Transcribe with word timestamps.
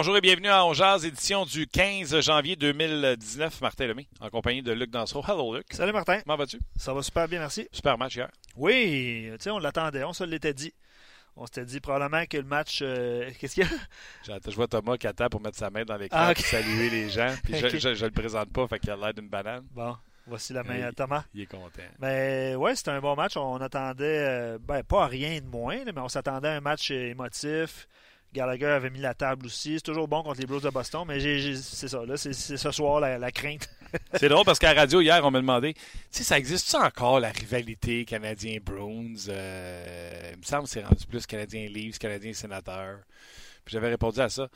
Bonjour 0.00 0.16
et 0.16 0.20
bienvenue 0.20 0.46
à 0.46 0.64
On 0.64 0.74
Jazz, 0.74 1.04
édition 1.04 1.44
du 1.44 1.66
15 1.66 2.20
janvier 2.20 2.54
2019. 2.54 3.60
Martin 3.60 3.88
Lemay, 3.88 4.06
en 4.20 4.30
compagnie 4.30 4.62
de 4.62 4.70
Luc 4.70 4.90
Dansereau. 4.90 5.24
Hello, 5.26 5.56
Luc. 5.56 5.66
Salut, 5.72 5.90
Martin. 5.92 6.20
Comment 6.20 6.36
vas-tu? 6.36 6.60
Ça 6.76 6.94
va 6.94 7.02
super 7.02 7.26
bien, 7.26 7.40
merci. 7.40 7.66
Super 7.72 7.98
match 7.98 8.14
hier. 8.14 8.30
Oui, 8.54 9.26
tu 9.32 9.36
sais, 9.40 9.50
on 9.50 9.58
l'attendait, 9.58 10.04
on 10.04 10.12
se 10.12 10.22
l'était 10.22 10.54
dit. 10.54 10.72
On 11.34 11.46
s'était 11.46 11.64
dit 11.64 11.80
probablement 11.80 12.24
que 12.26 12.36
le 12.36 12.44
match. 12.44 12.78
euh, 12.82 13.28
Qu'est-ce 13.40 13.56
qu'il 13.56 13.64
y 13.64 13.66
a? 13.66 14.38
Je 14.46 14.54
vois 14.54 14.68
Thomas 14.68 14.96
qui 14.98 15.08
attend 15.08 15.28
pour 15.28 15.40
mettre 15.40 15.58
sa 15.58 15.68
main 15.68 15.84
dans 15.84 15.96
l'écran 15.96 16.16
Ah, 16.28 16.32
pour 16.32 16.44
saluer 16.44 16.90
les 16.90 17.10
gens. 17.10 17.34
Puis 17.42 17.54
je, 17.56 17.94
je 17.96 18.04
le 18.04 18.12
présente 18.12 18.52
pas, 18.52 18.68
fait 18.68 18.78
qu'il 18.78 18.90
a 18.90 18.96
l'air 18.96 19.12
d'une 19.12 19.28
banane. 19.28 19.66
Bon, 19.72 19.96
voici 20.28 20.52
la 20.52 20.62
main 20.62 20.78
Euh, 20.80 20.88
à 20.90 20.92
Thomas. 20.92 21.24
Il 21.34 21.40
est 21.40 21.46
content. 21.46 21.82
Mais 21.98 22.54
ouais, 22.54 22.76
c'était 22.76 22.92
un 22.92 23.00
bon 23.00 23.16
match. 23.16 23.36
On 23.36 23.56
attendait, 23.56 24.04
euh, 24.28 24.58
ben, 24.60 24.84
pas 24.84 25.02
à 25.04 25.06
rien 25.08 25.40
de 25.40 25.46
moins, 25.46 25.78
mais 25.84 26.00
on 26.00 26.08
s'attendait 26.08 26.48
à 26.48 26.52
un 26.52 26.60
match 26.60 26.92
émotif. 26.92 27.88
Gallagher 28.32 28.66
avait 28.66 28.90
mis 28.90 29.00
la 29.00 29.14
table 29.14 29.46
aussi. 29.46 29.74
C'est 29.76 29.82
toujours 29.82 30.06
bon 30.08 30.22
contre 30.22 30.40
les 30.40 30.46
Blues 30.46 30.62
de 30.62 30.70
Boston, 30.70 31.04
mais 31.06 31.18
c'est 31.20 31.88
ça, 31.88 32.04
là, 32.04 32.16
c'est 32.16 32.32
ce 32.32 32.70
soir 32.70 33.00
la, 33.00 33.18
la 33.18 33.30
crainte. 33.32 33.68
C'est 34.20 34.28
drôle 34.28 34.44
parce 34.44 34.58
qu'à 34.58 34.74
la 34.74 34.82
radio 34.82 35.00
hier, 35.00 35.24
on 35.24 35.30
m'a 35.30 35.40
demandé 35.40 35.72
tu 35.72 35.80
sais, 36.10 36.22
ça 36.22 36.36
existe 36.36 36.68
ça 36.68 36.80
encore 36.80 37.20
la 37.20 37.30
rivalité 37.30 38.04
Canadien-Bruins? 38.04 39.14
Euh, 39.30 40.30
Il 40.34 40.38
me 40.40 40.42
semble 40.42 40.64
que 40.64 40.68
c'est 40.68 40.84
rendu 40.84 41.06
plus 41.06 41.24
Canadien-Leafs, 41.26 41.98
Canadien-Sénateur. 41.98 42.98
Puis 43.64 43.72
j'avais 43.72 43.88
répondu 43.88 44.20
à 44.20 44.28
ça. 44.28 44.46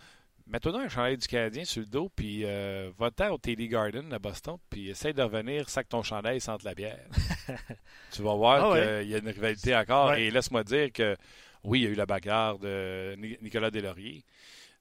Mets-toi 0.47 0.73
donc 0.73 0.83
un 0.83 0.89
chandail 0.91 1.17
du 1.17 1.27
Canadien 1.27 1.65
sur 1.65 1.81
le 1.81 1.87
dos, 1.87 2.11
puis 2.15 2.43
euh, 2.45 2.91
va-t'en 2.99 3.31
au 3.31 3.39
TD 3.39 3.69
Garden 3.69 4.13
à 4.13 4.19
Boston, 4.19 4.57
puis 4.69 4.91
essaye 4.91 5.15
de 5.15 5.23
revenir, 5.23 5.71
sac 5.71 5.89
ton 5.89 6.03
chandail, 6.03 6.39
sente 6.41 6.63
la 6.65 6.75
bière. 6.75 7.07
tu 8.13 8.21
vas 8.23 8.35
voir 8.35 8.65
Ah 8.73 8.77
qu'il 8.77 8.87
ouais. 8.91 9.07
y 9.07 9.15
a 9.15 9.19
une 9.19 9.29
rivalité 9.29 9.75
encore. 9.75 10.11
Ouais. 10.11 10.25
Et 10.25 10.31
laisse-moi 10.31 10.63
dire 10.65 10.93
que 10.93 11.17
oui, 11.65 11.81
il 11.81 11.85
y 11.85 11.87
a 11.87 11.91
eu 11.91 11.95
la 11.95 12.07
bagarre 12.07 12.59
de 12.59 13.15
Ni- 13.19 13.39
Nicolas 13.43 13.71
Deslauriers, 13.71 14.25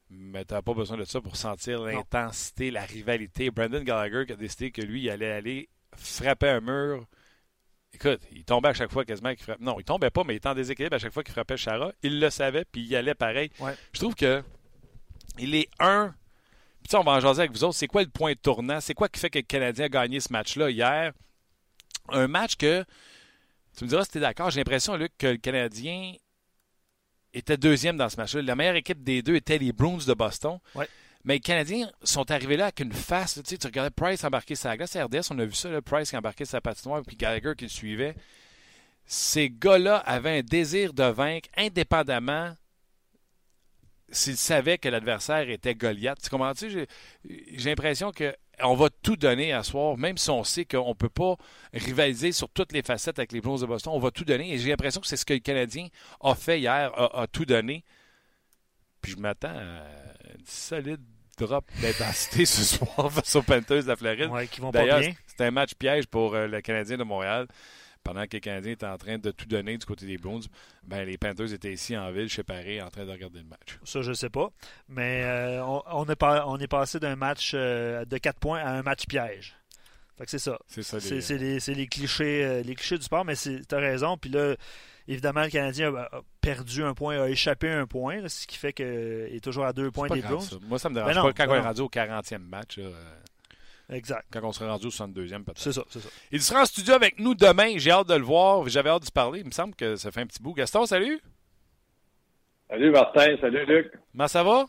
mais 0.09 0.43
tu 0.45 0.53
n'as 0.53 0.61
pas 0.61 0.73
besoin 0.73 0.97
de 0.97 1.05
ça 1.05 1.21
pour 1.21 1.35
sentir 1.35 1.81
l'intensité, 1.81 2.71
la 2.71 2.83
rivalité. 2.85 3.49
Brandon 3.51 3.81
Gallagher 3.83 4.25
qui 4.25 4.33
a 4.33 4.35
décidé 4.35 4.71
que 4.71 4.81
lui, 4.81 5.03
il 5.03 5.09
allait 5.09 5.31
aller 5.31 5.69
frapper 5.95 6.49
un 6.49 6.61
mur. 6.61 7.05
Écoute, 7.93 8.21
il 8.31 8.43
tombait 8.45 8.69
à 8.69 8.73
chaque 8.73 8.91
fois 8.91 9.03
quasiment 9.05 9.33
qu'il 9.35 9.43
frappait. 9.43 9.63
Non, 9.63 9.77
il 9.79 9.83
tombait 9.83 10.09
pas, 10.09 10.23
mais 10.23 10.33
il 10.33 10.37
était 10.37 10.47
en 10.47 10.55
déséquilibre 10.55 10.95
à 10.95 10.99
chaque 10.99 11.13
fois 11.13 11.23
qu'il 11.23 11.33
frappait 11.33 11.57
Chara. 11.57 11.91
Il 12.03 12.19
le 12.19 12.29
savait, 12.29 12.65
puis 12.65 12.81
il 12.81 12.95
allait 12.95 13.15
pareil. 13.15 13.51
Ouais. 13.59 13.75
Je 13.93 13.99
trouve 13.99 14.15
que 14.15 14.41
il 15.37 15.55
est 15.55 15.69
un. 15.79 16.13
Puis 16.83 16.95
on 16.95 17.03
va 17.03 17.11
en 17.13 17.19
jaser 17.19 17.41
avec 17.41 17.51
vous 17.51 17.63
autres. 17.63 17.75
C'est 17.75 17.87
quoi 17.87 18.01
le 18.01 18.09
point 18.09 18.33
tournant? 18.33 18.81
C'est 18.81 18.93
quoi 18.93 19.07
qui 19.07 19.19
fait 19.19 19.29
que 19.29 19.39
le 19.39 19.43
Canadien 19.43 19.85
a 19.85 19.89
gagné 19.89 20.19
ce 20.19 20.31
match-là 20.33 20.69
hier? 20.71 21.11
Un 22.09 22.27
match 22.27 22.55
que. 22.55 22.83
Tu 23.77 23.83
me 23.85 23.89
diras 23.89 24.03
si 24.05 24.11
tu 24.11 24.17
es 24.17 24.21
d'accord. 24.21 24.49
J'ai 24.51 24.59
l'impression, 24.61 24.95
Luc, 24.95 25.11
que 25.17 25.27
le 25.27 25.37
Canadien 25.37 26.13
était 27.33 27.57
deuxième 27.57 27.97
dans 27.97 28.09
ce 28.09 28.17
match-là. 28.17 28.41
La 28.41 28.55
meilleure 28.55 28.75
équipe 28.75 29.03
des 29.03 29.21
deux 29.21 29.35
était 29.35 29.57
les 29.57 29.71
Bruins 29.71 30.05
de 30.05 30.13
Boston. 30.13 30.59
Ouais. 30.75 30.87
Mais 31.23 31.35
les 31.35 31.39
Canadiens 31.39 31.89
sont 32.03 32.29
arrivés 32.31 32.57
là 32.57 32.65
avec 32.65 32.79
une 32.79 32.93
face. 32.93 33.35
Tu, 33.35 33.41
sais, 33.45 33.57
tu 33.57 33.67
regardais 33.67 33.91
Price 33.91 34.23
embarquer 34.23 34.55
sa 34.55 34.75
glace. 34.75 34.95
À 34.95 35.05
RDS, 35.05 35.31
on 35.31 35.39
a 35.39 35.45
vu 35.45 35.53
ça, 35.53 35.69
là, 35.69 35.81
Price 35.81 36.09
qui 36.09 36.17
embarquait 36.17 36.45
sa 36.45 36.61
patinoire, 36.61 37.03
puis 37.05 37.15
Gallagher 37.15 37.53
qui 37.55 37.65
le 37.65 37.69
suivait. 37.69 38.15
Ces 39.05 39.49
gars-là 39.49 39.97
avaient 39.97 40.39
un 40.39 40.41
désir 40.41 40.93
de 40.93 41.03
vaincre 41.03 41.49
indépendamment 41.57 42.55
s'ils 44.11 44.37
savaient 44.37 44.77
que 44.77 44.89
l'adversaire 44.89 45.49
était 45.49 45.75
Goliath. 45.75 46.19
Tu 46.21 46.29
comprends-tu? 46.29 46.69
J'ai, 46.69 46.87
j'ai 47.57 47.69
l'impression 47.69 48.11
qu'on 48.11 48.75
va 48.75 48.89
tout 49.01 49.15
donner 49.15 49.53
à 49.53 49.63
soir, 49.63 49.97
même 49.97 50.17
si 50.17 50.29
on 50.29 50.43
sait 50.43 50.65
qu'on 50.65 50.89
ne 50.89 50.93
peut 50.93 51.09
pas 51.09 51.35
rivaliser 51.73 52.31
sur 52.31 52.49
toutes 52.49 52.73
les 52.73 52.81
facettes 52.83 53.19
avec 53.19 53.31
les 53.31 53.41
Blues 53.41 53.61
de 53.61 53.65
Boston. 53.65 53.93
On 53.95 53.99
va 53.99 54.11
tout 54.11 54.25
donner. 54.25 54.53
Et 54.53 54.57
j'ai 54.57 54.69
l'impression 54.69 55.01
que 55.01 55.07
c'est 55.07 55.17
ce 55.17 55.25
que 55.25 55.33
le 55.33 55.39
Canadien 55.39 55.87
a 56.21 56.35
fait 56.35 56.59
hier, 56.59 56.91
a, 56.95 57.21
a 57.21 57.27
tout 57.27 57.45
donné. 57.45 57.83
Puis 59.01 59.13
je 59.13 59.17
m'attends 59.17 59.49
à 59.49 59.83
une 60.37 60.45
solide 60.45 61.01
drop 61.37 61.65
d'intensité 61.81 62.45
ce 62.45 62.63
soir 62.63 63.11
face 63.11 63.35
aux 63.35 63.41
Panthers 63.41 63.83
de 63.83 63.87
la 63.87 63.95
Floride. 63.95 64.29
Ouais, 64.29 64.47
qui 64.47 64.61
vont 64.61 64.71
pas 64.71 64.79
D'ailleurs, 64.79 64.99
bien. 64.99 65.13
c'est 65.25 65.41
un 65.45 65.51
match 65.51 65.73
piège 65.75 66.05
pour 66.07 66.35
euh, 66.35 66.47
le 66.47 66.61
Canadien 66.61 66.97
de 66.97 67.03
Montréal. 67.03 67.47
Pendant 68.03 68.23
que 68.25 68.35
le 68.35 68.39
Canadien 68.39 68.71
était 68.71 68.85
en 68.87 68.97
train 68.97 69.17
de 69.19 69.29
tout 69.31 69.45
donner 69.45 69.77
du 69.77 69.85
côté 69.85 70.05
des 70.07 70.17
Bruins, 70.17 70.39
ben, 70.83 71.03
les 71.05 71.17
Panthers 71.17 71.53
étaient 71.53 71.71
ici 71.73 71.95
en 71.95 72.11
ville, 72.11 72.29
chez 72.29 72.41
Paris, 72.43 72.81
en 72.81 72.89
train 72.89 73.05
de 73.05 73.11
regarder 73.11 73.39
le 73.39 73.45
match. 73.45 73.77
Ça, 73.83 74.01
je 74.01 74.11
sais 74.13 74.29
pas. 74.29 74.49
Mais 74.89 75.23
euh, 75.23 75.63
on, 75.63 75.83
on 75.91 76.05
est 76.09 76.15
pas- 76.15 76.45
on 76.47 76.57
est 76.57 76.67
passé 76.67 76.99
d'un 76.99 77.15
match 77.15 77.51
euh, 77.53 78.03
de 78.05 78.17
4 78.17 78.39
points 78.39 78.59
à 78.59 78.71
un 78.71 78.81
match 78.81 79.05
piège. 79.05 79.55
C'est 80.27 80.37
ça. 80.39 80.59
C'est 80.67 80.83
ça. 80.83 80.99
C'est 80.99 81.15
les- 81.37 81.59
c'est 81.59 81.73
les, 81.73 81.79
les 81.79 81.87
clichés, 81.87 82.43
euh, 82.45 82.61
les 82.63 82.75
clichés 82.75 82.97
du 82.97 83.03
sport, 83.03 83.25
mais 83.25 83.35
tu 83.35 83.59
as 83.71 83.77
raison. 83.77 84.17
Puis 84.17 84.29
là, 84.29 84.55
évidemment, 85.07 85.41
le 85.43 85.49
Canadien 85.49 85.93
a, 85.95 86.01
a 86.15 86.21
perdu 86.41 86.83
un 86.83 86.93
point, 86.93 87.19
a 87.19 87.27
échappé 87.27 87.69
un 87.71 87.87
point, 87.87 88.21
là, 88.21 88.29
ce 88.29 88.45
qui 88.45 88.57
fait 88.57 88.71
qu'il 88.73 88.85
est 88.85 89.43
toujours 89.43 89.65
à 89.65 89.73
deux 89.73 89.89
points 89.89 90.07
des 90.09 90.21
ça. 90.21 90.55
Moi, 90.67 90.77
ça 90.77 90.89
me 90.89 90.95
dérange 90.95 91.09
Ben 91.13 91.15
non, 91.21 91.23
pas. 91.27 91.33
Quand 91.33 91.47
ben 91.47 91.53
on 91.53 91.63
est 91.63 91.67
rendu 91.67 91.81
au 91.81 91.89
40e 91.89 92.37
match, 92.39 92.77
là, 92.77 92.89
Exact. 93.91 94.25
quand 94.31 94.39
on 94.43 94.51
sera 94.51 94.71
rendu 94.71 94.87
au 94.87 94.89
62e, 94.89 95.43
peut-être. 95.43 95.59
C'est 95.59 95.73
ça, 95.73 95.83
c'est 95.89 95.99
ça. 95.99 96.09
Il 96.31 96.41
sera 96.41 96.61
en 96.61 96.65
studio 96.65 96.93
avec 96.93 97.19
nous 97.19 97.35
demain. 97.35 97.73
J'ai 97.77 97.91
hâte 97.91 98.07
de 98.07 98.15
le 98.15 98.23
voir. 98.23 98.67
J'avais 98.69 98.89
hâte 98.89 99.01
de 99.01 99.07
se 99.07 99.11
parler. 99.11 99.39
Il 99.41 99.45
me 99.47 99.51
semble 99.51 99.75
que 99.75 99.95
ça 99.97 100.11
fait 100.11 100.21
un 100.21 100.25
petit 100.27 100.41
bout. 100.41 100.53
Gaston, 100.53 100.85
salut. 100.85 101.19
Salut 102.69 102.91
Martin, 102.91 103.35
salut 103.41 103.65
Luc. 103.65 103.91
Comment 104.13 104.27
ça 104.27 104.43
va? 104.43 104.65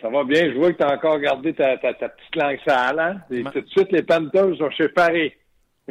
Ça 0.00 0.08
va 0.08 0.24
bien? 0.24 0.50
Je 0.50 0.56
vois 0.58 0.72
que 0.72 0.78
tu 0.78 0.82
as 0.82 0.92
encore 0.94 1.18
gardé 1.18 1.52
ta, 1.54 1.76
ta, 1.78 1.92
ta 1.94 2.08
petite 2.08 2.36
langue 2.36 2.58
sale, 2.66 2.98
hein? 2.98 3.20
Et 3.30 3.42
Ma- 3.42 3.50
tout 3.52 3.60
de 3.60 3.68
suite, 3.68 3.92
les 3.92 4.02
Panthers 4.02 4.56
sont 4.56 4.70
chez 4.70 4.88
Paris. 4.88 5.32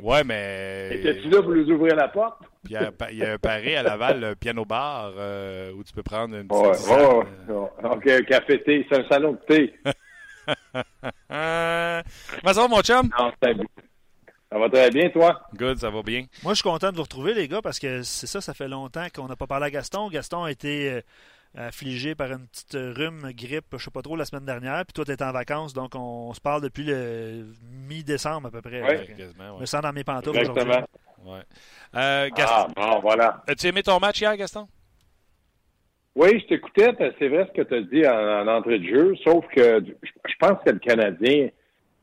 Ouais, 0.02 0.24
mais. 0.24 0.90
Étais-tu 0.96 1.30
là 1.30 1.42
pour 1.44 1.52
nous 1.52 1.70
ouvrir 1.70 1.96
la 1.96 2.08
porte? 2.08 2.40
Puis 2.64 2.74
il 2.74 2.74
y 2.74 2.78
a 2.78 2.88
un 2.88 2.92
pa- 2.92 3.12
il 3.12 3.18
y 3.20 3.24
a 3.24 3.34
un 3.34 3.38
paré 3.38 3.76
à 3.76 3.84
Laval, 3.84 4.20
le 4.20 4.36
piano 4.36 4.66
bar, 4.66 5.14
euh, 5.18 5.72
où 5.74 5.84
tu 5.84 5.94
peux 5.94 6.02
prendre 6.02 6.36
une 6.36 6.48
petite 6.48 6.90
Ouais, 6.90 7.26
euh. 7.50 7.53
ouais. 7.53 7.92
OK, 7.92 8.08
un 8.08 8.22
café 8.24 8.64
thé, 8.64 8.86
c'est 8.90 9.00
un 9.00 9.08
salon 9.09 9.34
de 9.34 9.38
thé. 9.48 9.74
Euh, 11.31 12.02
Comment 12.42 12.54
ça 12.54 12.62
va, 12.62 12.68
mon 12.68 12.81
chum? 12.81 13.09
Non. 13.20 13.31
Ça 13.42 14.59
va 14.59 14.70
très 14.70 14.92
bien, 14.92 15.09
toi? 15.09 15.42
Good, 15.56 15.80
ça 15.80 15.90
va 15.90 16.04
bien. 16.04 16.26
Moi, 16.44 16.54
je 16.54 16.58
suis 16.59 16.64
content 16.70 16.92
de 16.92 16.96
vous 16.96 17.02
retrouver, 17.04 17.34
les 17.34 17.48
gars, 17.48 17.62
parce 17.62 17.80
que 17.80 18.04
c'est 18.04 18.28
ça, 18.28 18.40
ça 18.40 18.53
fait 18.53 18.68
longtemps 18.68 19.08
qu'on 19.14 19.28
n'a 19.28 19.36
pas 19.36 19.48
parlé 19.48 19.66
à 19.66 19.72
Gaston. 19.72 20.09
Gaston 20.09 20.44
a 20.44 20.52
été 20.52 20.92
euh, 20.92 21.02
affligé 21.56 22.14
par 22.14 22.32
une 22.32 22.48
petite 22.48 22.74
rhume, 22.76 23.32
grippe, 23.32 23.66
je 23.78 23.84
sais 23.84 23.92
pas 23.92 24.03
trop, 24.03 24.16
la 24.16 24.26
semaine 24.26 24.46
dernière. 24.46 24.85
Puis 24.85 24.94
toi, 24.94 25.06
tu 25.06 25.23
en 25.23 25.32
vacances, 25.32 25.73
donc 25.73 25.94
on, 25.96 26.34
se 26.34 26.40
parle 26.40 26.62
depuis 26.62 26.84
le 26.84 27.47
mi-décembre 27.88 28.50
à 28.50 28.52
peu 28.52 28.62
près. 28.62 28.82
Fait 28.85 29.08
que 29.08 29.17
Quasiment, 29.17 29.56
Je 29.56 29.62
me 29.62 29.66
sens 29.66 29.82
dans 29.82 29.94
mes 29.94 30.03
pantoufles 30.03 30.40
aujourd'hui. 30.40 30.64
Exactement. 30.64 30.88
Ouais. 31.34 31.44
Euh, 31.96 32.29
Gaston, 32.35 32.73
Ah, 32.76 32.90
bon, 32.96 33.00
voilà. 33.00 33.44
as-tu 33.47 33.67
aimé 33.67 33.82
ton 33.82 34.00
match 34.00 34.22
hier, 34.22 34.38
Gaston? 34.38 34.67
Oui, 36.16 36.40
je 36.40 36.46
t'écoutais, 36.46 36.92
c'est 37.18 37.28
vrai 37.28 37.48
ce 37.48 37.62
que 37.62 37.68
tu 37.68 37.74
as 37.74 37.82
dit 37.82 38.08
en, 38.08 38.48
en 38.48 38.48
entrée 38.48 38.80
de 38.80 38.88
jeu, 38.88 39.16
sauf 39.24 39.46
que 39.48 39.84
je 40.04 40.34
pense 40.40 40.60
que 40.64 40.72
le 40.72 40.80
Canadien 40.80 41.50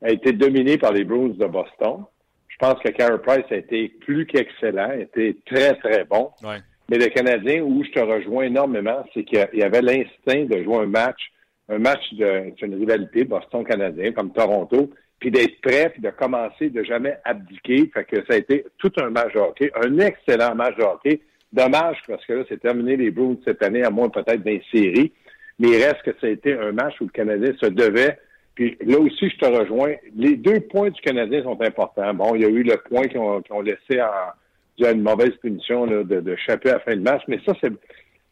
a 0.01 0.11
été 0.11 0.33
dominé 0.33 0.77
par 0.77 0.91
les 0.91 1.03
Bruins 1.03 1.29
de 1.29 1.45
Boston. 1.45 2.03
Je 2.49 2.57
pense 2.57 2.79
que 2.83 2.89
Carey 2.89 3.17
Price 3.25 3.45
a 3.49 3.55
été 3.55 3.89
plus 4.01 4.25
qu'excellent, 4.25 4.89
a 4.91 4.97
été 4.97 5.37
très, 5.45 5.73
très 5.75 6.03
bon. 6.03 6.31
Ouais. 6.43 6.57
Mais 6.89 6.97
le 6.97 7.07
Canadien, 7.07 7.61
où 7.63 7.83
je 7.83 7.91
te 7.91 7.99
rejoins 7.99 8.43
énormément, 8.43 9.05
c'est 9.13 9.23
qu'il 9.23 9.47
y 9.53 9.63
avait 9.63 9.81
l'instinct 9.81 10.45
de 10.45 10.61
jouer 10.61 10.79
un 10.79 10.87
match, 10.87 11.31
un 11.69 11.79
match 11.79 12.13
de 12.13 12.51
une 12.61 12.75
rivalité 12.75 13.23
Boston-Canadien 13.23 14.11
comme 14.11 14.33
Toronto, 14.33 14.91
puis 15.19 15.31
d'être 15.31 15.61
prêt, 15.61 15.89
puis 15.91 16.01
de 16.01 16.09
commencer, 16.09 16.69
de 16.69 16.83
jamais 16.83 17.17
abdiquer. 17.23 17.89
Fait 17.93 18.03
que 18.03 18.17
ça 18.27 18.33
a 18.33 18.37
été 18.37 18.65
tout 18.77 18.91
un 18.97 19.09
match 19.09 19.33
de 19.33 19.39
hockey, 19.39 19.71
un 19.73 19.99
excellent 19.99 20.53
match 20.53 20.75
de 20.75 20.83
hockey. 20.83 21.21
Dommage 21.53 21.97
parce 22.07 22.25
que 22.25 22.33
là, 22.33 22.43
c'est 22.47 22.61
terminé 22.61 22.95
les 22.95 23.11
Bruins 23.11 23.37
cette 23.45 23.63
année, 23.63 23.83
à 23.83 23.89
moins 23.89 24.09
peut-être 24.09 24.43
d'une 24.43 24.61
série. 24.73 25.11
mais 25.59 25.69
il 25.69 25.83
reste 25.83 26.01
que 26.03 26.11
ça 26.19 26.27
a 26.27 26.29
été 26.29 26.53
un 26.53 26.71
match 26.71 26.95
où 27.01 27.05
le 27.05 27.11
Canadien 27.11 27.53
se 27.61 27.67
devait. 27.67 28.17
Puis 28.55 28.77
là 28.85 28.99
aussi, 28.99 29.29
je 29.29 29.37
te 29.37 29.45
rejoins. 29.45 29.95
Les 30.15 30.35
deux 30.35 30.59
points 30.61 30.89
du 30.89 31.01
Canadien 31.01 31.43
sont 31.43 31.61
importants. 31.61 32.13
Bon, 32.13 32.35
il 32.35 32.41
y 32.41 32.45
a 32.45 32.49
eu 32.49 32.63
le 32.63 32.77
point 32.77 33.07
qu'ils 33.07 33.19
ont, 33.19 33.41
ont 33.49 33.61
laissé 33.61 34.01
en, 34.01 34.85
à 34.85 34.91
une 34.91 35.01
mauvaise 35.01 35.35
punition 35.41 35.85
là, 35.85 36.03
de, 36.03 36.21
de 36.21 36.35
à 36.49 36.57
la 36.63 36.79
fin 36.79 36.95
de 36.95 37.01
match, 37.01 37.21
mais 37.27 37.39
ça, 37.45 37.53
c'est, 37.61 37.71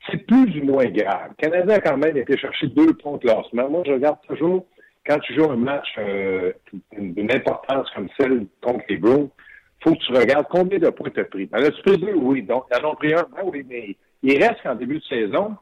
c'est 0.09 0.25
plus 0.25 0.59
ou 0.59 0.65
moins 0.65 0.85
grave. 0.85 1.31
Le 1.37 1.47
Canadien 1.49 1.75
a 1.75 1.79
quand 1.79 1.97
même 1.97 2.17
été 2.17 2.37
chercher 2.37 2.67
deux 2.67 2.93
points 2.93 3.17
de 3.17 3.19
classement. 3.19 3.69
Moi, 3.69 3.83
je 3.85 3.93
regarde 3.93 4.17
toujours, 4.27 4.65
quand 5.05 5.19
tu 5.19 5.33
joues 5.35 5.49
un 5.49 5.57
match 5.57 5.87
euh, 5.97 6.51
d'une 6.93 7.31
importance 7.31 7.89
comme 7.95 8.09
celle 8.19 8.45
contre 8.61 8.83
les 8.89 8.97
Bruins, 8.97 9.29
faut 9.83 9.93
que 9.93 9.99
tu 9.99 10.13
regardes 10.13 10.47
combien 10.49 10.79
de 10.79 10.89
points 10.89 11.09
tu 11.09 11.19
as 11.19 11.25
pris. 11.25 11.45
Ben 11.45 11.59
là, 11.59 11.71
tu 11.71 11.81
pris 11.81 12.13
oui. 12.13 12.43
Donc, 12.43 12.65
ils 12.71 12.85
en 12.85 12.91
un, 12.91 13.23
ben 13.23 13.43
oui, 13.45 13.65
mais 13.67 13.95
il 14.23 14.43
reste 14.43 14.61
qu'en 14.63 14.75
début 14.75 14.99
de 14.99 15.03
saison, 15.03 15.55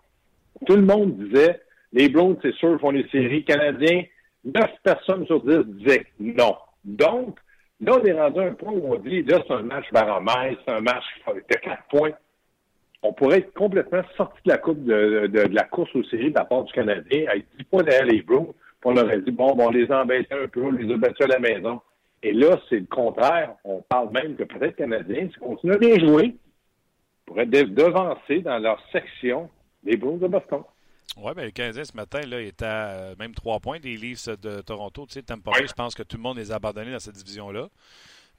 tout 0.66 0.76
le 0.76 0.82
monde 0.82 1.18
disait, 1.18 1.62
les 1.94 2.10
Browns, 2.10 2.38
c'est 2.42 2.54
sûr, 2.56 2.80
font 2.80 2.92
les 2.92 3.08
séries. 3.10 3.44
Canadiens, 3.46 4.04
neuf 4.44 4.72
personnes 4.84 5.26
sur 5.26 5.44
dix 5.44 5.64
disaient 5.66 6.06
non. 6.20 6.56
Donc, 6.84 7.38
là, 7.82 8.00
on 8.00 8.04
est 8.04 8.14
rendu 8.14 8.40
à 8.40 8.44
un 8.44 8.54
point 8.54 8.74
où 8.74 8.94
on 8.94 9.00
dit, 9.00 9.24
là, 9.24 9.40
c'est 9.48 9.54
un 9.54 9.64
match 9.64 9.86
baromètre, 9.92 10.62
c'est 10.66 10.74
un 10.74 10.82
match 10.82 11.04
de 11.28 11.56
quatre 11.56 11.84
points. 11.90 12.14
On 13.04 13.14
pourrait 13.14 13.40
être 13.40 13.54
complètement 13.54 14.02
sorti 14.16 14.40
de 14.46 14.52
la 14.52 14.58
coupe 14.58 14.84
de, 14.84 15.30
la 15.52 15.64
course 15.64 15.96
aux 15.96 16.04
séries 16.06 16.32
de 16.32 16.36
la 16.36 16.46
part 16.46 16.64
du 16.64 16.74
Canadien, 16.74 17.26
avec 17.30 17.46
10 17.58 17.64
points 17.66 17.84
derrière 17.84 18.06
les 18.06 18.22
Browns, 18.22 18.54
puis 18.82 18.92
on 18.92 18.98
aurait 18.98 19.22
dit, 19.22 19.32
bon, 19.32 19.56
bon, 19.56 19.68
on 19.68 19.72
les 19.72 19.90
a 19.92 20.02
embêtés 20.02 20.34
un 20.34 20.48
peu, 20.48 20.64
on 20.64 20.72
les 20.72 20.92
a 20.92 20.98
battus 20.98 21.26
à 21.26 21.28
la 21.28 21.40
maison. 21.40 21.80
Et 22.24 22.34
là, 22.34 22.60
c'est 22.70 22.80
le 22.80 22.86
contraire. 22.86 23.56
On 23.64 23.82
parle 23.82 24.12
même 24.12 24.36
que 24.36 24.44
peut-être 24.44 24.76
Canadiens, 24.76 25.30
continuent 25.40 25.74
à 25.74 25.78
bien 25.78 26.00
jouer, 26.00 26.36
pourraient 27.26 27.46
devancer 27.46 28.40
dans 28.40 28.58
leur 28.58 28.82
section 28.92 29.50
les 29.84 29.98
Bruins 29.98 30.18
de 30.18 30.28
Boston. 30.28 30.64
Oui, 31.16 31.34
bien, 31.34 31.46
le 31.46 31.52
Canadien, 31.52 31.84
ce 31.84 31.96
matin, 31.96 32.22
là, 32.22 32.42
il 32.42 32.48
était 32.48 32.66
à 32.66 32.90
euh, 32.90 33.16
même 33.18 33.34
trois 33.34 33.60
points 33.60 33.80
des 33.80 33.96
Leafs 33.96 34.28
de 34.28 34.62
Toronto. 34.62 35.06
Tu 35.08 35.14
sais, 35.14 35.22
pas 35.24 35.36
je 35.66 35.74
pense 35.74 35.96
que 35.96 36.04
tout 36.04 36.18
le 36.18 36.24
monde 36.24 36.38
les 36.38 36.52
a 36.52 36.56
abandonnés 36.56 36.92
dans 36.92 37.00
cette 37.00 37.16
division-là. 37.16 37.70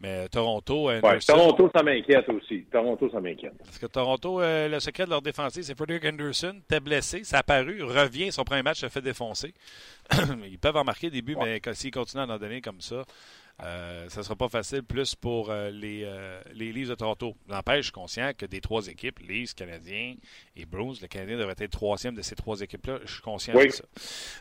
Mais 0.01 0.27
euh, 0.27 0.29
Toronto. 0.29 0.91
Euh, 0.91 1.01
ouais, 1.01 1.19
Toronto, 1.19 1.69
ça 1.75 1.83
m'inquiète 1.83 2.29
aussi. 2.29 2.65
Toronto, 2.71 3.11
ça 3.11 3.21
m'inquiète. 3.21 3.59
Parce 3.59 3.79
que 3.79 3.87
Toronto, 3.87 4.41
le 4.41 4.79
secret 4.79 5.07
de 5.07 5.11
leur 5.11 5.23
défensive, 5.23 5.65
c'est 5.65 5.77
Frederick 5.77 6.05
Anderson. 6.05 6.55
T'es 6.69 6.79
blessé, 6.79 7.25
ça 7.25 7.39
a 7.39 7.43
paru, 7.43 7.83
revient, 7.83 8.31
son 8.31 8.45
premier 8.45 8.63
match 8.63 8.79
se 8.79 8.89
fait 8.89 9.03
défoncer. 9.03 9.55
Ils 10.49 10.59
peuvent 10.59 10.77
en 10.77 10.85
marquer 10.85 11.11
des 11.11 11.21
buts, 11.21 11.37
mais 11.43 11.61
s'ils 11.73 11.91
continuent 11.91 12.23
à 12.23 12.35
en 12.35 12.39
donner 12.39 12.61
comme 12.61 12.81
ça, 12.81 13.03
euh, 13.62 14.08
ça 14.08 14.20
ne 14.20 14.25
sera 14.25 14.37
pas 14.37 14.49
facile 14.49 14.82
plus 14.82 15.14
pour 15.14 15.50
euh, 15.50 15.70
les, 15.70 16.02
euh, 16.05 16.40
les 16.52 16.72
Leafs 16.72 16.88
de 16.88 16.94
Toronto. 16.94 17.37
N'empêche, 17.49 17.78
je 17.78 17.82
suis 17.84 17.93
conscient 17.93 18.32
que 18.37 18.46
des 18.46 18.60
trois 18.60 18.87
équipes, 18.87 19.19
Leafs, 19.20 19.55
Canadiens 19.55 20.14
et 20.55 20.64
Bruins, 20.64 20.94
le 21.00 21.08
Canadien 21.08 21.38
devrait 21.38 21.56
être 21.58 21.70
troisième 21.70 22.14
de 22.14 22.22
ces 22.22 22.37
trois 22.37 22.60
équipes-là. 22.60 23.00
Je 23.05 23.14
suis 23.14 23.22
conscient 23.22 23.55
de 23.55 23.69
ça. 23.69 23.84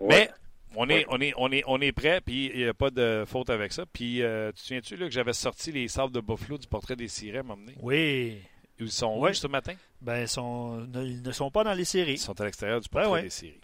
Mais 0.01 0.29
on 0.75 0.87
est, 0.89 1.05
on 1.09 1.19
est, 1.19 1.33
on 1.37 1.51
est, 1.51 1.63
on 1.65 1.81
est 1.81 1.91
prêt, 1.91 2.21
puis 2.21 2.51
il 2.53 2.57
n'y 2.57 2.65
a 2.65 2.73
pas 2.73 2.91
de 2.91 3.23
faute 3.25 3.49
avec 3.49 3.73
ça. 3.73 3.85
Puis, 3.91 4.17
tu 4.17 4.21
te 4.21 4.59
souviens-tu 4.59 4.97
que 4.97 5.09
j'avais 5.09 5.33
sorti 5.33 5.71
les 5.71 5.87
sables 5.87 6.13
de 6.13 6.19
Buffalo 6.19 6.57
du 6.57 6.67
portrait 6.67 6.95
des 6.95 7.07
sirènes 7.07 7.47
m'emmener? 7.47 7.73
Oui. 7.81 8.37
Ils 8.79 8.91
sont 8.91 9.17
où 9.17 9.33
ce 9.33 9.47
matin? 9.47 9.73
Ben, 10.01 10.21
ils, 10.21 10.27
sont, 10.27 10.87
ils 10.93 11.21
ne 11.23 11.31
sont 11.31 11.49
pas 11.49 11.63
dans 11.63 11.73
les 11.73 11.85
séries. 11.85 12.13
Ils 12.13 12.17
sont 12.19 12.39
à 12.39 12.45
l'extérieur 12.45 12.79
du 12.79 12.87
portrait 12.87 13.23
des 13.23 13.29
séries. 13.29 13.59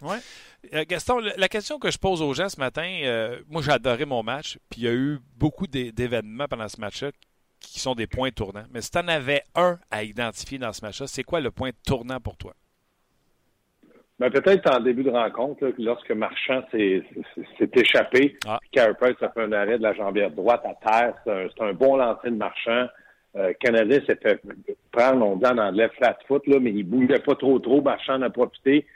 Euh, 0.72 0.84
Gaston, 0.88 1.20
la 1.36 1.48
question 1.48 1.78
que 1.78 1.90
je 1.90 1.98
pose 1.98 2.20
aux 2.20 2.34
gens 2.34 2.48
ce 2.48 2.58
matin, 2.58 3.00
euh, 3.02 3.38
moi 3.48 3.62
j'ai 3.62 3.70
adoré 3.70 4.04
mon 4.04 4.22
match, 4.22 4.58
puis 4.70 4.80
il 4.80 4.84
y 4.84 4.88
a 4.88 4.92
eu 4.92 5.18
beaucoup 5.36 5.66
d'événements 5.66 6.46
pendant 6.48 6.68
ce 6.68 6.80
match-là 6.80 7.10
qui 7.60 7.80
sont 7.80 7.94
des 7.94 8.06
points 8.06 8.30
tournants. 8.30 8.64
Mais 8.72 8.80
si 8.80 8.90
tu 8.90 8.98
en 8.98 9.08
avais 9.08 9.42
un 9.54 9.78
à 9.90 10.02
identifier 10.02 10.58
dans 10.58 10.72
ce 10.72 10.84
match-là, 10.84 11.06
c'est 11.06 11.22
quoi 11.22 11.40
le 11.40 11.50
point 11.50 11.70
tournant 11.86 12.20
pour 12.20 12.36
toi? 12.36 12.54
Ben, 14.18 14.30
peut-être 14.30 14.70
en 14.72 14.80
début 14.80 15.02
de 15.02 15.10
rencontre, 15.10 15.72
lorsque 15.78 16.12
Marchand 16.12 16.62
s'est 16.70 17.02
échappé, 17.74 18.36
ah. 18.46 18.60
Carey 18.70 18.94
Price 18.94 19.20
a 19.20 19.28
fait 19.30 19.42
un 19.42 19.52
arrêt 19.52 19.76
de 19.76 19.82
la 19.82 19.92
jambière 19.92 20.30
droite 20.30 20.62
à 20.64 20.74
terre. 20.88 21.14
C'est 21.24 21.60
un, 21.60 21.66
un, 21.66 21.72
bon 21.72 21.96
lancer 21.96 22.30
de 22.30 22.36
Marchand. 22.36 22.86
Euh, 23.36 23.52
Canadien 23.58 24.00
s'est 24.06 24.18
fait 24.22 24.40
prendre, 24.92 25.26
on 25.26 25.36
dit 25.36 25.46
en 25.46 25.58
anglais, 25.58 25.88
flat 25.96 26.16
foot, 26.28 26.46
là, 26.46 26.58
mais 26.60 26.70
il 26.70 26.84
bougeait 26.84 27.18
pas 27.18 27.34
trop 27.34 27.58
trop. 27.58 27.82
Marchand 27.82 28.14
en 28.14 28.22
a 28.22 28.30
profité. 28.30 28.86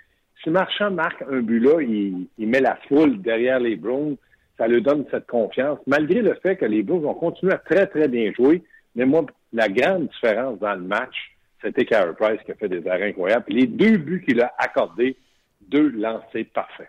Si 0.42 0.50
Marchand 0.50 0.92
marque 0.92 1.22
un 1.28 1.40
but 1.40 1.60
là, 1.60 1.80
il, 1.80 2.28
met 2.38 2.60
la 2.60 2.76
foule 2.88 3.20
derrière 3.20 3.58
les 3.58 3.76
Browns. 3.76 4.16
Ça 4.56 4.66
lui 4.66 4.82
donne 4.82 5.04
cette 5.10 5.26
confiance, 5.26 5.78
malgré 5.86 6.20
le 6.20 6.34
fait 6.42 6.56
que 6.56 6.64
les 6.64 6.82
Browns 6.82 7.06
ont 7.06 7.14
continué 7.14 7.52
à 7.52 7.58
très, 7.58 7.86
très 7.86 8.08
bien 8.08 8.32
jouer. 8.32 8.62
Mais 8.96 9.06
moi, 9.06 9.24
la 9.52 9.68
grande 9.68 10.08
différence 10.08 10.58
dans 10.58 10.74
le 10.74 10.80
match, 10.80 11.14
c'était 11.62 11.84
Carey 11.84 12.12
Price 12.18 12.40
qui 12.44 12.52
a 12.52 12.54
fait 12.54 12.68
des 12.68 12.86
arrêts 12.88 13.10
incroyables. 13.10 13.44
les 13.48 13.66
deux 13.66 13.98
buts 13.98 14.24
qu'il 14.26 14.40
a 14.40 14.52
accordés, 14.58 15.16
deux 15.60 15.88
lancés 15.90 16.44
parfaits. 16.44 16.88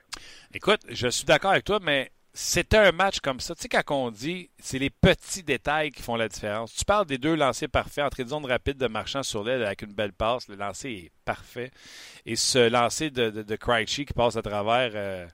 Écoute, 0.53 0.79
je 0.89 1.07
suis 1.07 1.25
d'accord 1.25 1.51
avec 1.51 1.63
toi, 1.63 1.79
mais 1.83 2.09
c'était 2.33 2.77
un 2.77 2.91
match 2.91 3.19
comme 3.19 3.39
ça. 3.39 3.55
Tu 3.55 3.63
sais, 3.63 3.69
quand 3.69 3.83
on 3.89 4.11
dit, 4.11 4.49
c'est 4.59 4.79
les 4.79 4.89
petits 4.89 5.43
détails 5.43 5.91
qui 5.91 6.01
font 6.01 6.15
la 6.15 6.29
différence. 6.29 6.73
Tu 6.73 6.85
parles 6.85 7.05
des 7.05 7.17
deux 7.17 7.35
lancers 7.35 7.69
parfaits, 7.69 8.05
entrée 8.05 8.23
de 8.23 8.29
zone 8.29 8.45
rapide 8.45 8.77
de 8.77 8.87
marchand 8.87 9.23
sur 9.23 9.43
l'aile 9.43 9.63
avec 9.63 9.81
une 9.81 9.93
belle 9.93 10.13
passe. 10.13 10.47
Le 10.47 10.55
lancer 10.55 10.89
est 10.89 11.11
parfait. 11.25 11.71
Et 12.25 12.35
ce 12.35 12.69
lancer 12.69 13.09
de, 13.09 13.29
de, 13.29 13.55
qui 13.55 14.13
passe 14.13 14.35
à 14.35 14.41
travers 14.41 14.91
euh, 14.93 15.27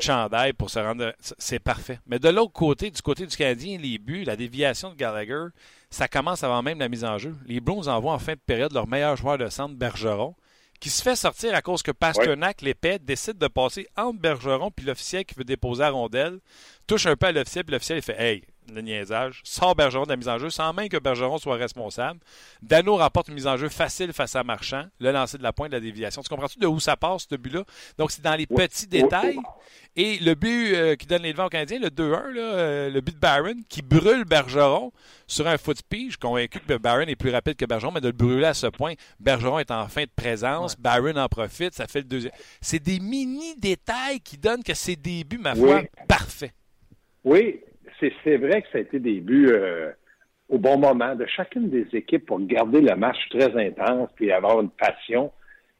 chandail 0.00 0.52
pour 0.52 0.68
se 0.68 0.78
rendre. 0.78 1.14
C'est 1.38 1.58
parfait. 1.58 1.98
Mais 2.06 2.18
de 2.18 2.28
l'autre 2.28 2.52
côté, 2.52 2.90
du 2.90 3.00
côté 3.00 3.26
du 3.26 3.36
Canadien, 3.36 3.78
les 3.78 3.98
buts, 3.98 4.24
la 4.24 4.36
déviation 4.36 4.90
de 4.90 4.96
Gallagher, 4.96 5.46
ça 5.88 6.06
commence 6.06 6.44
avant 6.44 6.62
même 6.62 6.78
la 6.78 6.88
mise 6.88 7.04
en 7.04 7.18
jeu. 7.18 7.34
Les 7.46 7.60
Blues 7.60 7.88
envoient 7.88 8.12
en 8.12 8.18
fin 8.18 8.34
de 8.34 8.40
période 8.44 8.72
leur 8.72 8.86
meilleur 8.86 9.16
joueur 9.16 9.38
de 9.38 9.48
centre, 9.48 9.74
Bergeron 9.74 10.34
qui 10.80 10.88
se 10.88 11.02
fait 11.02 11.14
sortir 11.14 11.54
à 11.54 11.62
cause 11.62 11.82
que 11.82 11.90
Pasternak, 11.90 12.62
l'épée, 12.62 12.98
décide 12.98 13.36
de 13.36 13.48
passer 13.48 13.86
entre 13.96 14.18
Bergeron 14.18 14.70
puis 14.70 14.86
l'officiel 14.86 15.26
qui 15.26 15.34
veut 15.34 15.44
déposer 15.44 15.82
la 15.82 15.90
rondelle, 15.90 16.40
touche 16.86 17.06
un 17.06 17.16
peu 17.16 17.26
à 17.26 17.32
l'officiel, 17.32 17.64
puis 17.64 17.74
l'officiel 17.74 18.02
fait 18.02 18.20
Hey, 18.20 18.44
le 18.74 18.82
niaisage, 18.82 19.40
sort 19.44 19.74
Bergeron 19.74 20.04
de 20.04 20.10
la 20.10 20.16
mise 20.16 20.28
en 20.28 20.38
jeu 20.38 20.50
sans 20.50 20.72
même 20.72 20.88
que 20.88 20.96
Bergeron 20.98 21.38
soit 21.38 21.56
responsable. 21.56 22.20
Dano 22.62 22.96
rapporte 22.96 23.28
une 23.28 23.34
mise 23.34 23.46
en 23.46 23.56
jeu 23.56 23.68
facile 23.68 24.12
face 24.12 24.36
à 24.36 24.44
Marchand, 24.44 24.84
le 24.98 25.12
lancer 25.12 25.38
de 25.38 25.42
la 25.42 25.52
pointe 25.52 25.70
de 25.70 25.76
la 25.76 25.80
déviation. 25.80 26.22
Tu 26.22 26.28
comprends-tu 26.28 26.58
de 26.58 26.66
où 26.66 26.80
ça 26.80 26.96
passe, 26.96 27.26
ce 27.28 27.36
but-là? 27.36 27.64
Donc, 27.98 28.10
c'est 28.10 28.22
dans 28.22 28.34
les 28.34 28.46
petits 28.46 28.86
détails. 28.86 29.38
Et 29.96 30.18
le 30.18 30.34
but 30.34 30.74
euh, 30.74 30.94
qui 30.94 31.06
donne 31.06 31.22
les 31.22 31.32
devants 31.32 31.46
aux 31.46 31.50
Canadiens, 31.50 31.80
le 31.80 31.88
2-1, 31.88 32.36
euh, 32.36 32.90
le 32.90 33.00
but 33.00 33.14
de 33.14 33.20
Barron, 33.20 33.56
qui 33.68 33.82
brûle 33.82 34.24
Bergeron 34.24 34.92
sur 35.26 35.46
un 35.48 35.58
foot 35.58 35.78
suis 35.90 36.10
convaincu 36.20 36.60
que 36.60 36.76
Barron 36.76 37.02
est 37.02 37.16
plus 37.16 37.30
rapide 37.30 37.56
que 37.56 37.64
Bergeron, 37.64 37.92
mais 37.92 38.00
de 38.00 38.06
le 38.06 38.12
brûler 38.12 38.46
à 38.46 38.54
ce 38.54 38.68
point, 38.68 38.94
Bergeron 39.18 39.58
est 39.58 39.70
en 39.70 39.88
fin 39.88 40.02
de 40.02 40.10
présence, 40.14 40.76
Barron 40.78 41.16
en 41.16 41.28
profite, 41.28 41.74
ça 41.74 41.86
fait 41.86 42.00
le 42.00 42.04
deuxième. 42.04 42.32
C'est 42.60 42.78
des 42.78 43.00
mini-détails 43.00 44.20
qui 44.20 44.38
donnent 44.38 44.62
que 44.62 44.74
c'est 44.74 44.96
des 44.96 45.24
buts, 45.24 45.38
ma 45.38 45.54
foi, 45.54 45.82
parfaits. 46.08 46.52
Oui, 47.24 47.60
c'est 48.24 48.36
vrai 48.36 48.62
que 48.62 48.68
ça 48.72 48.78
a 48.78 48.80
été 48.80 48.98
des 48.98 49.20
buts 49.20 49.48
euh, 49.50 49.90
au 50.48 50.58
bon 50.58 50.78
moment 50.78 51.14
de 51.14 51.26
chacune 51.26 51.70
des 51.70 51.86
équipes 51.92 52.26
pour 52.26 52.40
garder 52.40 52.80
le 52.80 52.94
match 52.96 53.18
très 53.30 53.54
intense 53.56 54.10
puis 54.16 54.32
avoir 54.32 54.60
une 54.60 54.70
passion. 54.70 55.32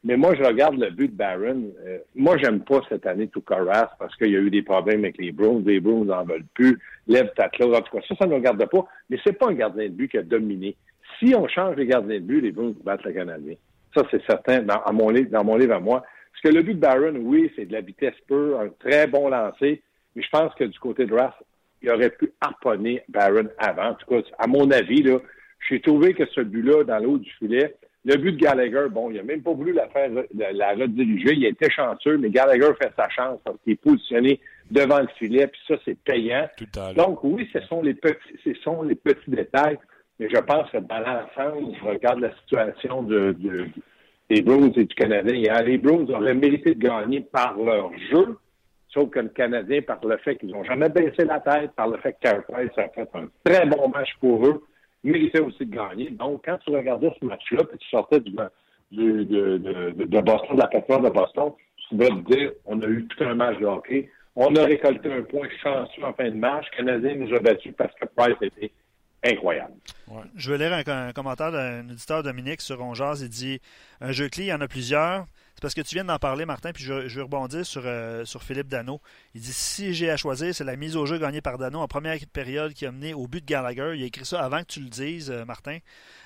Mais 0.03 0.17
moi, 0.17 0.35
je 0.35 0.43
regarde 0.43 0.79
le 0.79 0.91
but 0.91 1.09
de 1.09 1.17
Barron. 1.17 1.73
Euh, 1.85 1.99
moi, 2.15 2.39
j'aime 2.39 2.61
pas 2.61 2.81
cette 2.89 3.07
année 3.07 3.29
tout 3.29 3.43
Caras 3.43 3.91
parce 3.99 4.17
qu'il 4.17 4.31
y 4.31 4.37
a 4.37 4.41
eu 4.41 4.49
des 4.49 4.63
problèmes 4.63 5.01
avec 5.01 5.19
les 5.19 5.31
Browns. 5.31 5.63
Les 5.67 5.81
Browns 5.81 6.07
n'en 6.07 6.25
veulent 6.25 6.47
plus. 6.55 6.79
Lève 7.07 7.31
ta 7.37 7.49
clé. 7.51 7.67
En 7.67 7.83
tout 7.83 7.97
cas, 7.97 8.03
ça, 8.09 8.15
ça 8.17 8.27
ne 8.27 8.35
regarde 8.35 8.65
pas. 8.67 8.87
Mais 9.11 9.19
c'est 9.25 9.35
pas 9.35 9.49
un 9.49 9.55
gardien 9.55 9.85
de 9.85 9.95
but 9.95 10.11
qui 10.11 10.17
a 10.17 10.23
dominé. 10.23 10.75
Si 11.19 11.35
on 11.35 11.47
change 11.49 11.77
les 11.77 11.87
gardiens 11.87 12.19
de 12.19 12.25
but, 12.25 12.41
les 12.41 12.53
Browns 12.53 12.75
battent 12.83 13.05
le 13.05 13.13
Canadien. 13.13 13.57
Ça, 13.95 14.03
c'est 14.11 14.25
certain 14.25 14.63
dans, 14.63 14.81
mon 14.93 15.11
livre, 15.11 15.37
à 15.37 15.43
moi. 15.43 16.03
Parce 16.33 16.43
que 16.45 16.49
le 16.49 16.63
but 16.63 16.75
de 16.75 16.81
Barron, 16.81 17.17
oui, 17.17 17.53
c'est 17.55 17.67
de 17.67 17.73
la 17.73 17.83
vitesse 17.83 18.15
pure, 18.27 18.59
un 18.59 18.71
très 18.79 19.07
bon 19.07 19.29
lancer. 19.29 19.83
Mais 20.17 20.23
je 20.23 20.31
pense 20.31 20.55
que 20.55 20.65
du 20.65 20.79
côté 20.79 21.05
de 21.05 21.15
Ross, 21.15 21.35
il 21.83 21.91
aurait 21.91 22.11
pu 22.11 22.33
harponner 22.41 23.03
Barron 23.09 23.49
avant. 23.59 23.91
En 23.91 23.95
tout 23.95 24.07
cas, 24.07 24.21
à 24.39 24.47
mon 24.47 24.71
avis, 24.71 25.03
là, 25.03 25.19
j'ai 25.69 25.81
trouvé 25.81 26.15
que 26.15 26.27
ce 26.27 26.41
but-là, 26.41 26.85
dans 26.85 26.99
l'eau 26.99 27.19
du 27.19 27.31
filet, 27.39 27.75
le 28.05 28.17
but 28.17 28.33
de 28.33 28.39
Gallagher, 28.39 28.87
bon, 28.91 29.11
il 29.11 29.17
n'a 29.19 29.23
même 29.23 29.43
pas 29.43 29.53
voulu 29.53 29.73
la 29.73 29.89
faire, 29.89 30.11
la, 30.35 30.71
rediriger. 30.71 31.35
Il 31.35 31.45
a 31.45 31.51
été 31.51 31.71
chanceux, 31.71 32.17
mais 32.17 32.31
Gallagher 32.31 32.71
fait 32.81 32.93
sa 32.97 33.09
chance 33.11 33.41
parce 33.45 33.59
qu'il 33.63 33.75
est 33.75 33.83
positionné 33.83 34.41
devant 34.71 35.01
le 35.01 35.09
filet, 35.19 35.47
puis 35.49 35.61
ça, 35.69 35.75
c'est 35.85 35.99
payant. 35.99 36.49
Donc, 36.97 37.23
oui, 37.25 37.49
ce 37.53 37.61
sont 37.63 37.83
les 37.83 37.95
petits, 37.95 38.39
ce 38.43 38.55
sont 38.63 38.83
les 38.83 38.95
petits 38.95 39.31
détails, 39.31 39.79
mais 40.19 40.29
je 40.31 40.39
pense 40.39 40.71
que 40.71 40.79
dans 40.79 40.99
l'ensemble, 40.99 41.75
je 41.79 41.85
regarde 41.85 42.21
la 42.21 42.35
situation 42.37 43.03
de, 43.03 43.37
des 44.31 44.43
Bruins 44.43 44.73
et 44.77 44.85
du 44.85 44.95
Canadien. 44.95 45.61
Les 45.63 45.77
Bruins 45.77 46.07
auraient 46.09 46.35
mérité 46.35 46.75
de 46.75 46.81
gagner 46.83 47.21
par 47.21 47.59
leur 47.59 47.91
jeu, 48.11 48.39
Sauf 48.93 49.11
que 49.11 49.21
le 49.21 49.29
Canadien, 49.29 49.83
par 49.83 50.05
le 50.05 50.17
fait 50.19 50.37
qu'ils 50.37 50.51
n'ont 50.51 50.65
jamais 50.65 50.89
baissé 50.89 51.25
la 51.25 51.39
tête, 51.41 51.73
par 51.73 51.89
le 51.89 51.99
fait 51.99 52.13
que 52.15 52.19
Carey 52.21 52.45
a 52.49 52.89
fait 52.89 53.09
un 53.15 53.29
très 53.45 53.67
bon 53.67 53.89
match 53.89 54.11
pour 54.21 54.45
eux, 54.45 54.65
méritait 55.05 55.41
aussi 55.41 55.65
de 55.65 55.75
gagner. 55.75 56.11
Donc, 56.11 56.43
quand 56.45 56.59
tu 56.59 56.71
regardais 56.71 57.13
ce 57.21 57.25
match-là, 57.25 57.65
puis 57.65 57.79
tu 57.79 57.89
sortais 57.89 58.21
du, 58.21 58.33
de, 58.33 59.23
de, 59.23 60.21
Boston, 60.21 60.57
de 60.57 60.61
la 60.61 60.67
plateforme 60.67 61.05
de 61.05 61.11
Boston, 61.11 61.53
tu 61.77 61.97
pouvais 61.97 62.09
te 62.09 62.35
dire, 62.35 62.53
on 62.67 62.81
a 62.83 62.87
eu 62.87 63.07
tout 63.07 63.25
un 63.25 63.35
match 63.35 63.59
de 63.59 63.67
hockey. 63.67 64.11
On 64.35 64.55
a 64.57 64.65
récolté 64.65 65.13
un 65.13 65.23
point 65.23 65.49
chanceux 65.63 66.05
en 66.05 66.13
fin 66.13 66.31
de 66.31 66.37
match. 66.37 66.67
Le 66.73 66.77
Canadien 66.79 67.15
nous 67.15 67.35
a 67.35 67.41
battus 67.41 67.75
parce 67.77 67.95
que 67.95 68.07
Price 68.17 68.37
était 68.43 68.73
incroyable. 69.25 69.75
Je 70.35 70.53
vais 70.53 70.59
lire 70.59 70.73
un, 70.73 71.13
commentaire 71.13 71.53
d'un 71.53 71.89
éditeur 71.89 72.23
Dominique 72.23 72.61
sur 72.61 72.81
Ongeaz. 72.81 73.23
Il 73.23 73.29
dit 73.29 73.61
Un 74.01 74.13
jeu 74.13 74.29
clé, 74.29 74.45
il 74.45 74.49
y 74.49 74.53
en 74.53 74.61
a 74.61 74.69
plusieurs. 74.69 75.27
C'est 75.61 75.65
parce 75.65 75.75
que 75.75 75.83
tu 75.83 75.95
viens 75.95 76.07
d'en 76.07 76.19
parler, 76.19 76.47
Martin, 76.47 76.73
puis 76.73 76.83
je, 76.83 77.07
je 77.07 77.21
rebondir 77.21 77.67
sur, 77.67 77.83
euh, 77.85 78.25
sur 78.25 78.43
Philippe 78.43 78.69
Dano. 78.69 78.99
Il 79.35 79.43
dit 79.43 79.53
si 79.53 79.93
j'ai 79.93 80.09
à 80.09 80.17
choisir, 80.17 80.55
c'est 80.55 80.65
la 80.65 80.75
mise 80.75 80.97
au 80.97 81.05
jeu 81.05 81.19
gagnée 81.19 81.43
par 81.43 81.59
Dano 81.59 81.81
en 81.81 81.87
première 81.87 82.17
période 82.33 82.73
qui 82.73 82.87
a 82.87 82.91
mené 82.91 83.13
au 83.13 83.27
but 83.27 83.43
de 83.43 83.47
Gallagher. 83.47 83.93
Il 83.95 84.03
a 84.03 84.07
écrit 84.07 84.25
ça 84.25 84.43
avant 84.43 84.61
que 84.61 84.69
tu 84.69 84.81
le 84.81 84.89
dises, 84.89 85.31
euh, 85.31 85.45
Martin. 85.45 85.77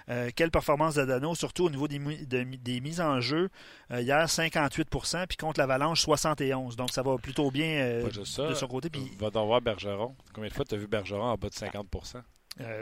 Euh, 0.08 0.30
quelle 0.36 0.52
performance 0.52 0.94
de 0.94 1.04
Dano, 1.04 1.34
surtout 1.34 1.64
au 1.64 1.70
niveau 1.70 1.88
des, 1.88 1.98
des 1.98 2.80
mises 2.80 3.00
en 3.00 3.20
jeu. 3.20 3.48
hier, 3.90 4.24
58% 4.24 5.26
puis 5.26 5.36
contre 5.36 5.58
l'Avalanche, 5.58 6.02
71 6.02 6.76
Donc 6.76 6.90
ça 6.92 7.02
va 7.02 7.16
plutôt 7.16 7.50
bien 7.50 8.02
de 8.04 8.54
son 8.54 8.68
côté. 8.68 8.88
Puis... 8.88 9.10
Va 9.18 9.32
t'en 9.32 9.46
voir 9.46 9.60
Bergeron. 9.60 10.14
Combien 10.32 10.48
de 10.48 10.54
fois 10.54 10.64
tu 10.64 10.76
as 10.76 10.78
vu 10.78 10.86
Bergeron 10.86 11.24
en 11.24 11.34
bas 11.34 11.48
de 11.48 11.54
50% 11.54 12.22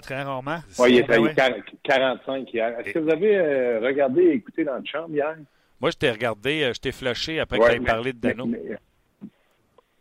très 0.02 0.22
rarement. 0.22 0.58
Oui, 0.80 0.90
il 0.90 0.98
était 0.98 1.40
à 1.40 1.50
45 1.84 2.52
hier. 2.52 2.78
Est-ce 2.78 2.92
que 2.92 2.98
vous 2.98 3.10
avez 3.10 3.78
regardé 3.78 4.20
et 4.20 4.32
écouté 4.34 4.64
dans 4.64 4.76
le 4.76 4.84
chambre 4.84 5.14
hier? 5.14 5.34
Moi, 5.82 5.90
je 5.90 5.96
t'ai 5.96 6.10
regardé, 6.10 6.62
euh, 6.62 6.72
je 6.72 6.80
t'ai 6.80 6.92
flashé 6.92 7.40
après 7.40 7.58
que 7.58 7.68
tu 7.68 7.76
aies 7.76 7.80
parlé 7.80 8.12
de 8.12 8.18
Dano. 8.18 8.48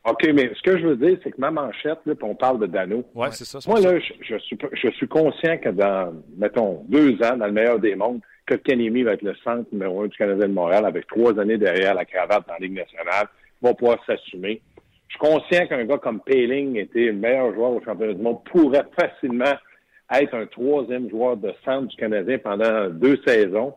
OK, 0.04 0.28
mais 0.34 0.52
ce 0.56 0.62
que 0.62 0.80
je 0.80 0.88
veux 0.88 0.96
dire, 0.96 1.18
c'est 1.24 1.32
que 1.32 1.42
ma 1.42 1.52
manchette, 1.52 2.00
là, 2.06 2.14
on 2.22 2.36
parle 2.36 2.60
de 2.60 2.68
Dano. 2.68 3.04
Oui, 3.14 3.28
c'est 3.32 3.46
ça. 3.46 3.60
Moi, 3.68 3.82
là, 3.82 4.00
je, 4.00 4.38
suis, 4.38 4.58
je 4.74 4.90
suis 4.92 5.08
conscient 5.08 5.58
que 5.58 5.70
dans, 5.70 6.14
mettons, 6.38 6.86
deux 6.88 7.14
ans, 7.24 7.36
dans 7.36 7.48
le 7.48 7.52
meilleur 7.52 7.80
des 7.80 7.96
mondes, 7.96 8.22
que 8.46 8.56
Kenny 8.56 9.04
va 9.04 9.14
être 9.14 9.22
le 9.24 9.36
centre 9.44 9.68
numéro 9.72 10.04
un 10.04 10.08
du 10.08 10.18
Canadien 10.18 10.48
de 10.48 10.54
Montréal 10.54 10.86
avec 10.86 11.08
trois 11.08 11.40
années 11.40 11.58
derrière 11.58 11.94
la 11.96 12.06
cravate 12.06 12.48
dans 12.48 12.54
la 12.54 12.60
Ligue 12.60 12.76
nationale, 12.76 13.28
va 13.62 13.74
pouvoir 13.74 14.04
s'assumer. 14.06 14.62
Je 15.08 15.16
suis 15.16 15.20
conscient 15.20 15.68
qu'un 15.68 15.86
gars 15.86 15.98
comme 15.98 16.20
Payling 16.22 16.78
était 16.78 17.06
le 17.06 17.14
meilleur 17.14 17.54
joueur 17.54 17.72
au 17.72 17.82
championnat 17.82 18.14
du 18.14 18.22
monde, 18.22 18.44
pourrait 18.46 18.86
facilement 19.00 19.54
être 20.14 20.34
un 20.34 20.46
troisième 20.46 21.10
joueur 21.10 21.38
de 21.38 21.54
centre 21.64 21.88
du 21.88 21.96
Canadien 21.96 22.38
pendant 22.40 22.90
deux 22.90 23.20
saisons. 23.26 23.74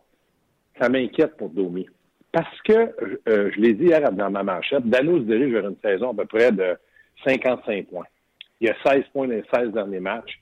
Ça 0.79 0.89
m'inquiète 0.89 1.37
pour 1.37 1.49
Domi. 1.49 1.87
Parce 2.31 2.61
que, 2.63 2.93
euh, 3.29 3.49
je 3.55 3.61
l'ai 3.61 3.73
dit 3.73 3.85
hier 3.85 4.11
dans 4.11 4.29
ma 4.29 4.43
manchette, 4.43 4.83
Dano 4.89 5.19
se 5.19 5.23
dirige 5.23 5.53
vers 5.53 5.67
une 5.67 5.77
saison 5.81 6.11
à 6.11 6.13
peu 6.13 6.25
près 6.25 6.51
de 6.51 6.75
55 7.25 7.87
points. 7.87 8.05
Il 8.59 8.67
y 8.67 8.69
a 8.69 8.75
16 8.85 9.05
points 9.13 9.27
dans 9.27 9.35
les 9.35 9.43
16 9.53 9.71
derniers 9.71 10.01
matchs, 10.01 10.41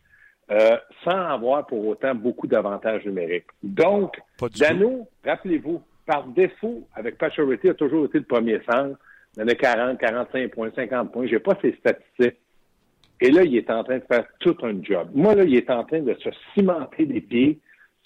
euh, 0.52 0.76
sans 1.04 1.12
avoir 1.12 1.68
pour 1.68 1.86
autant 1.86 2.16
beaucoup 2.16 2.48
d'avantages 2.48 3.06
numériques. 3.06 3.46
Donc, 3.62 4.20
Dano, 4.58 5.08
rappelez-vous, 5.24 5.84
par 6.06 6.26
défaut, 6.28 6.88
avec 6.96 7.18
Pacioretty, 7.18 7.70
a 7.70 7.74
toujours 7.76 8.06
été 8.06 8.18
le 8.18 8.26
premier 8.26 8.60
centre. 8.70 8.98
Il 9.38 9.44
en 9.44 9.48
a 9.48 9.56
40, 9.56 10.00
45 10.00 10.52
points, 10.52 10.72
50 10.76 11.12
points. 11.12 11.28
J'ai 11.28 11.40
pas 11.40 11.58
ses 11.62 11.74
statistiques. 11.74 12.40
Et 13.22 13.32
là, 13.32 13.44
il 13.44 13.56
est 13.56 13.70
en 13.70 13.84
train 13.84 14.00
de 14.00 14.04
faire 14.04 14.26
tout 14.40 14.58
un 14.64 14.82
job. 14.82 15.10
Moi, 15.14 15.36
là, 15.36 15.44
il 15.44 15.56
est 15.56 15.70
en 15.70 15.84
train 15.84 16.02
de 16.02 16.14
se 16.16 16.30
cimenter 16.54 17.06
des 17.06 17.22
pieds 17.22 17.60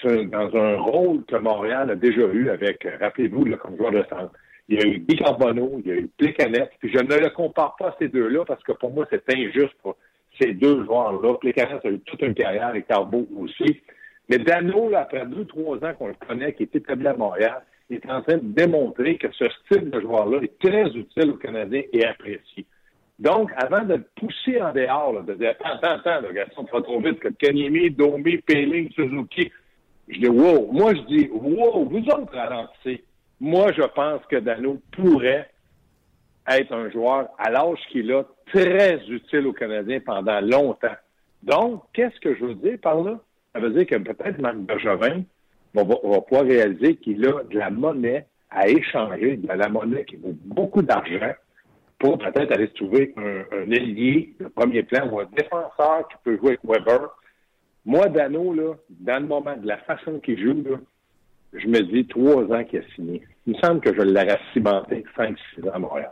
dans 0.06 0.56
un 0.56 0.78
rôle 0.78 1.24
que 1.26 1.36
Montréal 1.36 1.92
a 1.92 1.96
déjà 1.96 2.22
eu 2.22 2.50
avec, 2.50 2.86
euh, 2.86 2.98
rappelez-vous, 3.00 3.46
comme 3.58 3.78
joueur 3.78 3.92
de 3.92 4.04
centre. 4.10 4.32
Il 4.70 4.80
y 4.80 4.84
a 4.84 4.88
eu 4.88 5.00
Guy 5.00 5.16
Carbonneau, 5.16 5.82
il 5.84 5.88
y 5.88 5.92
a 5.92 5.96
eu 5.96 6.10
Plécanet, 6.18 6.70
puis 6.80 6.92
je 6.94 7.00
ne 7.00 7.16
le 7.16 7.30
compare 7.30 7.76
pas 7.78 7.88
à 7.88 7.96
ces 8.00 8.10
deux-là 8.10 8.44
parce 8.46 8.62
que 8.64 8.74
pour 8.74 8.92
moi, 8.92 9.08
c'est 9.10 9.24
injuste 9.34 9.74
pour 9.82 9.96
ces 10.40 10.54
deux 10.54 10.84
joueurs-là. 10.86 11.36
Plécanet 11.36 11.80
a 11.84 11.90
eu 11.90 12.00
toute 12.02 12.22
une 12.22 12.34
carrière 12.34 12.68
avec 12.68 12.88
Carbo 12.88 13.28
aussi. 13.38 13.82
Mais 14.30 14.38
Dano, 14.40 14.92
après 14.96 15.26
deux, 15.26 15.46
trois 15.46 15.78
ans 15.78 15.94
qu'on 15.98 16.08
le 16.08 16.16
connaît, 16.28 16.54
qui 16.54 16.64
est 16.64 16.76
établi 16.76 17.08
à 17.08 17.14
Montréal, 17.14 17.64
est 17.90 18.06
en 18.10 18.22
train 18.22 18.38
de 18.38 18.44
démontrer 18.44 19.18
que 19.18 19.32
ce 19.32 19.46
style 19.50 19.90
de 19.90 20.02
joueur-là 20.02 20.42
est 20.42 20.60
très 20.60 20.88
utile 20.90 21.32
aux 21.32 21.38
Canadiens 21.38 21.84
et 21.94 22.06
apprécié. 22.06 22.66
Donc, 23.20 23.50
avant 23.56 23.84
de 23.84 24.04
pousser 24.16 24.62
en 24.62 24.74
dehors, 24.74 25.24
de 25.24 25.34
dire 25.34 25.56
attends, 25.64 25.94
attends, 25.94 26.22
le 26.28 26.34
garçon 26.34 26.68
va 26.72 26.82
trop 26.82 27.00
vite 27.00 27.20
que 27.20 27.30
Kanyemi, 27.30 27.90
Domi, 27.90 28.38
Péling, 28.38 28.92
Suzuki, 28.92 29.52
je 30.08 30.20
dis, 30.20 30.28
wow. 30.28 30.72
Moi, 30.72 30.94
je 30.96 31.02
dis, 31.02 31.30
wow, 31.32 31.86
vous 31.86 32.00
autres 32.00 32.34
ralentissez. 32.34 33.04
Moi, 33.40 33.72
je 33.74 33.84
pense 33.84 34.22
que 34.30 34.38
Dano 34.38 34.82
pourrait 34.92 35.50
être 36.48 36.74
un 36.74 36.90
joueur 36.90 37.28
à 37.38 37.52
l'âge 37.52 37.80
qu'il 37.92 38.12
a 38.14 38.24
très 38.48 39.00
utile 39.10 39.48
aux 39.48 39.54
Canadiens 39.54 40.00
pendant 40.00 40.40
longtemps. 40.40 40.96
Donc, 41.44 41.84
qu'est-ce 41.94 42.20
que 42.20 42.36
je 42.36 42.46
veux 42.46 42.56
dire 42.56 42.78
par 42.82 43.02
là? 43.04 43.20
Ça 43.54 43.60
veut 43.60 43.72
dire 43.72 43.86
que 43.86 43.96
peut-être 43.96 44.40
Marc 44.40 44.58
Bergevin 44.58 45.24
va, 45.74 45.84
va 45.84 46.22
pouvoir 46.22 46.46
réaliser 46.46 46.96
qu'il 46.96 47.26
a 47.28 47.44
de 47.44 47.58
la 47.58 47.70
monnaie 47.70 48.26
à 48.50 48.68
échanger, 48.68 49.38
de 49.38 49.48
la 49.48 49.70
monnaie 49.70 50.06
qui 50.06 50.16
vaut 50.16 50.36
beaucoup 50.46 50.82
d'argent 50.82 51.34
pour 52.00 52.18
peut-être 52.18 52.52
aller 52.52 52.70
trouver 52.70 53.14
un, 53.18 53.44
un 53.52 53.72
ailier 53.72 54.34
de 54.40 54.48
premier 54.48 54.84
plan 54.84 55.10
ou 55.10 55.20
un 55.20 55.28
défenseur 55.36 56.08
qui 56.08 56.16
peut 56.24 56.38
jouer 56.38 56.50
avec 56.50 56.64
Weber 56.64 57.10
moi, 57.88 58.10
Dano, 58.10 58.54
là, 58.54 58.74
dans 58.90 59.20
le 59.20 59.28
moment, 59.28 59.56
de 59.56 59.66
la 59.66 59.78
façon 59.78 60.20
qu'il 60.20 60.38
joue, 60.38 60.62
là, 60.70 60.78
je 61.54 61.68
me 61.68 61.82
dis 61.82 62.06
trois 62.06 62.44
ans 62.44 62.64
qu'il 62.66 62.80
a 62.80 62.84
signé. 62.94 63.24
Il 63.46 63.56
me 63.56 63.60
semble 63.60 63.80
que 63.80 63.96
je 63.96 64.02
l'aurais 64.02 64.38
cimenté 64.52 65.06
5-6 65.18 65.70
ans 65.70 65.74
à 65.74 65.80
Montréal. 65.80 66.12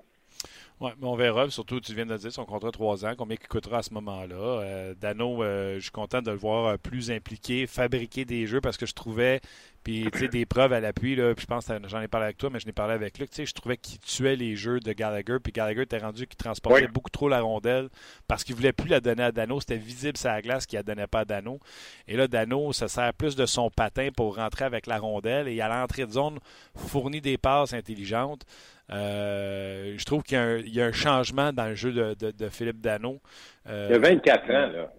Oui, 0.79 0.91
mais 1.00 1.08
on 1.08 1.15
verra. 1.15 1.50
Surtout, 1.50 1.82
tu 1.82 1.94
viens 1.94 2.05
de 2.05 2.15
dire 2.15 2.32
son 2.32 2.46
contrat 2.46 2.72
trois 2.72 3.05
ans, 3.05 3.13
combien 3.17 3.36
il 3.41 3.48
coûtera 3.48 3.79
à 3.79 3.82
ce 3.82 3.94
moment-là. 3.94 4.36
Euh, 4.36 4.94
Dano, 5.00 5.44
euh, 5.44 5.75
je 5.75 5.82
suis 5.82 5.91
content 5.91 6.22
de 6.22 6.32
le 6.32 6.38
voir 6.38 6.65
euh, 6.65 6.77
plus 6.77 7.12
impliqué, 7.12 7.67
fabriquer 7.67 8.24
des 8.24 8.48
jeux 8.48 8.62
parce 8.62 8.77
que 8.77 8.86
je 8.86 8.94
trouvais, 8.94 9.41
puis 9.86 10.10
tu 10.12 10.18
sais, 10.18 10.27
des 10.27 10.48
preuves 10.48 10.74
à 10.74 10.80
l'appui, 10.80 11.15
là, 11.15 11.36
puis 11.36 11.44
je 11.44 11.46
pense 11.48 11.68
que 11.68 11.74
j'en 11.88 12.01
ai 12.01 12.08
parlé 12.08 12.25
avec 12.25 12.38
toi, 12.38 12.50
mais 12.51 12.60
je 12.60 12.65
n'ai 12.65 12.72
parlé 12.72 12.96
avec 12.96 13.20
Luc, 13.20 13.30
tu 13.30 13.36
sais, 13.36 13.46
je 13.46 13.54
trouvais 13.54 13.77
qu'il 13.77 14.00
tuait 14.00 14.36
les 14.36 14.56
jeux 14.56 14.80
de 14.80 14.92
Gallagher, 14.94 15.38
puis 15.42 15.54
Gallagher 15.54 15.84
était 15.84 16.00
rendu 16.00 16.25
qu'il 16.25 16.38
transportait 16.38 16.88
beaucoup 16.88 17.12
trop 17.12 17.30
la 17.30 17.42
rondelle 17.42 17.89
parce 18.27 18.44
qu'il 18.44 18.56
voulait 18.56 18.74
plus 18.74 18.89
la 18.89 19.00
donner 19.00 19.22
à 19.22 19.32
Dano. 19.32 19.60
C'était 19.60 19.77
visible 19.77 20.18
sur 20.18 20.30
la 20.30 20.42
glace 20.42 20.65
qu'il 20.65 20.77
ne 20.77 20.82
la 20.82 20.96
donnait 20.96 21.08
pas 21.08 21.20
à 21.20 21.25
Dano. 21.25 21.60
Et 22.08 22.18
là, 22.18 22.27
Dano, 22.27 22.74
ça 22.74 22.88
sert 22.88 23.13
plus 23.13 23.36
de 23.36 23.46
son 23.46 23.70
patin 23.70 24.10
pour 24.15 24.38
rentrer 24.38 24.65
avec 24.65 24.88
la 24.88 24.98
rondelle 24.98 25.48
et 25.48 25.62
à 25.62 25.68
l'entrée 25.68 26.08
de 26.08 26.12
zone, 26.12 26.39
fournit 26.75 27.22
des 27.22 27.38
passes 27.38 27.74
intelligentes. 27.74 28.44
Euh, 28.92 29.94
je 29.98 30.06
trouve 30.06 30.24
qu'il 30.24 30.68
y, 30.68 30.82
a 30.82 30.86
un 30.86 30.92
changement 30.92 31.54
dans 31.54 31.65
le 31.65 31.75
jeu 31.75 31.94
de, 31.94 32.50
Philippe 32.50 32.82
Dano. 32.82 33.22
Euh, 33.70 33.86
il 33.92 33.94
y 33.94 33.96
a 33.96 34.00
24 34.00 34.44
ans, 34.50 34.68
là. 34.72 34.92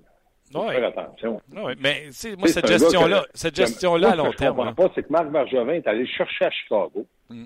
Faut 0.52 0.68
faire 0.68 0.88
attention. 0.88 1.40
Mais 1.52 2.08
moi, 2.38 2.48
cette 2.48 2.66
gestion-là, 2.66 3.24
cette 3.34 3.56
gestion-là 3.56 4.12
à 4.12 4.16
long 4.16 4.30
terme. 4.32 4.32
Ce 4.32 4.38
que 4.38 4.44
je 4.44 4.50
comprends 4.50 4.74
pas, 4.74 4.92
c'est 4.94 5.02
que 5.02 5.12
Marc 5.12 5.30
Bergevin 5.30 5.74
est 5.74 5.86
allé 5.86 6.06
chercher 6.06 6.44
à 6.44 6.50
Chicago. 6.50 7.06
Mm. 7.28 7.44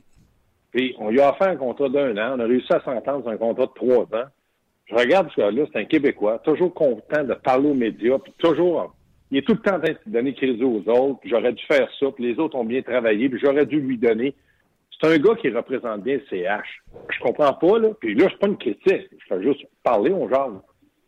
Puis 0.73 0.95
on 0.99 1.11
lui 1.11 1.21
a 1.21 1.31
offert 1.31 1.49
un 1.49 1.57
contrat 1.57 1.89
d'un 1.89 2.17
an. 2.17 2.37
On 2.37 2.41
a 2.41 2.45
réussi 2.45 2.73
à 2.73 2.81
s'entendre 2.81 3.23
sur 3.23 3.31
un 3.31 3.37
contrat 3.37 3.67
de 3.67 3.73
trois 3.75 4.05
ans. 4.05 4.29
Je 4.91 4.97
regarde 4.97 5.31
ce 5.35 5.41
gars-là, 5.41 5.63
c'est 5.73 5.79
un 5.79 5.85
Québécois, 5.85 6.41
toujours 6.41 6.75
content 6.75 7.23
de 7.23 7.35
parler 7.35 7.69
aux 7.69 7.75
médias, 7.75 8.19
puis 8.19 8.33
toujours, 8.39 8.93
il 9.31 9.39
est 9.39 9.43
tout 9.43 9.53
le 9.53 9.61
temps 9.61 9.77
en 9.77 9.81
train 9.81 9.93
de 9.93 9.99
donner 10.13 10.35
crédit 10.35 10.65
aux 10.65 10.83
autres, 10.89 11.21
puis 11.21 11.31
j'aurais 11.31 11.53
dû 11.53 11.65
faire 11.65 11.89
ça, 12.01 12.07
puis 12.11 12.25
les 12.25 12.39
autres 12.41 12.57
ont 12.57 12.65
bien 12.65 12.83
travaillé, 12.83 13.29
puis 13.29 13.39
j'aurais 13.41 13.67
dû 13.67 13.81
lui 13.81 13.99
donner. 13.99 14.35
C'est 15.01 15.07
un 15.07 15.19
gars 15.19 15.37
qui 15.37 15.49
représente 15.49 16.03
bien 16.03 16.19
CH. 16.29 16.83
Je 17.09 17.21
comprends 17.21 17.55
pas, 17.55 17.79
là. 17.79 17.91
Puis 18.01 18.15
là, 18.15 18.27
c'est 18.31 18.39
pas 18.39 18.49
une 18.49 18.59
critique. 18.59 19.09
Je 19.17 19.27
fais 19.29 19.43
juste 19.43 19.65
parler 19.83 20.11
aux 20.11 20.29
gens. 20.29 20.61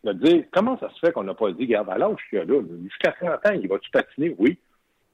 De 0.05 0.13
dire, 0.13 0.45
comment 0.51 0.79
ça 0.79 0.91
se 0.91 0.99
fait 0.99 1.13
qu'on 1.13 1.23
n'a 1.23 1.35
pas 1.35 1.53
dit, 1.53 1.65
regarde, 1.65 1.89
à 1.91 1.99
l'âge 1.99 2.19
là, 2.33 2.43
jusqu'à 2.83 3.13
30 3.13 3.47
ans, 3.47 3.61
il 3.61 3.69
va-tu 3.69 3.91
patiner? 3.91 4.35
Oui. 4.39 4.59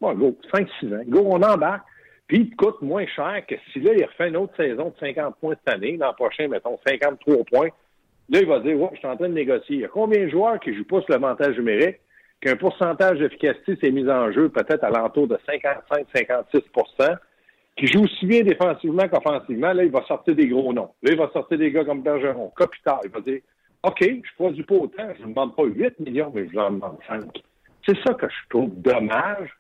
Bon, 0.00 0.14
go, 0.14 0.36
5-6 0.52 0.94
ans. 0.94 1.02
Go, 1.06 1.24
on 1.26 1.42
embarque. 1.42 1.84
Puis, 2.26 2.40
il 2.40 2.56
coûte 2.56 2.80
moins 2.82 3.06
cher 3.06 3.42
que 3.46 3.54
si 3.72 3.80
là, 3.80 3.92
il 3.94 4.04
refait 4.04 4.28
une 4.28 4.36
autre 4.36 4.54
saison 4.56 4.90
de 4.90 4.98
50 4.98 5.36
points 5.40 5.54
cette 5.64 5.74
année, 5.74 5.96
l'an 5.96 6.12
prochain, 6.12 6.48
mettons, 6.48 6.78
53 6.86 7.44
points. 7.44 7.68
Là, 8.30 8.40
il 8.40 8.46
va 8.46 8.60
dire, 8.60 8.78
ouais, 8.78 8.90
je 8.92 8.98
suis 8.98 9.06
en 9.06 9.16
train 9.16 9.28
de 9.28 9.34
négocier. 9.34 9.76
Il 9.76 9.80
y 9.82 9.84
a 9.84 9.88
combien 9.88 10.24
de 10.24 10.28
joueurs 10.28 10.60
qui 10.60 10.74
jouent 10.74 10.84
pas 10.84 11.00
sur 11.00 11.10
l'avantage 11.10 11.56
numérique, 11.56 11.96
qu'un 12.40 12.56
pourcentage 12.56 13.18
d'efficacité 13.18 13.76
s'est 13.76 13.90
mis 13.90 14.08
en 14.08 14.30
jeu 14.32 14.48
peut-être 14.50 14.84
à 14.84 14.90
l'entour 14.90 15.26
de 15.26 15.38
55-56% 15.48 17.16
qui 17.76 17.86
joue 17.86 18.04
aussi 18.04 18.26
bien 18.26 18.42
défensivement 18.42 19.08
qu'offensivement, 19.08 19.72
là, 19.72 19.84
il 19.84 19.90
va 19.90 20.02
sortir 20.04 20.34
des 20.34 20.48
gros 20.48 20.72
noms. 20.72 20.90
Là, 21.02 21.12
il 21.12 21.16
va 21.16 21.30
sortir 21.32 21.58
des 21.58 21.70
gars 21.70 21.84
comme 21.84 22.02
Bergeron, 22.02 22.52
Kopitar. 22.54 23.00
Il 23.04 23.10
va 23.10 23.20
dire 23.20 23.40
OK, 23.84 24.00
je 24.00 24.34
produis 24.34 24.64
pas 24.64 24.74
autant, 24.74 25.08
je 25.16 25.22
ne 25.22 25.28
demande 25.28 25.54
pas 25.54 25.64
8 25.64 26.00
millions, 26.00 26.32
mais 26.34 26.46
je 26.46 26.52
vous 26.52 26.58
en 26.58 26.70
demande 26.72 26.98
5. 27.06 27.24
C'est 27.86 27.96
ça 28.04 28.14
que 28.14 28.26
je 28.28 28.48
trouve 28.50 28.70
dommage. 28.76 29.50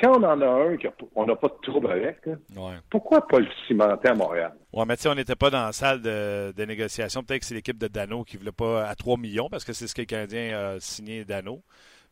Quand 0.00 0.16
on 0.16 0.22
en 0.22 0.40
a 0.40 0.46
un 0.46 0.76
qu'on 0.76 1.26
n'a 1.26 1.34
pas 1.34 1.48
de 1.48 1.56
trouble 1.60 1.90
avec, 1.90 2.18
pourquoi 2.88 3.26
pas 3.26 3.40
le 3.40 3.48
cimenter 3.66 4.10
à 4.10 4.14
Montréal? 4.14 4.52
Oui, 4.72 4.84
mais 4.86 4.96
tu 4.96 5.02
sais, 5.02 5.08
on 5.08 5.16
n'était 5.16 5.34
pas 5.34 5.50
dans 5.50 5.64
la 5.66 5.72
salle 5.72 6.00
de, 6.00 6.64
négociation. 6.64 7.24
Peut-être 7.24 7.40
que 7.40 7.46
c'est 7.46 7.56
l'équipe 7.56 7.78
de 7.78 7.88
Dano 7.88 8.22
qui 8.22 8.36
ne 8.36 8.40
voulait 8.40 8.52
pas 8.52 8.86
à 8.86 8.94
3 8.94 9.16
millions 9.16 9.48
parce 9.50 9.64
que 9.64 9.72
c'est 9.72 9.88
ce 9.88 9.96
que 9.96 10.02
le 10.02 10.06
Canadien 10.06 10.56
a 10.56 10.80
signé 10.80 11.24
Dano. 11.24 11.64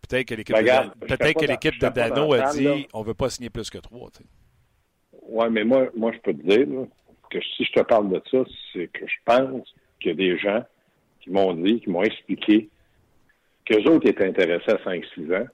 Peut-être 0.08 0.26
que 0.26 0.34
l'équipe 0.34 0.56
ben, 0.56 0.64
de, 0.64 1.06
peut 1.06 1.16
de, 1.16 1.94
Dano 1.94 2.32
a 2.32 2.52
dit 2.52 2.88
on 2.92 3.02
ne 3.02 3.06
veut 3.06 3.14
pas 3.14 3.30
signer 3.30 3.50
plus 3.50 3.70
que 3.70 3.78
3. 3.78 4.10
Oui, 5.28 5.46
mais 5.52 5.62
moi, 5.62 5.86
moi, 5.96 6.10
je 6.12 6.18
peux 6.18 6.34
te 6.34 6.42
dire 6.42 6.66
que 7.30 7.38
si 7.40 7.64
je 7.64 7.72
te 7.72 7.82
parle 7.82 8.08
de 8.10 8.20
ça, 8.30 8.38
c'est 8.72 8.88
que 8.88 9.06
je 9.06 9.16
pense 9.24 9.74
qu'il 10.00 10.10
y 10.10 10.12
a 10.12 10.16
des 10.16 10.38
gens 10.38 10.64
qui 11.26 11.32
m'ont 11.32 11.52
dit, 11.54 11.80
qui 11.80 11.90
m'ont 11.90 12.02
expliqué 12.02 12.68
qu'eux 13.64 13.82
autres 13.90 14.08
étaient 14.08 14.26
intéressés 14.26 14.70
à 14.70 14.76
5-6 14.76 15.36
ans, 15.36 15.46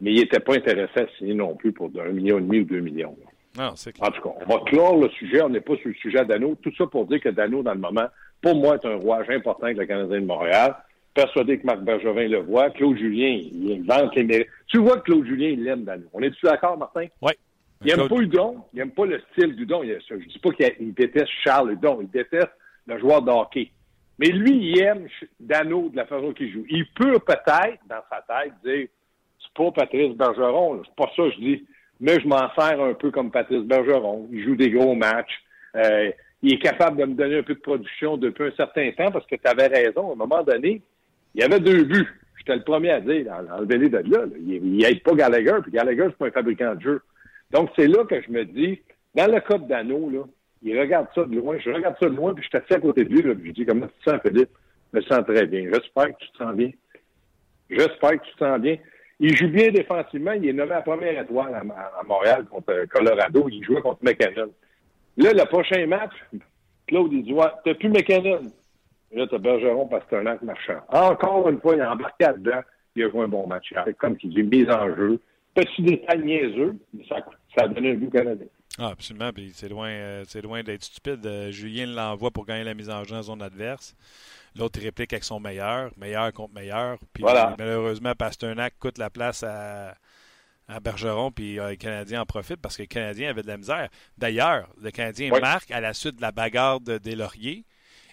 mais 0.00 0.12
ils 0.12 0.20
n'étaient 0.20 0.40
pas 0.40 0.56
intéressés 0.56 1.00
à 1.00 1.06
signer 1.16 1.34
non 1.34 1.54
plus 1.54 1.72
pour 1.72 1.88
un 2.04 2.08
million 2.10 2.38
et 2.38 2.42
demi 2.42 2.60
ou 2.60 2.64
deux 2.64 2.80
millions. 2.80 3.16
Non, 3.56 3.72
c'est 3.76 3.94
En 4.02 4.10
tout 4.10 4.20
cas, 4.22 4.30
on 4.44 4.52
va 4.52 4.60
clore 4.66 4.96
le 5.00 5.08
sujet. 5.10 5.40
On 5.42 5.48
n'est 5.48 5.60
pas 5.60 5.76
sur 5.76 5.88
le 5.88 5.94
sujet 5.94 6.24
Dano. 6.24 6.56
Tout 6.62 6.72
ça 6.76 6.86
pour 6.86 7.06
dire 7.06 7.20
que 7.20 7.28
Dano, 7.28 7.62
dans 7.62 7.74
le 7.74 7.80
moment, 7.80 8.06
pour 8.42 8.54
moi, 8.56 8.74
est 8.76 8.86
un 8.86 8.96
rouage 8.96 9.28
important 9.30 9.64
avec 9.64 9.78
le 9.78 9.86
Canadien 9.86 10.20
de 10.20 10.26
Montréal. 10.26 10.76
Persuadé 11.14 11.58
que 11.58 11.66
Marc 11.66 11.80
Bergevin 11.80 12.28
le 12.28 12.38
voit. 12.40 12.70
Claude 12.70 12.96
Julien, 12.98 13.28
il 13.52 13.72
invente 13.90 14.14
les 14.14 14.24
mérites. 14.24 14.48
Tu 14.68 14.78
vois 14.78 14.98
que 14.98 15.04
Claude 15.10 15.24
Julien, 15.26 15.48
il 15.48 15.64
l'aime, 15.64 15.82
Dano. 15.84 16.04
On 16.12 16.20
est-tu 16.22 16.44
d'accord, 16.44 16.76
Martin? 16.76 17.06
Oui. 17.22 17.32
Il 17.82 17.86
n'aime 17.88 17.96
Claude- 18.06 18.10
pas 18.10 18.16
Udon, 18.22 18.56
il 18.72 18.78
n'aime 18.78 18.90
pas 18.90 19.06
le 19.06 19.20
style 19.32 19.54
d'Udon. 19.56 19.82
Il- 19.82 19.98
Je 20.08 20.14
ne 20.14 20.20
dis 20.20 20.38
pas 20.38 20.50
qu'il 20.50 20.94
déteste 20.94 21.28
Charles 21.44 21.72
Udon, 21.72 21.98
il 22.00 22.08
déteste 22.10 22.50
le 22.86 22.98
joueur 22.98 23.22
de 23.22 23.30
hockey. 23.30 23.70
Mais 24.18 24.28
lui, 24.28 24.50
il 24.72 24.80
aime 24.80 25.06
Dano 25.38 25.88
de 25.90 25.96
la 25.96 26.06
façon 26.06 26.32
qu'il 26.32 26.50
joue. 26.52 26.64
Il 26.68 26.86
peut 26.92 27.18
peut-être, 27.20 27.78
dans 27.88 28.02
sa 28.10 28.22
tête, 28.26 28.52
dire 28.64 28.88
c'est 29.40 29.52
pas 29.54 29.70
Patrice 29.70 30.16
Bergeron, 30.16 30.82
c'est 30.84 30.94
pas 30.96 31.10
ça 31.16 31.22
que 31.22 31.30
je 31.30 31.38
dis, 31.38 31.66
mais 32.00 32.18
je 32.20 32.26
m'en 32.26 32.52
sers 32.58 32.80
un 32.80 32.94
peu 32.94 33.10
comme 33.10 33.30
Patrice 33.30 33.62
Bergeron. 33.62 34.28
Il 34.32 34.42
joue 34.44 34.56
des 34.56 34.70
gros 34.70 34.94
matchs. 34.94 35.40
Euh, 35.76 36.10
il 36.42 36.54
est 36.54 36.58
capable 36.58 36.96
de 36.98 37.04
me 37.04 37.14
donner 37.14 37.38
un 37.38 37.42
peu 37.42 37.54
de 37.54 37.60
production 37.60 38.16
depuis 38.16 38.44
un 38.44 38.52
certain 38.56 38.90
temps 38.92 39.10
parce 39.10 39.26
que 39.26 39.36
tu 39.36 39.46
avais 39.46 39.66
raison. 39.68 40.10
À 40.10 40.12
un 40.12 40.16
moment 40.16 40.42
donné, 40.42 40.82
il 41.34 41.40
y 41.40 41.44
avait 41.44 41.60
deux 41.60 41.84
buts. 41.84 42.06
J'étais 42.38 42.56
le 42.56 42.62
premier 42.64 42.90
à 42.90 43.00
dire, 43.00 43.26
en- 43.32 43.58
enlevez-les 43.58 43.88
de 43.88 43.98
là. 43.98 44.26
là. 44.26 44.32
Il 44.40 44.76
n'aide 44.78 45.02
pas 45.02 45.14
Gallagher, 45.14 45.56
puis 45.62 45.72
Gallagher, 45.72 46.06
c'est 46.08 46.16
pas 46.18 46.26
un 46.28 46.30
fabricant 46.32 46.74
de 46.74 46.80
jeu. 46.80 47.02
Donc, 47.50 47.70
c'est 47.76 47.86
là 47.88 48.04
que 48.04 48.20
je 48.20 48.30
me 48.30 48.44
dis, 48.44 48.80
dans 49.14 49.26
le 49.32 49.40
cas 49.40 49.58
de 49.58 49.66
Dano, 49.68 50.10
là, 50.10 50.20
il 50.62 50.78
regarde 50.78 51.06
ça 51.14 51.24
de 51.24 51.36
loin. 51.36 51.56
Je 51.58 51.70
regarde 51.70 51.96
ça 52.00 52.08
de 52.08 52.14
loin, 52.14 52.34
puis 52.34 52.46
je 52.50 52.56
assis 52.56 52.74
à 52.74 52.80
côté 52.80 53.04
de 53.04 53.10
lui, 53.10 53.22
là, 53.22 53.34
puis 53.34 53.48
je 53.48 53.52
dis, 53.52 53.66
comment 53.66 53.86
tu 53.86 54.04
te 54.04 54.10
sens, 54.10 54.20
Philippe? 54.22 54.50
Je 54.92 54.98
me 54.98 55.02
sens 55.02 55.24
très 55.26 55.46
bien. 55.46 55.70
J'espère 55.72 56.06
que 56.06 56.24
tu 56.24 56.30
te 56.32 56.38
sens 56.38 56.54
bien. 56.54 56.70
J'espère 57.70 58.12
que 58.12 58.24
tu 58.24 58.32
te 58.34 58.38
sens 58.38 58.58
bien. 58.58 58.76
Il 59.20 59.36
joue 59.36 59.48
bien 59.48 59.70
défensivement. 59.70 60.32
Il 60.32 60.48
est 60.48 60.52
nommé 60.52 60.72
à 60.72 60.82
première 60.82 61.20
étoile 61.20 61.54
à, 61.54 62.02
Montréal 62.04 62.46
contre 62.46 62.72
euh, 62.72 62.86
Colorado. 62.86 63.48
Il 63.50 63.62
jouait 63.64 63.82
contre 63.82 64.02
McKinnon. 64.02 64.50
Là, 65.16 65.32
le 65.32 65.44
prochain 65.46 65.86
match, 65.86 66.12
Claude, 66.86 67.12
il 67.12 67.24
dit, 67.24 67.34
t'as 67.64 67.74
plus 67.74 67.88
McKinnon. 67.88 68.40
Là, 69.12 69.26
t'as 69.28 69.38
Bergeron, 69.38 69.88
Pasternak, 69.88 70.42
Marchand. 70.42 70.80
Encore 70.88 71.48
une 71.48 71.60
fois, 71.60 71.74
il 71.74 71.80
a 71.80 71.92
embarqué 71.92 72.24
là-dedans. 72.24 72.60
Il 72.94 73.04
a 73.04 73.10
joué 73.10 73.24
un 73.24 73.28
bon 73.28 73.46
match. 73.46 73.72
Comme 73.98 74.16
tu 74.16 74.28
dis, 74.28 74.42
mise 74.42 74.70
en 74.70 74.94
jeu. 74.94 75.20
Petit 75.54 75.82
détail 75.82 76.22
niaiseux, 76.22 76.76
mais 76.94 77.04
ça, 77.08 77.16
ça 77.56 77.64
a 77.64 77.68
donné 77.68 77.92
un 77.92 77.94
but 77.94 78.10
canadien. 78.10 78.46
Ah, 78.78 78.88
absolument. 78.88 79.32
Puis 79.32 79.52
c'est 79.54 79.68
loin, 79.68 79.88
euh, 79.88 80.24
c'est 80.28 80.40
loin 80.42 80.62
d'être 80.62 80.84
stupide. 80.84 81.24
Euh, 81.26 81.50
Julien 81.50 81.86
l'envoie 81.86 82.30
pour 82.30 82.46
gagner 82.46 82.64
la 82.64 82.74
mise 82.74 82.88
en 82.90 83.02
jeu 83.04 83.16
en 83.16 83.22
zone 83.22 83.42
adverse. 83.42 83.94
L'autre 84.56 84.80
réplique 84.80 85.12
avec 85.12 85.24
son 85.24 85.40
meilleur, 85.40 85.90
meilleur 85.96 86.32
contre 86.32 86.54
meilleur. 86.54 86.98
Puis 87.12 87.22
Voilà. 87.22 87.54
malheureusement, 87.58 88.14
Pasternak 88.14 88.74
coûte 88.78 88.98
la 88.98 89.10
place 89.10 89.42
à, 89.42 89.96
à 90.68 90.80
Bergeron, 90.80 91.30
puis 91.32 91.58
euh, 91.58 91.70
les 91.70 91.76
Canadiens 91.76 92.22
en 92.22 92.26
profitent 92.26 92.60
parce 92.60 92.76
que 92.76 92.82
les 92.82 92.88
Canadiens 92.88 93.30
avaient 93.30 93.42
de 93.42 93.48
la 93.48 93.56
misère. 93.56 93.88
D'ailleurs, 94.16 94.68
le 94.80 94.90
Canadien 94.90 95.30
Oui. 95.32 95.40
marque 95.40 95.70
à 95.70 95.80
la 95.80 95.92
suite 95.92 96.16
de 96.16 96.22
la 96.22 96.32
bagarre 96.32 96.80
de 96.80 96.98
Deslauriers. 96.98 97.64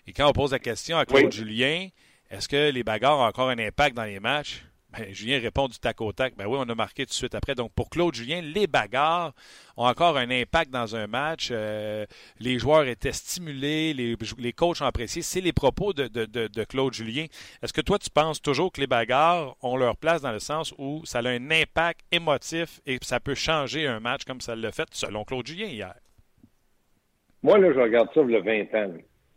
Et 0.07 0.13
quand 0.13 0.27
on 0.29 0.33
pose 0.33 0.51
la 0.51 0.59
question 0.59 0.97
à 0.97 1.05
Claude 1.05 1.25
Oui. 1.25 1.31
Julien, 1.31 1.87
est-ce 2.29 2.47
que 2.47 2.71
les 2.71 2.83
bagarres 2.83 3.19
ont 3.19 3.25
encore 3.25 3.49
un 3.49 3.59
impact 3.59 3.95
dans 3.95 4.03
les 4.03 4.19
matchs? 4.19 4.64
Ben, 4.97 5.13
Julien 5.13 5.39
répond 5.39 5.67
du 5.67 5.77
tac 5.79 5.99
au 6.01 6.11
tac. 6.11 6.35
Ben 6.37 6.45
oui, 6.47 6.57
on 6.59 6.69
a 6.69 6.75
marqué 6.75 7.05
tout 7.05 7.09
de 7.09 7.13
suite 7.13 7.35
après. 7.35 7.55
Donc, 7.55 7.71
pour 7.73 7.89
Claude 7.89 8.13
Julien, 8.15 8.41
les 8.41 8.67
bagarres 8.67 9.33
ont 9.77 9.85
encore 9.87 10.17
un 10.17 10.29
impact 10.31 10.71
dans 10.71 10.95
un 10.95 11.07
match. 11.07 11.49
Euh, 11.51 12.05
les 12.39 12.59
joueurs 12.59 12.85
étaient 12.87 13.11
stimulés, 13.11 13.93
les, 13.93 14.15
les 14.37 14.53
coachs 14.53 14.81
ont 14.81 14.85
apprécié. 14.85 15.21
C'est 15.21 15.41
les 15.41 15.53
propos 15.53 15.93
de, 15.93 16.07
de- 16.07 16.25
de- 16.25 16.47
de 16.47 16.63
Claude 16.63 16.93
Julien. 16.93 17.25
Est-ce 17.61 17.73
que 17.73 17.81
toi, 17.81 17.97
tu 17.99 18.09
penses 18.09 18.41
toujours 18.41 18.71
que 18.71 18.79
les 18.79 18.87
bagarres 18.87 19.55
ont 19.61 19.75
leur 19.77 19.97
place 19.97 20.21
dans 20.21 20.31
le 20.31 20.39
sens 20.39 20.73
où 20.77 21.01
ça 21.05 21.19
a 21.19 21.27
un 21.29 21.51
impact 21.51 22.01
émotif 22.11 22.79
et 22.85 22.97
ça 23.01 23.19
peut 23.19 23.35
changer 23.35 23.87
un 23.87 23.99
match 23.99 24.23
comme 24.25 24.41
ça 24.41 24.55
l'a 24.55 24.71
fait 24.71 24.87
selon 24.91 25.23
Claude 25.23 25.45
Julien 25.45 25.67
hier? 25.67 25.93
Moi, 27.43 27.57
là, 27.59 27.71
je 27.73 27.79
regarde 27.79 28.09
ça 28.13 28.21
a 28.21 28.23
20 28.23 28.61
ans. 28.73 28.93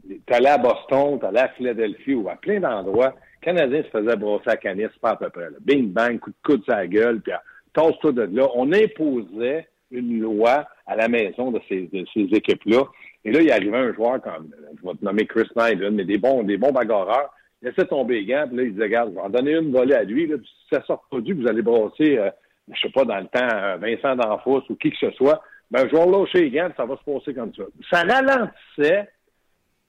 Tu 0.09 0.33
allais 0.33 0.49
à 0.49 0.59
Boston, 0.59 1.19
tu 1.21 1.27
allais 1.27 1.41
à 1.41 1.49
Philadelphie 1.51 2.15
ou 2.15 2.29
à 2.29 2.37
plein 2.37 2.61
d'endroits. 2.61 3.15
Les 3.41 3.53
Canadiens 3.53 3.83
se 3.83 3.89
faisaient 3.89 4.17
brosser 4.17 4.51
à 4.51 4.57
canis, 4.57 4.87
pas 5.01 5.11
à 5.11 5.17
peu 5.17 5.31
près. 5.31 5.51
là. 5.51 5.57
Bing, 5.61 5.93
bang, 5.93 6.19
coup 6.19 6.31
de 6.31 6.37
coude 6.45 6.65
sur 6.65 6.75
la 6.75 6.87
gueule, 6.87 7.21
puis 7.21 7.33
ah, 7.33 7.43
tasse-toi 7.73 8.13
de 8.13 8.23
là. 8.23 8.49
On 8.55 8.73
imposait 8.73 9.69
une 9.91 10.21
loi 10.21 10.67
à 10.87 10.97
la 10.97 11.09
maison 11.09 11.51
de 11.51 11.61
ces, 11.69 11.89
de 11.93 12.05
ces 12.13 12.25
équipes-là. 12.37 12.85
Et 13.25 13.33
là, 13.33 13.41
il 13.41 13.51
arrivait 13.51 13.79
un 13.79 13.95
joueur 13.95 14.21
comme, 14.21 14.51
je 14.77 14.87
vais 14.87 14.95
te 14.95 15.05
nommer 15.05 15.27
Chris 15.27 15.49
Knight, 15.57 15.81
mais 15.81 16.05
des 16.05 16.19
bons, 16.19 16.43
des 16.43 16.57
bons 16.57 16.73
bagarreurs. 16.73 17.33
Il 17.63 17.69
laissait 17.69 17.87
tomber 17.87 18.21
les 18.21 18.27
gants, 18.27 18.47
puis 18.47 18.57
là, 18.57 18.63
il 18.65 18.73
disait, 18.73 18.85
regarde, 18.85 19.11
je 19.11 19.15
vais 19.15 19.21
en 19.21 19.31
donner 19.31 19.53
une 19.53 19.73
volée 19.73 19.95
à 19.95 20.05
lui. 20.05 20.27
Là, 20.27 20.37
puis 20.37 20.47
si 20.47 20.75
ça 20.75 20.83
sort 20.85 21.07
pas 21.11 21.21
du, 21.21 21.35
vous 21.35 21.49
allez 21.49 21.63
brosser, 21.63 22.19
euh, 22.19 22.31
je 22.73 22.81
sais 22.81 22.91
pas, 22.91 23.05
dans 23.05 23.19
le 23.19 23.27
temps, 23.27 23.49
euh, 23.57 23.77
Vincent 23.77 24.17
D'Anfos 24.17 24.63
ou 24.69 24.75
qui 24.77 24.91
que 24.91 24.97
ce 24.99 25.11
soit. 25.13 25.43
Ben, 25.71 25.87
je 25.89 25.97
vais 25.97 26.07
lâcher 26.07 26.43
les 26.43 26.51
gants, 26.51 26.71
ça 26.77 26.87
va 26.87 26.97
se 26.97 27.05
passer 27.05 27.35
comme 27.35 27.53
ça. 27.55 27.65
Ça 27.91 28.03
ralentissait 28.03 29.09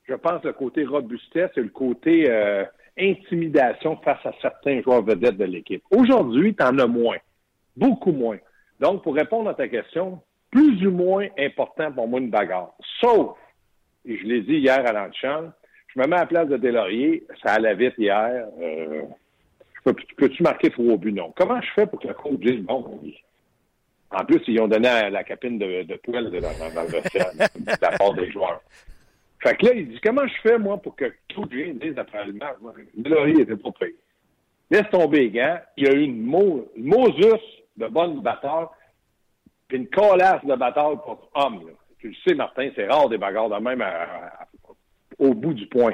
je 0.10 0.16
pense, 0.16 0.44
le 0.44 0.54
côté 0.54 0.86
robustesse 0.86 1.52
et 1.56 1.62
le 1.62 1.70
côté 1.70 2.30
euh, 2.30 2.66
intimidation 3.00 3.98
face 3.98 4.26
à 4.26 4.32
certains 4.42 4.82
joueurs 4.82 5.04
vedettes 5.04 5.38
de 5.38 5.46
l'équipe. 5.46 5.84
Aujourd'hui, 5.92 6.56
tu 6.56 6.64
en 6.64 6.78
as 6.80 6.88
moins. 6.88 7.18
Beaucoup 7.76 8.12
moins. 8.12 8.38
Donc, 8.80 9.04
pour 9.04 9.16
répondre 9.16 9.50
à 9.50 9.54
ta 9.54 9.68
question, 9.68 10.22
plus 10.52 10.86
ou 10.86 10.92
moins 10.92 11.28
important 11.38 11.92
pour 11.92 12.08
moi 12.08 12.20
une 12.20 12.30
bagarre. 12.30 12.74
Sauf, 13.00 13.38
et 14.06 14.18
je 14.18 14.26
l'ai 14.26 14.42
dit 14.42 14.58
hier 14.58 14.86
à 14.86 14.92
l'antichambre, 14.92 15.52
je 15.88 16.00
me 16.00 16.08
mets 16.08 16.16
à 16.16 16.20
la 16.20 16.26
place 16.26 16.48
de 16.48 16.58
Delaurier, 16.58 17.24
ça 17.44 17.54
allait 17.54 17.76
vite 17.76 17.96
hier. 17.98 18.48
Euh, 18.62 19.04
je 19.76 19.92
peux- 19.92 19.96
Peux-tu 20.18 20.44
marquer 20.44 20.70
trois 20.70 20.98
buts? 20.98 21.12
Non. 21.12 21.34
Comment 21.36 21.62
je 21.62 21.70
fais 21.76 21.88
pour 21.88 22.00
que 22.00 22.08
le 22.08 22.14
coach 22.14 22.40
dise, 22.40 22.64
bon, 22.64 23.00
en 24.12 24.26
plus, 24.26 24.42
ils 24.48 24.60
ont 24.60 24.68
donné 24.68 24.88
à 24.88 25.10
la 25.10 25.24
capine 25.24 25.60
de, 25.60 25.84
de 25.84 25.96
poêle 25.96 26.32
dans, 26.32 26.50
la 27.82 27.98
part 27.98 28.14
des 28.14 28.32
joueurs. 28.32 28.62
Fait 29.41 29.56
que 29.56 29.65
là, 29.67 29.73
il 29.73 29.89
dit 29.89 29.99
comment 30.04 30.28
je 30.28 30.41
fais, 30.41 30.58
moi, 30.58 30.78
pour 30.78 30.95
que 30.95 31.06
tout 31.30 31.45
le 31.49 31.67
monde 31.67 31.80
dise 31.80 31.97
après 31.97 32.25
le 32.25 32.34
match, 32.34 32.58
Delory 32.95 33.41
était 33.41 33.56
pas 33.56 33.71
prêt. 33.71 33.93
Laisse 34.69 34.89
tomber 34.91 35.30
les. 35.30 35.60
Il 35.78 35.86
y 35.86 35.88
a 35.88 35.93
eu 35.93 36.02
une, 36.02 36.21
mo 36.21 36.69
une 36.75 36.86
Moses 36.86 37.39
de 37.78 37.88
bonne 37.88 38.21
bataille, 38.21 38.67
puis 39.67 39.78
une 39.78 39.88
colasse 39.88 40.43
de 40.45 40.56
bataille 40.56 40.97
pour 41.06 41.30
homme. 41.34 41.67
Là. 41.67 41.73
Tu 41.99 42.10
le 42.10 42.15
sais, 42.25 42.36
Martin, 42.36 42.69
c'est 42.75 42.88
rare 42.88 43.10
des 43.10 43.17
bagarres 43.17 43.49
de 43.49 43.56
même 43.56 43.84
au 45.17 45.34
bout 45.34 45.54
du 45.54 45.67
point. 45.67 45.93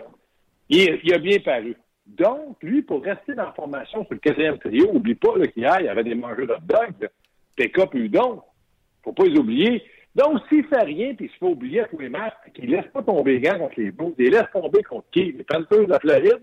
Il, 0.69 1.13
a 1.13 1.17
bien 1.17 1.39
paru. 1.39 1.75
Donc, 2.05 2.57
lui, 2.61 2.81
pour 2.81 3.03
rester 3.03 3.33
dans 3.33 3.45
la 3.45 3.53
formation 3.53 4.03
sur 4.05 4.13
le 4.13 4.19
quatrième 4.19 4.59
trio, 4.59 4.89
oublie 4.93 5.15
pas 5.15 5.35
là, 5.37 5.47
qu'hier, 5.47 5.77
il 5.79 5.85
y 5.85 5.89
avait 5.89 6.03
des 6.03 6.15
mangeurs 6.15 6.47
de 6.47 6.57
dog. 6.65 7.09
Pécop 7.55 7.93
et 7.95 7.99
Udon. 7.99 8.41
Faut 9.03 9.13
pas 9.13 9.25
les 9.25 9.37
oublier. 9.37 9.83
Donc, 10.15 10.39
s'il 10.47 10.63
fait 10.65 10.83
rien 10.83 11.13
puis 11.13 11.25
il 11.25 11.31
se 11.31 11.37
fait 11.37 11.45
oublier 11.45 11.81
à 11.81 11.87
tous 11.87 11.99
les 11.99 12.09
matchs, 12.09 12.33
qu'il 12.53 12.69
laisse 12.69 12.87
pas 12.93 13.03
tomber 13.03 13.33
les 13.33 13.41
gants 13.41 13.59
contre 13.59 13.73
les 13.79 13.91
Blues, 13.91 14.13
il 14.17 14.31
laisse 14.31 14.45
tomber 14.53 14.81
contre 14.83 15.05
qui? 15.11 15.33
Les 15.33 15.43
Panthers 15.43 15.85
de 15.85 15.91
la 15.91 15.99
Floride? 15.99 16.41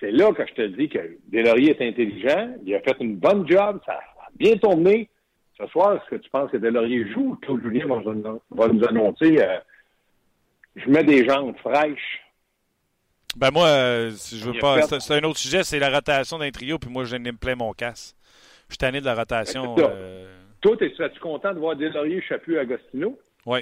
C'est 0.00 0.10
là 0.12 0.32
que 0.32 0.46
je 0.46 0.54
te 0.54 0.62
dis 0.68 0.88
que 0.88 1.18
Deslauriers 1.28 1.76
est 1.78 1.88
intelligent, 1.88 2.54
il 2.64 2.74
a 2.74 2.80
fait 2.80 2.96
une 3.00 3.16
bonne 3.16 3.46
job, 3.48 3.80
ça 3.84 3.94
a 3.94 4.28
bien 4.36 4.56
tourné. 4.56 5.08
Ce 5.60 5.66
soir, 5.66 5.96
est-ce 5.96 6.08
que 6.08 6.22
tu 6.22 6.30
penses 6.30 6.50
que 6.52 6.56
Deslauriers 6.56 7.10
joue? 7.12 7.32
Ou 7.32 7.36
Claude 7.36 7.60
Julien 7.62 7.86
va, 7.86 8.68
nous- 8.68 8.84
annoncer 8.86 9.38
euh, 9.42 9.58
je 10.76 10.88
mets 10.88 11.02
des 11.04 11.26
jambes 11.28 11.56
fraîches? 11.58 12.20
Ben 13.36 13.50
moi, 13.50 13.66
euh, 13.66 14.10
si 14.12 14.38
je 14.38 14.46
veux 14.46 14.54
Il 14.54 14.60
pas. 14.60 14.80
fait- 14.82 15.00
C'est 15.00 15.14
un 15.14 15.24
autre 15.24 15.38
sujet, 15.38 15.64
c'est 15.64 15.78
la 15.80 15.90
rotation 15.90 16.38
d'un 16.38 16.50
trio, 16.50 16.78
puis 16.78 16.88
moi, 16.90 17.04
je 17.04 17.16
n'aime 17.16 17.36
plein 17.36 17.56
mon 17.56 17.72
casse. 17.72 18.16
Je 18.68 18.74
suis 18.74 18.78
tanné 18.78 19.00
de 19.00 19.04
la 19.06 19.14
rotation. 19.16 19.74
Ben, 19.74 19.90
Toi, 20.60 20.76
es- 20.80 20.90
serais-tu 20.94 21.20
content 21.20 21.52
de 21.54 21.58
voir 21.58 21.76
Deslauriers, 21.76 22.20
Chaput, 22.22 22.58
Agostino? 22.58 23.18
Oui. 23.46 23.60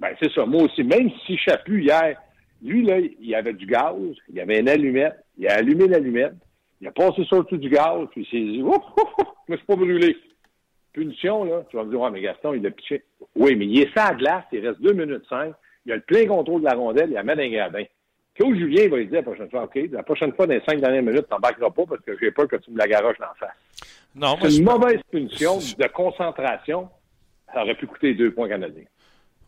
Ben, 0.00 0.10
c'est 0.20 0.32
ça. 0.32 0.44
Moi 0.44 0.62
aussi. 0.64 0.82
Même 0.82 1.10
si 1.26 1.36
Chaput, 1.36 1.82
hier, 1.82 2.20
lui, 2.62 2.84
là, 2.84 2.98
il 2.98 3.34
avait 3.34 3.52
du 3.52 3.66
gaz, 3.66 3.94
il 4.32 4.40
avait 4.40 4.60
une 4.60 4.68
allumette, 4.68 5.16
il 5.38 5.46
a 5.48 5.54
allumé 5.56 5.86
l'allumette, 5.88 6.34
il 6.80 6.88
a 6.88 6.92
passé 6.92 7.24
sur 7.24 7.38
le 7.38 7.44
dessus 7.44 7.58
du 7.58 7.68
gaz, 7.68 8.06
puis 8.10 8.22
il 8.22 8.26
s'est 8.26 8.52
dit, 8.52 8.62
ouf, 8.62 8.76
ouf, 8.76 9.12
ouf, 9.18 9.28
je 9.46 9.52
me 9.52 9.56
suis 9.56 9.66
pas 9.66 9.76
brûlé. 9.76 10.16
Punition, 10.92 11.44
là, 11.44 11.64
tu 11.70 11.76
vas 11.76 11.84
me 11.84 11.90
dire, 11.90 12.00
ouais, 12.00 12.10
mais 12.10 12.20
Gaston, 12.20 12.54
il 12.54 12.66
a 12.66 12.70
pitché. 12.70 13.02
Oui, 13.34 13.56
mais 13.56 13.66
il 13.66 13.80
est 13.80 13.94
ça 13.94 14.06
à 14.08 14.14
glace, 14.14 14.44
il 14.52 14.66
reste 14.66 14.80
2 14.82 14.92
minutes 14.92 15.24
5, 15.28 15.54
il 15.86 15.92
a 15.92 15.96
le 15.96 16.02
plein 16.02 16.26
contrôle 16.26 16.60
de 16.60 16.66
la 16.66 16.74
rondelle, 16.74 17.10
il 17.10 17.14
la 17.14 17.22
met 17.22 17.34
dans 17.36 17.42
un 17.42 17.48
gradin. 17.50 17.84
Claude 18.34 18.56
Julien 18.56 18.88
va 18.88 18.96
lui 18.98 19.06
dire 19.06 19.16
la 19.16 19.22
prochaine 19.22 19.50
fois, 19.50 19.64
OK, 19.64 19.78
la 19.90 20.02
prochaine 20.02 20.32
fois, 20.34 20.46
dans 20.46 20.54
les 20.54 20.62
5 20.68 20.80
dernières 20.80 21.02
minutes, 21.02 21.28
t'embarqueras 21.28 21.70
pas 21.70 21.84
parce 21.86 22.00
que 22.02 22.16
j'ai 22.18 22.30
peur 22.30 22.48
que 22.48 22.56
tu 22.56 22.70
me 22.70 22.78
la 22.78 22.86
garoches 22.88 23.18
dans 23.18 23.26
la 23.26 23.34
face. 23.34 24.01
Non, 24.14 24.36
moi, 24.38 24.50
une 24.50 24.64
mauvaise 24.64 25.00
punition 25.10 25.58
de 25.58 25.86
concentration. 25.88 26.88
Ça 27.52 27.62
aurait 27.62 27.74
pu 27.74 27.86
coûter 27.86 28.14
deux 28.14 28.32
points 28.32 28.48
canadiens. 28.48 28.84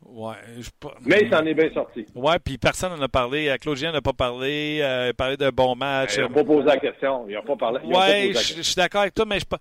Ouais, 0.07 0.35
je 0.59 0.69
Mais 1.07 1.23
il 1.23 1.31
s'en 1.31 1.45
est 1.47 1.55
bien 1.55 1.73
sorti. 1.73 2.05
Ouais, 2.15 2.39
puis 2.39 2.59
personne 2.59 2.95
n'en 2.95 3.03
a 3.03 3.09
parlé. 3.09 3.49
Euh, 3.49 3.57
Claude 3.57 3.77
Julien 3.77 3.93
n'a 3.93 4.03
pas 4.03 4.13
parlé. 4.13 4.81
Euh, 4.83 5.07
il 5.07 5.11
a 5.11 5.15
parlé 5.15 5.37
d'un 5.39 5.49
bon 5.51 5.75
match. 5.75 6.17
Ils 6.17 6.23
n'ont 6.23 6.29
pas 6.29 6.45
posé 6.45 6.67
la 6.67 6.77
question. 6.77 7.27
Ils 7.29 7.35
n'ont 7.35 7.43
pas 7.43 7.57
parlé. 7.57 7.81
la 7.91 8.33
je 8.41 8.61
suis 8.63 8.75
d'accord 8.75 9.01
avec 9.03 9.15
toi, 9.15 9.25
mais 9.27 9.41
je 9.41 9.47
pas. 9.47 9.59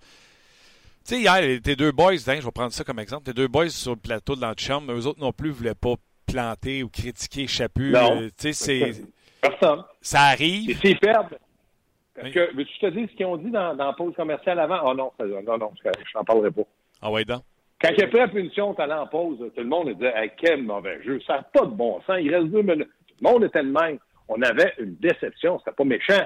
Tu 1.06 1.16
sais, 1.16 1.20
hier, 1.22 1.62
tes 1.62 1.76
deux 1.76 1.92
boys, 1.92 2.14
hein, 2.28 2.36
je 2.40 2.46
vais 2.46 2.52
prendre 2.52 2.72
ça 2.72 2.84
comme 2.84 3.00
exemple, 3.00 3.24
tes 3.26 3.34
deux 3.34 3.48
boys 3.50 3.70
sur 3.70 3.92
le 3.92 3.98
plateau 3.98 4.36
de 4.36 4.42
l'antichambre, 4.42 4.92
eux 4.94 5.06
autres 5.06 5.20
non 5.20 5.34
plus 5.34 5.50
voulaient 5.50 5.76
pas 5.76 5.96
planter 6.26 6.82
ou 6.84 6.90
critiquer 6.90 7.46
Chaput. 7.48 7.92
Non. 7.92 8.22
Euh, 8.22 8.30
Tu 8.38 8.54
sais, 8.54 8.94
c'est, 8.94 9.02
Personne. 9.42 9.84
ça 10.02 10.20
Et 10.20 10.34
arrive. 10.34 10.80
s'ils 10.80 11.00
perdent, 11.00 11.38
parce 12.16 12.28
Oui. 12.28 12.34
que, 12.34 12.56
veux-tu 12.56 12.80
te 12.80 12.86
dire 12.88 13.08
ce 13.10 13.16
qu'ils 13.16 13.26
ont 13.26 13.38
dit 13.38 13.52
dans, 13.52 13.76
dans 13.76 13.88
la 13.88 13.94
pause 13.94 14.16
commerciale 14.16 14.60
avant? 14.60 14.80
Oh 14.84 14.94
non, 14.94 15.12
ça- 15.18 15.26
non, 15.26 15.58
non, 15.58 15.72
je 15.84 16.18
n'en 16.18 16.24
parlerai 16.24 16.52
pas. 16.52 16.64
Ah 17.02 17.12
ouais, 17.12 17.26
donc? 17.26 17.42
Quand 17.82 17.90
il 17.98 18.04
a 18.04 18.08
pris 18.08 18.18
la 18.18 18.28
punition, 18.30 18.74
t'allais 18.74 18.94
en 18.94 19.08
pause, 19.08 19.40
tout 19.40 19.52
le 19.62 19.66
monde 19.66 19.90
disait 19.94 20.14
hey, 20.16 20.32
quel 20.38 20.64
mauvais 20.64 21.02
jeu, 21.04 21.20
ça 21.28 21.38
n'a 21.38 21.44
pas 21.44 21.66
de 21.66 21.72
bon 21.76 22.00
sens, 22.04 22.18
il 22.22 22.34
reste 22.34 22.48
deux 22.48 22.62
minutes. 22.62 22.88
Tout 23.08 23.16
le 23.22 23.30
monde 23.30 23.44
était 23.44 23.62
le 23.64 23.72
même. 23.72 24.00
On 24.30 24.42
avait 24.42 24.74
une 24.78 24.96
déception, 24.96 25.60
c'était 25.60 25.76
pas 25.76 25.84
méchant. 25.84 26.24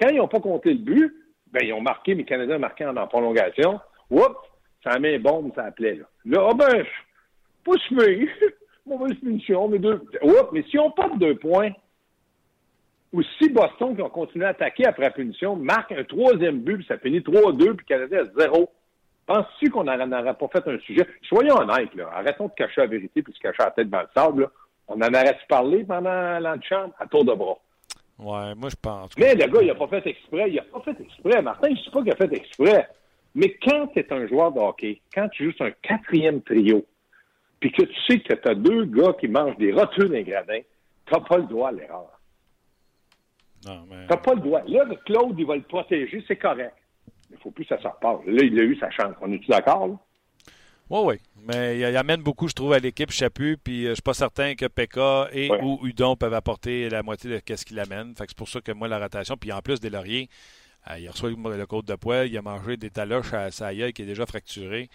Quand 0.00 0.08
ils 0.08 0.16
n'ont 0.16 0.28
pas 0.28 0.40
compté 0.40 0.72
le 0.72 0.78
but, 0.78 1.14
ben 1.52 1.60
ils 1.62 1.74
ont 1.74 1.82
marqué, 1.82 2.14
mais 2.14 2.22
les 2.22 2.28
Canadiens 2.28 2.56
ont 2.56 2.60
marqué 2.60 2.86
en, 2.86 2.96
en 2.96 3.06
prolongation. 3.06 3.78
Oups! 4.10 4.24
Ça 4.82 4.98
met 4.98 5.18
bombe, 5.18 5.52
ça 5.54 5.64
appelait. 5.64 5.96
Là, 5.96 6.04
là 6.24 6.48
ah 6.50 6.54
ben, 6.54 6.84
pas. 7.64 7.72
Mauvaise 8.86 9.18
punition, 9.18 9.68
mais 9.68 9.78
deux. 9.78 10.02
Oups, 10.22 10.52
mais 10.52 10.62
si 10.70 10.78
on 10.78 10.90
pas 10.90 11.10
de 11.10 11.18
deux 11.18 11.36
points, 11.36 11.70
ou 13.12 13.22
si 13.22 13.48
Boston, 13.48 13.96
qui 13.96 14.02
ont 14.02 14.10
continué 14.10 14.44
à 14.44 14.50
attaquer 14.50 14.86
après 14.86 15.02
la 15.02 15.10
punition, 15.10 15.56
marque 15.56 15.92
un 15.92 16.04
troisième 16.04 16.60
but, 16.60 16.76
puis 16.78 16.86
ça 16.86 16.98
finit 16.98 17.20
3-2, 17.20 17.74
puis 17.74 17.86
Canada 17.86 18.20
à 18.20 18.40
0. 18.40 18.70
Penses-tu 19.26 19.70
qu'on 19.70 19.84
n'aurait 19.84 20.34
pas 20.34 20.48
fait 20.48 20.68
un 20.68 20.78
sujet? 20.80 21.06
Soyons 21.22 21.56
honnêtes, 21.56 21.94
là. 21.94 22.10
Arrêtons 22.14 22.46
de 22.46 22.52
cacher 22.52 22.80
la 22.80 22.86
vérité 22.86 23.22
puis 23.22 23.32
de 23.32 23.36
se 23.36 23.42
cacher 23.42 23.62
la 23.62 23.70
tête 23.70 23.90
dans 23.90 24.00
le 24.00 24.08
sable. 24.14 24.42
Là. 24.42 24.50
On 24.88 24.94
en 24.94 25.08
aurait 25.08 25.38
parlé 25.48 25.84
pendant 25.84 26.38
l'antichambre 26.40 26.94
à 26.98 27.06
tour 27.06 27.24
de 27.24 27.32
bras. 27.32 27.58
Ouais, 28.18 28.54
moi 28.54 28.68
je 28.68 28.76
pense. 28.80 29.16
Mais 29.16 29.34
le 29.34 29.46
gars, 29.46 29.62
il 29.62 29.68
n'a 29.68 29.74
pas 29.74 29.86
fait 29.86 30.06
exprès. 30.06 30.50
Il 30.50 30.56
n'a 30.56 30.62
pas 30.62 30.80
fait 30.80 31.00
exprès. 31.00 31.42
Martin, 31.42 31.68
je 31.68 31.74
ne 31.74 31.78
sais 31.78 31.90
pas 31.90 32.02
qu'il 32.02 32.12
a 32.12 32.16
fait 32.16 32.32
exprès. 32.32 32.88
Mais 33.34 33.56
quand 33.62 33.86
tu 33.88 34.00
es 34.00 34.12
un 34.12 34.26
joueur 34.26 34.52
de 34.52 34.58
hockey, 34.58 35.00
quand 35.14 35.28
tu 35.28 35.44
joues 35.44 35.52
sur 35.52 35.66
un 35.66 35.70
quatrième 35.82 36.42
trio, 36.42 36.84
puis 37.60 37.70
que 37.70 37.82
tu 37.82 38.00
sais 38.08 38.18
que 38.18 38.34
tu 38.34 38.48
as 38.48 38.54
deux 38.54 38.84
gars 38.86 39.12
qui 39.20 39.28
mangent 39.28 39.56
des 39.58 39.72
rotules 39.72 40.10
d'un 40.10 40.22
gradin, 40.22 40.60
tu 41.06 41.14
n'as 41.14 41.20
pas 41.20 41.36
le 41.36 41.44
droit 41.44 41.68
à 41.68 41.72
l'erreur. 41.72 42.19
Mais... 43.66 44.06
Tu 44.06 44.10
n'as 44.10 44.16
pas 44.16 44.34
le 44.34 44.40
droit. 44.40 44.62
Là, 44.66 44.84
Claude, 45.04 45.34
il 45.38 45.46
va 45.46 45.56
le 45.56 45.62
protéger, 45.62 46.24
c'est 46.26 46.36
correct. 46.36 46.74
Il 47.30 47.34
ne 47.36 47.40
faut 47.40 47.50
plus 47.50 47.64
que 47.64 47.74
ça 47.76 47.82
se 47.82 47.86
repasse. 47.86 48.26
Là, 48.26 48.42
il 48.42 48.58
a 48.58 48.62
eu 48.64 48.76
sa 48.78 48.90
chance. 48.90 49.14
On 49.20 49.32
est-tu 49.32 49.46
d'accord, 49.48 49.86
là? 49.86 49.94
Oui, 50.90 51.00
oui. 51.04 51.14
Mais 51.46 51.78
il, 51.78 51.96
amène 51.96 52.20
beaucoup, 52.20 52.48
je 52.48 52.54
trouve, 52.54 52.72
à 52.72 52.80
l'équipe 52.80 53.12
Chapu. 53.12 53.56
Puis 53.62 53.86
euh, 53.86 53.90
je 53.90 53.94
suis 53.94 54.02
pas 54.02 54.14
certain 54.14 54.56
que 54.56 54.66
Pekka 54.66 55.28
et 55.32 55.48
Ouais. 55.48 55.60
ou 55.62 55.78
Udon 55.86 56.16
peuvent 56.16 56.34
apporter 56.34 56.88
la 56.88 57.04
moitié 57.04 57.30
de 57.30 57.56
ce 57.56 57.64
qu'il 57.64 57.78
amène. 57.78 58.14
Fait 58.16 58.24
que 58.24 58.30
c'est 58.30 58.38
pour 58.38 58.48
ça 58.48 58.60
que 58.60 58.72
moi, 58.72 58.88
la 58.88 58.98
rotation. 58.98 59.36
Puis 59.36 59.52
en 59.52 59.60
plus 59.60 59.78
des 59.78 59.90
lauriers, 59.90 60.28
euh, 60.90 60.98
il 60.98 61.08
reçoit 61.08 61.30
le 61.30 61.56
le 61.56 61.66
côte 61.66 61.86
de 61.86 61.94
poêle, 61.94 62.28
il 62.28 62.36
a 62.36 62.42
mangé 62.42 62.76
des 62.76 62.90
taloches 62.90 63.32
à 63.34 63.50
sa 63.52 63.72
gueule 63.72 63.92
qui 63.92 64.02
est 64.02 64.06
déjà 64.06 64.26
fracturé. 64.26 64.88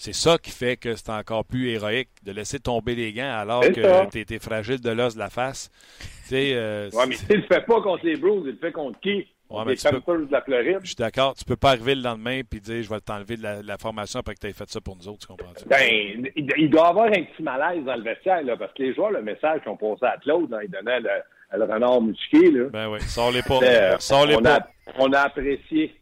C'est 0.00 0.14
ça 0.14 0.38
qui 0.38 0.50
fait 0.52 0.76
que 0.76 0.94
c'est 0.94 1.10
encore 1.10 1.44
plus 1.44 1.70
héroïque 1.70 2.08
de 2.22 2.30
laisser 2.30 2.60
tomber 2.60 2.94
les 2.94 3.12
gants 3.12 3.36
alors 3.36 3.62
que 3.62 4.08
tu 4.10 4.20
étais 4.20 4.38
fragile 4.38 4.80
de 4.80 4.90
l'os 4.90 5.14
de 5.14 5.18
la 5.18 5.28
face. 5.28 5.70
Tu 5.98 6.06
sais, 6.28 6.52
euh, 6.54 6.88
Ouais, 6.92 7.06
mais 7.08 7.16
ne 7.28 7.34
le 7.40 7.42
fait 7.42 7.66
pas 7.66 7.80
contre 7.82 8.06
les 8.06 8.16
Blues, 8.16 8.42
il 8.46 8.52
le 8.52 8.56
fait 8.58 8.70
contre 8.70 9.00
qui? 9.00 9.26
Mais 9.50 9.72
les 9.72 9.76
tu 9.76 9.88
peux- 9.88 10.26
de 10.26 10.30
la 10.30 10.42
Floride. 10.42 10.78
je 10.82 10.86
suis 10.88 10.94
d'accord. 10.94 11.34
Tu 11.34 11.44
peux 11.44 11.56
pas 11.56 11.70
arriver 11.70 11.94
le 11.94 12.02
lendemain 12.02 12.42
et 12.52 12.60
dire 12.60 12.82
je 12.82 12.88
vais 12.88 13.00
t'enlever 13.00 13.36
de 13.38 13.42
la, 13.42 13.78
formation 13.78 14.20
après 14.20 14.34
que 14.34 14.40
tu 14.40 14.46
aies 14.46 14.52
fait 14.52 14.68
ça 14.70 14.80
pour 14.80 14.94
nous 14.96 15.08
autres. 15.08 15.20
Tu 15.20 15.26
comprends-tu? 15.26 15.64
Ben, 15.66 16.30
il 16.36 16.70
doit 16.70 16.86
y 16.86 16.88
avoir 16.90 17.06
un 17.06 17.22
petit 17.24 17.42
malaise 17.42 17.82
dans 17.84 17.96
le 17.96 18.02
vestiaire, 18.02 18.42
là, 18.44 18.56
parce 18.56 18.72
que 18.74 18.82
les 18.82 18.94
joueurs, 18.94 19.10
le 19.10 19.22
message 19.22 19.62
ont 19.66 19.76
passé 19.76 20.04
à 20.04 20.18
Claude, 20.18 20.50
là, 20.50 20.62
ils 20.62 20.70
donnaient 20.70 21.00
le, 21.00 21.56
le 21.58 21.64
renard 21.64 22.02
musqué, 22.02 22.50
là. 22.50 22.64
Ben 22.70 22.88
oui, 22.90 22.98
pas. 23.42 23.58
Euh, 23.62 23.96
Sors-les 23.98 24.36
on, 24.36 24.42
pas. 24.42 24.56
a, 24.56 24.68
on 24.98 25.12
a 25.12 25.20
apprécié. 25.20 25.94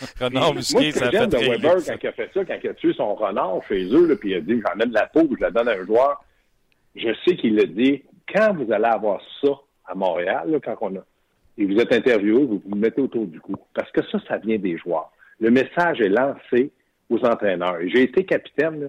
Renard 0.20 0.42
Moi, 0.44 0.54
musqué, 0.54 0.92
ça 0.92 1.10
fait 1.10 1.26
de 1.26 1.36
très 1.36 1.48
Weber, 1.48 1.76
quand 1.86 1.96
il 2.02 2.06
a 2.06 2.12
fait 2.12 2.30
ça, 2.32 2.44
quand 2.44 2.58
il 2.62 2.70
a 2.70 2.74
tué 2.74 2.92
son 2.94 3.14
renard 3.14 3.60
chez 3.68 3.84
eux, 3.84 4.06
là, 4.06 4.16
puis 4.16 4.30
il 4.30 4.34
a 4.36 4.40
dit 4.40 4.60
j'en 4.60 4.80
ai 4.80 4.86
de 4.86 4.94
la 4.94 5.06
peau, 5.06 5.28
je 5.36 5.40
la 5.42 5.50
donne 5.50 5.68
à 5.68 5.72
un 5.72 5.84
joueur. 5.84 6.24
Je 6.96 7.08
sais 7.24 7.36
qu'il 7.36 7.58
a 7.60 7.66
dit 7.66 8.02
quand 8.32 8.54
vous 8.54 8.72
allez 8.72 8.84
avoir 8.86 9.20
ça 9.40 9.50
à 9.86 9.94
Montréal, 9.94 10.50
là, 10.50 10.58
quand 10.60 10.76
on 10.80 10.96
a 10.96 11.04
et 11.60 11.66
vous 11.66 11.78
êtes 11.78 11.92
interviewé, 11.92 12.42
vous 12.42 12.62
vous 12.64 12.74
mettez 12.76 13.02
autour 13.02 13.26
du 13.26 13.38
cou. 13.38 13.54
Parce 13.74 13.90
que 13.92 14.00
ça, 14.10 14.18
ça 14.26 14.38
vient 14.38 14.58
des 14.58 14.78
joueurs. 14.78 15.12
Le 15.40 15.50
message 15.50 16.00
est 16.00 16.08
lancé 16.08 16.70
aux 17.10 17.18
entraîneurs. 17.24 17.76
J'ai 17.86 18.02
été 18.02 18.24
capitaine, 18.24 18.80
là. 18.80 18.86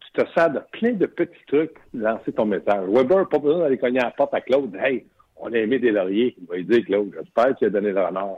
tu 0.00 0.22
te 0.22 0.30
sers 0.34 0.50
de 0.50 0.60
plein 0.72 0.92
de 0.92 1.06
petits 1.06 1.44
trucs 1.46 1.72
pour 1.72 2.00
lancer 2.00 2.32
ton 2.32 2.44
message. 2.44 2.86
Weber, 2.88 3.28
pas 3.28 3.38
besoin 3.38 3.60
d'aller 3.60 3.78
cogner 3.78 4.00
à 4.00 4.04
la 4.04 4.10
porte 4.10 4.34
à 4.34 4.42
Claude. 4.42 4.76
Hey, 4.76 5.06
on 5.36 5.50
a 5.52 5.56
aimé 5.56 5.78
des 5.78 5.90
lauriers. 5.90 6.34
Il 6.38 6.46
va 6.46 6.56
lui 6.56 6.64
dire, 6.64 6.84
Claude, 6.84 7.14
j'espère 7.16 7.56
qu'il 7.56 7.68
a 7.68 7.70
donné 7.70 7.92
le 7.92 8.04
renard. 8.04 8.36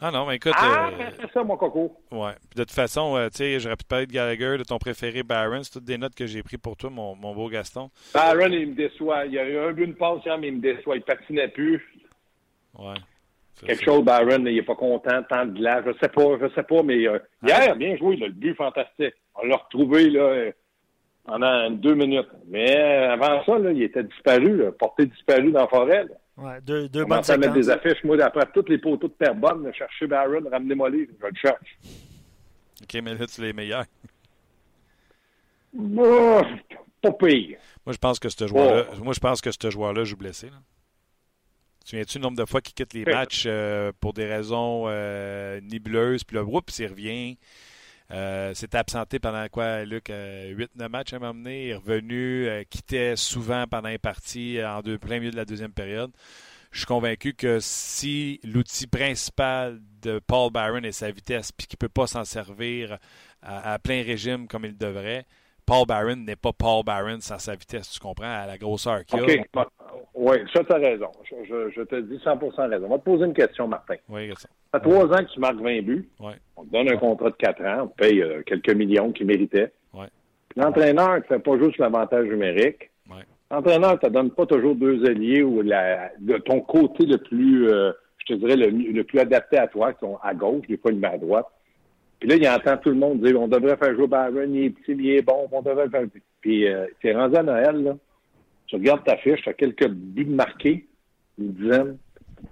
Ah 0.00 0.10
non, 0.10 0.26
mais 0.26 0.36
écoute. 0.36 0.52
Ah, 0.56 0.90
euh, 0.92 1.10
c'est 1.18 1.32
ça, 1.32 1.42
mon 1.42 1.56
coco. 1.56 1.96
Ouais. 2.10 2.32
Puis 2.50 2.56
de 2.58 2.64
toute 2.64 2.72
façon, 2.72 3.16
euh, 3.16 3.28
tu 3.28 3.38
sais, 3.38 3.60
j'aurais 3.60 3.76
pu 3.76 3.84
parler 3.88 4.06
de 4.06 4.12
Gallagher, 4.12 4.58
de 4.58 4.64
ton 4.64 4.78
préféré 4.78 5.22
Barron. 5.22 5.62
C'est 5.62 5.72
toutes 5.72 5.84
des 5.84 5.96
notes 5.96 6.14
que 6.14 6.26
j'ai 6.26 6.42
prises 6.42 6.58
pour 6.60 6.76
toi, 6.76 6.90
mon, 6.90 7.14
mon 7.16 7.34
beau 7.34 7.48
Gaston. 7.48 7.90
Byron, 8.14 8.52
il 8.52 8.68
me 8.70 8.74
déçoit. 8.74 9.24
Il 9.24 9.32
y 9.32 9.38
a 9.38 9.48
eu 9.48 9.58
un 9.58 9.72
but, 9.72 9.84
une 9.84 9.94
passe 9.94 10.22
hier, 10.24 10.36
mais 10.38 10.48
il 10.48 10.56
me 10.56 10.60
déçoit. 10.60 10.96
Il 10.96 11.02
patinait 11.02 11.48
plus. 11.48 11.82
Ouais. 12.78 12.94
C'est 13.54 13.66
Quelque 13.68 13.78
ça. 13.86 13.92
chose, 13.92 14.04
Byron, 14.04 14.46
il 14.46 14.58
est 14.58 14.62
pas 14.62 14.74
content, 14.74 15.22
tant 15.30 15.46
de 15.46 15.52
glace. 15.52 15.82
Je 15.86 15.92
sais 16.02 16.10
pas, 16.10 16.38
je 16.42 16.54
sais 16.54 16.62
pas, 16.62 16.82
mais 16.82 17.08
euh, 17.08 17.18
hier, 17.42 17.74
bien 17.76 17.96
joué, 17.96 18.16
là, 18.16 18.26
le 18.26 18.34
but 18.34 18.54
fantastique. 18.54 19.14
On 19.34 19.46
l'a 19.46 19.56
retrouvé 19.56 20.10
là, 20.10 20.20
euh, 20.20 20.52
pendant 21.24 21.70
deux 21.70 21.94
minutes. 21.94 22.28
Mais 22.48 22.76
euh, 22.76 23.12
avant 23.14 23.42
ça, 23.46 23.58
là, 23.58 23.72
il 23.72 23.82
était 23.82 24.04
disparu, 24.04 24.58
là, 24.58 24.72
porté 24.72 25.06
disparu 25.06 25.52
dans 25.52 25.60
la 25.62 25.68
forêt. 25.68 26.04
Là. 26.04 26.14
Ouais, 26.36 26.60
deux, 26.60 26.88
deux 26.88 27.04
On 27.04 27.08
bonnes 27.08 27.30
à 27.30 27.36
mettre 27.38 27.54
des 27.54 27.70
affiches, 27.70 28.04
moi, 28.04 28.16
d'après 28.16 28.46
toutes 28.52 28.68
les 28.68 28.78
poteaux 28.78 29.08
de 29.08 29.12
Terrebonne, 29.14 29.64
là, 29.64 29.72
chercher 29.72 30.06
Byron, 30.06 30.46
ramenez-moi 30.48 30.90
les, 30.90 31.06
je 31.06 31.26
le 31.26 31.34
cherche. 31.34 31.78
OK, 32.82 33.02
mais 33.02 33.14
là, 33.14 33.26
tu 33.26 33.40
les 33.40 33.54
meilleurs. 33.54 33.86
Oh, 35.78 36.42
pas 37.00 37.12
pire. 37.12 37.58
Moi, 37.86 37.92
je 37.92 37.98
pense 37.98 38.18
que 38.18 38.28
ce 38.28 38.46
joueur-là, 38.46 38.84
moi, 39.02 39.14
je 39.14 39.20
pense 39.20 39.40
que 39.40 39.50
ce 39.50 39.70
joueur-là 39.70 40.04
joue 40.04 40.16
blessé. 40.16 40.50
Là. 40.50 40.56
Tu 41.86 41.96
viens-tu 41.96 42.18
le 42.18 42.22
nombre 42.22 42.36
de 42.36 42.44
fois 42.44 42.60
qu'il 42.60 42.74
quitte 42.74 42.92
les 42.94 43.04
matchs 43.04 43.44
euh, 43.46 43.92
pour 44.00 44.12
des 44.12 44.26
raisons 44.26 44.84
euh, 44.88 45.60
nébuleuses, 45.62 46.24
puis 46.24 46.36
là, 46.36 46.42
oups, 46.42 46.78
il 46.78 46.86
revient. 46.88 47.38
Euh, 48.12 48.54
s'était 48.54 48.78
absenté 48.78 49.18
pendant 49.18 49.46
quoi, 49.48 49.84
Luc? 49.84 50.08
8-9 50.08 50.88
matchs 50.88 51.12
à 51.12 51.18
m'emmener. 51.18 51.64
Il 51.64 51.70
est 51.70 51.74
revenu, 51.74 52.46
euh, 52.46 52.62
quittait 52.68 53.16
souvent 53.16 53.66
pendant 53.66 53.88
les 53.88 53.98
parties 53.98 54.58
euh, 54.58 54.76
en 54.76 54.82
plein 54.82 55.18
milieu 55.18 55.32
de 55.32 55.36
la 55.36 55.44
deuxième 55.44 55.72
période. 55.72 56.12
Je 56.70 56.78
suis 56.80 56.86
convaincu 56.86 57.34
que 57.34 57.58
si 57.60 58.40
l'outil 58.44 58.86
principal 58.86 59.80
de 60.02 60.18
Paul 60.18 60.52
Byron 60.52 60.84
est 60.84 60.92
sa 60.92 61.10
vitesse, 61.10 61.50
puis 61.50 61.66
qu'il 61.66 61.76
ne 61.76 61.86
peut 61.86 61.92
pas 61.92 62.06
s'en 62.06 62.24
servir 62.24 62.98
à 63.40 63.78
plein 63.78 64.02
régime 64.02 64.46
comme 64.46 64.64
il 64.64 64.76
devrait, 64.76 65.24
Paul 65.66 65.84
Byron 65.86 66.24
n'est 66.24 66.36
pas 66.36 66.52
Paul 66.52 66.84
Byron 66.84 67.20
sans 67.20 67.38
sa 67.38 67.54
vitesse, 67.54 67.90
tu 67.90 67.98
comprends, 68.00 68.24
à 68.42 68.46
la 68.46 68.56
grosseur 68.56 69.04
qu'il 69.04 69.18
a. 69.18 69.22
OK. 69.22 69.66
Oui, 70.14 70.36
ça, 70.54 70.64
tu 70.64 70.72
as 70.72 70.78
raison. 70.78 71.10
Je, 71.24 71.34
je- 71.48 71.70
je 71.76 71.82
te 71.82 71.96
dis 72.00 72.16
100% 72.24 72.68
raison. 72.70 72.86
On 72.86 72.90
va 72.90 72.98
te 72.98 73.04
poser 73.04 73.24
une 73.26 73.34
question, 73.34 73.68
Martin. 73.68 73.96
Oui, 74.08 74.28
ça. 74.36 74.48
Ça 74.72 74.80
fait 74.80 74.88
trois 74.88 75.04
ans 75.06 75.24
que 75.24 75.32
tu 75.32 75.40
marques 75.40 75.60
20 75.60 75.82
buts. 75.82 76.08
Ouais. 76.20 76.34
On 76.56 76.64
te 76.64 76.70
donne 76.70 76.90
un 76.92 76.96
contrat 76.96 77.30
de 77.30 77.36
4 77.36 77.62
ans. 77.64 77.82
On 77.84 77.86
te 77.88 77.96
paye 77.96 78.22
euh, 78.22 78.42
quelques 78.46 78.70
millions 78.74 79.12
qu'il 79.12 79.26
méritait. 79.26 79.72
Ouais. 79.92 80.06
L'entraîneur 80.56 81.16
ne 81.16 81.20
fait 81.22 81.38
pas 81.38 81.58
juste 81.58 81.76
l'avantage 81.78 82.26
numérique. 82.26 82.90
Ouais. 83.10 83.22
L'entraîneur 83.50 83.92
ne 83.92 83.96
te 83.98 84.06
donne 84.08 84.30
pas 84.30 84.46
toujours 84.46 84.74
deux 84.74 85.04
alliés 85.04 85.42
ou 85.42 85.60
la, 85.62 86.10
de 86.18 86.38
ton 86.38 86.60
côté 86.60 87.04
le 87.04 87.18
plus, 87.18 87.68
euh, 87.68 87.92
je 88.18 88.34
te 88.34 88.38
dirais, 88.38 88.56
le, 88.56 88.68
le 88.70 89.04
plus 89.04 89.18
adapté 89.20 89.58
à 89.58 89.66
toi, 89.68 89.92
qui 89.92 90.00
sont 90.00 90.18
à 90.22 90.32
gauche, 90.34 90.66
des 90.66 90.78
fois 90.78 90.92
il 90.92 90.98
met 90.98 91.08
à 91.08 91.18
droite. 91.18 91.46
Puis 92.26 92.40
là, 92.40 92.42
il 92.42 92.58
entend 92.58 92.76
tout 92.78 92.88
le 92.88 92.96
monde 92.96 93.20
dire 93.22 93.40
on 93.40 93.46
devrait 93.46 93.76
faire 93.76 93.94
jouer 93.94 94.08
Byron, 94.08 94.52
il 94.52 94.64
est 94.64 94.70
petit, 94.70 94.90
il 94.98 95.10
est 95.10 95.22
bon, 95.22 95.46
on 95.52 95.62
devrait 95.62 95.84
le 95.84 95.90
faire. 95.92 96.06
Puis 96.40 96.66
euh, 96.66 96.88
c'est 97.00 97.14
rendu 97.14 97.36
à 97.36 97.42
Noël, 97.44 97.84
là. 97.84 97.96
Tu 98.66 98.74
regardes 98.74 99.04
ta 99.04 99.16
fiche, 99.18 99.42
tu 99.42 99.48
as 99.48 99.54
quelques 99.54 99.86
buts 99.86 100.24
marqués, 100.24 100.88
une 101.38 101.52
dizaine, 101.52 101.98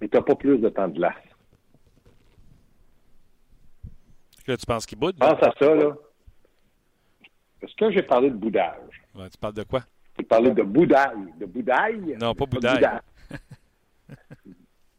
mais 0.00 0.06
tu 0.06 0.16
n'as 0.16 0.22
pas 0.22 0.36
plus 0.36 0.58
de 0.58 0.68
temps 0.68 0.86
de 0.86 0.94
glace. 0.94 1.16
Là, 4.46 4.56
tu 4.56 4.64
penses 4.64 4.86
qu'il 4.86 4.96
boude? 4.96 5.16
Pense 5.18 5.42
à 5.42 5.52
ça, 5.58 5.74
là. 5.74 5.96
Parce 7.60 7.74
que 7.74 7.90
j'ai 7.90 8.02
parlé 8.02 8.30
de 8.30 8.36
boudage. 8.36 9.02
Ouais, 9.16 9.28
tu 9.28 9.38
parles 9.38 9.54
de 9.54 9.64
quoi? 9.64 9.80
J'ai 10.16 10.24
parlé 10.24 10.52
de 10.52 10.62
boudaille. 10.62 11.34
De 11.40 11.46
boudaille? 11.46 12.16
Non, 12.20 12.32
pas 12.32 12.46
de 12.46 12.50
boudaille. 12.50 12.86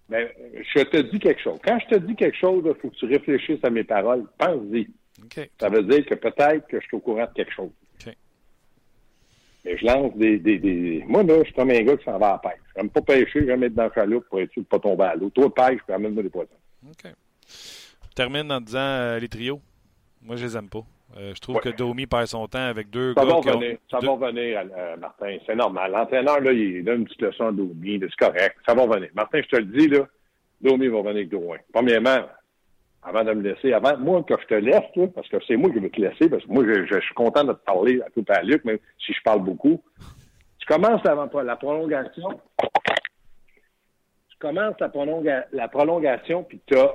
Mais 0.10 0.34
je 0.76 0.84
te 0.84 0.98
dis 0.98 1.20
quelque 1.20 1.41
chose. 1.41 1.60
Quand 1.63 1.80
je 1.80 1.96
te 1.96 2.00
dis 2.00 2.15
quelque 2.15 2.38
chose, 2.38 2.63
il 2.65 2.80
faut 2.80 2.89
que 2.89 2.96
tu 2.96 3.06
réfléchisses 3.06 3.63
à 3.63 3.70
mes 3.70 3.84
paroles. 3.84 4.26
Pense-y. 4.38 4.88
Ça 5.60 5.70
veut 5.70 5.84
dire 5.84 6.06
que 6.06 6.15
peut-être 6.15 6.68
que 6.68 6.80
je 6.80 6.86
suis 6.86 6.98
au 6.98 7.00
courant 7.00 7.26
de 7.26 7.34
quelque 7.34 7.54
chose. 7.54 7.72
Mais 9.65 9.78
je 9.78 9.86
lance 9.86 10.15
des, 10.15 10.38
des, 10.38 10.60
des... 10.60 11.04
Moi, 11.08 11.24
là, 11.24 11.39
je 11.39 11.46
suis 11.46 11.54
comme 11.54 11.72
un 11.72 11.82
gars 11.82 11.98
qui 11.98 12.04
s'en 12.04 12.20
va 12.20 12.28
à 12.28 12.32
la 12.34 12.50
pêche. 12.52 12.62
J'aime 12.76 12.89
pas 12.91 13.02
pêcher, 13.02 13.48
j'aime 13.48 13.63
être 13.63 13.74
dans 13.74 13.86
le 13.86 13.91
chaloupe 13.96 14.30
pour 14.30 14.39
être 14.39 14.52
sûr 14.52 14.62
de 14.62 14.68
pas 14.68 14.78
tomber 14.78 15.06
à 15.06 15.15
l'eau. 15.15 15.32
Toi, 15.32 15.52
pêche, 15.52 15.80
puis 15.84 15.96
amène-moi 15.96 16.22
des 16.22 16.30
poissons. 16.30 16.52
OK. 16.88 17.12
Je 17.48 18.13
termine 18.13 18.52
en 18.52 18.62
disant 18.62 18.78
euh, 18.78 19.18
les 19.18 19.28
trios. 19.28 19.60
Moi, 20.22 20.36
je 20.36 20.46
les 20.46 20.56
aime 20.56 20.70
pas. 20.70 20.86
Euh, 21.17 21.32
je 21.34 21.39
trouve 21.39 21.56
Ouais. 21.56 21.62
que 21.62 21.69
Domi 21.69 22.08
perd 22.08 22.25
son 22.28 22.45
temps 22.47 22.60
avec 22.67 22.89
deux 22.89 23.13
Ça 23.13 23.21
gars 23.25 23.36
va 23.36 23.39
qui 23.41 23.49
ont- 23.49 23.54
revenir. 23.54 23.78
Ça 23.89 23.99
deux- 23.99 24.08
va 24.08 24.13
revenir, 24.13 24.60
euh, 24.78 24.97
Martin. 24.97 25.38
C'est 25.45 25.56
normal. 25.56 25.91
L'entraîneur, 25.91 26.41
là, 26.41 26.51
il 26.51 26.84
donne 26.84 26.99
une 27.01 27.06
petite 27.06 27.21
leçon 27.21 27.47
à 27.47 27.51
Domi. 27.54 27.99
C'est 28.01 28.15
correct. 28.25 28.58
Ça 28.67 28.73
va 28.73 28.82
revenir. 28.84 29.10
Martin, 29.15 29.41
je 29.41 29.47
te 29.47 29.56
le 29.56 29.65
dis, 29.65 29.88
là, 29.88 29.99
Domi 30.62 30.88
va 30.88 30.97
revenir 30.97 31.15
avec 31.17 31.30
Drouin. 31.30 31.58
Premièrement, 31.71 32.17
avant 33.01 33.23
de 33.23 33.32
me 33.34 33.43
laisser, 33.43 33.71
avant, 33.71 33.97
moi, 33.97 34.23
que 34.23 34.34
je 34.41 34.45
te 34.47 34.54
laisse, 34.56 34.84
là, 34.95 35.08
parce 35.08 35.28
que 35.30 35.38
c'est 35.47 35.56
moi 35.56 35.69
qui 35.71 35.80
veux 35.80 35.89
te 35.89 36.01
laisser, 36.01 36.28
parce 36.30 36.43
que 36.43 36.51
moi, 36.51 36.65
je, 36.67 36.86
je 36.86 36.99
suis 36.99 37.13
content 37.13 37.43
de 37.45 37.54
te 37.54 37.63
parler 37.63 38.01
à 38.06 38.10
tout 38.10 38.25
à 38.28 38.41
Luc, 38.41 38.65
même 38.65 38.80
si 38.99 39.13
je 39.13 39.21
parle 39.23 39.41
beaucoup. 39.41 39.82
Tu 40.60 40.65
commences 40.65 41.01
la, 41.06 41.15
la 41.43 41.56
prolongation. 41.56 42.30
Tu 44.30 44.38
commences 44.39 44.75
la, 44.80 44.89
prolonga- 44.89 45.45
la 45.54 45.67
prolongation, 45.69 46.43
puis 46.43 46.60
tu 46.65 46.78
as 46.78 46.93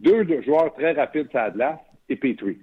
deux 0.00 0.24
de- 0.24 0.42
joueurs 0.42 0.72
très 0.74 0.92
rapides 0.92 1.28
sur 1.30 1.38
la 1.40 1.50
glace 1.50 1.78
et 2.08 2.16
Petrie. 2.16 2.58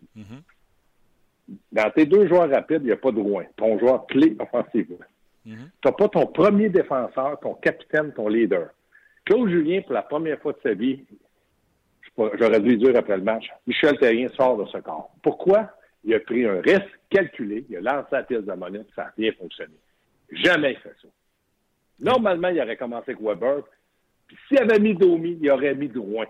Dans 1.72 1.92
tes 1.92 2.06
deux 2.06 2.28
joueurs 2.28 2.50
rapides, 2.50 2.82
il 2.82 2.88
n'y 2.88 2.92
a 2.92 2.98
pas 2.98 3.12
de 3.12 3.20
Rouen. 3.20 3.46
Ton 3.56 3.78
joueur 3.78 4.08
clé 4.08 4.36
offensivement. 4.40 4.98
Mhm. 5.46 5.70
Tu 5.82 5.88
n'as 5.88 5.92
pas 5.92 6.10
ton 6.10 6.26
premier 6.28 6.70
défenseur, 6.70 7.40
ton 7.40 7.54
capitaine, 7.54 8.12
ton 8.14 8.28
leader. 8.28 8.70
Claude 9.26 9.50
Julien, 9.50 9.82
pour 9.82 9.94
la 9.94 10.02
première 10.02 10.40
fois 10.40 10.54
de 10.54 10.60
sa 10.64 10.74
vie, 10.74 11.04
j'aurais 12.18 12.60
dû 12.60 12.78
dire 12.78 12.96
après 12.96 13.18
le 13.18 13.24
match, 13.24 13.48
Michel 13.68 13.98
Terrien 13.98 14.30
sort 14.30 14.58
de 14.58 14.66
ce 14.66 14.78
corps. 14.80 15.12
Pourquoi? 15.22 15.70
Il 16.04 16.14
a 16.14 16.20
pris 16.20 16.46
un 16.46 16.62
risque 16.62 17.00
calculé, 17.10 17.66
il 17.70 17.78
a 17.78 17.82
lancé 17.82 18.10
la 18.12 18.24
pièce 18.24 18.44
de 18.44 18.54
monnaie, 18.54 18.86
ça 18.96 19.06
n'a 19.06 19.14
bien 19.18 19.32
fonctionné. 19.34 19.74
Jamais 20.32 20.74
il 20.74 20.78
fait 20.78 20.94
ça. 21.02 21.08
Normalement, 22.00 22.50
il 22.50 22.62
aurait 22.62 22.78
commencé 22.78 23.12
avec 23.12 23.22
Weber, 23.22 23.64
puis 24.28 24.38
s'il 24.48 24.60
avait 24.60 24.80
mis 24.80 24.96
Domi, 24.96 25.38
il 25.42 25.50
aurait 25.50 25.76
mis 25.76 25.88
Drouin. 25.88 26.26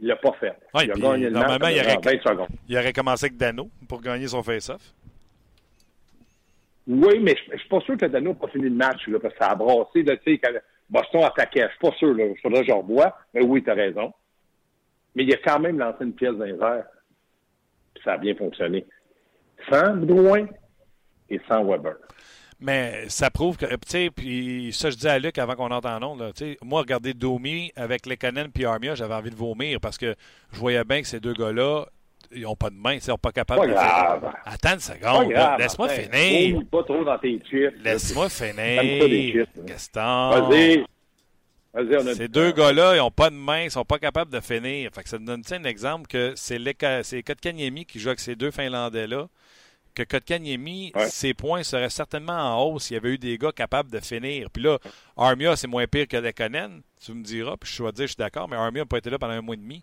Il 0.00 0.08
l'a 0.08 0.16
pas 0.16 0.32
fait. 0.40 0.54
Ouais, 0.74 0.84
il 0.86 0.92
a 0.92 0.94
gagné 0.94 1.24
le 1.26 1.30
match 1.32 1.42
normalement, 1.42 1.68
il 1.68 1.80
aurait- 1.80 2.16
20 2.18 2.22
secondes. 2.22 2.48
Il 2.68 2.76
aurait 2.78 2.92
commencé 2.92 3.26
avec 3.26 3.36
Dano 3.36 3.68
pour 3.88 4.00
gagner 4.00 4.26
son 4.28 4.42
face-off. 4.42 4.80
Oui, 6.86 7.18
mais 7.20 7.36
je 7.36 7.52
je 7.52 7.58
suis 7.58 7.68
pas 7.68 7.80
sûr 7.80 7.96
que 7.96 8.06
Dano 8.06 8.30
n'a 8.30 8.34
pas 8.34 8.48
fini 8.48 8.64
le 8.64 8.70
match, 8.74 9.06
là, 9.06 9.18
parce 9.20 9.34
que 9.34 9.38
ça 9.44 9.50
a 9.50 9.54
brassé, 9.54 10.02
là, 10.02 10.16
tu 10.16 10.32
sais, 10.32 10.38
quand 10.38 10.50
Boston 10.88 11.22
attaquait. 11.22 11.62
Je 11.66 11.68
suis 11.68 11.78
pas 11.78 11.92
sûr, 11.98 12.14
là. 12.14 12.24
Il 12.26 12.38
faudrait 12.40 12.62
que 12.62 12.66
je 12.68 12.72
revoie. 12.72 13.16
Mais 13.34 13.42
oui, 13.44 13.62
tu 13.62 13.70
as 13.70 13.74
raison. 13.74 14.12
Mais 15.14 15.22
il 15.24 15.32
a 15.34 15.36
quand 15.36 15.60
même 15.60 15.78
lancé 15.78 16.02
une 16.04 16.14
pièce 16.14 16.34
dans 16.34 16.44
les 16.44 16.58
airs. 16.60 16.86
Puis 17.94 18.02
ça 18.04 18.14
a 18.14 18.16
bien 18.18 18.34
fonctionné. 18.34 18.84
Sans 19.70 19.94
Drouin 19.96 20.46
et 21.28 21.40
sans 21.46 21.62
Weber. 21.64 21.94
Mais 22.60 23.08
ça 23.08 23.30
prouve 23.30 23.56
que, 23.56 23.64
tu 23.64 23.76
sais, 23.86 24.10
puis 24.14 24.70
ça, 24.72 24.90
je 24.90 24.96
dis 24.96 25.08
à 25.08 25.18
Luc 25.18 25.38
avant 25.38 25.54
qu'on 25.54 25.70
entre 25.70 25.88
en 25.88 26.14
là, 26.16 26.30
sais, 26.34 26.58
moi, 26.62 26.80
regarder 26.80 27.14
Domi 27.14 27.72
avec 27.74 28.04
Lekanen 28.04 28.50
puis 28.52 28.66
Armia, 28.66 28.94
j'avais 28.94 29.14
envie 29.14 29.30
de 29.30 29.36
vomir 29.36 29.80
parce 29.80 29.96
que 29.96 30.14
je 30.52 30.58
voyais 30.58 30.84
bien 30.84 31.00
que 31.00 31.06
ces 31.06 31.20
deux 31.20 31.32
gars-là, 31.32 31.86
ils 32.32 32.42
n'ont 32.42 32.56
pas 32.56 32.68
de 32.68 32.76
main, 32.76 32.94
ils 32.94 33.00
sont 33.00 33.16
pas 33.16 33.32
capables 33.32 33.62
Pas 33.62 33.66
de 33.66 33.72
grave. 33.72 34.32
Attends 34.44 34.74
une 34.74 34.80
seconde, 34.80 35.32
laisse-moi 35.58 35.88
finir. 35.88 36.56
Roule 36.56 36.66
pas 36.66 36.82
trop 36.84 37.02
dans 37.02 37.18
tes 37.18 37.40
chips. 37.50 37.74
Laisse-moi 37.82 38.28
finir. 38.28 39.46
Gaston. 39.64 40.48
Vas-y. 40.48 40.84
Ces 42.16 42.28
deux 42.28 42.50
gars-là, 42.52 42.96
ils 42.96 42.98
n'ont 42.98 43.10
pas 43.10 43.30
de 43.30 43.36
main, 43.36 43.62
ils 43.62 43.70
sont 43.70 43.84
pas 43.84 43.98
capables 43.98 44.32
de 44.32 44.40
finir. 44.40 44.90
Fait 44.92 45.02
que 45.02 45.08
ça 45.08 45.18
donne 45.18 45.42
un 45.50 45.64
exemple 45.64 46.08
que 46.08 46.34
c'est 46.34 47.22
Kotkaniemi 47.22 47.86
qui 47.86 48.00
joue 48.00 48.08
avec 48.08 48.20
ces 48.20 48.36
deux 48.36 48.50
Finlandais-là. 48.50 49.28
Que 49.94 50.02
Kotkaniemi, 50.02 50.92
Ouais. 50.94 51.08
ses 51.08 51.34
points 51.34 51.62
seraient 51.62 51.90
certainement 51.90 52.32
en 52.32 52.62
hausse 52.64 52.84
s'il 52.84 52.94
y 52.94 52.96
avait 52.98 53.10
eu 53.14 53.18
des 53.18 53.36
gars 53.38 53.52
capables 53.52 53.90
de 53.90 54.00
finir. 54.00 54.48
Puis 54.50 54.62
là, 54.62 54.78
Armia, 55.16 55.56
c'est 55.56 55.66
moins 55.66 55.86
pire 55.86 56.06
que 56.08 56.16
Lekonen, 56.16 56.82
tu 57.04 57.12
me 57.12 57.22
diras, 57.22 57.56
puis 57.58 57.70
je 57.72 57.82
vais 57.82 57.90
te 57.90 57.96
dire, 57.96 58.06
je 58.06 58.12
suis 58.12 58.16
d'accord, 58.18 58.48
mais 58.48 58.56
Armia 58.56 58.82
n'a 58.82 58.86
pas 58.86 58.98
été 58.98 59.10
là 59.10 59.18
pendant 59.18 59.34
un 59.34 59.40
mois 59.42 59.54
et 59.54 59.58
demi. 59.58 59.82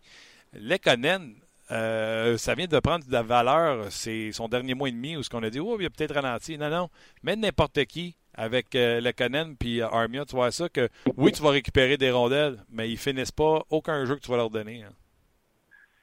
Lekonen, 0.54 1.36
euh, 1.72 2.38
ça 2.38 2.56
vient 2.56 2.68
de 2.68 2.80
prendre 2.80 3.06
de 3.06 3.12
la 3.12 3.22
valeur, 3.24 3.92
c'est 3.92 4.32
son 4.32 4.48
dernier 4.48 4.74
mois 4.74 4.90
et 4.90 4.92
demi 4.94 5.18
où 5.18 5.24
ce 5.24 5.30
qu'on 5.30 5.44
a 5.44 5.50
dit, 5.50 5.60
oh, 5.60 5.78
il 5.80 5.86
a 5.86 5.90
peut-être 5.90 6.14
ralenti. 6.16 6.58
Non, 6.58 6.70
non, 6.70 6.90
mais 7.24 7.36
n'importe 7.36 7.84
qui 7.86 8.16
avec 8.34 8.76
euh, 8.76 9.02
Lekonen 9.02 9.56
puis 9.58 9.82
Armia, 9.82 10.24
tu 10.26 10.36
vois 10.36 10.52
ça 10.52 10.70
que 10.70 10.90
oui, 11.18 11.32
tu 11.32 11.42
vas 11.42 11.50
récupérer 11.50 11.98
des 11.98 12.12
rondelles, 12.12 12.64
mais 12.70 12.90
ils 12.90 12.98
finissent 12.98 13.32
pas 13.32 13.64
aucun 13.70 14.06
jeu 14.06 14.16
que 14.16 14.22
tu 14.22 14.30
vas 14.32 14.38
leur 14.38 14.50
donner. 14.50 14.84
hein. 14.84 14.92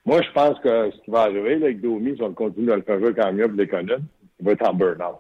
Moi, 0.07 0.21
je 0.23 0.31
pense 0.33 0.59
que 0.61 0.91
ce 0.91 0.97
qui 1.03 1.11
va 1.11 1.23
arriver 1.23 1.57
là, 1.59 1.67
avec 1.67 1.81
Domi, 1.81 2.15
si 2.17 2.23
on 2.23 2.33
continue 2.35 2.71
à 2.73 2.77
le 2.77 2.83
faire 2.83 2.99
jouer 2.99 3.15
quand 3.15 3.33
mieux 3.33 3.49
pour 3.49 3.57
les 3.59 3.67
connues, 3.69 3.93
il 4.41 4.47
va 4.47 4.53
être 4.53 4.69
en 4.69 4.75
burn-out. 4.75 5.17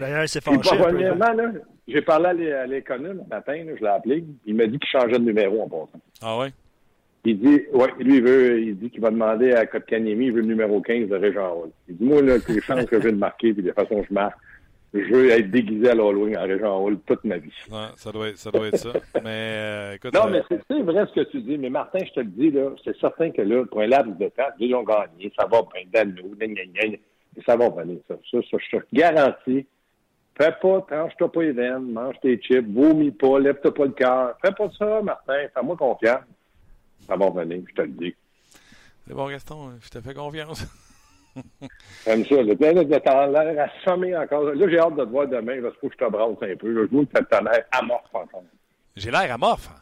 D'ailleurs, 0.00 0.22
il 0.24 0.28
s'est 0.28 0.40
Puis, 0.40 0.54
fâché 0.56 0.76
là. 0.76 0.84
premièrement, 0.84 1.32
là, 1.32 1.50
j'ai 1.86 2.02
parlé 2.02 2.26
à 2.26 2.32
l'é- 2.32 2.52
à 2.52 2.66
l'économe 2.66 3.18
le 3.18 3.28
matin, 3.28 3.54
là, 3.64 3.72
je 3.76 3.80
l'ai 3.80 3.88
appelé, 3.88 4.24
il 4.46 4.54
m'a 4.54 4.66
dit 4.66 4.78
qu'il 4.78 4.88
changeait 4.88 5.18
de 5.18 5.24
numéro 5.24 5.62
en 5.62 5.68
passant. 5.68 6.00
Ah 6.22 6.38
ouais? 6.38 6.48
Il 7.24 7.38
dit, 7.40 7.62
ouais, 7.72 7.88
lui, 7.98 8.16
il 8.16 8.22
veut, 8.22 8.60
il 8.62 8.78
dit 8.78 8.90
qu'il 8.90 9.00
va 9.00 9.10
demander 9.10 9.52
à 9.52 9.66
Kotkaniemi, 9.66 10.26
il 10.26 10.32
veut 10.32 10.40
le 10.40 10.46
numéro 10.46 10.80
15 10.80 11.08
de 11.08 11.16
Régent 11.16 11.52
Hall. 11.62 11.70
Il 11.88 11.96
dit, 11.96 12.04
moi, 12.04 12.22
là, 12.22 12.36
les 12.48 12.60
chances 12.60 12.86
que 12.86 12.96
je 12.98 13.04
vais 13.04 13.12
de 13.12 13.18
marquer, 13.18 13.52
puis 13.52 13.62
de 13.62 13.72
façon 13.72 14.00
que 14.00 14.06
je 14.08 14.14
marque, 14.14 14.38
je 14.94 15.12
veux 15.12 15.30
être 15.30 15.50
déguisé 15.50 15.90
à 15.90 15.94
l'Halloween 15.94 16.36
en 16.38 16.42
Régent 16.42 16.82
Hall 16.82 16.98
toute 17.06 17.22
ma 17.24 17.36
vie. 17.38 17.52
Ouais, 17.70 17.88
ça, 17.96 18.10
doit 18.10 18.28
être, 18.28 18.38
ça 18.38 18.50
doit 18.50 18.68
être 18.68 18.78
ça. 18.78 18.92
Mais 19.22 19.26
euh, 19.26 19.94
écoute, 19.94 20.14
Non, 20.14 20.26
euh, 20.26 20.42
mais 20.50 20.58
c'est 20.68 20.82
vrai 20.82 21.06
ce 21.06 21.20
que 21.20 21.30
tu 21.30 21.42
dis, 21.42 21.58
mais 21.58 21.68
Martin, 21.68 21.98
je 22.04 22.12
te 22.12 22.20
le 22.20 22.26
dis, 22.26 22.50
là, 22.50 22.70
c'est 22.84 22.96
certain 22.98 23.30
que 23.30 23.42
là, 23.42 23.64
pour 23.66 23.80
un 23.80 23.86
laps 23.86 24.16
de 24.16 24.28
temps, 24.28 24.48
ils 24.58 24.74
ont 24.74 24.82
gagné, 24.82 25.30
ça 25.38 25.46
va 25.46 25.60
bien, 25.74 25.82
Dano, 25.92 26.22
et 26.40 27.42
ça 27.44 27.56
va 27.56 27.68
venir, 27.68 27.98
ça. 28.08 28.16
Ça, 28.30 28.38
ça, 28.50 28.56
je 28.58 28.78
te 28.78 28.84
garantis. 28.92 29.66
Fais 30.40 30.52
pas, 30.62 30.80
tranche-toi 30.88 31.32
pas 31.32 31.42
les 31.42 31.52
veines, 31.52 31.92
mange 31.92 32.14
tes 32.20 32.40
chips, 32.40 32.66
vomis 32.66 33.10
pas, 33.10 33.38
lève-toi 33.40 33.74
pas 33.74 33.84
le 33.84 33.92
cœur. 33.92 34.38
Fais 34.42 34.52
pas 34.52 34.70
ça, 34.78 35.02
Martin, 35.02 35.48
fais-moi 35.52 35.76
confiance. 35.76 36.22
Ça 37.06 37.16
va 37.16 37.30
venir, 37.30 37.62
je 37.68 37.74
te 37.74 37.82
le 37.82 37.88
dis. 37.88 38.14
c'est 39.06 39.14
bon, 39.14 39.28
Gaston, 39.28 39.72
je 39.80 39.90
te 39.90 40.00
fais 40.00 40.14
confiance. 40.14 40.64
J'aime 42.04 42.24
ça. 42.24 42.42
Le 42.42 42.54
plein 42.56 42.72
l'air 42.72 43.70
assommé 43.70 44.16
encore. 44.16 44.44
Là, 44.44 44.68
j'ai 44.68 44.78
hâte 44.78 44.96
de 44.96 45.04
te 45.04 45.10
voir 45.10 45.26
demain, 45.28 45.60
parce 45.62 45.74
qu'il 45.74 45.80
faut 45.80 45.88
que 45.88 45.94
je 46.00 46.04
te 46.06 46.10
brasse 46.10 46.36
un 46.42 46.56
peu. 46.56 46.70
Là, 46.72 46.86
je 46.90 46.96
vois 46.96 47.04
que 47.06 47.24
t'as 47.24 47.40
l'air 47.40 47.64
amorphe 47.72 48.14
encore. 48.14 48.44
J'ai 48.96 49.10
l'air 49.10 49.32
amorphe. 49.32 49.68
hein? 49.70 49.80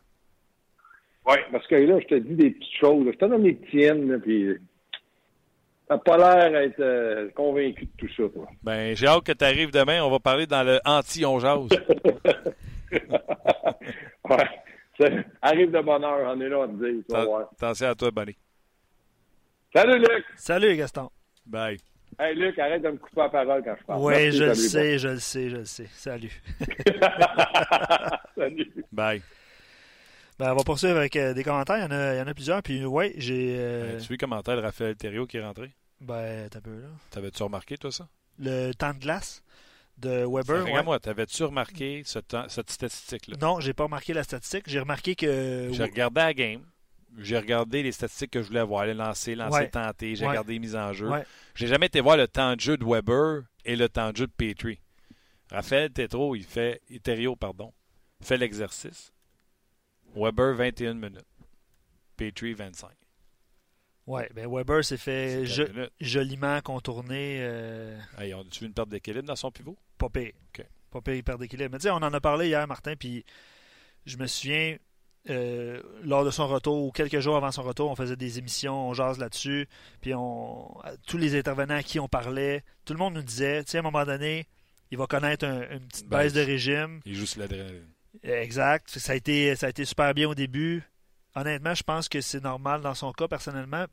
Oui, 1.28 1.36
parce 1.50 1.66
que 1.66 1.74
là, 1.74 1.98
je 2.00 2.06
te 2.06 2.14
dis 2.14 2.34
des 2.34 2.50
petites 2.52 2.78
choses. 2.80 3.06
Je 3.06 3.18
te 3.18 3.24
donne 3.24 3.42
les 3.42 3.56
tiennes, 3.56 4.10
là, 4.12 4.18
puis 4.18 4.56
t'as 5.88 5.98
pas 5.98 6.16
l'air 6.16 6.52
d'être 6.52 6.78
euh, 6.80 7.28
convaincu 7.34 7.86
de 7.86 7.90
tout 7.98 8.08
ça, 8.16 8.22
toi. 8.32 8.46
Ben, 8.62 8.94
j'ai 8.96 9.06
hâte 9.06 9.24
que 9.24 9.32
tu 9.32 9.44
arrives 9.44 9.72
demain. 9.72 10.02
On 10.04 10.10
va 10.10 10.18
parler 10.20 10.46
dans 10.46 10.62
le 10.62 10.78
anti-on 10.84 11.38
jase. 11.40 11.68
ouais. 14.30 14.48
C'est- 14.98 15.24
Arrive 15.42 15.70
de 15.72 15.80
bonne 15.80 16.04
heure, 16.04 16.32
on 16.34 16.40
est 16.40 16.48
là 16.48 16.62
à 16.64 16.68
te 16.68 16.72
dire. 16.72 17.02
tu. 17.08 17.14
Attention 17.16 17.88
à 17.88 17.94
toi, 17.94 18.10
Bonnie. 18.10 18.36
Salut, 19.74 19.98
Luc! 19.98 20.24
Salut, 20.36 20.76
Gaston. 20.76 21.10
Bye. 21.46 21.78
Hey, 22.18 22.34
Luc, 22.34 22.58
arrête 22.58 22.82
de 22.82 22.90
me 22.90 22.96
couper 22.96 23.20
la 23.20 23.28
parole 23.28 23.62
quand 23.62 23.76
je 23.78 23.84
parle. 23.84 24.00
Oui, 24.02 24.12
Merci, 24.14 24.38
je 24.38 24.44
le 24.44 24.54
sais, 24.54 24.98
je 24.98 25.08
le 25.08 25.18
sais, 25.18 25.50
je 25.50 25.56
le 25.56 25.64
sais. 25.64 25.86
Salut. 25.92 26.42
salut. 28.36 28.72
Bye. 28.92 29.22
Ben, 30.38 30.52
on 30.52 30.56
va 30.56 30.64
poursuivre 30.64 30.96
avec 30.98 31.16
euh, 31.16 31.32
des 31.34 31.42
commentaires. 31.44 31.76
Il 31.78 31.82
y, 31.82 31.86
en 31.86 31.90
a, 31.90 32.14
il 32.14 32.18
y 32.18 32.20
en 32.20 32.26
a 32.26 32.34
plusieurs. 32.34 32.62
Puis, 32.62 32.84
ouais, 32.84 33.12
j'ai. 33.16 33.56
euh, 33.58 33.92
Ben, 33.92 33.98
tu 33.98 34.04
as 34.04 34.08
vu 34.08 34.14
le 34.14 34.18
commentaire 34.18 34.56
de 34.56 34.62
Raphaël 34.62 34.96
Thériault 34.96 35.26
qui 35.26 35.38
est 35.38 35.42
rentré? 35.44 35.72
ben, 36.00 36.48
t'as 36.50 36.60
peu, 36.60 36.78
là. 36.80 36.88
T'avais-tu 37.10 37.42
remarqué, 37.42 37.78
toi, 37.78 37.90
ça? 37.90 38.06
Le 38.38 38.72
temps 38.72 38.92
de 38.92 38.98
glace 38.98 39.42
de 39.96 40.26
Weber. 40.26 40.56
ouais. 40.64 40.70
Regarde-moi, 40.70 40.98
t'avais-tu 41.00 41.42
remarqué 41.44 42.02
ce 42.04 42.18
temps- 42.18 42.48
cette 42.48 42.70
statistique-là? 42.70 43.36
Non, 43.40 43.60
j'ai 43.60 43.72
pas 43.72 43.84
remarqué 43.84 44.12
la 44.12 44.24
statistique. 44.24 44.64
J'ai 44.66 44.80
remarqué 44.80 45.14
que. 45.14 45.70
J'ai 45.72 45.82
regardé 45.84 46.20
la 46.20 46.34
game. 46.34 46.60
J'ai 47.18 47.38
regardé 47.38 47.82
les 47.82 47.92
statistiques 47.92 48.30
que 48.32 48.42
je 48.42 48.48
voulais 48.48 48.62
voir, 48.62 48.84
les 48.86 48.94
lancers, 48.94 49.36
lancers 49.36 49.60
Ouais. 49.62 49.70
tentés, 49.70 50.14
j'ai 50.16 50.24
Ouais. 50.24 50.30
regardé 50.30 50.52
les 50.54 50.58
mises 50.58 50.76
en 50.76 50.92
jeu. 50.92 51.08
Ouais. 51.08 51.24
J'ai 51.54 51.66
jamais 51.66 51.86
été 51.86 52.00
voir 52.00 52.16
le 52.16 52.28
temps 52.28 52.54
de 52.54 52.60
jeu 52.60 52.76
de 52.76 52.84
Weber 52.84 53.42
et 53.64 53.74
le 53.76 53.88
temps 53.88 54.12
de 54.12 54.16
jeu 54.18 54.26
de 54.26 54.32
Petrie. 54.32 54.80
Raphaël 55.50 55.90
Tétro, 55.92 56.34
il 56.36 56.44
fait, 56.44 56.82
Thériault, 57.02 57.36
pardon, 57.36 57.72
fait 58.20 58.36
l'exercice. 58.36 59.12
Weber, 60.14 60.54
21 60.54 60.94
minutes. 60.94 61.24
Petrie, 62.16 62.54
25. 62.54 62.90
Ouais, 64.06 64.30
ben 64.34 64.48
Weber 64.48 64.84
s'est 64.84 64.96
fait 64.96 65.44
jo- 65.46 65.66
minutes. 65.68 65.90
joliment 66.00 66.60
contourner. 66.60 67.38
Euh, 67.40 67.98
Hey, 68.18 68.32
on 68.34 68.40
a-tu 68.42 68.60
vu 68.60 68.66
une 68.66 68.72
perte 68.74 68.88
d'équilibre 68.88 69.26
dans 69.26 69.36
son 69.36 69.50
pivot? 69.50 69.76
pas 69.98 70.08
pire. 70.08 70.32
OK. 70.54 70.64
Pas 70.90 71.00
pire, 71.00 71.14
il 71.14 71.24
perd 71.24 71.40
d'équilibre. 71.40 71.70
Mais 71.72 71.78
tu 71.78 71.84
sais, 71.84 71.90
on 71.90 71.96
en 71.96 72.12
a 72.14 72.20
parlé 72.20 72.46
hier, 72.48 72.66
Martin, 72.68 72.94
puis 72.96 73.24
je 74.06 74.16
me 74.16 74.26
souviens, 74.26 74.76
euh, 75.30 75.82
lors 76.04 76.24
de 76.24 76.30
son 76.30 76.46
retour, 76.46 76.84
ou 76.84 76.92
quelques 76.92 77.20
jours 77.20 77.36
avant 77.36 77.50
son 77.50 77.62
retour, 77.62 77.90
on 77.90 77.96
faisait 77.96 78.16
des 78.16 78.38
émissions, 78.38 78.88
on 78.88 78.94
jase 78.94 79.18
là-dessus, 79.18 79.68
puis 80.00 80.14
on, 80.14 80.74
tous 81.06 81.18
les 81.18 81.36
intervenants 81.38 81.76
à 81.76 81.82
qui 81.82 81.98
on 82.00 82.08
parlait, 82.08 82.62
tout 82.84 82.92
le 82.92 82.98
monde 82.98 83.14
nous 83.14 83.22
disait, 83.22 83.64
tu 83.64 83.72
sais, 83.72 83.78
à 83.78 83.80
un 83.80 83.82
moment 83.82 84.04
donné, 84.04 84.46
il 84.90 84.98
va 84.98 85.06
connaître 85.06 85.44
un- 85.44 85.68
une 85.70 85.86
petite 85.88 86.08
Baisse. 86.08 86.24
baisse 86.24 86.32
de 86.34 86.40
régime. 86.42 87.00
Il 87.04 87.14
joue 87.16 87.26
sur 87.26 87.40
l'adrénaline. 87.40 87.88
Exact. 88.22 88.88
Ça 88.98 89.12
a, 89.12 89.14
été, 89.16 89.54
ça 89.56 89.66
a 89.66 89.70
été 89.70 89.84
super 89.84 90.14
bien 90.14 90.28
au 90.28 90.34
début. 90.34 90.82
Honnêtement, 91.34 91.74
je 91.74 91.82
pense 91.82 92.08
que 92.08 92.20
c'est 92.20 92.42
normal 92.42 92.80
dans 92.80 92.94
son 92.94 93.12
cas, 93.12 93.28
personnellement. 93.28 93.84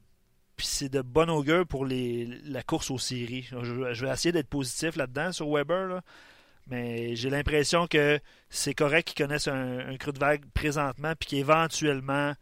Puis 0.55 0.67
c'est 0.67 0.89
de 0.89 1.01
bon 1.01 1.29
augure 1.31 1.65
pour 1.65 1.83
les, 1.85 2.25
la 2.45 2.61
course 2.63 2.91
aux 2.91 2.99
séries. 2.99 3.49
Je, 3.51 3.93
je 3.93 4.05
vais 4.05 4.11
essayer 4.11 4.31
d'être 4.31 4.47
positif 4.49 4.95
là-dedans 4.95 5.31
sur 5.31 5.51
Weber. 5.51 5.87
là. 5.87 6.01
Mais 6.67 7.15
j'ai 7.15 7.29
l'impression 7.29 7.87
que 7.87 8.19
c'est 8.49 8.73
correct 8.73 9.07
qu'il 9.09 9.25
connaisse 9.25 9.47
un, 9.47 9.79
un 9.79 9.97
creux 9.97 10.13
de 10.13 10.19
vague 10.19 10.43
présentement, 10.53 11.13
puis 11.19 11.29
qu'éventuellement, 11.29 12.33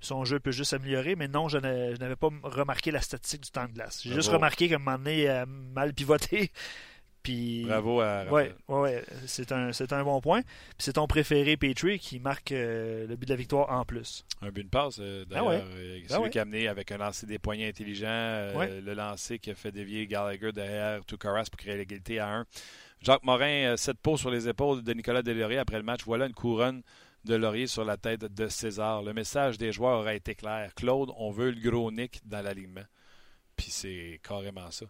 son 0.00 0.24
jeu 0.24 0.40
peut 0.40 0.50
juste 0.52 0.70
s'améliorer. 0.70 1.14
Mais 1.16 1.28
non, 1.28 1.48
je 1.48 1.58
n'a- 1.58 1.94
je 1.94 1.98
n'avais 1.98 2.16
pas 2.16 2.28
remarqué 2.42 2.90
la 2.90 3.00
statistique 3.00 3.42
du 3.42 3.50
temps 3.50 3.66
de 3.66 3.72
glace. 3.72 4.00
J'ai 4.04 4.12
juste 4.14 4.30
remarqué 4.30 4.68
qu'à 4.68 4.76
un 4.76 4.78
moment 4.78 4.98
donné, 4.98 5.22
il 5.22 5.28
a 5.28 5.46
mal 5.46 5.92
pivoté. 5.94 6.50
Puis 7.22 7.64
Bravo 7.64 8.02
à 8.02 8.24
Ouais, 8.24 8.54
ouais, 8.68 8.80
ouais, 8.80 9.04
c'est 9.26 9.50
un, 9.50 9.72
c'est 9.72 9.94
un 9.94 10.04
bon 10.04 10.20
point. 10.20 10.42
Puis 10.42 10.50
c'est 10.80 10.92
ton 10.92 11.06
préféré, 11.06 11.56
Petrie, 11.56 11.98
qui 11.98 12.18
marque 12.20 12.52
euh, 12.52 13.06
le 13.06 13.16
but 13.16 13.24
de 13.24 13.32
la 13.32 13.36
victoire 13.36 13.70
en 13.70 13.82
plus. 13.86 14.26
Un 14.42 14.50
but 14.50 14.64
de 14.64 14.68
passe, 14.68 14.98
euh, 15.00 15.24
d'ailleurs. 15.24 15.46
Ah 15.46 15.48
ouais. 15.48 15.62
euh, 15.74 16.00
Ah 16.04 16.08
celui 16.12 16.22
ouais. 16.24 16.30
qui 16.30 16.38
a 16.38 16.42
amené 16.42 16.68
avec 16.68 16.92
un 16.92 16.98
lancer 16.98 17.24
des 17.26 17.38
poignets 17.38 17.68
intelligent, 17.68 18.06
euh, 18.10 18.54
Ouais. 18.54 18.78
le 18.82 18.92
lancer 18.92 19.38
qui 19.38 19.50
a 19.50 19.54
fait 19.54 19.72
dévier 19.72 20.06
Gallagher 20.06 20.52
derrière 20.52 21.02
Tukaras 21.06 21.46
pour 21.50 21.56
créer 21.58 21.78
l'égalité 21.78 22.18
à 22.18 22.28
1. 22.28 22.44
Jacques 23.04 23.22
Morin, 23.24 23.72
euh, 23.72 23.76
sept 23.76 23.98
pots 23.98 24.16
sur 24.16 24.30
les 24.30 24.48
épaules 24.48 24.82
de 24.82 24.92
Nicolas 24.94 25.22
Delaurier 25.22 25.58
après 25.58 25.76
le 25.76 25.82
match. 25.82 26.00
Voilà 26.06 26.26
une 26.26 26.32
couronne 26.34 26.82
de 27.24 27.34
laurier 27.34 27.66
sur 27.66 27.84
la 27.84 27.96
tête 27.96 28.20
de 28.24 28.48
César. 28.48 29.02
Le 29.02 29.12
message 29.12 29.58
des 29.58 29.72
joueurs 29.72 30.00
aurait 30.00 30.16
été 30.16 30.34
clair. 30.34 30.72
Claude, 30.74 31.10
on 31.16 31.30
veut 31.30 31.50
le 31.50 31.60
gros 31.70 31.90
Nick 31.90 32.20
dans 32.26 32.42
l'alignement. 32.42 32.84
Puis 33.56 33.66
c'est 33.70 34.20
carrément 34.22 34.70
ça. 34.70 34.86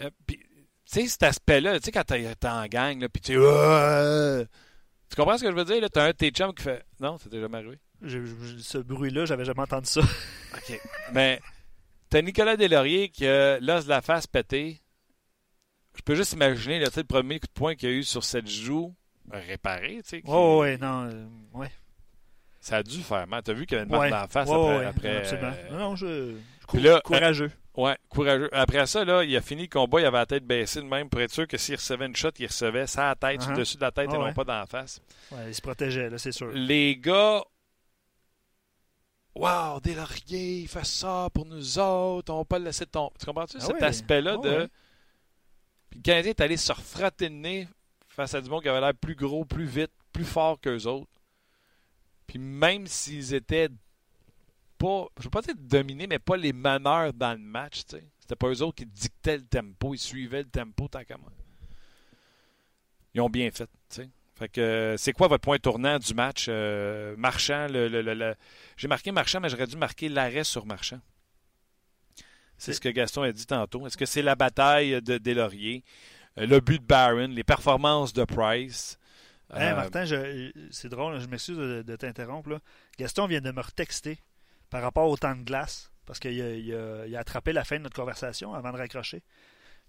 Euh, 0.00 0.10
puis, 0.26 0.36
tu 0.38 0.44
sais, 0.84 1.06
cet 1.08 1.22
aspect-là, 1.22 1.78
tu 1.80 1.86
sais, 1.86 1.92
quand 1.92 2.04
t'es 2.04 2.26
en 2.46 2.66
gang, 2.66 3.00
là, 3.00 3.08
puis 3.08 3.20
tu 3.22 3.32
tu 5.08 5.16
comprends 5.16 5.38
ce 5.38 5.44
que 5.44 5.50
je 5.50 5.56
veux 5.56 5.64
dire? 5.64 5.80
là? 5.80 5.88
T'as 5.88 6.04
un 6.04 6.08
de 6.08 6.12
tes 6.12 6.30
chums 6.30 6.52
qui 6.54 6.62
fait 6.64 6.84
Non, 7.00 7.16
ça 7.18 7.28
t'est 7.30 7.40
jamais 7.40 7.58
arrivé? 7.58 7.78
Je- 8.02 8.24
je- 8.24 8.58
ce 8.58 8.78
bruit-là, 8.78 9.24
j'avais 9.24 9.44
jamais 9.44 9.62
entendu 9.62 9.86
ça. 9.88 10.00
OK. 10.54 10.80
Mais 11.12 11.40
t'as 12.10 12.22
Nicolas 12.22 12.56
Deslauriers 12.56 13.08
qui 13.08 13.26
a 13.26 13.58
l'os 13.60 13.84
de 13.84 13.88
la 13.90 14.02
face 14.02 14.26
pété. 14.26 14.80
Je 15.96 16.02
peux 16.02 16.14
juste 16.14 16.34
imaginer 16.34 16.78
là, 16.78 16.88
le 16.94 17.04
premier 17.04 17.40
coup 17.40 17.46
de 17.46 17.52
poing 17.52 17.74
qu'il 17.74 17.88
y 17.88 17.92
a 17.92 17.94
eu 17.96 18.04
sur 18.04 18.22
cette 18.22 18.48
joue 18.48 18.94
réparé. 19.30 19.98
tu 20.02 20.08
sais, 20.10 20.22
Oh, 20.26 20.58
ouais, 20.60 20.76
non. 20.78 21.08
euh, 21.10 21.26
ouais. 21.54 21.70
Ça 22.60 22.76
a 22.78 22.82
dû 22.82 23.00
faire 23.02 23.26
mal. 23.26 23.42
T'as 23.42 23.52
vu 23.52 23.66
qu'il 23.66 23.76
y 23.76 23.80
avait 23.80 23.86
une 23.86 23.90
marque 23.90 24.02
Ouais. 24.04 24.10
dans 24.10 24.16
la 24.16 24.28
face 24.28 24.48
après. 24.48 24.78
ouais, 24.78 24.84
après, 24.84 25.16
absolument. 25.18 25.52
euh, 25.70 25.78
Non, 25.78 25.96
je. 25.96 26.34
Là, 26.74 27.00
courageux. 27.00 27.50
Ouais, 27.76 27.96
courageux. 28.08 28.48
Après 28.52 28.86
ça, 28.86 29.04
là, 29.04 29.22
il 29.22 29.36
a 29.36 29.40
fini 29.40 29.62
le 29.62 29.68
combat, 29.68 30.00
il 30.00 30.06
avait 30.06 30.16
la 30.18 30.26
tête 30.26 30.44
baissée 30.44 30.80
de 30.80 30.86
même 30.86 31.08
pour 31.08 31.20
être 31.20 31.30
sûr 31.32 31.46
que 31.46 31.56
s'il 31.58 31.76
recevait 31.76 32.06
une 32.06 32.16
shot, 32.16 32.30
il 32.38 32.46
recevait 32.46 32.86
ça 32.86 33.06
à 33.06 33.08
la 33.10 33.14
tête, 33.16 33.42
sur 33.42 33.50
Uh-huh. 33.50 33.54
le 33.54 33.60
dessus 33.60 33.76
de 33.76 33.82
la 33.82 33.90
tête 33.92 34.12
et 34.12 34.18
non 34.18 34.32
pas 34.32 34.44
dans 34.44 34.54
la 34.58 34.66
face. 34.66 35.00
Ouais, 35.30 35.48
il 35.48 35.54
se 35.54 35.60
protégeait, 35.60 36.08
là, 36.10 36.18
c'est 36.18 36.32
sûr. 36.32 36.48
Les 36.52 36.96
gars. 36.96 37.42
Wow, 39.34 39.80
Deslauriers, 39.80 40.60
il 40.62 40.68
fait 40.68 40.86
ça 40.86 41.28
pour 41.34 41.44
nous 41.44 41.78
autres, 41.78 42.32
on 42.32 42.38
va 42.38 42.44
pas 42.46 42.58
le 42.58 42.64
laisser 42.66 42.86
tomber. 42.86 43.12
Tu 43.20 43.26
comprends-tu 43.26 43.58
Ah 43.60 43.64
cet 43.64 43.82
aspect-là 43.82 44.36
Ah 44.38 44.42
de. 44.48 44.70
Puis 45.96 46.00
le 46.00 46.02
Canadien 46.12 46.30
est 46.30 46.40
allé 46.42 46.56
se 46.58 46.72
refratter 46.72 47.28
le 47.30 47.36
nez 47.36 47.68
face 48.08 48.34
à 48.34 48.40
du 48.42 48.50
monde 48.50 48.62
qui 48.62 48.68
avait 48.68 48.80
l'air 48.80 48.94
plus 48.94 49.14
gros, 49.14 49.44
plus 49.46 49.64
vite, 49.64 49.90
plus 50.12 50.24
fort 50.24 50.60
qu'eux 50.60 50.84
autres. 50.86 51.10
Puis 52.26 52.38
même 52.38 52.86
s'ils 52.86 53.32
étaient 53.32 53.70
pas, 54.76 55.06
je 55.18 55.24
veux 55.24 55.30
pas 55.30 55.40
dire 55.40 55.54
dominés, 55.56 56.06
mais 56.06 56.18
pas 56.18 56.36
les 56.36 56.52
meneurs 56.52 57.14
dans 57.14 57.32
le 57.32 57.38
match, 57.38 57.84
tu 57.86 57.96
sais. 57.96 58.04
C'était 58.20 58.36
pas 58.36 58.48
eux 58.48 58.62
autres 58.62 58.76
qui 58.76 58.86
dictaient 58.86 59.38
le 59.38 59.44
tempo, 59.46 59.94
ils 59.94 59.98
suivaient 59.98 60.42
le 60.42 60.48
tempo 60.50 60.86
tant 60.88 61.02
qu'à 61.04 61.16
moi. 61.16 61.30
Ils 63.14 63.20
ont 63.22 63.30
bien 63.30 63.50
fait, 63.50 63.66
tu 63.88 63.96
sais. 63.96 64.10
Fait 64.34 64.96
c'est 64.98 65.12
quoi 65.14 65.28
votre 65.28 65.40
point 65.44 65.58
tournant 65.58 65.98
du 65.98 66.12
match 66.12 66.46
euh, 66.50 67.16
Marchand, 67.16 67.68
le- 67.70 67.88
le- 67.88 68.02
le- 68.02 68.34
j'ai 68.76 68.88
marqué 68.88 69.12
Marchand, 69.12 69.40
mais 69.40 69.48
j'aurais 69.48 69.66
dû 69.66 69.78
marquer 69.78 70.10
l'arrêt 70.10 70.44
sur 70.44 70.66
Marchand. 70.66 71.00
C'est 72.58 72.72
ce 72.72 72.80
que 72.80 72.88
Gaston 72.88 73.22
a 73.22 73.32
dit 73.32 73.46
tantôt. 73.46 73.86
Est-ce 73.86 73.96
que 73.96 74.06
c'est 74.06 74.22
la 74.22 74.34
bataille 74.34 75.00
de 75.02 75.18
Deslauriers, 75.18 75.84
euh, 76.38 76.46
le 76.46 76.60
but 76.60 76.80
de 76.80 76.86
Barron, 76.86 77.28
les 77.28 77.44
performances 77.44 78.12
de 78.12 78.24
Price? 78.24 78.98
Hey, 79.54 79.70
Euh, 79.72 79.76
Martin, 79.76 80.04
c'est 80.70 80.88
drôle, 80.88 81.20
je 81.20 81.26
m'excuse 81.26 81.56
de, 81.56 81.82
de 81.82 81.96
t'interrompre. 81.96 82.60
Gaston 82.98 83.26
vient 83.26 83.40
de 83.40 83.50
me 83.52 83.60
retexter 83.60 84.18
par 84.70 84.82
rapport 84.82 85.08
au 85.08 85.16
temps 85.16 85.36
de 85.36 85.42
glace, 85.44 85.90
parce 86.04 86.18
qu'il 86.18 86.40
a, 86.42 86.54
il 86.54 86.74
a- 86.74 87.06
il 87.06 87.14
a 87.16 87.20
attrapé 87.20 87.52
la 87.52 87.62
fin 87.64 87.76
de 87.76 87.82
notre 87.82 87.94
conversation 87.96 88.54
avant 88.54 88.72
de 88.72 88.78
raccrocher. 88.78 89.22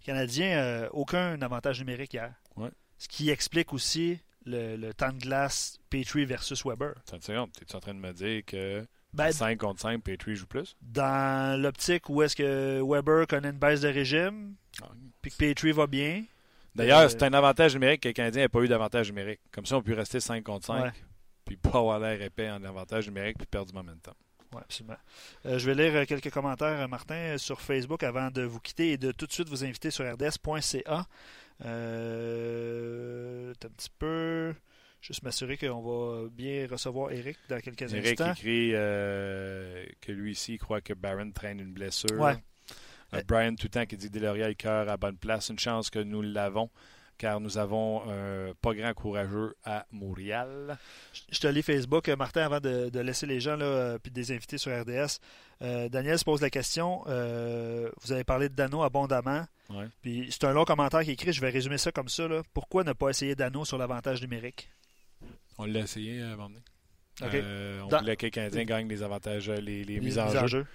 Le 0.02 0.06
Canadien, 0.06 0.60
euh, 0.60 0.90
aucun 0.92 1.42
avantage 1.42 1.80
numérique 1.80 2.14
hier. 2.14 2.34
Ouais. 2.56 2.70
Ce 3.00 3.08
qui 3.08 3.30
explique 3.32 3.74
aussi 3.74 4.20
le, 4.46 4.76
le 4.76 4.94
temps 4.94 5.12
de 5.12 5.18
glace 5.20 5.78
Petrie 5.90 6.26
versus 6.26 6.64
Weber. 6.64 6.94
Attends 7.00 7.16
une 7.16 7.22
seconde, 7.24 7.52
t'es-tu 7.54 7.76
en 7.76 7.80
train 7.80 7.94
de 7.96 8.00
me 8.00 8.14
dire 8.14 8.44
que 8.46 8.86
Ben, 9.14 9.32
5 9.32 9.58
contre 9.58 9.82
5, 9.82 10.04
Petrie 10.04 10.36
joue 10.36 10.46
plus? 10.48 10.76
dans 10.82 11.60
l'optique 11.62 12.10
où 12.10 12.22
est-ce 12.22 12.36
que 12.36 12.82
Weber 12.84 13.26
connaît 13.28 13.50
une 13.50 13.58
baisse 13.58 13.82
de 13.82 13.88
régime, 13.88 14.56
Ah. 14.84 14.90
puis 15.22 15.32
que 15.32 15.38
Petrie 15.38 15.72
va 15.72 15.88
bien. 15.88 16.24
D'ailleurs, 16.76 17.00
Euh, 17.02 17.10
c'est 17.10 17.24
un 17.24 17.34
avantage 17.34 17.74
numérique 17.74 18.02
que 18.02 18.10
le 18.10 18.14
Canadien 18.14 18.44
n'a 18.44 18.50
pas 18.50 18.60
eu 18.62 18.68
d'avantage 18.68 19.08
numérique. 19.10 19.40
Comme 19.52 19.66
ça, 19.66 19.78
on 19.78 19.82
peut 19.82 19.94
rester 19.96 20.20
5 20.20 20.44
contre 20.44 20.66
5, 20.68 20.84
Ouais. 20.84 20.92
puis 21.46 21.58
pas 21.58 21.80
avoir 21.80 22.00
l'air 22.00 22.22
épais 22.22 22.50
en 22.52 22.64
avantage 22.64 23.08
numérique, 23.08 23.38
puis 23.40 23.48
perdre 23.48 23.72
du 23.72 23.74
momentum. 23.76 24.14
Oui, 24.54 24.62
absolument. 24.62 24.98
Euh, 25.46 25.58
je 25.58 25.66
vais 25.70 25.74
lire 25.76 25.96
euh, 25.96 26.06
quelques 26.06 26.30
commentaires, 26.32 26.88
Martin, 26.88 27.38
sur 27.38 27.60
Facebook 27.60 28.04
avant 28.04 28.30
de 28.30 28.44
vous 28.44 28.60
quitter 28.60 28.92
et 28.92 28.98
de 28.98 29.12
tout 29.12 29.26
de 29.26 29.32
suite 29.34 29.50
vous 29.50 29.64
inviter 29.66 29.90
sur 29.90 30.06
rds.ca. 30.06 31.06
Euh, 31.66 33.52
un 33.52 33.70
petit 33.70 33.90
peu. 33.98 34.54
Juste 35.02 35.24
m'assurer 35.24 35.58
qu'on 35.58 35.82
va 35.82 36.28
bien 36.30 36.68
recevoir 36.70 37.12
Eric 37.12 37.38
dans 37.50 37.60
quelques 37.60 37.94
Eric 37.94 38.20
instants. 38.20 38.34
écrit 38.34 38.72
euh, 38.74 39.86
que 40.02 40.12
lui 40.12 40.32
ici 40.32 40.54
il 40.56 40.58
croit 40.58 40.82
que 40.82 40.94
Barron 40.94 41.32
traîne 41.32 41.60
une 41.60 41.72
blessure. 41.74 42.20
Ouais. 42.20 42.36
Euh, 43.14 43.22
Brian 43.26 43.56
tout 43.56 43.66
le 43.68 43.70
temps 43.70 43.86
qui 43.86 43.96
dit 43.96 44.10
Deloria 44.10 44.48
le 44.48 44.54
cœur 44.56 44.90
à 44.90 44.98
bonne 44.98 45.18
place. 45.18 45.50
Une 45.50 45.60
chance 45.60 45.90
que 45.90 46.00
nous 46.00 46.22
l'avons, 46.22 46.70
car 47.18 47.40
nous 47.40 47.58
avons 47.58 48.02
un 48.10 48.54
pas 48.62 48.74
grand 48.74 48.94
courageux 48.94 49.56
à 49.64 49.86
Montréal. 49.92 50.78
Je 51.32 51.40
te 51.40 51.48
lis 51.48 51.62
Facebook, 51.62 52.10
euh, 52.10 52.16
Martin, 52.18 52.42
avant 52.46 52.60
de, 52.60 52.90
de 52.90 53.00
laisser 53.00 53.26
les 53.28 53.40
gens 53.40 53.56
là, 53.56 53.66
euh, 53.66 53.98
puis 54.00 54.12
de 54.12 54.20
les 54.20 54.32
inviter 54.34 54.58
sur 54.58 54.78
RDS. 54.78 55.20
Euh, 55.62 55.88
Daniel 55.90 56.20
se 56.20 56.26
pose 56.26 56.42
la 56.42 56.50
question. 56.50 57.04
euh, 57.08 57.90
vous 58.02 58.12
avez 58.12 58.24
parlé 58.26 58.50
de 58.50 58.56
Dano 58.56 58.82
abondamment. 58.84 59.46
Ouais. 59.70 59.86
Puis 60.02 60.28
c'est 60.32 60.44
un 60.46 60.54
long 60.54 60.66
commentaire 60.66 61.04
qui 61.04 61.12
est 61.12 61.14
écrit. 61.14 61.32
Je 61.34 61.40
vais 61.42 61.50
résumer 61.50 61.78
ça 61.78 61.92
comme 61.94 62.10
ça. 62.10 62.28
là. 62.28 62.42
Pourquoi 62.54 62.84
ne 62.84 62.94
pas 62.94 63.10
essayer 63.10 63.36
Dano 63.36 63.64
sur 63.64 63.78
l'avantage 63.78 64.22
numérique? 64.22 64.70
On 65.58 65.66
l'a 65.66 65.80
essayé 65.80 66.22
à 66.22 66.28
un 66.28 66.36
moment 66.36 66.50
donné. 66.50 66.62
OK. 67.24 67.34
Euh, 67.34 67.82
on 67.84 67.88
Dans- 67.88 68.00
voulait 68.00 68.16
que 68.16 68.26
les 68.26 68.32
Canadiens 68.32 68.64
gagnent 68.64 68.88
les 68.88 69.02
avantages, 69.04 69.50
euh, 69.50 69.56
les, 69.56 69.84
les 69.84 69.96
Les 69.96 70.00
mises 70.00 70.20
en 70.20 70.26
mises 70.26 70.34
jeu. 70.34 70.40
en 70.40 70.48
jeu. 70.48 70.66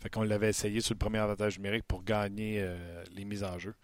Fait 0.00 0.08
qu'on 0.10 0.22
l'avait 0.22 0.48
essayé 0.48 0.80
sur 0.80 0.94
le 0.94 0.98
premier 0.98 1.18
avantage 1.18 1.58
numérique 1.58 1.84
pour 1.86 2.02
gagner 2.02 2.56
euh, 2.60 3.04
les 3.14 3.24
mises 3.24 3.44
en 3.44 3.56
jeu. 3.58 3.74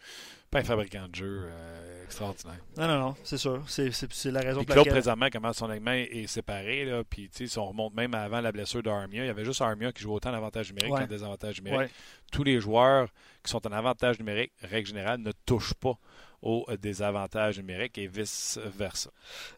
Pas 0.50 0.61
un 0.61 0.64
fabricant 0.64 1.06
de 1.06 1.14
jeu 1.14 1.42
euh, 1.44 2.04
extraordinaire. 2.04 2.58
Non, 2.76 2.88
non, 2.88 2.98
non, 2.98 3.14
c'est 3.22 3.37
sûr. 3.37 3.62
C'est, 3.68 3.92
c'est- 3.92 4.11
c'est 4.12 4.30
la 4.32 4.40
raison 4.40 4.56
pour 4.64 4.66
Claude, 4.66 4.78
laquelle. 4.78 4.92
présentement, 4.94 5.28
comment 5.30 5.52
son 5.52 5.68
alignement 5.70 5.92
est 5.92 6.26
séparé. 6.26 6.84
Là, 6.87 7.04
puis, 7.04 7.28
si 7.32 7.56
on 7.58 7.66
remonte 7.66 7.94
même 7.94 8.14
avant 8.14 8.40
la 8.40 8.50
blessure 8.50 8.82
d'Armia, 8.82 9.24
il 9.24 9.26
y 9.26 9.30
avait 9.30 9.44
juste 9.44 9.61
Armia 9.61 9.92
qui 9.92 10.02
jouait 10.02 10.14
autant 10.14 10.30
en 10.30 10.34
avantage 10.34 10.70
numérique 10.70 10.94
Ouais. 10.94 11.00
qu'en 11.02 11.06
désavantage 11.06 11.58
numérique. 11.62 11.80
Ouais. 11.80 11.90
Tous 12.32 12.42
les 12.42 12.58
joueurs 12.61 13.08
qui 13.44 13.50
sont 13.50 13.64
en 13.66 13.72
avantage 13.72 14.18
numérique, 14.18 14.52
règle 14.62 14.88
générale, 14.88 15.20
ne 15.20 15.30
touchent 15.46 15.74
pas 15.74 15.98
aux 16.42 16.64
euh, 16.68 16.77
désavantages 16.77 17.59
numériques 17.59 17.98
et 17.98 18.07
vice-versa. 18.07 19.11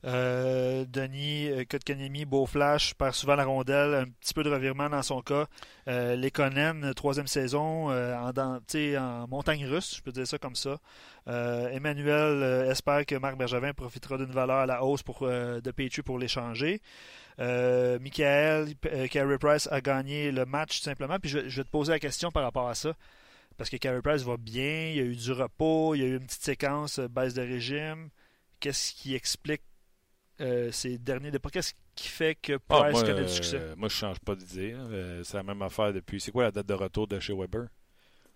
Euh, 0.05 0.85
Denis 0.88 1.51
euh, 1.51 1.64
Kotkaniemi, 1.69 2.25
beau 2.25 2.47
flash, 2.47 2.95
perd 2.95 3.14
souvent 3.14 3.35
la 3.35 3.45
rondelle, 3.45 3.95
un 3.95 4.05
petit 4.07 4.35
peu 4.35 4.43
de 4.43 4.51
revirement 4.51 4.88
dans 4.88 5.03
son 5.03 5.21
cas. 5.21 5.47
Euh, 5.88 6.16
Lekonen, 6.16 6.95
troisième 6.95 7.27
saison, 7.27 7.90
euh, 7.90 8.14
en, 8.16 8.31
en 8.31 9.29
montagne 9.29 9.66
russe, 9.66 9.97
je 9.97 10.03
peux 10.03 10.12
dire 10.12 10.27
ça 10.27 10.38
comme 10.38 10.57
ça. 10.57 10.79
Euh, 11.29 11.69
Emmanuel 11.69 12.69
espère 12.71 13.05
que 13.05 13.14
Marc 13.14 13.37
Bergevin 13.37 13.73
profitera 13.73 14.16
d'une 14.16 14.33
valeur 14.33 14.59
à 14.59 14.66
la 14.66 14.83
hausse 14.83 15.03
pour, 15.03 15.21
de 15.21 15.71
Petrie 15.71 16.03
pour 16.03 16.19
l'échanger. 16.19 16.81
Michael, 17.38 18.75
Carey 19.11 19.38
Price 19.38 19.69
a 19.71 19.81
gagné 19.81 20.31
le 20.33 20.45
match 20.45 20.79
tout 20.79 20.85
simplement. 20.85 21.19
Puis 21.19 21.31
je 21.31 21.38
vais 21.38 21.64
te 21.64 21.71
poser 21.71 21.93
la 21.93 21.99
question 21.99 22.31
par 22.31 22.43
rapport 22.43 22.69
à 22.69 22.75
ça. 22.75 22.95
Parce 23.61 23.68
que 23.68 23.77
Carey 23.77 24.01
Price 24.01 24.23
va 24.23 24.38
bien, 24.38 24.88
il 24.88 24.96
y 24.96 25.01
a 25.01 25.03
eu 25.03 25.14
du 25.14 25.33
repos, 25.33 25.94
il 25.94 26.01
y 26.01 26.05
a 26.05 26.07
eu 26.07 26.16
une 26.16 26.25
petite 26.25 26.40
séquence 26.42 26.99
euh, 26.99 27.09
baisse 27.09 27.35
de 27.35 27.42
régime. 27.42 28.09
Qu'est-ce 28.59 28.94
qui 28.94 29.14
explique 29.14 29.61
euh, 30.40 30.73
ces 30.73 30.96
derniers 30.96 31.31
départs? 31.31 31.53
Qu'est-ce 31.53 31.75
qui 31.94 32.09
fait 32.09 32.35
que 32.37 32.55
Ah, 32.55 32.85
Price 32.85 32.92
moi, 32.92 33.03
connaît 33.03 33.20
euh, 33.20 33.27
du 33.27 33.33
succès? 33.35 33.61
moi, 33.77 33.90
je 33.90 33.94
change 33.96 34.18
pas 34.20 34.35
d'idée. 34.35 34.73
Euh, 34.73 35.23
c'est 35.25 35.37
la 35.37 35.42
même 35.42 35.61
affaire 35.61 35.92
depuis. 35.92 36.23
C'est 36.23 36.33
quoi 36.33 36.44
la 36.44 36.51
date 36.53 36.64
de 36.68 36.73
retour 36.73 37.07
de 37.07 37.20
chez 37.20 37.35
Weber? 37.35 37.66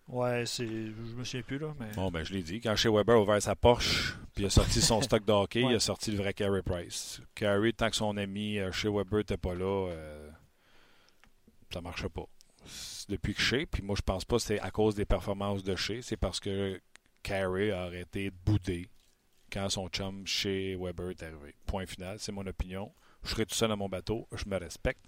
Ouais, 0.08 0.44
c'est. 0.44 0.66
Je 0.66 1.14
me 1.16 1.24
souviens 1.24 1.40
plus 1.40 1.58
là, 1.58 1.74
mais. 1.80 1.90
Bon, 1.96 2.10
ben, 2.10 2.22
je 2.22 2.34
l'ai 2.34 2.42
dit. 2.42 2.60
Quand 2.60 2.76
chez 2.76 2.90
Weber 2.90 3.16
a 3.16 3.20
ouvert 3.22 3.40
sa 3.40 3.56
poche, 3.56 4.18
puis 4.34 4.44
il 4.44 4.46
a 4.48 4.50
sorti 4.50 4.82
son 4.82 5.00
stock 5.00 5.24
de 5.24 5.32
hockey, 5.32 5.64
Ouais. 5.64 5.72
il 5.72 5.76
a 5.76 5.80
sorti 5.80 6.10
le 6.10 6.18
vrai 6.18 6.34
Carey 6.34 6.60
Price. 6.62 7.22
Carey, 7.34 7.72
tant 7.72 7.88
que 7.88 7.96
son 7.96 8.18
ami 8.18 8.58
euh, 8.58 8.70
chez 8.72 8.90
Weber 8.90 9.20
n'était 9.20 9.38
pas 9.38 9.54
là, 9.54 9.88
euh, 9.88 10.30
ça 11.72 11.80
marchait 11.80 12.10
pas. 12.10 12.26
Depuis 13.08 13.34
que 13.34 13.40
chez, 13.40 13.66
puis 13.66 13.82
moi, 13.82 13.96
je 13.96 14.02
pense 14.02 14.24
pas 14.24 14.36
que 14.36 14.42
c'est 14.42 14.60
à 14.60 14.70
cause 14.70 14.94
des 14.94 15.04
performances 15.04 15.62
de 15.62 15.76
chez, 15.76 16.02
c'est 16.02 16.16
parce 16.16 16.40
que 16.40 16.80
Carey 17.22 17.70
a 17.70 17.82
arrêté 17.82 18.30
de 18.30 18.36
bouder 18.44 18.88
quand 19.52 19.68
son 19.68 19.88
chum 19.88 20.26
chez 20.26 20.76
Weber 20.76 21.10
est 21.10 21.22
arrivé. 21.22 21.54
Point 21.66 21.86
final, 21.86 22.18
c'est 22.18 22.32
mon 22.32 22.46
opinion. 22.46 22.92
Je 23.22 23.30
serai 23.30 23.46
tout 23.46 23.54
seul 23.54 23.70
dans 23.70 23.76
mon 23.76 23.88
bateau, 23.88 24.28
je 24.32 24.44
me 24.48 24.58
respecte. 24.58 25.00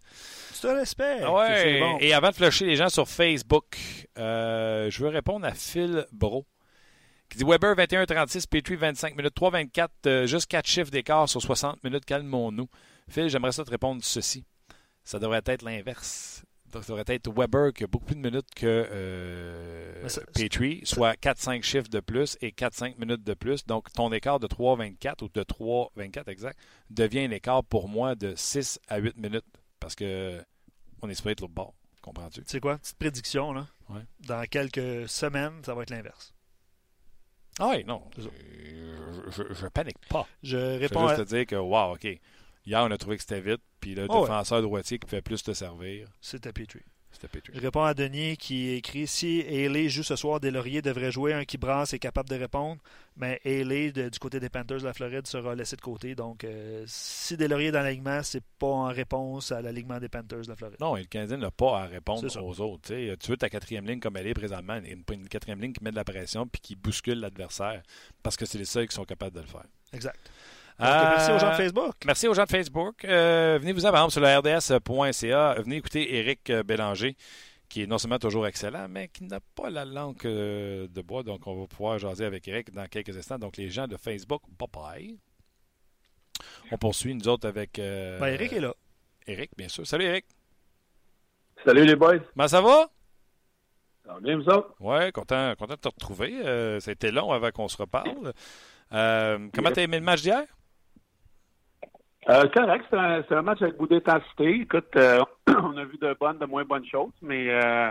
Tu 0.54 0.60
te 0.60 0.66
respectes. 0.68 1.22
Ah 1.24 1.34
ouais. 1.34 1.80
bon. 1.80 1.98
Et 2.00 2.14
avant 2.14 2.30
de 2.30 2.34
flusher 2.34 2.64
les 2.64 2.76
gens 2.76 2.88
sur 2.88 3.06
Facebook, 3.08 3.76
euh, 4.18 4.90
je 4.90 5.02
veux 5.02 5.10
répondre 5.10 5.44
à 5.46 5.52
Phil 5.52 6.06
Bro 6.12 6.46
qui 7.28 7.38
dit 7.38 7.44
Weber 7.44 7.74
21-36, 7.74 8.46
Petrie 8.46 8.76
25 8.76 9.16
minutes, 9.16 9.34
3-24, 9.36 9.88
euh, 10.06 10.26
juste 10.26 10.46
4 10.46 10.66
chiffres 10.66 10.90
d'écart 10.90 11.28
sur 11.28 11.42
60 11.42 11.82
minutes, 11.82 12.04
calmons-nous. 12.04 12.68
Phil, 13.08 13.28
j'aimerais 13.28 13.52
ça 13.52 13.64
te 13.64 13.70
répondre 13.70 14.02
ceci. 14.04 14.44
Ça 15.04 15.18
devrait 15.18 15.42
être 15.46 15.62
l'inverse. 15.62 16.44
Donc, 16.72 16.84
ça 16.84 16.92
devrait 16.94 17.04
être 17.14 17.30
Weber 17.32 17.72
qui 17.72 17.84
a 17.84 17.86
beaucoup 17.86 18.06
plus 18.06 18.16
de 18.16 18.20
minutes 18.20 18.48
que 18.54 18.66
euh, 18.66 20.08
ça- 20.08 20.20
Petrie, 20.34 20.80
soit 20.84 21.14
4-5 21.16 21.62
chiffres 21.62 21.88
de 21.88 22.00
plus 22.00 22.36
et 22.40 22.50
4-5 22.52 22.98
minutes 22.98 23.22
de 23.24 23.34
plus. 23.34 23.64
Donc, 23.66 23.92
ton 23.92 24.12
écart 24.12 24.40
de 24.40 24.46
3-24 24.46 25.22
ou 25.24 25.28
de 25.28 25.42
3-24 25.42 26.28
exact 26.28 26.58
devient 26.90 27.20
un 27.20 27.30
écart 27.30 27.64
pour 27.64 27.88
moi 27.88 28.14
de 28.14 28.34
6 28.36 28.80
à 28.88 28.98
8 28.98 29.16
minutes 29.16 29.44
parce 29.80 29.94
que 29.94 30.42
on 31.02 31.08
est 31.08 31.14
supposé 31.14 31.32
être 31.32 31.40
l'autre 31.42 31.54
bord. 31.54 31.74
Comprends-tu? 32.02 32.40
Tu 32.42 32.48
sais 32.50 32.60
quoi? 32.60 32.78
Petite 32.78 32.98
prédiction, 32.98 33.52
là. 33.52 33.66
Ouais. 33.88 34.02
Dans 34.26 34.44
quelques 34.46 35.08
semaines, 35.08 35.62
ça 35.64 35.74
va 35.74 35.82
être 35.82 35.90
l'inverse. 35.90 36.32
Ah 37.58 37.68
oui, 37.70 37.84
non. 37.84 38.02
C'est. 38.16 38.22
Euh, 38.26 39.30
Je, 39.30 39.42
je, 39.42 39.54
je 39.54 39.66
panique 39.68 39.96
pas. 40.08 40.26
Je 40.42 40.50
Je 40.50 40.56
vais 40.56 40.76
réponds 40.88 41.08
juste 41.08 41.20
à... 41.20 41.24
te 41.24 41.28
dire 41.30 41.46
que, 41.46 41.56
wow, 41.56 41.94
OK. 41.94 42.06
Hier, 42.66 42.82
on 42.82 42.90
a 42.90 42.98
trouvé 42.98 43.16
que 43.16 43.22
c'était 43.22 43.40
vite, 43.40 43.62
puis 43.80 43.94
le 43.94 44.06
Oh 44.08 44.14
ouais. 44.14 44.20
défenseur 44.22 44.60
droitier 44.62 44.98
qui 44.98 45.08
fait 45.08 45.22
plus 45.22 45.42
te 45.42 45.52
servir, 45.52 46.08
C'était 46.20 46.52
Petrie. 46.52 46.82
Je 47.54 47.60
réponds 47.60 47.82
à 47.84 47.94
Denis 47.94 48.36
qui 48.36 48.70
écrit 48.70 49.06
si 49.06 49.40
Haley 49.40 49.88
joue 49.88 50.02
ce 50.02 50.16
soir, 50.16 50.38
Lauriers 50.42 50.82
devrait 50.82 51.10
jouer. 51.10 51.32
Un 51.32 51.44
qui 51.46 51.56
brasse 51.56 51.94
est 51.94 51.98
capable 51.98 52.28
de 52.28 52.34
répondre. 52.36 52.78
Mais 53.16 53.40
Haley, 53.44 53.90
du 53.92 54.18
côté 54.18 54.38
des 54.38 54.50
Panthers 54.50 54.80
de 54.80 54.84
la 54.84 54.92
Floride, 54.92 55.26
sera 55.26 55.54
laissé 55.54 55.76
de 55.76 55.80
côté. 55.80 56.14
Donc, 56.14 56.44
euh, 56.44 56.84
si 56.86 57.36
Lauriers 57.38 57.68
est 57.68 57.72
dans 57.72 57.80
l'alignement, 57.80 58.22
c'est 58.22 58.44
pas 58.58 58.66
en 58.66 58.88
réponse 58.88 59.50
à 59.50 59.62
l'alignement 59.62 59.98
des 59.98 60.10
Panthers 60.10 60.42
de 60.42 60.48
la 60.48 60.56
Floride. 60.56 60.76
Non, 60.78 60.94
et 60.96 61.00
le 61.00 61.06
Canadien 61.06 61.38
n'a 61.38 61.50
pas 61.50 61.80
à 61.80 61.86
répondre 61.86 62.26
aux 62.44 62.60
autres. 62.60 62.82
tu 63.16 63.30
veux 63.30 63.36
ta 63.38 63.48
quatrième 63.48 63.86
ligne 63.86 64.00
comme 64.00 64.16
elle 64.18 64.26
est 64.26 64.34
présentement, 64.34 64.76
une, 64.76 65.02
une 65.10 65.28
quatrième 65.28 65.60
ligne 65.62 65.72
qui 65.72 65.82
met 65.82 65.92
de 65.92 65.96
la 65.96 66.04
pression 66.04 66.46
puis 66.46 66.60
qui 66.60 66.76
bouscule 66.76 67.20
l'adversaire 67.20 67.82
parce 68.22 68.36
que 68.36 68.44
c'est 68.44 68.58
les 68.58 68.66
seuls 68.66 68.88
qui 68.88 68.94
sont 68.94 69.04
capables 69.06 69.34
de 69.34 69.40
le 69.40 69.46
faire. 69.46 69.64
Exact 69.94 70.18
merci 70.78 71.32
aux 71.32 71.38
gens 71.38 71.48
de 71.48 71.52
euh, 71.52 71.56
Facebook. 71.56 71.94
Merci 72.04 72.28
aux 72.28 72.34
gens 72.34 72.44
de 72.44 72.50
Facebook. 72.50 73.04
Euh, 73.04 73.58
venez 73.60 73.72
vous 73.72 73.86
abonner 73.86 74.10
sur 74.10 74.20
le 74.20 74.38
rds.ca. 74.38 75.54
Venez 75.62 75.76
écouter 75.76 76.16
Éric 76.16 76.50
euh, 76.50 76.62
Bélanger, 76.62 77.16
qui 77.68 77.82
est 77.82 77.86
non 77.86 77.98
seulement 77.98 78.18
toujours 78.18 78.46
excellent, 78.46 78.86
mais 78.88 79.08
qui 79.08 79.24
n'a 79.24 79.40
pas 79.54 79.70
la 79.70 79.84
langue 79.84 80.22
de 80.22 81.02
bois. 81.02 81.22
Donc, 81.22 81.46
on 81.46 81.60
va 81.60 81.66
pouvoir 81.66 81.98
jaser 81.98 82.24
avec 82.24 82.46
Éric 82.48 82.72
dans 82.72 82.86
quelques 82.86 83.16
instants. 83.16 83.38
Donc, 83.38 83.56
les 83.56 83.70
gens 83.70 83.86
de 83.86 83.96
Facebook, 83.96 84.42
bye 84.58 84.68
bye. 84.72 85.18
On 86.70 86.78
poursuit, 86.78 87.14
nous 87.14 87.28
autres, 87.28 87.48
avec. 87.48 87.78
Euh, 87.78 88.18
ben, 88.18 88.28
Éric 88.28 88.52
est 88.52 88.60
là. 88.60 88.74
Éric, 89.26 89.50
bien 89.56 89.68
sûr. 89.68 89.86
Salut, 89.86 90.04
Éric. 90.04 90.26
Salut, 91.64 91.84
les 91.84 91.96
boys. 91.96 92.18
Ben, 92.34 92.48
ça 92.48 92.60
va? 92.60 92.88
Ça 94.04 94.14
va 94.14 94.20
bien, 94.20 94.36
vous 94.36 94.48
autres? 94.48 94.74
Oui, 94.80 95.10
content, 95.12 95.54
content 95.56 95.74
de 95.74 95.80
te 95.80 95.88
retrouver. 95.88 96.32
Euh, 96.44 96.80
ça 96.80 96.90
a 96.90 96.92
été 96.92 97.10
long 97.10 97.32
avant 97.32 97.50
qu'on 97.50 97.68
se 97.68 97.76
reparle. 97.76 98.32
comment 98.90 99.70
t'as 99.72 99.82
aimé 99.82 99.98
le 99.98 100.04
match 100.04 100.22
d'hier? 100.22 100.44
Euh, 102.28 102.48
correct, 102.48 102.84
c'est 102.90 102.96
un, 102.96 103.22
un, 103.38 103.42
match 103.42 103.62
avec 103.62 103.76
beaucoup 103.76 103.94
d'intensité. 103.94 104.62
Écoute, 104.62 104.96
euh, 104.96 105.20
on 105.48 105.76
a 105.76 105.84
vu 105.84 105.96
de 105.96 106.16
bonnes, 106.18 106.38
de 106.38 106.46
moins 106.46 106.64
bonnes 106.64 106.86
choses, 106.86 107.12
mais 107.22 107.48
euh, 107.50 107.90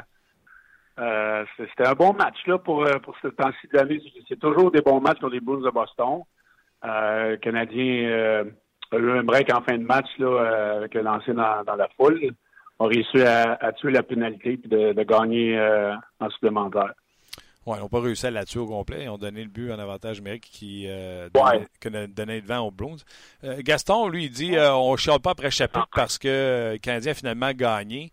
euh 0.99 1.45
c'était 1.57 1.87
un 1.87 1.93
bon 1.93 2.11
match 2.13 2.35
là 2.45 2.57
pour, 2.57 2.85
euh, 2.85 2.99
pour 2.99 3.15
ce 3.21 3.29
temps-ci 3.29 3.67
de 3.71 3.77
l'année. 3.77 4.01
C'est 4.27 4.39
toujours 4.39 4.71
des 4.71 4.81
bons 4.81 4.99
matchs 4.99 5.19
pour 5.19 5.29
les 5.29 5.39
Bulls 5.39 5.63
de 5.63 5.69
Boston. 5.69 6.23
Euh, 6.83 7.31
le 7.31 7.37
Canadien 7.37 8.45
a 8.91 8.97
eu 8.97 9.11
un 9.11 9.23
break 9.23 9.53
en 9.53 9.61
fin 9.61 9.77
de 9.77 9.85
match 9.85 10.09
là, 10.19 10.75
avec 10.75 10.93
un 10.97 11.03
lancer 11.03 11.33
dans, 11.33 11.63
dans 11.63 11.75
la 11.75 11.87
foule. 11.95 12.31
A 12.77 12.87
réussi 12.87 13.21
à, 13.21 13.53
à 13.53 13.71
tuer 13.71 13.91
la 13.91 14.03
pénalité 14.03 14.59
et 14.61 14.67
de, 14.67 14.91
de 14.91 15.03
gagner 15.03 15.57
en 16.19 16.29
supplémentaire. 16.29 16.93
Oui, 17.65 17.77
ils 17.77 17.81
n'ont 17.81 17.89
pas 17.89 17.99
réussi 17.99 18.27
à 18.27 18.31
la 18.31 18.45
tuer 18.45 18.59
au 18.59 18.67
complet. 18.67 19.03
Ils 19.03 19.09
ont 19.09 19.17
donné 19.17 19.43
le 19.43 19.49
but 19.49 19.71
en 19.71 19.79
avantage 19.79 20.17
numérique 20.17 20.47
qui, 20.51 20.85
euh, 20.87 21.29
donnait, 21.81 22.41
le 22.41 22.45
vent 22.45 22.59
aux 22.59 22.71
Blues. 22.71 23.03
Euh, 23.43 23.61
Gaston, 23.63 24.07
lui, 24.07 24.25
il 24.25 24.31
dit 24.31 24.55
euh, 24.55 24.73
on 24.75 24.91
ne 24.91 24.97
chiale 24.97 25.19
pas 25.19 25.31
après 25.31 25.49
chapitre 25.49 25.89
parce 25.93 26.17
que 26.19 26.73
le 26.73 26.77
Canadien 26.77 27.11
a 27.13 27.15
finalement 27.15 27.51
gagné. 27.53 28.11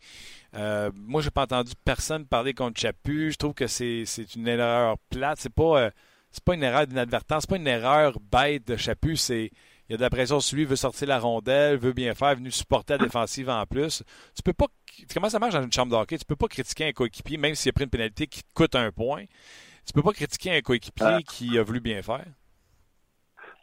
moi, 0.55 1.20
je 1.20 1.26
n'ai 1.26 1.30
pas 1.30 1.42
entendu 1.42 1.72
personne 1.84 2.24
parler 2.24 2.55
contre 2.55 2.80
Chapu. 2.80 3.30
Je 3.32 3.36
trouve 3.36 3.55
que 3.55 3.66
c'est 3.66 4.05
une 4.34 4.48
erreur 4.48 4.96
plate. 5.11 5.38
C'est 5.40 5.53
pas, 5.53 5.90
c'est 6.30 6.44
pas 6.44 6.55
une 6.55 6.62
erreur 6.62 6.86
d'inadvertance. 6.86 7.42
C'est 7.42 7.50
pas 7.50 7.57
une 7.57 7.68
erreur 7.68 8.18
bête 8.30 8.66
de 8.66 8.76
Chapu. 8.76 9.16
C'est 9.16 9.50
il 9.88 9.92
y 9.92 9.94
a 9.94 9.98
de 9.98 10.03
la 10.03 10.11
pression 10.11 10.40
sur 10.40 10.57
lui, 10.57 10.62
il 10.62 10.68
veut 10.68 10.76
sortir 10.76 11.09
la 11.09 11.18
rondelle, 11.18 11.76
veut 11.76 11.92
bien 11.92 12.14
faire, 12.14 12.34
venu 12.36 12.50
supporter 12.50 12.96
la 12.96 13.05
défensive 13.05 13.50
en 13.50 13.66
plus. 13.66 14.03
Tu 14.34 14.42
peux 14.42 14.55
pas. 14.55 14.68
Comment 15.12 15.28
ça 15.28 15.38
marche 15.38 15.55
dans 15.55 15.62
une 15.62 15.72
chambre 15.72 15.90
d'hockey? 15.90 16.18
Tu 16.18 16.24
peux 16.24 16.36
pas 16.36 16.48
critiquer 16.48 16.88
un 16.88 16.92
coéquipier, 16.92 17.36
même 17.36 17.55
s'il 17.55 17.70
a 17.70 17.72
pris 17.72 17.84
une 17.84 17.90
pénalité 17.90 18.26
qui 18.26 18.42
te 18.42 18.53
coûte 18.55 18.74
un 18.74 18.90
point. 18.90 19.24
Tu 19.86 19.92
peux 19.92 20.03
pas 20.03 20.12
critiquer 20.12 20.57
un 20.57 20.61
coéquipier 20.61 21.07
ah. 21.07 21.22
qui 21.22 21.59
a 21.59 21.62
voulu 21.62 21.80
bien 21.80 22.03
faire. 22.03 22.24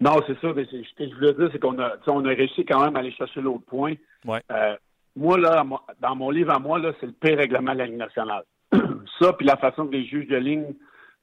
Non, 0.02 0.22
c'est 0.28 0.40
ça. 0.40 0.54
Mais 0.54 0.66
ce 0.66 0.96
que 0.96 1.10
je 1.10 1.16
voulais 1.16 1.34
dire, 1.34 1.50
c'est 1.52 1.60
qu'on 1.60 1.80
a, 1.80 1.96
on 2.08 2.26
a 2.26 2.30
réussi 2.30 2.66
quand 2.66 2.84
même 2.84 2.96
à 2.96 3.00
aller 3.00 3.12
chercher 3.12 3.42
l'autre 3.42 3.66
point. 3.66 3.94
Ouais. 4.26 4.42
Euh, 4.52 4.76
moi, 5.16 5.38
là, 5.38 5.66
dans 6.00 6.16
mon 6.16 6.30
livre 6.30 6.54
à 6.54 6.60
moi, 6.60 6.80
là, 6.80 6.94
c'est 7.00 7.08
le 7.08 7.12
pire 7.14 7.38
règlement 7.38 7.74
de 7.74 7.80
la 7.80 7.86
Ligue 7.86 7.98
nationale. 7.98 8.44
ça, 9.20 9.34
puis 9.34 9.46
la 9.46 9.58
façon 9.58 9.88
que 9.88 9.94
les 9.94 10.06
juges 10.06 10.28
de 10.28 10.38
ligne 10.38 10.74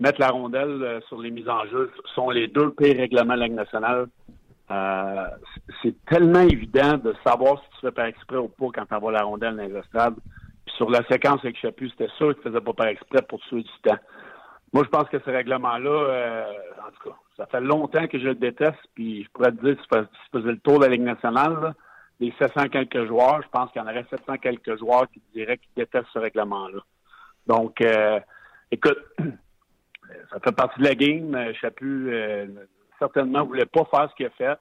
mettent 0.00 0.18
la 0.18 0.28
rondelle 0.28 0.82
euh, 0.82 1.00
sur 1.08 1.20
les 1.20 1.30
mises 1.30 1.48
en 1.48 1.64
jeu 1.66 1.90
sont 2.14 2.28
les 2.30 2.48
deux 2.48 2.70
pires 2.72 2.96
règlements 2.96 3.34
de 3.34 3.40
la 3.40 3.46
Ligue 3.46 3.56
nationale. 3.56 4.08
Euh, 4.70 5.28
c'est 5.82 5.94
tellement 6.06 6.40
évident 6.40 6.96
de 6.96 7.14
savoir 7.24 7.62
si 7.62 7.70
tu 7.70 7.86
fais 7.86 7.92
par 7.92 8.06
exprès 8.06 8.38
ou 8.38 8.48
pas 8.48 8.66
quand 8.74 8.86
tu 8.86 8.94
envoies 8.94 9.12
la 9.12 9.22
rondelle 9.22 9.56
dans 9.56 9.62
les 9.62 9.76
estrades. 9.76 10.16
Puis 10.64 10.74
sur 10.76 10.90
la 10.90 11.04
séquence 11.06 11.40
avec 11.44 11.56
Chapu, 11.58 11.88
c'était 11.90 12.10
sûr 12.16 12.30
que 12.30 12.42
tu 12.42 12.48
faisais 12.48 12.60
pas 12.60 12.72
par 12.72 12.86
exprès 12.88 13.22
pour 13.22 13.40
tuer 13.42 13.62
du 13.62 13.70
temps. 13.84 13.98
Moi, 14.72 14.82
je 14.84 14.88
pense 14.88 15.08
que 15.08 15.18
ce 15.20 15.30
règlement-là, 15.30 15.90
euh, 15.90 16.44
en 16.86 16.90
tout 16.90 17.10
cas, 17.10 17.16
ça 17.36 17.46
fait 17.46 17.60
longtemps 17.60 18.08
que 18.08 18.18
je 18.18 18.24
le 18.24 18.34
déteste, 18.34 18.80
puis 18.94 19.22
je 19.22 19.30
pourrais 19.30 19.52
te 19.52 19.64
dire, 19.64 19.76
si 19.80 19.88
tu 19.88 20.38
faisais 20.38 20.50
le 20.50 20.58
tour 20.58 20.80
de 20.80 20.84
la 20.84 20.90
Ligue 20.90 21.02
nationale, 21.02 21.74
les 22.18 22.34
700 22.38 22.68
quelques 22.68 23.06
joueurs, 23.06 23.42
je 23.42 23.48
pense 23.48 23.70
qu'il 23.70 23.80
y 23.80 23.84
en 23.84 23.88
aurait 23.88 24.06
700 24.10 24.38
quelques 24.38 24.78
joueurs 24.78 25.08
qui 25.10 25.22
diraient 25.32 25.58
qu'ils 25.58 25.74
détestent 25.76 26.10
ce 26.12 26.18
règlement-là. 26.18 26.80
Donc, 27.46 27.80
euh, 27.80 28.18
écoute, 28.72 28.98
ça 30.32 30.40
fait 30.42 30.56
partie 30.56 30.80
de 30.80 30.84
la 30.84 30.94
game. 30.94 31.54
Chapu, 31.60 32.10
certainement 32.98 33.40
ne 33.40 33.46
voulait 33.46 33.66
pas 33.66 33.84
faire 33.84 34.08
ce 34.10 34.14
qu'il 34.14 34.26
a 34.26 34.30
fait. 34.30 34.58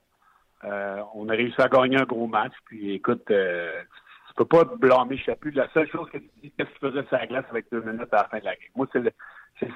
Euh, 0.64 1.02
on 1.14 1.28
a 1.28 1.32
réussi 1.32 1.60
à 1.60 1.68
gagner 1.68 1.98
un 1.98 2.04
gros 2.04 2.26
match. 2.26 2.52
Puis 2.66 2.92
écoute, 2.94 3.30
euh, 3.30 3.82
tu 4.28 4.34
peux 4.34 4.44
pas 4.44 4.64
blâmer 4.64 5.18
Chapu. 5.18 5.50
La 5.50 5.68
seule 5.72 5.88
chose 5.90 6.08
que 6.10 6.18
tu 6.18 6.30
dis, 6.42 6.52
qu'est-ce 6.52 6.70
qu'il 6.70 6.90
faisait 6.90 7.06
sur 7.06 7.16
la 7.16 7.26
glace 7.26 7.44
avec 7.50 7.66
deux 7.70 7.82
minutes 7.82 8.12
à 8.12 8.22
la 8.22 8.24
fin 8.24 8.38
de 8.38 8.44
la 8.44 8.52
game? 8.52 8.70
Moi, 8.74 8.86
c'est 8.92 9.00
le, 9.00 9.12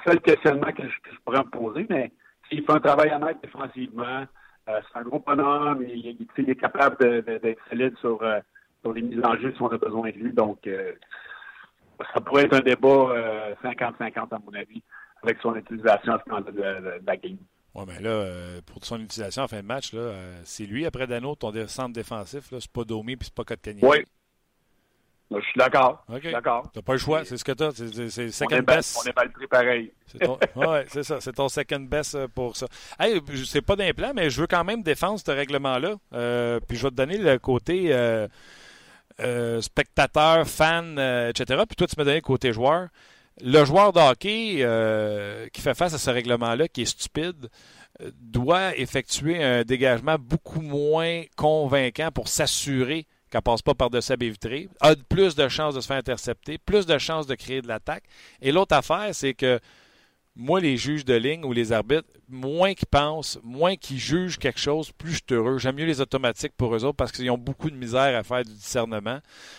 seul 0.05 0.21
questionnement 0.21 0.73
que 0.73 0.83
je, 0.83 1.19
pourrais 1.25 1.39
me 1.39 1.51
poser, 1.51 1.87
mais 1.89 2.13
s'il 2.49 2.65
fait 2.65 2.73
un 2.73 2.81
travail 2.81 3.13
honnête 3.13 3.39
défensivement, 3.43 4.25
euh, 4.69 4.81
c'est 4.93 4.99
un 4.99 5.03
gros 5.03 5.21
bonhomme, 5.21 5.85
il, 5.89 6.27
il, 6.37 6.51
est 6.51 6.57
capable 6.57 6.97
d'être 7.25 7.61
solide 7.69 7.97
sur, 7.99 8.21
sur 8.83 8.93
les 8.93 9.03
mises 9.03 9.25
en 9.25 9.37
jeu 9.37 9.53
si 9.55 9.63
on 9.63 9.69
a 9.69 9.79
besoin 9.79 10.11
de 10.11 10.17
lui. 10.17 10.33
Donc, 10.33 10.69
ça 12.15 12.21
pourrait 12.21 12.45
être 12.45 12.57
un 12.57 12.61
débat 12.61 13.55
50-50 13.63 14.35
à 14.35 14.39
mon 14.45 14.55
avis, 14.55 14.83
avec 15.23 15.39
son 15.41 15.55
utilisation 15.55 16.15
à 16.15 16.23
ce 16.25 16.31
moment 16.31 16.51
de 16.51 17.01
la 17.07 17.17
game. 17.17 17.39
Oui, 17.75 17.85
mais 17.87 18.01
là, 18.01 18.11
euh, 18.11 18.61
pour 18.67 18.85
son 18.85 19.01
utilisation 19.01 19.45
en 19.45 19.49
fin 19.49 19.59
de 19.59 19.67
match, 19.67 19.93
là, 19.93 20.01
euh, 20.01 20.41
c'est 20.45 20.67
lui 20.67 20.87
après 20.87 21.07
Dano, 21.07 21.37
ton 21.37 21.53
centre 21.69 21.93
défensif. 21.93 22.45
C'est 22.51 22.73
pas 22.73 22.85
Domi 22.85 23.17
puis 23.17 23.27
c'est 23.27 23.35
pas 23.35 23.45
Kotkaniemi. 23.45 23.85
Oui. 23.85 23.99
Je 25.33 25.41
suis 25.43 25.59
d'accord. 25.59 26.05
T'as 26.75 26.83
pas 26.83 26.93
le 26.93 26.99
choix, 26.99 27.25
c'est 27.25 27.37
ce 27.37 27.45
que 27.45 27.53
t'as. 27.53 27.71
C'est 27.71 28.33
second 28.33 28.59
on 28.59 28.63
best. 28.63 28.99
On 29.01 29.09
est 29.09 29.15
mal 29.15 29.31
pris 29.31 29.47
pareil. 29.47 29.93
Oui, 30.57 30.79
c'est 30.89 31.05
ça. 31.05 31.21
C'est 31.21 31.35
ton 31.35 31.49
second 31.49 31.79
best 31.79 32.17
euh, 32.17 32.27
pour 32.27 32.57
ça. 32.57 32.67
Hey, 32.99 33.21
c'est 33.47 33.63
pas 33.63 33.77
d'implant, 33.77 34.11
mais 34.13 34.29
je 34.29 34.41
veux 34.41 34.49
quand 34.49 34.65
même 34.65 34.83
défendre 34.83 35.21
ce 35.25 35.31
règlement-là. 35.31 35.95
puis 36.67 36.77
je 36.77 36.83
vais 36.83 36.91
te 36.91 36.97
donner 36.97 37.19
le 37.19 37.39
côté 37.39 37.95
spectateur, 39.61 40.49
fan, 40.49 40.99
etc. 41.29 41.63
Puis 41.69 41.77
toi, 41.77 41.87
tu 41.87 41.95
m'as 41.97 42.05
donné 42.05 42.17
le 42.17 42.23
côté 42.23 42.53
joueur 42.53 42.89
le 43.43 43.65
joueur 43.65 43.93
de 43.93 44.01
hockey 44.01 44.57
euh, 44.61 45.49
qui 45.53 45.61
fait 45.61 45.75
face 45.75 45.95
à 45.95 45.99
ce 45.99 46.11
règlement-là, 46.11 46.69
qui 46.69 46.83
est 46.83 46.87
stupide, 46.87 47.49
euh, 48.01 48.11
doit 48.21 48.77
effectuer 48.77 49.43
un 49.43 49.63
dégagement 49.63 50.17
beaucoup 50.19 50.61
moins 50.61 51.23
convaincant 51.37 52.11
pour 52.11 52.29
s'assurer 52.29 53.07
qu'elle 53.31 53.43
passe 53.43 53.63
pas 53.63 53.75
par-dessus 53.75 54.09
sa 54.09 54.17
baie 54.17 54.29
vitrée, 54.29 54.69
a 54.81 54.95
plus 54.97 55.37
de 55.37 55.49
chances 55.49 55.75
de 55.75 55.81
se 55.81 55.87
faire 55.87 55.99
intercepter, 55.99 56.59
plus 56.59 56.85
de 56.85 56.99
chances 56.99 57.27
de 57.27 57.37
créer 57.37 57.63
de 57.63 57.69
l'attaque. 57.69 58.05
Et 58.43 58.51
l'autre 58.51 58.75
affaire, 58.75 59.11
c'est 59.13 59.35
que 59.35 59.61
moi, 60.37 60.61
les 60.61 60.77
juges 60.77 61.05
de 61.05 61.15
ligne 61.15 61.45
ou 61.45 61.53
les 61.53 61.73
arbitres, 61.73 62.09
moins 62.29 62.75
qu'ils 62.75 62.89
pensent, 62.89 63.39
moins 63.43 63.77
qu'ils 63.77 63.99
jugent 63.99 64.39
quelque 64.39 64.61
chose, 64.61 64.91
plus 64.93 65.13
je 65.13 65.17
suis 65.17 65.35
heureux. 65.35 65.59
J'aime 65.59 65.77
mieux 65.77 65.85
les 65.85 66.01
automatiques 66.01 66.55
pour 66.57 66.75
eux 66.75 66.85
autres 66.85 66.97
parce 66.97 67.13
qu'ils 67.13 67.31
ont 67.31 67.39
beaucoup 67.39 67.71
de 67.71 67.77
misère 67.77 68.17
à 68.17 68.23
faire 68.23 68.45
du 68.45 68.53
discernement. 68.53 69.19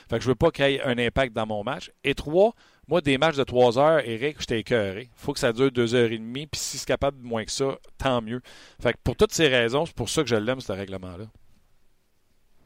Fait 0.09 0.17
que 0.17 0.23
je 0.23 0.29
veux 0.29 0.35
pas 0.35 0.49
qu'il 0.51 0.65
y 0.65 0.75
ait 0.75 0.81
un 0.81 0.97
impact 0.97 1.33
dans 1.33 1.45
mon 1.45 1.63
match. 1.63 1.91
Et 2.03 2.15
trois, 2.15 2.53
moi, 2.91 2.99
des 2.99 3.17
matchs 3.17 3.37
de 3.37 3.43
3 3.45 3.79
heures, 3.79 4.01
Eric, 4.05 4.41
j'étais 4.41 4.59
écœuré. 4.59 5.03
Il 5.03 5.09
faut 5.15 5.31
que 5.31 5.39
ça 5.39 5.53
dure 5.53 5.71
2 5.71 5.95
heures 5.95 6.11
et 6.11 6.17
demie. 6.17 6.45
Puis 6.45 6.59
si 6.59 6.77
c'est 6.77 6.87
capable 6.87 7.21
de 7.21 7.25
moins 7.25 7.45
que 7.45 7.51
ça, 7.51 7.77
tant 7.97 8.21
mieux. 8.21 8.41
Fait 8.81 8.91
que 8.91 8.97
pour 9.01 9.15
toutes 9.15 9.31
ces 9.31 9.47
raisons, 9.47 9.85
c'est 9.85 9.95
pour 9.95 10.09
ça 10.09 10.23
que 10.23 10.27
je 10.27 10.35
l'aime, 10.35 10.59
ce 10.59 10.73
règlement-là. 10.73 11.25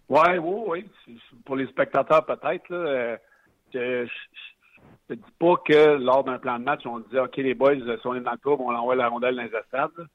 Oui, 0.09 0.37
oui, 0.39 0.85
oui. 1.07 1.19
Pour 1.45 1.55
les 1.55 1.67
spectateurs, 1.67 2.25
peut-être. 2.25 2.71
Euh, 2.71 3.17
je 3.71 4.07
ne 5.09 5.15
dis 5.15 5.21
pas 5.37 5.55
que 5.63 5.95
lors 5.97 6.23
d'un 6.23 6.39
plan 6.39 6.57
de 6.57 6.63
match, 6.63 6.81
on 6.85 6.99
disait 6.99 7.19
OK, 7.19 7.37
les 7.37 7.53
boys, 7.53 7.75
si 7.75 8.07
on 8.07 8.15
est 8.15 8.21
dans 8.21 8.31
le 8.31 8.37
tour, 8.39 8.59
on 8.59 8.73
envoie 8.73 8.95
la 8.95 9.09
rondelle 9.09 9.35
dans 9.35 9.43
les 9.43 9.49
stades. 9.67 10.07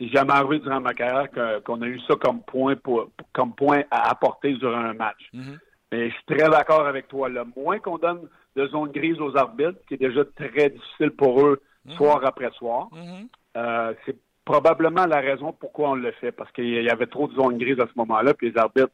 C'est 0.00 0.08
jamais 0.08 0.34
arrivé 0.34 0.60
durant 0.60 0.80
ma 0.80 0.94
carrière 0.94 1.62
qu'on 1.64 1.82
a 1.82 1.86
eu 1.86 1.98
ça 2.06 2.14
comme 2.14 2.42
point 2.42 2.76
pour, 2.76 3.10
comme 3.32 3.52
point 3.56 3.82
à 3.90 4.10
apporter 4.10 4.54
durant 4.54 4.78
un 4.78 4.94
match. 4.94 5.28
Mm-hmm. 5.34 5.58
Mais 5.92 6.10
je 6.10 6.14
suis 6.14 6.24
très 6.24 6.48
d'accord 6.48 6.86
avec 6.86 7.08
toi. 7.08 7.28
Le 7.28 7.44
moins 7.56 7.78
qu'on 7.78 7.98
donne 7.98 8.28
de 8.56 8.66
zone 8.68 8.90
grise 8.92 9.20
aux 9.20 9.36
arbitres, 9.36 9.78
qui 9.86 9.94
est 9.94 9.98
déjà 9.98 10.24
très 10.24 10.70
difficile 10.70 11.10
pour 11.10 11.46
eux 11.46 11.60
mhm. 11.84 11.94
soir 11.94 12.20
après 12.24 12.50
soir. 12.50 12.88
Mhm. 12.92 13.28
Euh, 13.56 13.94
c'est 14.04 14.16
probablement 14.44 15.06
la 15.06 15.20
raison 15.20 15.52
pourquoi 15.52 15.90
on 15.90 15.94
le 15.94 16.12
fait, 16.12 16.32
parce 16.32 16.50
qu'il 16.52 16.82
y 16.82 16.90
avait 16.90 17.06
trop 17.06 17.28
de 17.28 17.34
zones 17.34 17.58
grises 17.58 17.80
à 17.80 17.86
ce 17.86 17.92
moment-là, 17.96 18.34
puis 18.34 18.50
les 18.50 18.58
arbitres 18.58 18.92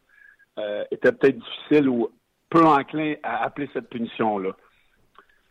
euh, 0.58 0.84
étaient 0.90 1.12
peut-être 1.12 1.38
difficiles 1.38 1.88
ou 1.88 2.10
peu 2.50 2.64
enclins 2.64 3.14
à 3.22 3.44
appeler 3.44 3.68
cette 3.72 3.88
punition-là. 3.88 4.50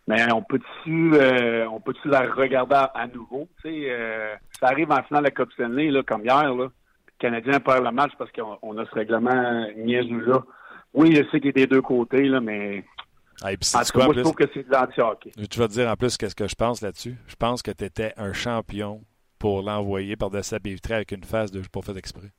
Mais 0.07 0.31
on 0.33 0.41
peut-tu 0.41 1.13
euh, 1.13 1.65
on 1.69 1.79
peut-tu 1.79 2.09
la 2.09 2.21
regarder 2.21 2.85
à, 2.93 3.07
nouveau? 3.07 3.47
ça 3.63 4.67
arrive 4.67 4.91
en 4.91 5.01
finale 5.03 5.23
de 5.23 5.29
la 5.29 5.31
Coupe 5.31 5.53
Stanley, 5.53 5.89
là, 5.89 6.03
comme 6.03 6.25
hier, 6.25 6.53
là. 6.53 6.65
Le 6.65 7.29
Canadien 7.29 7.61
perd 7.61 7.85
le 7.85 7.91
match 7.91 8.11
parce 8.17 8.31
qu'on 8.33 8.77
a 8.77 8.85
ce 8.85 8.95
règlement 8.95 9.65
niaiseux 9.77 10.25
là. 10.25 10.43
Oui, 10.93 11.15
je 11.15 11.23
sais 11.31 11.39
qu'il 11.39 11.49
est 11.49 11.53
des 11.53 11.67
deux 11.67 11.81
côtés, 11.81 12.23
là, 12.23 12.39
mais 12.39 12.83
Ah, 13.41 13.51
et 13.51 13.57
puis, 13.57 13.67
En 13.73 13.79
sais-tu 13.79 13.91
tout 13.91 13.99
cas, 13.99 14.05
quoi, 14.05 14.05
moi, 14.05 14.13
plus? 14.13 14.19
je 14.19 14.23
trouve 14.23 14.35
que 14.35 14.49
c'est 14.53 14.63
de 14.67 14.71
l'anti-hockey. 14.71 15.31
Tu 15.49 15.59
vas 15.59 15.67
te 15.67 15.73
dire 15.73 15.89
en 15.89 15.95
plus 15.95 16.17
qu'est-ce 16.17 16.35
que 16.35 16.47
je 16.47 16.55
pense 16.55 16.81
là-dessus. 16.81 17.15
Je 17.27 17.35
pense 17.35 17.61
que 17.61 17.71
tu 17.71 17.83
étais 17.83 18.13
un 18.17 18.31
champion 18.33 19.01
pour 19.39 19.61
l'envoyer 19.63 20.15
par-dessus 20.15 20.49
sa 20.49 20.59
baie 20.59 20.75
avec 20.89 21.11
une 21.11 21.23
face 21.23 21.51
de 21.51 21.61
«je 21.63 21.67
pas 21.69 21.81
fait 21.81 21.97
exprès 21.97 22.29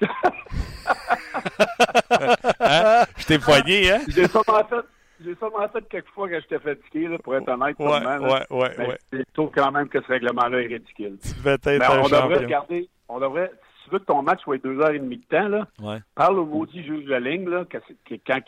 ».Hein? 2.60 3.04
Je 3.16 3.26
t'ai 3.26 3.38
poigné, 3.38 3.90
hein? 3.90 4.00
J'ai 4.08 4.28
sûrement 4.28 4.64
fait, 4.68 4.76
j'ai 5.24 5.34
sûrement 5.36 5.68
fait 5.68 5.88
quelques 5.88 6.08
fois 6.08 6.28
quand 6.28 6.38
j'étais 6.40 6.58
fatigué, 6.58 7.08
là, 7.08 7.18
pour 7.18 7.34
être 7.36 7.48
honnête. 7.48 7.76
Ouais, 7.78 8.00
là. 8.00 8.20
ouais, 8.20 8.46
ouais, 8.50 8.86
ouais. 8.88 8.98
Je 9.12 9.22
trouve 9.34 9.50
quand 9.54 9.70
même 9.72 9.88
que 9.88 10.00
ce 10.00 10.06
règlement-là 10.06 10.60
est 10.62 10.66
ridicule. 10.66 11.18
Tu 11.22 11.34
devais 11.34 11.52
être 11.52 11.66
Mais 11.66 11.84
un 11.84 12.00
on 12.00 12.08
devrait 12.08 12.44
regarder, 12.44 12.88
on 13.08 13.20
devrait, 13.20 13.50
veux 13.92 13.98
que 13.98 14.04
ton 14.04 14.22
match 14.22 14.40
soit 14.42 14.58
deux 14.62 14.78
heures 14.80 14.90
et 14.90 14.98
demie 14.98 15.18
de 15.18 15.24
temps, 15.24 15.48
là, 15.48 15.66
Ouais. 15.80 15.98
parle 16.14 16.38
au 16.38 16.46
maudit 16.46 16.82
juge 16.84 17.04
de 17.06 17.14
ligne, 17.14 17.48
là, 17.48 17.64
que, 17.64 17.78
que 17.78 18.14
quand 18.26 18.40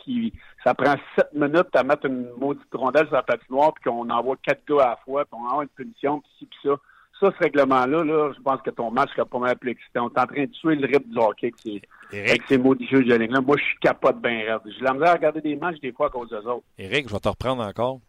ça 0.63 0.73
prend 0.73 0.95
sept 1.15 1.33
minutes 1.33 1.73
à 1.75 1.83
mettre 1.83 2.05
une 2.05 2.27
maudite 2.37 2.63
rondelle 2.73 3.05
sur 3.07 3.15
la 3.15 3.23
patinoire, 3.23 3.73
puis 3.73 3.83
qu'on 3.89 4.09
envoie 4.09 4.35
quatre 4.43 4.65
gars 4.67 4.83
à 4.83 4.89
la 4.89 4.95
fois, 5.05 5.25
puis 5.25 5.39
on 5.41 5.47
envoie 5.49 5.63
une 5.63 5.69
punition, 5.69 6.19
puis 6.21 6.29
ci, 6.39 6.45
puis 6.45 6.59
ça. 6.63 6.75
Ça, 7.21 7.31
ce 7.31 7.43
règlement-là, 7.45 8.03
là, 8.03 8.33
je 8.35 8.41
pense 8.41 8.61
que 8.61 8.71
ton 8.71 8.91
match 8.91 9.09
serait 9.15 9.25
pas 9.25 9.39
mal 9.39 9.57
plus 9.57 9.71
excitant. 9.71 10.07
On 10.07 10.09
est 10.09 10.21
en 10.21 10.25
train 10.27 10.41
de 10.43 10.51
tuer 10.51 10.75
le 10.75 10.85
rythme 10.85 11.09
du 11.11 11.17
hockey 11.17 11.47
avec 11.47 11.55
ces, 11.63 11.81
Éric, 12.11 12.29
avec 12.29 12.41
ces 12.49 12.57
maudits 12.57 12.87
juges 12.87 13.05
de 13.07 13.15
ligne-là. 13.15 13.39
Moi, 13.39 13.55
je 13.57 13.63
suis 13.63 13.77
capote 13.79 14.19
bien 14.21 14.39
raide. 14.39 14.59
J'ai 14.65 14.83
la 14.83 14.91
misère 14.93 15.11
à 15.11 15.13
regarder 15.13 15.39
des 15.39 15.55
matchs 15.55 15.79
des 15.79 15.93
fois 15.93 16.07
à 16.07 16.09
cause 16.09 16.27
d'eux 16.27 16.45
autres. 16.45 16.65
Éric, 16.77 17.07
je 17.07 17.13
vais 17.13 17.19
te 17.21 17.29
reprendre 17.29 17.63
encore. 17.63 17.99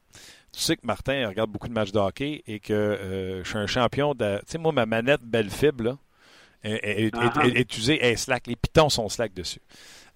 Tu 0.53 0.61
sais 0.61 0.75
que 0.77 0.85
Martin 0.85 1.29
regarde 1.29 1.51
beaucoup 1.51 1.69
de 1.69 1.73
matchs 1.73 1.93
de 1.93 2.01
hockey 2.01 2.43
et 2.49 2.59
que 2.59 2.73
euh, 2.73 3.45
je 3.45 3.49
suis 3.49 3.59
un 3.59 3.69
champion 3.69 4.13
de. 4.13 4.39
Tu 4.39 4.45
sais, 4.47 4.59
moi, 4.59 4.73
ma 4.73 4.87
manette 4.87 5.23
belle 5.23 5.51
fibre, 5.51 5.85
là, 5.85 5.97
est, 6.67 8.03
est 8.03 8.17
slack. 8.17 8.47
Les 8.47 8.57
pitons 8.57 8.89
sont 8.89 9.09
slack 9.09 9.35
dessus. 9.35 9.61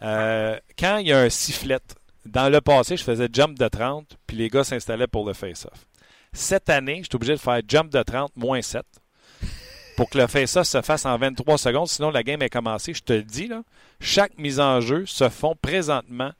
Euh, 0.02 0.58
quand 0.78 0.98
il 0.98 1.08
y 1.08 1.12
a 1.12 1.20
un 1.20 1.30
sifflet, 1.30 1.78
dans 2.26 2.48
le 2.48 2.60
passé, 2.60 2.96
je 2.96 3.04
faisais 3.04 3.28
jump 3.32 3.58
de 3.58 3.68
30, 3.68 4.16
puis 4.26 4.36
les 4.36 4.48
gars 4.48 4.64
s'installaient 4.64 5.06
pour 5.06 5.26
le 5.26 5.32
face-off. 5.32 5.86
Cette 6.32 6.70
année, 6.70 6.98
je 6.98 7.04
suis 7.04 7.16
obligé 7.16 7.32
de 7.32 7.38
faire 7.38 7.60
jump 7.66 7.90
de 7.90 8.02
30 8.02 8.32
moins 8.36 8.62
7 8.62 8.84
pour 9.96 10.08
que 10.08 10.18
le 10.18 10.26
face-off 10.26 10.66
se 10.66 10.80
fasse 10.80 11.04
en 11.04 11.18
23 11.18 11.58
secondes, 11.58 11.88
sinon 11.88 12.10
la 12.10 12.22
game 12.22 12.40
est 12.42 12.50
commencée. 12.50 12.94
Je 12.94 13.02
te 13.02 13.12
le 13.12 13.22
dis, 13.22 13.48
là, 13.48 13.62
chaque 14.00 14.38
mise 14.38 14.60
en 14.60 14.80
jeu 14.80 15.04
se 15.06 15.28
font 15.28 15.54
présentement 15.60 16.30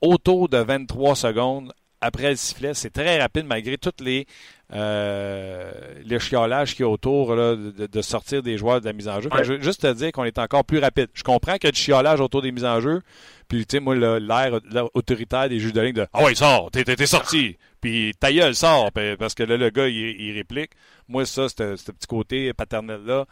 autour 0.00 0.48
de 0.48 0.58
23 0.58 1.14
secondes 1.14 1.72
après 2.00 2.30
le 2.30 2.36
sifflet. 2.36 2.74
C'est 2.74 2.90
très 2.90 3.20
rapide 3.20 3.46
malgré 3.46 3.78
toutes 3.78 4.00
les, 4.00 4.26
euh, 4.72 5.72
qu'il 6.04 6.80
y 6.80 6.82
a 6.82 6.88
autour 6.88 7.34
là, 7.34 7.56
de, 7.56 7.86
de 7.86 8.02
sortir 8.02 8.42
des 8.42 8.56
joueurs 8.56 8.80
de 8.80 8.86
la 8.86 8.92
mise 8.92 9.08
en 9.08 9.20
jeu. 9.20 9.28
Je 9.42 9.54
veux 9.54 9.60
juste 9.60 9.82
te 9.82 9.92
dire 9.92 10.12
qu'on 10.12 10.24
est 10.24 10.38
encore 10.38 10.64
plus 10.64 10.78
rapide. 10.78 11.08
Je 11.14 11.22
comprends 11.22 11.54
qu'il 11.54 11.64
y 11.64 11.68
a 11.68 11.72
du 11.72 11.80
chiolage 11.80 12.20
autour 12.20 12.42
des 12.42 12.52
mises 12.52 12.64
en 12.64 12.80
jeu. 12.80 13.00
Puis, 13.48 13.66
tu 13.66 13.76
sais, 13.76 13.80
moi, 13.80 13.96
l'air 13.96 14.60
autoritaire 14.94 15.48
des 15.48 15.58
juges 15.58 15.72
de 15.72 15.80
ligne 15.80 15.94
de 15.94 16.06
Ah 16.12 16.22
ouais, 16.22 16.34
sors, 16.36 16.70
t'es, 16.70 17.06
sorti. 17.06 17.58
Puis 17.80 18.12
ta 18.20 18.32
gueule, 18.32 18.54
sort. 18.54 18.90
Parce 19.18 19.34
que 19.34 19.42
là, 19.42 19.56
le 19.56 19.70
gars, 19.70 19.88
il, 19.88 20.20
il 20.20 20.36
réplique. 20.36 20.70
Moi, 21.08 21.26
ça, 21.26 21.48
ce 21.48 21.74
ce 21.76 21.90
petit 21.90 22.06
côté 22.06 22.52
paternel-là, 22.52 23.26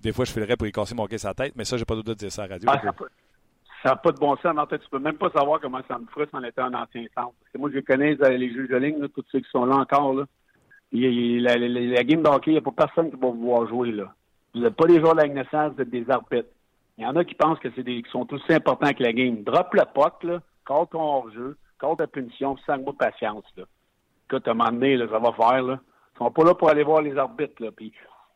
des 0.00 0.12
fois, 0.12 0.24
je 0.24 0.32
filerais 0.32 0.56
pour 0.56 0.68
y 0.68 0.72
casser 0.72 0.94
mon 0.94 1.06
caisse 1.06 1.24
à 1.24 1.28
la 1.28 1.34
tête, 1.34 1.54
mais 1.56 1.64
ça, 1.64 1.76
j'ai 1.76 1.84
pas 1.84 1.94
droit 1.94 2.04
de 2.04 2.14
dire 2.14 2.30
ça 2.30 2.44
à 2.44 2.46
la 2.46 2.54
radio. 2.54 2.70
Ah, 2.72 2.80
ça 3.82 3.90
n'a 3.90 3.96
pas, 3.96 4.12
de 4.12 4.18
bon 4.18 4.36
sens. 4.36 4.56
En 4.56 4.66
fait, 4.66 4.78
tu 4.78 4.88
peux 4.88 5.00
même 5.00 5.16
pas 5.16 5.28
savoir 5.30 5.60
comment 5.60 5.80
ça 5.88 5.98
me 5.98 6.06
frustre 6.06 6.34
en 6.34 6.42
étant 6.44 6.64
un 6.64 6.74
ancien 6.74 7.02
centre. 7.14 7.34
Parce 7.40 7.52
que 7.52 7.58
moi, 7.58 7.70
je 7.74 7.80
connais 7.80 8.14
les, 8.14 8.38
les 8.38 8.52
juges 8.52 8.68
de 8.68 8.76
ligne, 8.76 8.98
là, 9.00 9.08
tous 9.12 9.24
ceux 9.32 9.40
qui 9.40 9.50
sont 9.50 9.66
là 9.66 9.76
encore. 9.76 10.14
Là. 10.14 10.24
Il- 10.94 11.04
il- 11.04 11.42
la, 11.42 11.56
la- 11.56 11.68
la 11.68 12.04
game 12.04 12.22
de 12.22 12.28
hockey, 12.28 12.52
il 12.52 12.54
n'y 12.54 12.58
a 12.58 12.62
pas 12.62 12.70
personne 12.86 13.10
qui 13.10 13.16
va 13.16 13.28
vous 13.28 13.40
voir 13.46 13.66
jouer. 13.68 13.92
Là. 13.92 14.14
Vous 14.54 14.60
n'êtes 14.62 14.74
pas 14.76 14.86
des 14.86 15.00
joueurs 15.00 15.14
de 15.16 15.22
la 15.22 15.28
nationale, 15.28 15.72
vous 15.74 15.82
êtes 15.82 15.90
des 15.90 16.08
arbitres. 16.10 16.48
Il 16.96 17.04
y 17.04 17.06
en 17.06 17.16
a 17.16 17.24
qui 17.24 17.34
pensent 17.34 17.58
que 17.58 17.68
c'est 17.74 17.82
des 17.82 18.02
qui 18.02 18.10
sont 18.10 18.32
aussi 18.32 18.52
importants 18.52 18.92
que 18.92 19.02
la 19.02 19.12
game. 19.12 19.42
Drop 19.42 19.74
le 19.74 19.82
puck, 19.92 20.22
là, 20.22 20.40
call 20.66 20.86
ton 20.92 21.00
hors-jeu, 21.02 21.56
call 21.80 21.96
ta 21.96 22.06
punition, 22.06 22.56
sans 22.64 22.78
mot 22.78 22.92
de 22.92 22.96
patience. 22.96 23.44
Là. 23.56 23.64
Écoute, 24.30 24.46
à 24.46 24.52
un 24.52 24.54
moment 24.54 24.70
donné, 24.70 24.96
là, 24.96 25.06
ça 25.10 25.18
va 25.18 25.32
faire. 25.32 25.62
Là. 25.62 25.80
Ils 26.14 26.18
sont 26.18 26.30
pas 26.30 26.44
là 26.44 26.54
pour 26.54 26.70
aller 26.70 26.84
voir 26.84 27.02
les 27.02 27.16
arbitres. 27.18 27.60
Là. 27.60 27.70
Puis, 27.72 27.92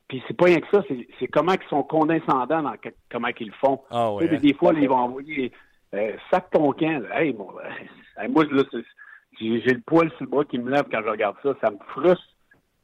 puis 0.08 0.20
c'est 0.26 0.36
pas 0.36 0.46
rien 0.46 0.58
que 0.60 0.66
ça, 0.72 0.82
c'est, 1.20 1.28
comment 1.28 1.52
ils 1.52 1.68
sont 1.68 1.84
condescendants 1.84 2.62
dans 2.62 2.76
que- 2.76 2.88
comment 3.12 3.28
ils 3.38 3.46
le 3.46 3.52
font. 3.52 3.80
Ah 3.90 4.12
ouais. 4.12 4.26
des, 4.28 4.38
des 4.38 4.54
fois, 4.54 4.72
là, 4.72 4.80
ils 4.80 4.88
vont 4.88 4.96
envoyer 4.96 5.52
euh, 5.94 6.16
sac 6.32 6.50
ton 6.50 6.72
camp. 6.72 7.00
là. 7.08 7.22
Hey, 7.22 7.32
moi, 8.28 8.44
là, 8.50 8.62
j'ai, 9.38 9.60
j'ai 9.60 9.72
le 9.74 9.80
poil 9.86 10.10
sur 10.16 10.22
le 10.22 10.26
bras 10.26 10.44
qui 10.44 10.58
me 10.58 10.68
lève 10.70 10.86
quand 10.90 11.02
je 11.04 11.08
regarde 11.10 11.36
ça. 11.44 11.54
Ça 11.60 11.70
me 11.70 11.78
frustre. 11.90 12.24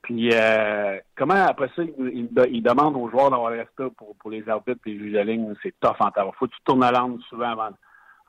Puis, 0.05 0.29
euh, 0.35 0.99
comment 1.17 1.47
après 1.47 1.71
ça, 1.75 1.83
ils, 1.83 2.29
ils 2.51 2.63
demandent 2.63 2.97
aux 2.97 3.09
joueurs 3.09 3.31
d'avoir 3.31 3.51
le 3.51 3.61
respect 3.61 3.89
pour, 3.97 4.15
pour 4.17 4.31
les 4.31 4.47
arbitres 4.49 4.81
et 4.85 4.91
les 4.91 4.99
juges 4.99 5.13
de 5.15 5.21
ligne? 5.21 5.55
C'est 5.63 5.75
tough 5.81 5.97
en 5.99 6.11
temps. 6.11 6.31
Faut 6.39 6.47
que 6.47 6.53
tu 6.53 6.61
tournes 6.63 6.83
la 6.83 6.91
langue 6.91 7.19
souvent 7.31 7.53
avant, 7.53 7.71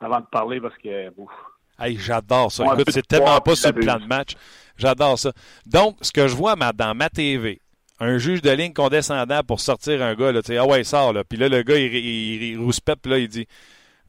avant 0.00 0.20
de 0.20 0.26
parler 0.26 0.58
parce 0.58 0.76
que, 0.78 1.08
ouf. 1.18 1.30
Hey, 1.78 1.98
j'adore 1.98 2.50
ça. 2.50 2.64
Écoute, 2.64 2.90
c'est 2.90 3.06
tellement 3.06 3.38
pas 3.40 3.54
sur 3.54 3.72
le 3.74 3.80
plan 3.80 3.98
de 4.00 4.06
match. 4.06 4.36
J'adore 4.78 5.18
ça. 5.18 5.32
Donc, 5.66 5.98
ce 6.00 6.10
que 6.12 6.26
je 6.26 6.34
vois 6.34 6.54
dans 6.56 6.94
ma 6.94 7.10
TV, 7.10 7.60
un 8.00 8.16
juge 8.16 8.40
de 8.40 8.50
ligne 8.50 8.72
condescendant 8.72 9.42
pour 9.42 9.60
sortir 9.60 10.02
un 10.02 10.14
gars, 10.14 10.32
là, 10.32 10.40
tu 10.40 10.52
sais, 10.52 10.56
ah 10.56 10.66
ouais, 10.66 10.82
sort, 10.82 11.12
là. 11.12 11.24
Puis 11.24 11.38
là, 11.38 11.50
le 11.50 11.62
gars, 11.62 11.76
il, 11.76 11.94
il, 11.94 12.42
il 12.42 12.58
rouspète, 12.58 13.00
puis 13.02 13.10
là, 13.10 13.18
il 13.18 13.28
dit, 13.28 13.46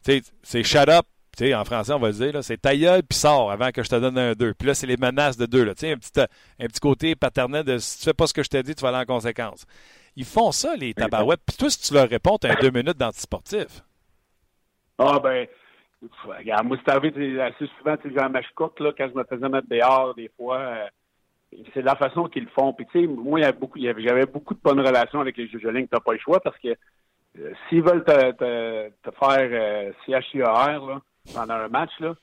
tu 0.06 0.12
sais, 0.14 0.22
c'est 0.42 0.64
shut 0.64 0.88
up. 0.88 1.06
Tu 1.38 1.46
sais, 1.46 1.54
en 1.54 1.64
français, 1.66 1.94
on 1.94 2.00
va 2.00 2.08
le 2.08 2.14
dire, 2.14 2.34
là, 2.34 2.42
c'est 2.42 2.58
ta 2.58 2.76
gueule, 2.76 3.04
puis 3.04 3.18
sort 3.18 3.52
avant 3.52 3.70
que 3.70 3.84
je 3.84 3.90
te 3.90 3.96
donne 3.96 4.18
un 4.18 4.34
2. 4.34 4.56
Puis 4.56 4.68
là, 4.68 4.74
c'est 4.74 4.88
les 4.88 4.98
menaces 4.98 5.38
de 5.38 5.46
2. 5.46 5.66
Là. 5.66 5.76
Tu 5.76 5.82
sais, 5.82 5.92
un 5.92 5.98
petit, 5.98 6.20
euh, 6.20 6.26
un 6.60 6.66
petit 6.66 6.80
côté 6.80 7.16
paternel 7.16 7.64
de 7.64 7.78
si 7.78 8.00
tu 8.00 8.06
fais 8.06 8.14
pas 8.16 8.26
ce 8.26 8.34
que 8.34 8.42
je 8.42 8.50
t'ai 8.50 8.64
dit, 8.64 8.74
tu 8.74 8.82
vas 8.82 8.90
aller 8.90 8.98
en 8.98 9.06
conséquence. 9.06 9.68
Ils 10.16 10.26
font 10.26 10.52
ça, 10.52 10.76
les 10.76 10.96
tabarouettes. 10.96 11.42
Puis 11.46 11.56
toi, 11.56 11.70
si 11.70 11.80
tu 11.80 11.94
leur 11.94 12.10
réponds, 12.10 12.40
tu 12.40 12.48
as 12.48 12.56
deux 12.56 12.72
minutes 12.72 12.98
d'antisportif. 12.98 13.84
Ah 14.98 15.20
ben, 15.20 15.46
regarde, 16.26 16.66
moi 16.66 16.78
c'est 16.84 16.92
arrivé 16.92 17.40
assez 17.40 17.70
souvent, 17.78 17.96
tu 17.98 18.10
sais, 18.10 18.16
dans 18.16 18.30
ma 18.32 18.42
courte, 18.56 18.80
là, 18.80 18.92
quand 18.98 19.08
je 19.08 19.16
me 19.16 19.24
faisais 19.26 19.48
mettre 19.48 19.68
dehors, 19.70 20.16
des 20.16 20.32
fois, 20.36 20.58
euh, 20.58 20.88
c'est 21.72 21.82
de 21.82 21.86
la 21.86 21.96
façon 21.96 22.26
qu'ils 22.30 22.46
le 22.46 22.50
font. 22.50 22.74
Puis 22.74 22.88
tu 22.92 23.02
sais, 23.02 23.08
moi, 23.08 23.40
j'avais 23.42 24.26
beaucoup 24.26 24.56
de 24.56 24.60
bonnes 24.64 24.80
relations 24.80 25.20
avec 25.20 25.38
les 25.38 25.48
juges 25.48 25.62
de 25.62 25.70
ligne, 25.70 25.88
t'as 25.88 26.00
pas 26.00 26.14
le 26.14 26.20
choix 26.20 26.40
parce 26.40 26.58
que 26.58 26.70
euh, 27.40 27.54
s'ils 27.70 27.84
veulent 27.84 28.04
te, 28.04 28.32
te, 28.32 28.90
te 28.90 29.16
faire 29.20 29.50
euh, 29.52 29.92
CHIAR 30.06 30.86
là, 30.88 31.02
pendant 31.34 31.56
un 31.56 31.68
match, 31.68 31.92
là, 32.00 32.16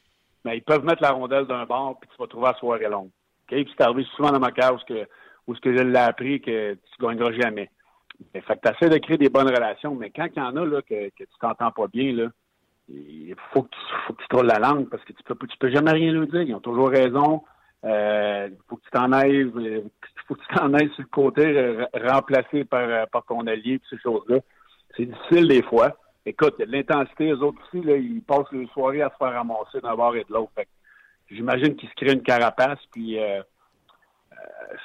ben, 0.44 0.52
ils 0.52 0.62
peuvent 0.62 0.84
mettre 0.84 1.02
la 1.02 1.12
rondelle 1.12 1.46
d'un 1.46 1.64
bord 1.64 1.98
puis 2.00 2.10
tu 2.10 2.16
vas 2.18 2.26
trouver 2.26 2.46
la 2.46 2.54
soirée 2.54 2.88
longue. 2.88 3.10
OK? 3.44 3.48
Puis 3.48 3.74
c'est 3.76 3.84
arrivé 3.84 4.04
souvent 4.16 4.30
dans 4.30 4.40
ma 4.40 4.52
case 4.52 4.82
que, 4.86 5.06
où 5.46 5.54
ce 5.54 5.60
que 5.60 5.76
je 5.76 5.82
l'ai 5.82 5.98
appris 5.98 6.40
que 6.40 6.74
tu 6.74 7.02
gagneras 7.02 7.32
jamais. 7.32 7.70
Fait 8.32 8.56
que 8.56 8.68
tu 8.68 8.74
essaies 8.74 8.90
de 8.90 8.98
créer 8.98 9.18
des 9.18 9.28
bonnes 9.28 9.48
relations, 9.48 9.94
mais 9.94 10.10
quand 10.10 10.28
il 10.34 10.38
y 10.38 10.42
en 10.42 10.56
a 10.56 10.64
là, 10.64 10.82
que, 10.82 11.08
que 11.10 11.24
tu 11.24 11.38
t'entends 11.40 11.72
pas 11.72 11.88
bien, 11.88 12.12
là, 12.12 12.28
il 12.88 13.34
faut 13.52 13.62
que, 13.62 13.70
tu, 13.70 13.78
faut 14.06 14.14
trouves 14.28 14.44
la 14.44 14.58
langue 14.58 14.88
parce 14.88 15.02
que 15.04 15.12
tu 15.12 15.22
peux, 15.22 15.34
tu 15.46 15.56
peux 15.58 15.70
jamais 15.70 15.92
rien 15.92 16.12
leur 16.12 16.26
dire. 16.26 16.42
Ils 16.42 16.54
ont 16.54 16.60
toujours 16.60 16.90
raison. 16.90 17.42
Euh, 17.84 18.48
Il 18.50 18.58
faut 18.68 18.76
que 18.76 18.82
tu 18.82 18.90
t'en 18.90 19.12
ailles, 19.12 19.50
euh, 19.56 19.82
faut 20.26 20.34
que 20.34 20.40
tu 20.40 20.54
t'en 20.54 20.72
ailles 20.74 20.90
sur 20.94 21.02
le 21.02 21.08
côté, 21.08 21.46
euh, 21.46 21.86
remplacé 21.94 22.64
par, 22.64 22.88
euh, 22.88 23.04
par 23.06 23.24
ton 23.24 23.46
allié, 23.46 23.80
ces 23.90 23.98
choses-là. 23.98 24.38
C'est 24.96 25.06
difficile 25.06 25.48
des 25.48 25.62
fois. 25.62 25.96
Écoute, 26.26 26.54
il 26.58 26.60
y 26.60 26.62
a 26.62 26.66
de 26.66 26.72
l'intensité. 26.72 27.30
Eux 27.30 27.38
autres 27.42 27.58
aussi, 27.66 27.84
là, 27.84 27.96
ils 27.96 28.22
passent 28.22 28.50
les 28.52 28.66
soirées 28.68 29.02
à 29.02 29.10
se 29.10 29.16
faire 29.16 29.32
ramasser 29.34 29.80
d'un 29.82 29.94
bord 29.94 30.16
et 30.16 30.24
de 30.24 30.32
l'autre. 30.32 30.52
J'imagine 31.30 31.76
qu'ils 31.76 31.88
se 31.88 31.94
créent 31.94 32.12
une 32.14 32.22
carapace, 32.22 32.78
puis 32.92 33.18
euh, 33.18 33.40
euh, 34.32 34.36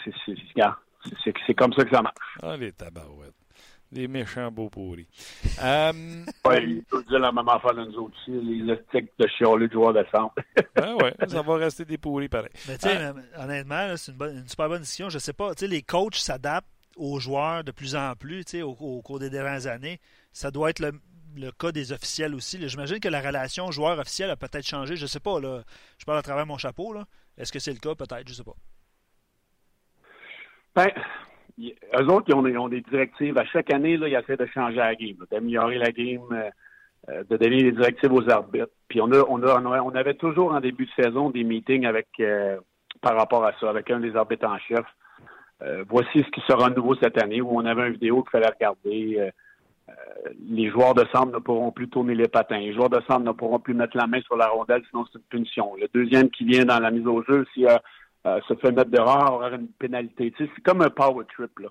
c'est, 0.04 0.12
c'est, 0.26 0.34
regarde, 0.54 0.76
c'est, 1.04 1.16
c'est, 1.24 1.34
c'est 1.48 1.54
comme 1.54 1.74
ça 1.74 1.84
que 1.84 1.90
ça 1.96 2.02
marche. 2.02 2.38
Ah, 2.42 2.58
les 2.58 2.72
tabarouettes. 2.72 3.34
Les 3.92 4.08
méchants 4.08 4.52
beaux 4.52 4.70
pourris. 4.70 5.08
Euh, 5.62 5.92
Ouais, 6.46 6.64
ils 6.64 6.84
peuvent 6.86 7.06
dire 7.08 7.20
la 7.20 7.34
même 7.34 7.50
affaire 7.50 7.74
de 7.74 7.84
nous 7.84 7.96
autres 7.98 8.16
aussi, 8.22 8.32
les 8.32 8.72
éthiques 8.74 9.12
de 9.20 9.28
chialer 9.28 9.68
de 9.68 9.74
joueurs 9.74 9.92
de 9.94 10.06
centre. 10.10 10.36
ben 10.76 10.94
ouais, 10.96 11.14
ça 11.28 11.42
va 11.42 11.56
rester 11.58 11.84
des 11.84 11.98
pourris 11.98 12.30
pareil. 12.30 12.52
Mais 12.70 12.78
tu 12.78 12.88
sais, 12.88 12.96
euh, 12.98 13.12
honnêtement, 13.38 13.88
là, 13.88 13.98
c'est 13.98 14.12
une, 14.14 14.18
bonne- 14.18 14.38
une 14.38 14.48
super 14.48 14.70
bonne 14.70 14.80
décision. 14.82 15.10
Je 15.10 15.18
sais 15.20 15.34
pas, 15.34 15.54
tu 15.54 15.62
sais, 15.66 15.68
les 15.68 15.82
coachs 15.82 16.16
s'adaptent 16.16 16.68
aux 16.96 17.20
joueurs 17.20 17.64
de 17.66 17.72
plus 17.72 17.94
en 17.96 18.14
plus, 18.16 18.46
tu 18.46 18.52
sais, 18.58 18.62
au, 18.62 18.72
au 18.72 19.02
cours 19.02 19.20
des 19.20 19.30
dernières 19.30 19.68
années. 19.68 20.00
Ça 20.32 20.50
doit 20.50 20.70
être 20.70 20.80
le, 20.80 20.92
le 21.40 21.52
cas 21.52 21.72
des 21.72 21.92
officiels 21.92 22.36
aussi. 22.36 22.60
J'imagine 22.68 23.00
que 23.00 23.10
la 23.10 23.22
relation 23.22 23.72
joueur-officiel 23.72 24.30
a 24.30 24.36
peut-être 24.36 24.66
changé. 24.66 24.96
Je 24.96 25.06
sais 25.06 25.20
pas. 25.20 25.40
Je 25.98 26.06
parle 26.06 26.18
à 26.18 26.22
travers 26.22 26.46
mon 26.46 26.58
chapeau. 26.58 26.96
Est-ce 27.38 27.52
que 27.52 27.60
c'est 27.60 27.72
le 27.72 27.80
cas? 27.80 27.96
Peut-être, 27.96 28.28
je 28.28 28.34
sais 28.34 28.44
pas. 28.44 28.56
Ben, 30.76 30.88
eux 31.60 32.08
autres, 32.08 32.26
ils 32.28 32.36
ont, 32.36 32.64
ont 32.64 32.70
des 32.70 32.82
directives. 32.82 33.38
À 33.38 33.46
chaque 33.46 33.74
année, 33.74 33.94
ils 33.94 34.14
essaient 34.14 34.38
de 34.38 34.46
changer 34.48 34.78
la 34.78 34.96
game, 34.96 35.18
d'améliorer 35.32 35.78
la 35.78 35.92
game, 35.92 36.22
euh, 36.32 36.50
euh, 37.10 37.24
de 37.30 37.38
donner 37.38 37.64
des 37.64 37.72
directives 37.72 38.14
aux 38.14 38.30
arbitres. 38.30 38.68
Puis 38.88 39.02
on 39.02 39.12
a, 39.12 39.24
on 39.28 39.42
a, 39.44 39.82
on 39.82 39.96
avait 39.96 40.14
toujours 40.14 40.54
en 40.54 40.60
début 40.60 40.86
de 40.86 41.04
saison 41.04 41.30
des 41.30 41.44
meetings 41.44 41.86
avec 41.86 42.08
euh, 42.20 42.58
par 43.02 43.16
rapport 43.16 43.46
à 43.46 43.54
ça, 43.60 43.70
avec 43.70 43.90
un 43.92 44.00
des 44.00 44.16
arbitres 44.16 44.48
en 44.48 44.58
chef. 44.60 44.86
Voici 45.90 46.24
ce 46.24 46.32
qui 46.32 46.40
sera 46.48 46.70
nouveau 46.70 46.96
cette 46.96 47.22
année, 47.22 47.42
où 47.42 47.50
on 47.58 47.66
avait 47.66 47.88
une 47.88 47.94
vidéo 47.94 48.24
qu'il 48.24 48.32
fallait 48.32 48.48
regarder. 48.48 49.30
Euh, 49.90 50.30
les 50.50 50.70
joueurs 50.70 50.94
de 50.94 51.06
centre 51.12 51.32
ne 51.32 51.40
pourront 51.40 51.72
plus 51.72 51.90
tourner 51.90 52.16
les 52.16 52.28
patins. 52.28 52.60
Les 52.60 52.74
joueurs 52.74 52.90
de 52.90 53.02
centre 53.08 53.22
ne 53.22 53.32
pourront 53.32 53.60
plus 53.60 53.74
mettre 53.74 53.98
la 53.98 54.08
main 54.08 54.22
sur 54.22 54.36
la 54.36 54.48
rondelle, 54.48 54.84
sinon 54.90 55.06
c'est 55.06 55.18
une 55.18 55.26
punition. 55.26 55.76
Le 55.76 55.88
deuxième 55.94 56.30
qui 56.30 56.46
vient 56.46 56.66
dans 56.66 56.80
la 56.80 56.92
mise 56.92 57.08
au 57.08 57.24
jeu, 57.24 57.46
s'il 57.54 57.68
euh, 57.68 58.40
se 58.48 58.54
fait 58.56 58.72
mettre 58.72 58.92
dehors, 58.92 59.34
aura 59.34 59.50
une 59.52 59.68
pénalité. 59.68 60.32
Tu 60.32 60.46
sais, 60.46 60.52
c'est 60.56 60.62
comme 60.62 60.82
un 60.82 60.90
power 60.90 61.26
trip. 61.34 61.58
Là, 61.60 61.70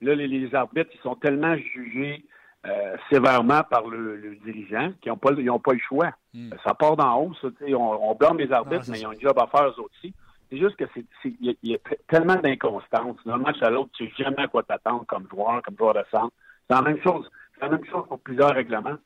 là 0.00 0.14
les, 0.14 0.28
les 0.28 0.54
arbitres, 0.54 0.90
ils 0.94 1.00
sont 1.00 1.16
tellement 1.16 1.56
jugés 1.56 2.24
euh, 2.66 2.96
sévèrement 3.10 3.62
par 3.68 3.86
le, 3.88 4.16
le 4.16 4.36
dirigeant, 4.36 4.92
qui 5.00 5.08
n'ont 5.08 5.16
pas, 5.16 5.32
ils 5.36 5.50
ont 5.50 5.58
pas 5.58 5.72
le 5.72 5.80
choix. 5.80 6.10
Hmm. 6.32 6.50
Ça 6.64 6.74
part 6.74 6.96
d'en 6.96 7.20
haut, 7.20 7.32
ça, 7.42 7.48
tu 7.58 7.66
sais, 7.66 7.74
on, 7.74 8.10
on 8.10 8.14
blâme 8.14 8.38
les 8.38 8.52
arbitres, 8.52 8.84
c'est 8.84 8.92
mais 8.92 8.98
ça. 8.98 9.02
ils 9.02 9.06
ont 9.08 9.10
un 9.10 9.20
job 9.20 9.38
à 9.38 9.46
faire 9.48 9.68
eux 9.68 9.80
aussi. 9.80 10.14
C'est 10.48 10.58
juste 10.58 10.76
que 10.76 10.84
c'est, 10.94 11.04
il 11.24 11.56
y 11.62 11.74
a, 11.74 11.74
y 11.74 11.78
tellement 12.08 12.36
d'inconstance. 12.36 13.16
D'un 13.26 13.38
match 13.38 13.60
à 13.62 13.70
l'autre, 13.70 13.90
tu 13.94 14.06
sais 14.06 14.24
jamais 14.24 14.42
à 14.42 14.48
quoi 14.48 14.62
t'attendre 14.62 15.04
comme 15.06 15.26
joueur, 15.30 15.62
comme 15.62 15.76
joueur 15.78 15.94
de 15.94 16.04
centre. 16.10 16.32
C'est 16.68 16.76
la 16.76 16.82
même 16.82 17.00
chose. 17.02 17.28
La 17.62 17.68
même 17.68 17.84
chose 17.86 18.04
pour 18.08 18.18
plusieurs 18.20 18.52
règlements. 18.54 18.96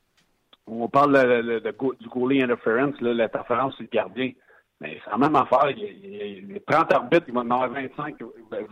On 0.67 0.89
parle 0.89 1.13
de- 1.13 1.43
de- 1.43 1.59
de 1.61 1.71
go- 1.73 1.95
du 2.01 2.09
goalie 2.09 2.43
interference, 2.43 3.01
là, 3.01 3.13
l'interférence 3.15 3.75
sur 3.75 3.83
le 3.83 3.89
gardien. 3.89 4.33
Mais 4.81 4.99
c'est 5.05 5.11
la 5.11 5.19
même 5.19 5.37
affaire. 5.37 5.71
Il 5.71 6.49
les 6.49 6.61
30 6.67 6.93
arbitres, 6.93 7.27
ils 7.29 7.35
vont 7.35 7.41
en 7.41 7.51
avoir 7.51 7.69
25, 7.71 8.17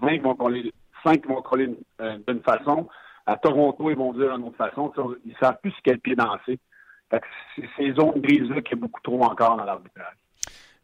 20 0.01 0.17
qui 0.17 0.23
vont 0.23 0.35
coller, 0.35 0.73
5 1.05 1.23
qui 1.23 1.29
vont 1.29 1.43
coller 1.43 1.67
d'une- 1.69 1.77
euh, 2.01 2.19
d'une 2.27 2.43
façon. 2.43 2.89
À 3.27 3.37
Toronto, 3.37 3.91
ils 3.91 3.97
vont 3.97 4.13
dire 4.13 4.37
d'une 4.37 4.47
autre 4.49 4.57
façon. 4.57 4.93
Ils 5.25 5.33
ne 5.33 5.37
savent 5.37 5.59
plus 5.63 5.71
sur 5.73 5.81
quel 5.85 5.99
pied 6.01 6.15
danser. 6.17 6.59
Fait 7.11 7.21
que 7.21 7.27
c'est 7.57 7.69
ces 7.77 7.93
zones 7.95 8.21
grises-là 8.21 8.61
qu'il 8.63 8.77
y 8.77 8.81
a 8.81 8.83
beaucoup 8.83 9.01
trop 9.03 9.23
encore 9.23 9.57
dans 9.57 9.65
l'arbitrage. 9.65 10.17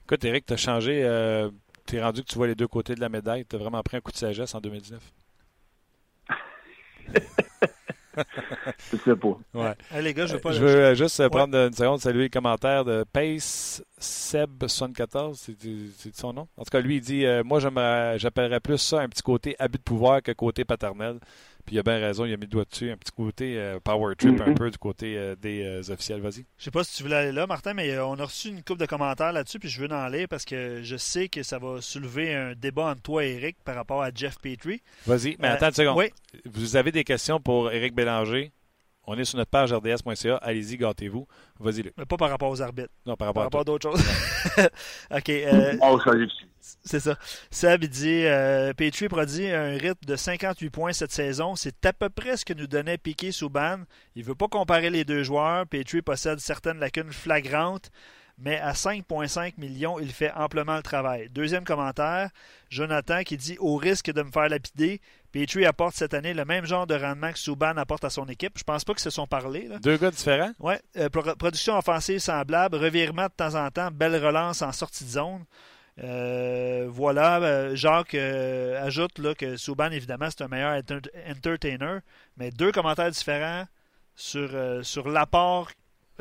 Écoute, 0.05 0.25
Eric, 0.25 0.47
tu 0.47 0.53
as 0.53 0.57
changé. 0.59 1.03
euh, 1.05 1.51
tu 1.87 1.97
es 1.97 2.03
rendu 2.03 2.23
que 2.23 2.27
tu 2.29 2.37
vois 2.37 2.47
les 2.47 2.55
deux 2.55 2.69
côtés 2.69 2.95
de 2.95 3.01
la 3.01 3.09
médaille. 3.09 3.45
Tu 3.47 3.57
as 3.57 3.59
vraiment 3.59 3.83
pris 3.83 3.97
un 3.97 4.01
coup 4.01 4.13
de 4.13 4.17
sagesse 4.17 4.55
en 4.55 4.61
2019. 4.61 5.03
Je 8.93 8.97
sais 8.97 9.17
pas. 9.17 9.39
Ouais. 9.55 9.75
Hey, 9.91 10.03
les 10.03 10.15
gars, 10.15 10.27
je 10.27 10.35
veux 10.35 10.41
pas. 10.41 10.53
Je 10.53 10.61
veux 10.61 10.69
euh, 10.69 10.95
juste 10.95 11.21
euh, 11.21 11.29
prendre 11.29 11.57
une 11.57 11.73
seconde, 11.73 12.01
saluer 12.01 12.25
le 12.25 12.29
commentaire 12.29 12.85
de 12.85 13.05
Pace 13.13 13.83
Seb74, 14.01 15.35
c'est 15.35 15.57
c'est 15.97 16.17
son 16.17 16.33
nom? 16.33 16.49
En 16.57 16.65
tout 16.65 16.71
cas, 16.71 16.81
lui, 16.81 16.97
il 16.97 17.01
dit 17.01 17.27
euh, 17.27 17.43
Moi, 17.45 17.61
j'appellerais 17.61 18.61
plus 18.61 18.79
ça 18.79 19.01
un 19.01 19.09
petit 19.09 19.23
côté 19.23 19.57
abus 19.59 19.79
de 19.79 19.83
pouvoir 19.83 20.23
que 20.23 20.33
côté 20.33 20.65
paternel. 20.65 21.19
Puis 21.71 21.77
il 21.77 21.79
a 21.79 21.85
bien 21.85 22.01
raison, 22.01 22.25
il 22.25 22.33
a 22.33 22.37
mis 22.37 22.47
le 22.47 22.49
doigt 22.49 22.65
dessus, 22.69 22.91
un 22.91 22.97
petit 22.97 23.13
côté 23.13 23.57
euh, 23.57 23.79
power 23.79 24.17
trip 24.17 24.41
un 24.41 24.47
Mhm. 24.47 24.55
peu 24.57 24.73
du 24.73 24.77
côté 24.79 25.17
euh, 25.17 25.37
des 25.37 25.63
euh, 25.63 25.93
officiels. 25.93 26.21
Vas-y. 26.21 26.45
Je 26.59 26.65
sais 26.65 26.73
pas 26.73 26.83
si 26.83 26.97
tu 26.97 27.05
voulais 27.05 27.15
aller 27.15 27.31
là, 27.31 27.47
Martin, 27.47 27.75
mais 27.75 27.91
euh, 27.93 28.05
on 28.07 28.19
a 28.19 28.25
reçu 28.25 28.49
une 28.49 28.65
couple 28.65 28.81
de 28.81 28.87
commentaires 28.87 29.31
là-dessus, 29.33 29.61
puis 29.61 29.69
je 29.69 29.81
veux 29.81 29.89
en 29.93 30.09
lire 30.09 30.27
parce 30.29 30.45
que 30.45 30.81
je 30.83 30.97
sais 30.97 31.29
que 31.29 31.45
ça 31.45 31.61
va 31.61 31.81
soulever 31.81 32.35
un 32.35 32.55
débat 32.57 32.87
entre 32.87 33.03
toi 33.03 33.25
et 33.25 33.35
Eric 33.37 33.57
par 33.65 33.77
rapport 33.77 34.03
à 34.03 34.11
Jeff 34.13 34.39
Petrie. 34.41 34.83
Vas-y. 35.07 35.37
Mais 35.39 35.47
Euh, 35.47 35.53
attends 35.55 35.69
une 35.69 35.75
seconde. 35.75 35.97
Oui, 35.97 36.07
Vous 36.45 36.75
avez 36.75 36.91
des 36.91 37.05
questions 37.05 37.39
pour 37.39 37.71
Éric 37.71 37.95
Bélanger? 37.95 38.51
On 39.07 39.19
est 39.19 39.25
sur 39.25 39.39
notre 39.39 39.51
page 39.51 39.73
rds.ca. 39.73 40.37
Allez-y, 40.37 40.77
gâtez-vous. 40.77 41.27
Vas-y, 41.59 41.83
Luc. 41.83 41.95
mais 41.97 42.05
pas 42.05 42.17
par 42.17 42.31
rapport 42.31 42.51
aux 42.51 42.63
arbitres, 42.63 42.91
Non, 43.07 43.17
par 43.17 43.33
par 43.33 43.43
rapport 43.43 43.43
à 43.43 43.45
rapport 43.45 43.65
toi. 43.65 43.93
à 43.93 43.95
d'autres 43.95 44.07
choses. 44.57 44.69
OK. 45.11 45.29
euh, 45.31 45.77
Oh, 45.83 45.99
ça 46.05 46.15
y 46.17 46.23
est. 46.23 46.29
C'est 46.85 47.01
ça. 47.01 47.17
Seb, 47.51 47.85
il 47.85 47.89
dit 47.89 48.25
euh, 48.27 48.75
Petrie 48.75 49.09
produit 49.09 49.51
un 49.51 49.71
rythme 49.79 50.05
de 50.07 50.15
58 50.17 50.71
points 50.71 50.93
cette 50.93 51.11
saison. 51.13 51.57
C'est 51.57 51.85
à 51.87 51.93
peu 51.95 52.11
près 52.11 52.37
ce 52.37 52.45
que 52.45 52.53
nous 52.53 52.67
donnait 52.67 52.99
Piquet 52.99 53.33
Souban. 53.33 53.79
Il 54.15 54.25
veut 54.25 54.35
pas 54.35 54.49
comparer 54.49 54.91
les 54.91 55.05
deux 55.05 55.23
joueurs. 55.23 55.67
Petrie 55.67 56.03
possède 56.03 56.39
certaines 56.39 56.79
lacunes 56.79 57.13
flagrantes, 57.13 57.91
mais 58.37 58.59
à 58.59 58.73
5,5 58.73 59.55
millions, 59.57 59.99
il 59.99 60.13
fait 60.13 60.33
amplement 60.33 60.77
le 60.77 60.83
travail. 60.83 61.29
Deuxième 61.31 61.65
commentaire 61.65 62.29
Jonathan 62.69 63.23
qui 63.23 63.39
dit 63.39 63.57
Au 63.59 63.77
risque 63.77 64.13
de 64.13 64.23
me 64.23 64.31
faire 64.31 64.49
lapider, 64.51 65.01
Petrie 65.33 65.65
apporte 65.67 65.95
cette 65.95 66.13
année 66.15 66.35
le 66.35 66.45
même 66.45 66.65
genre 66.65 66.87
de 66.87 66.95
rendement 66.95 67.33
que 67.33 67.39
Souban 67.39 67.77
apporte 67.77 68.05
à 68.05 68.11
son 68.11 68.27
équipe. 68.27 68.59
Je 68.59 68.65
pense 68.65 68.85
pas 68.85 68.93
qu'ils 68.95 69.03
se 69.03 69.11
sont 69.11 69.27
parlé. 69.27 69.69
Là. 69.69 69.79
Deux 69.79 69.97
gars 69.97 70.11
différents? 70.11 70.53
Ouais, 70.59 70.81
euh, 70.97 71.09
pro- 71.09 71.35
production 71.37 71.79
offensive 71.79 72.19
semblable, 72.19 72.77
revirement 72.77 73.27
de 73.27 73.33
temps 73.37 73.55
en 73.55 73.71
temps, 73.71 73.91
belle 73.93 74.17
relance 74.25 74.63
en 74.63 74.73
sortie 74.73 75.05
de 75.05 75.11
zone. 75.11 75.45
Euh, 76.03 76.87
voilà, 76.89 77.41
euh, 77.43 77.75
Jacques 77.77 78.15
euh, 78.15 78.83
ajoute 78.85 79.19
là, 79.19 79.35
que 79.35 79.57
Souban, 79.57 79.91
évidemment, 79.91 80.29
c'est 80.31 80.43
un 80.43 80.49
meilleur 80.49 80.75
enter- 80.79 81.11
entertainer, 81.29 81.99
mais 82.37 82.51
deux 82.51 82.73
commentaires 82.73 83.11
différents 83.11 83.67
sur, 84.17 84.51
sur 84.83 85.09
l'apport. 85.09 85.71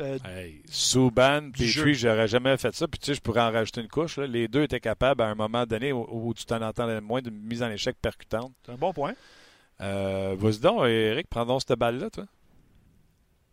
Euh, 0.00 0.18
Hey, 0.24 0.62
Souban. 0.68 1.50
Petrie, 1.52 1.94
j'aurais 1.94 2.28
jamais 2.28 2.56
fait 2.56 2.74
ça. 2.74 2.86
Puis 2.88 2.98
tu 2.98 3.06
sais, 3.06 3.14
je 3.14 3.20
pourrais 3.20 3.40
en 3.42 3.50
rajouter 3.52 3.80
une 3.80 3.88
couche. 3.88 4.16
là. 4.18 4.26
Les 4.26 4.48
deux 4.48 4.62
étaient 4.62 4.80
capables 4.80 5.22
à 5.22 5.26
un 5.26 5.34
moment 5.34 5.64
donné 5.66 5.92
où, 5.92 6.06
où 6.10 6.34
tu 6.34 6.44
t'en 6.44 6.60
entendais 6.62 7.00
moins 7.00 7.20
d'une 7.22 7.34
mise 7.40 7.62
en 7.62 7.70
échec 7.70 7.96
percutante. 8.00 8.52
c'est 8.64 8.72
un 8.72 8.76
bon 8.76 8.92
point. 8.92 9.14
Euh, 9.80 10.34
Vas-y 10.38 10.58
donc, 10.60 10.86
Eric, 10.86 11.26
prends 11.30 11.46
donc 11.46 11.62
cette 11.66 11.78
balle-là, 11.78 12.10
toi. 12.10 12.24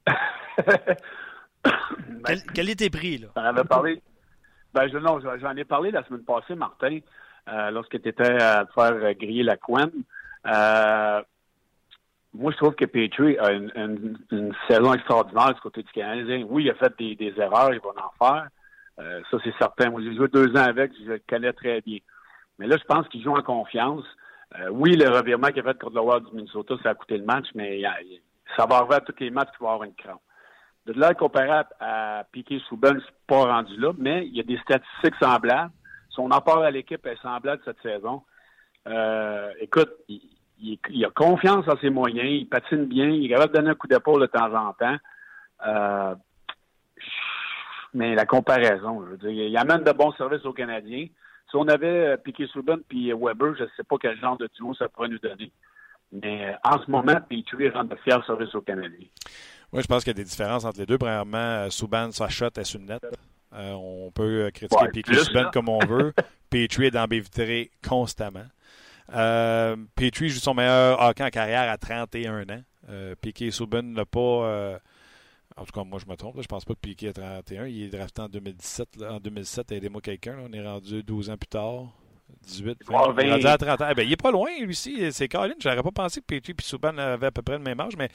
Quel, 2.25 2.41
quel 2.53 2.69
est 2.69 2.75
tes 2.75 2.89
prix, 2.89 3.17
là? 3.19 3.27
J'en 3.35 3.43
avais 3.43 3.63
parlé. 3.63 4.01
Ben, 4.73 4.87
je, 4.91 4.97
non, 4.97 5.19
j'en 5.19 5.55
ai 5.55 5.63
parlé 5.65 5.91
la 5.91 6.03
semaine 6.05 6.23
passée, 6.23 6.55
Martin, 6.55 6.99
euh, 7.47 7.71
lorsque 7.71 8.01
tu 8.01 8.09
étais 8.09 8.41
à 8.41 8.65
te 8.65 8.73
faire 8.73 9.13
griller 9.15 9.43
la 9.43 9.55
couenne. 9.57 9.91
Euh, 10.45 11.21
moi, 12.37 12.51
je 12.51 12.57
trouve 12.57 12.75
que 12.75 12.85
Petrie 12.85 13.37
a 13.39 13.51
une, 13.51 14.17
saison 14.67 14.93
extraordinaire 14.93 15.53
du 15.53 15.61
côté 15.61 15.81
du 15.81 15.91
Canadien. 15.91 16.45
Oui, 16.47 16.65
il 16.65 16.69
a 16.69 16.75
fait 16.75 16.93
des, 16.97 17.33
erreurs, 17.37 17.73
il 17.73 17.79
va 17.79 17.89
en 17.89 18.25
faire. 18.25 18.47
Euh, 18.99 19.21
ça, 19.29 19.37
c'est 19.43 19.53
certain. 19.57 19.89
Moi, 19.89 20.01
j'ai 20.03 20.15
joué 20.15 20.27
deux 20.27 20.51
ans 20.51 20.65
avec, 20.65 20.91
je 21.03 21.13
le 21.13 21.21
connais 21.27 21.53
très 21.53 21.81
bien. 21.81 21.99
Mais 22.59 22.67
là, 22.67 22.77
je 22.77 22.83
pense 22.83 23.07
qu'il 23.07 23.23
joue 23.23 23.35
en 23.35 23.41
confiance. 23.41 24.05
Euh, 24.59 24.69
oui, 24.69 24.95
le 24.95 25.09
revirement 25.09 25.47
qu'il 25.47 25.59
a 25.59 25.63
fait 25.63 25.79
contre 25.79 25.95
le 25.95 26.01
Wild 26.01 26.25
du 26.29 26.35
Minnesota, 26.35 26.75
ça 26.83 26.89
a 26.91 26.95
coûté 26.95 27.17
le 27.17 27.25
match, 27.25 27.47
mais 27.55 27.81
ça 28.55 28.65
va 28.65 28.77
arriver 28.77 28.95
à 28.95 29.01
tous 29.01 29.15
les 29.19 29.29
matchs 29.29 29.49
qu'il 29.57 29.65
va 29.65 29.73
avoir 29.73 29.83
une 29.83 29.95
crampe. 29.95 30.21
De 30.85 30.93
là, 30.93 31.13
comparé 31.13 31.49
à, 31.49 31.67
à 31.79 32.23
Piquet 32.31 32.59
Souban, 32.69 32.93
je 32.93 32.99
suis 32.99 33.13
pas 33.27 33.43
rendu 33.43 33.75
là, 33.77 33.91
mais 33.97 34.25
il 34.25 34.35
y 34.35 34.39
a 34.39 34.43
des 34.43 34.57
statistiques 34.59 35.15
semblables. 35.19 35.71
Son 36.09 36.31
apport 36.31 36.63
à 36.63 36.71
l'équipe 36.71 37.05
est 37.05 37.21
semblable 37.21 37.61
cette 37.65 37.81
saison. 37.81 38.21
Euh, 38.87 39.51
écoute, 39.59 39.91
il, 40.07 40.21
il- 40.61 40.79
il 40.89 41.05
a 41.05 41.09
confiance 41.09 41.67
en 41.67 41.77
ses 41.79 41.89
moyens, 41.89 42.27
il 42.29 42.47
patine 42.47 42.85
bien, 42.85 43.09
il 43.09 43.25
est 43.25 43.29
capable 43.29 43.53
de 43.53 43.57
donner 43.59 43.69
un 43.71 43.75
coup 43.75 43.87
d'épaule 43.87 44.21
de 44.21 44.25
temps 44.27 44.53
en 44.53 44.73
temps. 44.73 44.97
Euh, 45.65 46.15
mais 47.93 48.15
la 48.15 48.25
comparaison, 48.25 49.03
je 49.05 49.11
veux 49.11 49.17
dire, 49.17 49.31
il 49.47 49.57
amène 49.57 49.83
de 49.83 49.91
bons 49.91 50.11
services 50.13 50.45
aux 50.45 50.53
Canadiens. 50.53 51.07
Si 51.49 51.55
on 51.55 51.67
avait 51.67 51.87
euh, 52.09 52.17
Piquet 52.17 52.47
Souban 52.47 52.77
puis 52.87 53.11
Weber, 53.13 53.55
je 53.57 53.63
ne 53.63 53.69
sais 53.77 53.83
pas 53.83 53.95
quel 53.99 54.19
genre 54.19 54.37
de 54.37 54.49
duo 54.55 54.73
ça 54.75 54.89
pourrait 54.89 55.07
nous 55.07 55.19
donner. 55.19 55.51
Mais 56.11 56.49
euh, 56.49 56.53
en 56.63 56.81
ce 56.83 56.91
moment, 56.91 57.15
Petrie 57.29 57.69
rend 57.69 57.85
de 57.85 57.95
fiers 58.03 58.17
services 58.25 58.53
aux 58.55 58.61
Canadiens. 58.61 59.07
Moi, 59.71 59.81
je 59.81 59.87
pense 59.87 60.03
qu'il 60.03 60.11
y 60.11 60.15
a 60.19 60.21
des 60.21 60.23
différences 60.23 60.65
entre 60.65 60.79
les 60.79 60.85
deux. 60.85 60.97
Premièrement, 60.97 61.69
Souban, 61.69 62.11
sa 62.11 62.29
shot 62.29 62.47
est. 62.57 62.75
Euh, 63.53 63.71
on 63.73 64.11
peut 64.11 64.49
critiquer 64.53 64.81
Ouais, 64.83 64.91
Piquet 64.91 65.13
Souban 65.15 65.43
là. 65.43 65.49
comme 65.53 65.69
on 65.69 65.79
veut. 65.79 66.13
Petrie 66.49 66.85
est 66.87 67.07
vitrée 67.11 67.71
constamment. 67.87 68.45
Euh, 69.13 69.75
Petrie 69.95 70.29
joue 70.29 70.39
son 70.39 70.53
meilleur 70.53 71.01
hockey 71.01 71.23
en 71.23 71.29
carrière 71.29 71.69
à 71.71 71.77
31 71.77 72.43
ans. 72.49 72.61
Euh, 72.89 73.15
Piquet 73.19 73.51
Souban 73.51 73.81
n'a 73.83 74.05
pas... 74.05 74.19
euh, 74.19 74.77
en 75.55 75.65
tout 75.65 75.71
cas, 75.71 75.83
moi, 75.83 75.99
je 76.03 76.09
me 76.09 76.15
trompe. 76.15 76.35
là. 76.35 76.41
Je 76.41 76.47
pense 76.47 76.65
pas 76.65 76.73
que 76.73 76.79
Piquet 76.79 77.09
a 77.09 77.13
31. 77.13 77.65
Il 77.67 77.83
est 77.83 77.89
drafté 77.89 78.21
en 78.21 78.29
2017. 78.29 78.97
là. 78.97 79.13
En 79.13 79.19
2007, 79.19 79.71
aidez-moi 79.71 80.01
quelqu'un. 80.01 80.37
On 80.43 80.51
est 80.53 80.65
rendu 80.65 81.01
12 81.03 81.29
ans 81.29 81.37
plus 81.37 81.47
tard. 81.47 81.85
18, 82.43 82.79
20. 82.85 82.93
Ouais, 83.13 83.23
Il 83.23 83.27
est 83.27 83.31
rendu 83.31 83.43
20. 83.43 83.49
à 83.51 83.57
30 83.57 83.81
ans. 83.81 83.87
Eh 83.91 83.95
ben, 83.95 84.03
il 84.05 84.11
est 84.11 84.21
pas 84.21 84.31
loin, 84.31 84.49
lui 84.59 84.67
aussi. 84.69 85.11
C'est 85.11 85.27
Colin. 85.27 85.53
J'aurais 85.59 85.81
pas 85.81 85.91
pensé 85.91 86.19
que 86.21 86.25
Petrie 86.25 86.53
et 86.57 86.61
Souban 86.63 86.97
avaient 86.97 87.27
à 87.27 87.31
peu 87.31 87.41
près 87.41 87.57
le 87.57 87.63
même 87.63 87.79
âge, 87.79 87.93
mais 87.97 88.09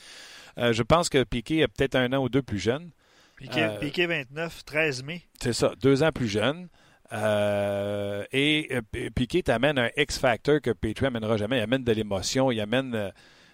euh, 0.59 0.73
je 0.73 0.83
pense 0.83 1.09
que 1.09 1.25
Piquet 1.25 1.57
est 1.59 1.69
peut-être 1.69 1.97
un 1.97 2.13
an 2.13 2.19
ou 2.23 2.29
deux 2.29 2.43
plus 2.43 2.59
jeune. 2.59 2.91
Piquet, 3.39 3.63
Euh, 3.63 3.79
Piquet 3.81 4.07
29, 4.07 4.65
13 4.65 5.03
mai. 5.03 5.23
C'est 5.41 5.55
ça, 5.55 5.73
deux 5.81 6.03
ans 6.03 6.13
plus 6.13 6.29
jeune. 6.29 6.69
Euh, 7.13 8.25
et 8.33 8.69
euh, 8.73 8.81
Piquet 9.15 9.43
t'amène 9.43 9.79
un 9.79 9.91
X-Factor 9.97 10.61
que 10.61 10.71
Petrie 10.71 11.07
amènera 11.07 11.37
jamais. 11.37 11.59
Il 11.59 11.63
amène 11.63 11.85
de 11.85 11.93
l'émotion, 11.93 12.51
il 12.51 12.61
amène. 12.61 12.95
euh, 12.95 13.11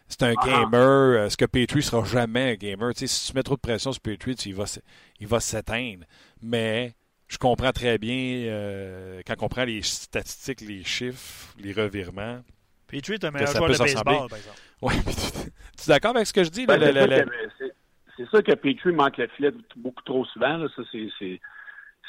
c'est 0.06 0.22
un 0.22 0.34
Ah. 0.38 0.46
gamer. 0.46 0.78
euh, 0.80 1.28
ce 1.28 1.36
que 1.36 1.44
Petrie 1.44 1.82
sera 1.82 2.04
jamais 2.04 2.52
un 2.52 2.54
gamer. 2.54 2.94
Tu 2.94 3.00
sais, 3.00 3.06
si 3.08 3.30
tu 3.30 3.36
mets 3.36 3.42
trop 3.42 3.56
de 3.56 3.60
pression 3.60 3.92
sur 3.92 4.00
Petrie, 4.00 4.36
tu- 4.36 4.48
il 4.50 4.54
va, 4.54 4.64
il 5.20 5.26
va 5.26 5.40
s'éteindre. 5.40 6.04
Mais 6.40 6.94
je 7.26 7.36
comprends 7.38 7.72
très 7.72 7.98
bien 7.98 8.14
euh, 8.48 9.20
quand 9.26 9.34
on 9.42 9.48
prend 9.48 9.64
les 9.64 9.82
statistiques, 9.82 10.60
les 10.62 10.82
chiffres, 10.84 11.52
les 11.58 11.72
revirements. 11.72 12.40
Petrie 12.86 13.14
est 13.14 13.24
un 13.24 13.30
meilleur 13.30 13.52
joueur 13.54 13.68
de 13.70 13.76
baseball, 13.76 14.28
par 14.28 14.38
exemple. 14.38 14.58
Ouais, 14.80 14.94
mais 15.06 15.12
tu 15.12 15.50
tu 15.76 15.82
es 15.84 15.88
d'accord 15.94 16.14
avec 16.16 16.26
ce 16.26 16.32
que 16.32 16.42
je 16.44 16.48
dis? 16.50 16.64
Ben, 16.66 16.80
c'est 16.80 16.92
sûr 16.92 17.08
que- 17.08 17.30
c'est- 17.58 17.74
C'est 18.16 18.28
sûr 18.30 18.42
que 18.42 18.52
Petrie 18.54 18.92
manque 18.92 19.16
le 19.18 19.28
filet 19.28 19.50
beaucoup 19.76 20.02
trop 20.04 20.24
souvent. 20.24 20.56
là. 20.56 20.66
Ça, 20.74 20.82
c'est, 20.90 21.08
c'est, 21.18 21.40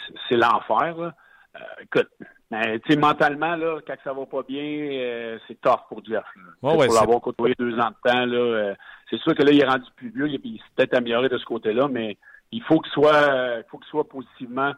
c'est- 0.07 0.13
c'est 0.27 0.35
l'enfer. 0.37 1.13
Là. 1.59 1.65
Euh, 1.65 1.83
écoute, 1.83 2.09
mais, 2.51 2.79
tu 2.79 2.93
sais, 2.93 2.99
mentalement, 2.99 3.55
là, 3.55 3.79
quand 3.85 3.95
ça 4.03 4.13
va 4.13 4.25
pas 4.25 4.43
bien, 4.47 4.63
euh, 4.63 5.37
c'est 5.47 5.59
tough 5.61 5.81
pour 5.87 6.03
Jeff. 6.03 6.23
là. 6.35 6.41
Ouais, 6.63 6.77
ouais, 6.77 6.87
pour 6.87 6.95
l'avoir 6.95 7.21
côtoyé 7.21 7.55
deux 7.59 7.77
ans 7.79 7.89
de 7.89 8.09
temps, 8.09 8.25
là, 8.25 8.37
euh, 8.37 8.75
c'est 9.09 9.19
sûr 9.19 9.35
que 9.35 9.43
là, 9.43 9.51
il 9.51 9.61
est 9.61 9.67
rendu 9.67 9.89
plus 9.95 10.09
vieux, 10.09 10.27
il, 10.27 10.39
il 10.43 10.57
s'est 10.57 10.63
peut-être 10.75 10.95
amélioré 10.95 11.29
de 11.29 11.37
ce 11.37 11.45
côté-là, 11.45 11.87
mais 11.87 12.17
il 12.51 12.63
faut 12.63 12.79
qu'il 12.79 12.91
soit, 12.91 13.13
euh, 13.13 13.61
faut 13.69 13.77
qu'il 13.77 13.89
soit 13.89 14.07
positivement 14.07 14.73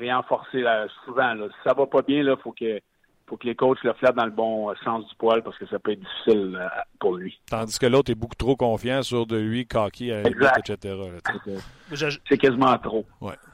renforcé 0.00 0.62
là, 0.62 0.86
souvent. 1.04 1.34
Là. 1.34 1.46
Si 1.48 1.68
ça 1.68 1.74
va 1.74 1.86
pas 1.86 2.00
bien, 2.00 2.22
il 2.22 2.36
faut 2.42 2.52
que, 2.52 2.80
faut 3.28 3.36
que 3.36 3.46
les 3.46 3.54
coachs 3.54 3.82
le 3.82 3.92
flattent 3.94 4.16
dans 4.16 4.24
le 4.24 4.30
bon 4.30 4.70
euh, 4.70 4.74
sens 4.84 5.06
du 5.08 5.14
poil 5.16 5.42
parce 5.42 5.56
que 5.58 5.66
ça 5.66 5.78
peut 5.78 5.92
être 5.92 6.00
difficile 6.00 6.58
euh, 6.60 6.68
pour 6.98 7.16
lui. 7.16 7.38
Tandis 7.50 7.78
que 7.78 7.86
l'autre 7.86 8.10
est 8.10 8.14
beaucoup 8.14 8.34
trop 8.34 8.56
confiant 8.56 9.02
sur 9.02 9.26
de 9.26 9.36
lui, 9.36 9.66
cocky, 9.66 10.10
Exact. 10.10 10.70
etc. 10.70 10.96
C'est 12.28 12.38
quasiment 12.38 12.76
trop. 12.78 13.04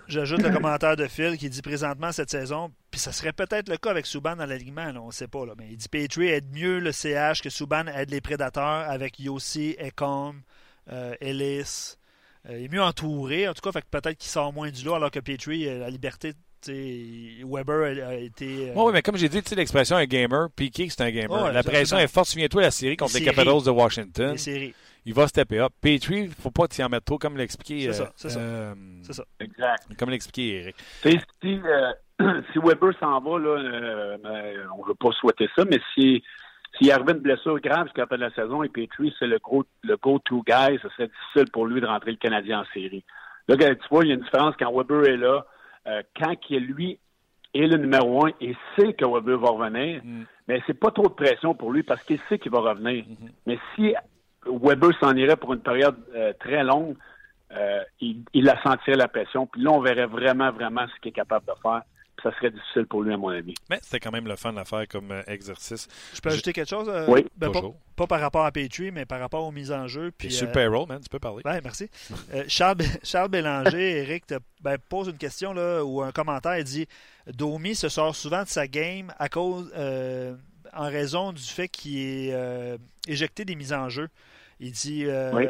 J'ajoute 0.07 0.43
le 0.43 0.51
commentaire 0.51 0.97
de 0.97 1.07
Phil 1.07 1.37
qui 1.39 1.49
dit 1.49 1.63
présentement 1.63 2.13
cette 2.13 2.31
saison, 2.31 2.71
puis 2.91 3.01
ça 3.01 3.11
serait 3.13 3.33
peut-être 3.33 3.69
le 3.69 3.77
cas 3.77 3.91
avec 3.91 4.07
Souban 4.07 4.37
dans 4.37 4.47
l'alignement, 4.47 4.93
on 5.01 5.07
ne 5.07 5.13
sait 5.13 5.29
pas, 5.29 5.47
là, 5.47 5.55
mais 5.57 5.69
il 5.71 5.77
dit 5.77 5.89
Petrie 5.89 6.29
aide 6.29 6.53
mieux 6.53 6.79
le 6.79 6.93
CH 6.93 7.41
que 7.43 7.49
Souban 7.51 7.87
aide 7.87 8.11
les 8.11 8.21
prédateurs 8.21 8.89
avec 8.89 9.19
Yossi, 9.19 9.77
Ecom, 9.81 10.43
euh, 10.93 11.15
Ellis. 11.21 11.97
Euh, 12.49 12.59
il 12.59 12.65
est 12.67 12.69
mieux 12.69 12.83
entouré, 12.83 13.49
en 13.49 13.55
tout 13.55 13.63
cas, 13.63 13.73
fait 13.73 13.81
que 13.81 13.89
peut-être 13.91 14.19
qu'il 14.19 14.31
sort 14.31 14.53
moins 14.53 14.71
du 14.71 14.85
lot, 14.85 14.95
alors 14.95 15.11
que 15.11 15.21
Petrie, 15.21 15.69
a 15.69 15.79
la 15.79 15.91
liberté. 15.91 16.35
Weber 16.73 18.07
a, 18.07 18.15
été. 18.15 18.73
oui, 18.75 18.93
mais 18.93 19.03
comme 19.03 19.17
j'ai 19.17 19.29
dit, 19.29 19.43
l'expression 19.55 19.97
un 19.97 20.05
gamer, 20.05 20.49
Piqué, 20.55 20.89
c'est 20.89 21.03
un 21.03 21.11
gamer. 21.11 21.53
la 21.53 21.63
pression 21.63 21.99
est 21.99 22.09
forte. 22.09 22.29
Souviens-toi 22.29 22.63
la 22.63 22.71
série 22.71 22.97
contre 22.97 23.15
les, 23.15 23.21
les 23.21 23.27
Capitals 23.27 23.65
de 23.65 23.71
Washington. 23.71 24.33
Les 24.33 24.39
séries 24.39 24.75
il 25.07 25.15
va 25.15 25.29
stepper 25.29 25.61
up. 25.61 25.73
Petrie, 25.81 26.21
il 26.21 26.29
ne 26.29 26.35
faut 26.35 26.51
pas 26.51 26.67
t'y 26.67 26.83
en 26.83 26.89
mettre 26.89 27.05
trop, 27.05 27.19
comme 27.19 27.37
l'expliquait. 27.37 27.93
C'est 27.93 27.93
ça, 27.93 28.13
c'est 28.17 28.31
ça. 28.31 28.41
Euh, 28.41 28.75
ça. 29.03 29.25
Exact. 29.41 29.87
Comme 29.99 30.11
l'expliquait 30.11 30.61
Eric. 30.61 30.77
Si, 31.03 31.21
euh, 31.45 31.93
si 32.53 32.59
Weber 32.59 32.93
s'en 32.99 33.21
va, 33.21 33.39
là, 33.39 33.51
euh, 33.51 34.19
ben, 34.23 34.69
on 34.77 34.83
ne 34.83 34.89
veut 34.89 34.95
pas 34.95 35.11
souhaiter 35.13 35.49
ça, 35.57 35.65
mais 35.65 35.81
si 35.95 36.23
s'il 36.77 36.91
arrivait 36.91 37.13
une 37.13 37.19
blessure 37.19 37.61
grave 37.61 37.85
jusqu'à 37.85 38.03
la 38.03 38.07
fin 38.09 38.17
de 38.17 38.23
la 38.23 38.35
saison 38.35 38.65
et 38.65 38.69
Petrie, 38.69 39.15
c'est 39.21 39.29
le, 39.29 39.39
gros, 39.39 39.65
le 39.85 39.97
go-to 39.97 40.43
guy, 40.45 40.77
ce 40.83 40.89
serait 40.89 41.07
difficile 41.07 41.49
pour 41.53 41.67
lui 41.67 41.81
de 41.81 41.87
rentrer 41.87 42.11
le 42.11 42.17
Canadien 42.17 42.63
en 42.63 42.65
série. 42.75 43.05
Là, 43.47 43.57
tu 43.57 43.77
vois, 43.91 44.03
il 44.03 44.09
y 44.09 44.11
a 44.11 44.15
une 44.15 44.23
différence 44.23 44.57
quand 44.59 44.73
Weber 44.73 45.05
est 45.05 45.17
là. 45.17 45.47
Quand 45.85 46.35
il, 46.51 46.65
lui 46.67 46.99
est 47.55 47.67
le 47.67 47.77
numéro 47.77 48.27
un 48.27 48.31
et 48.41 48.55
sait 48.77 48.93
que 48.95 49.05
Weber 49.05 49.39
va 49.39 49.51
revenir, 49.51 50.03
mm. 50.05 50.25
mais 50.49 50.63
c'est 50.67 50.79
pas 50.79 50.91
trop 50.91 51.09
de 51.09 51.15
pression 51.15 51.55
pour 51.55 51.73
lui 51.73 51.83
parce 51.83 52.03
qu'il 52.03 52.21
sait 52.29 52.39
qu'il 52.39 52.51
va 52.51 52.61
revenir. 52.61 53.05
Mm-hmm. 53.05 53.31
Mais 53.47 53.59
si 53.75 53.95
Weber 54.47 54.91
s'en 55.01 55.15
irait 55.15 55.37
pour 55.37 55.53
une 55.55 55.61
période 55.61 55.97
euh, 56.15 56.33
très 56.41 56.65
longue, 56.65 56.97
euh, 57.53 57.83
il, 58.01 58.25
il 58.33 58.49
a 58.49 58.61
senti 58.63 58.91
la 58.91 59.09
pression. 59.09 59.47
Puis 59.47 59.63
là, 59.63 59.71
on 59.71 59.81
verrait 59.81 60.07
vraiment, 60.07 60.51
vraiment 60.51 60.87
ce 60.89 61.01
qu'il 61.01 61.11
est 61.11 61.13
capable 61.13 61.47
de 61.47 61.53
faire. 61.63 61.83
Ça 62.23 62.33
serait 62.37 62.51
difficile 62.51 62.87
pour 62.87 63.03
lui, 63.03 63.13
à 63.13 63.17
mon 63.17 63.29
avis. 63.29 63.55
Mais 63.71 63.79
c'était 63.83 64.01
quand 64.01 64.11
même 64.11 64.27
le 64.27 64.37
fun 64.37 64.57
à 64.57 64.65
faire 64.65 64.87
comme 64.89 65.11
euh, 65.11 65.23
exercice. 65.27 65.89
Je 66.15 66.21
peux 66.21 66.31
ajouter 66.31 66.53
quelque 66.53 66.69
chose? 66.69 66.91
oui. 67.09 67.25
Ben, 67.37 67.51
pas, 67.97 68.07
par 68.07 68.21
rapport 68.21 68.45
à 68.45 68.51
Petrie, 68.51 68.91
mais 68.91 69.05
par 69.07 69.21
rapport 69.21 69.45
aux 69.45 69.53
mises 69.53 69.71
en 69.71 69.87
jeu. 69.87 70.11
Puis, 70.17 70.33
super 70.33 70.71
role, 70.71 70.89
man, 70.89 71.01
tu 71.01 71.09
peux 71.09 71.19
parler. 71.19 71.43
Merci. 71.63 71.89
Charles, 72.49 72.79
Charles 73.03 73.29
Bélanger, 73.29 73.99
Eric, 74.03 74.27
te 74.27 74.35
ben, 74.61 74.79
pose 74.79 75.09
une 75.09 75.19
question 75.19 75.53
là, 75.53 75.85
ou 75.85 76.03
un 76.03 76.11
commentaire. 76.11 76.59
Il 76.59 76.65
dit 76.65 76.87
Domi 77.27 77.75
se 77.75 77.89
sort 77.89 78.17
souvent 78.17 78.43
de 78.43 78.49
sa 78.49 78.67
game 78.67 79.13
à 79.19 79.29
cause, 79.29 79.73
en 80.73 80.89
raison 80.89 81.33
du 81.33 81.43
fait 81.43 81.69
qu'il 81.69 81.99
est 81.99 82.79
éjecté 83.07 83.45
des 83.45 83.55
mises 83.55 83.73
en 83.73 83.89
jeu. 83.89 84.09
Il 84.65 84.73
dit 84.73 85.05
euh, 85.05 85.47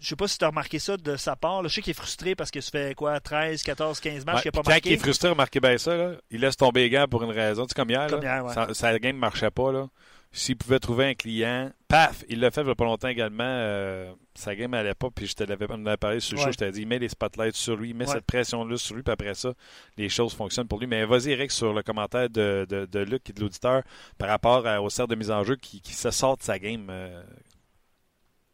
Je 0.00 0.08
sais 0.08 0.16
pas 0.16 0.28
si 0.28 0.36
tu 0.36 0.44
as 0.44 0.48
remarqué 0.48 0.78
ça 0.78 0.98
de 0.98 1.16
sa 1.16 1.34
part. 1.34 1.62
Je 1.64 1.68
sais 1.68 1.80
qu'il 1.80 1.92
est 1.92 1.94
frustré 1.94 2.34
parce 2.34 2.50
que 2.50 2.60
ça 2.60 2.70
fait 2.70 2.94
quoi 2.94 3.18
13, 3.18 3.62
14, 3.62 4.00
15 4.00 4.26
matchs 4.26 4.42
qu'il 4.42 4.48
n'a 4.48 4.62
pas 4.62 4.68
marqué. 4.68 4.80
Quand 4.82 4.90
il 4.90 4.92
est 4.92 4.98
frustré, 4.98 5.30
remarquez 5.30 5.60
bien 5.60 5.78
ça. 5.78 5.96
Là, 5.96 6.12
il 6.30 6.40
laisse 6.40 6.56
tomber 6.56 6.82
les 6.82 6.90
gants 6.90 7.06
pour 7.08 7.22
une 7.22 7.30
raison. 7.30 7.62
Tu 7.64 7.70
sais, 7.70 7.74
comme 7.74 7.88
hier, 7.88 8.06
là, 8.08 8.74
sa, 8.74 8.98
game 8.98 9.16
ne 9.16 9.20
marchait 9.20 9.50
pas. 9.50 9.72
Là. 9.72 9.88
S'il 10.30 10.56
pouvait 10.56 10.80
trouver 10.80 11.06
un 11.06 11.14
client, 11.14 11.70
paf, 11.86 12.24
il 12.28 12.40
l'a 12.40 12.50
fait 12.50 12.62
il 12.62 12.64
n'y 12.64 12.70
a 12.72 12.74
pas 12.74 12.84
longtemps 12.84 13.08
également. 13.08 13.44
Euh, 13.46 14.12
sa 14.34 14.54
game 14.56 14.72
n'allait 14.72 14.94
pas, 14.94 15.08
puis 15.14 15.28
je 15.28 15.34
te 15.34 15.44
l'avais 15.44 15.68
parlé 15.96 16.18
sur 16.18 16.36
le 16.36 16.42
show. 16.42 16.50
Je 16.50 16.58
t'ai 16.58 16.72
dit, 16.72 16.82
il 16.82 16.88
met 16.88 16.98
les 16.98 17.08
spotlights 17.08 17.54
sur 17.54 17.76
lui, 17.76 17.90
il 17.90 17.94
met 17.94 18.04
cette 18.04 18.26
pression-là 18.26 18.76
sur 18.76 18.96
lui, 18.96 19.04
puis 19.04 19.12
après 19.12 19.34
ça, 19.34 19.52
les 19.96 20.08
choses 20.08 20.34
fonctionnent 20.34 20.66
pour 20.66 20.80
lui. 20.80 20.88
Mais 20.88 21.06
vas-y, 21.06 21.30
Eric, 21.30 21.52
sur 21.52 21.72
le 21.72 21.84
commentaire 21.84 22.28
de, 22.28 22.66
de, 22.68 22.84
de 22.84 22.98
Luc 22.98 23.30
et 23.30 23.32
de 23.32 23.40
l'auditeur 23.40 23.82
par 24.18 24.28
rapport 24.28 24.64
au 24.82 24.90
cercle 24.90 25.12
de 25.12 25.16
mise 25.16 25.30
en 25.30 25.44
jeu 25.44 25.54
qui, 25.54 25.80
se 25.84 26.10
sort 26.10 26.36
de 26.36 26.42
sa 26.42 26.58
game. 26.58 26.88
Euh, 26.90 27.22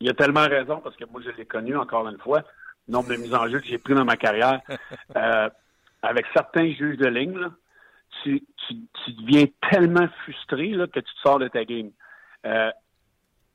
il 0.00 0.08
a 0.08 0.14
tellement 0.14 0.46
raison 0.46 0.80
parce 0.80 0.96
que 0.96 1.04
moi, 1.04 1.20
je 1.24 1.30
l'ai 1.30 1.46
connu 1.46 1.76
encore 1.76 2.08
une 2.08 2.18
fois, 2.18 2.42
le 2.88 2.92
nombre 2.92 3.10
de 3.10 3.16
mises 3.16 3.34
en 3.34 3.48
jeu 3.48 3.60
que 3.60 3.66
j'ai 3.66 3.78
pris 3.78 3.94
dans 3.94 4.04
ma 4.04 4.16
carrière. 4.16 4.60
Euh, 5.16 5.50
avec 6.02 6.24
certains 6.32 6.70
juges 6.70 6.96
de 6.96 7.08
ligne, 7.08 7.48
tu, 8.22 8.42
tu, 8.68 9.12
deviens 9.12 9.44
tellement 9.70 10.06
frustré 10.22 10.68
là, 10.68 10.86
que 10.86 11.00
tu 11.00 11.14
te 11.14 11.20
sors 11.20 11.40
de 11.40 11.48
ta 11.48 11.64
game. 11.64 11.90
Euh, 12.46 12.70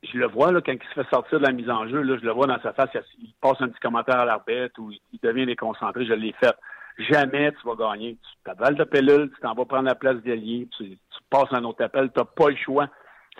je 0.02 0.18
le 0.18 0.26
vois 0.26 0.52
là, 0.52 0.60
quand 0.60 0.72
il 0.72 0.88
se 0.88 0.94
fait 1.02 1.08
sortir 1.08 1.40
de 1.40 1.46
la 1.46 1.52
mise 1.52 1.70
en 1.70 1.88
jeu, 1.88 2.02
là, 2.02 2.18
je 2.18 2.24
le 2.24 2.32
vois 2.32 2.46
dans 2.46 2.60
sa 2.60 2.72
face, 2.72 2.90
il 3.18 3.32
passe 3.40 3.60
un 3.60 3.68
petit 3.68 3.80
commentaire 3.80 4.20
à 4.20 4.24
l'arbitre 4.24 4.78
ou 4.78 4.92
il 4.92 5.20
devient 5.22 5.46
déconcentré, 5.46 6.04
je 6.04 6.12
l'ai 6.12 6.32
fait. 6.32 6.54
Jamais 6.98 7.52
tu 7.52 7.66
vas 7.66 7.74
gagner. 7.74 8.16
Tu 8.16 8.30
t'avales 8.44 8.76
de 8.76 8.84
pilule, 8.84 9.30
tu 9.34 9.40
t'en 9.40 9.54
vas 9.54 9.64
prendre 9.64 9.88
la 9.88 9.94
place 9.94 10.16
d'allié, 10.22 10.68
tu, 10.76 10.90
tu 10.90 11.18
passes 11.30 11.52
un 11.52 11.64
autre 11.64 11.82
appel, 11.84 12.10
tu 12.12 12.18
n'as 12.18 12.24
pas 12.24 12.50
le 12.50 12.56
choix. 12.56 12.88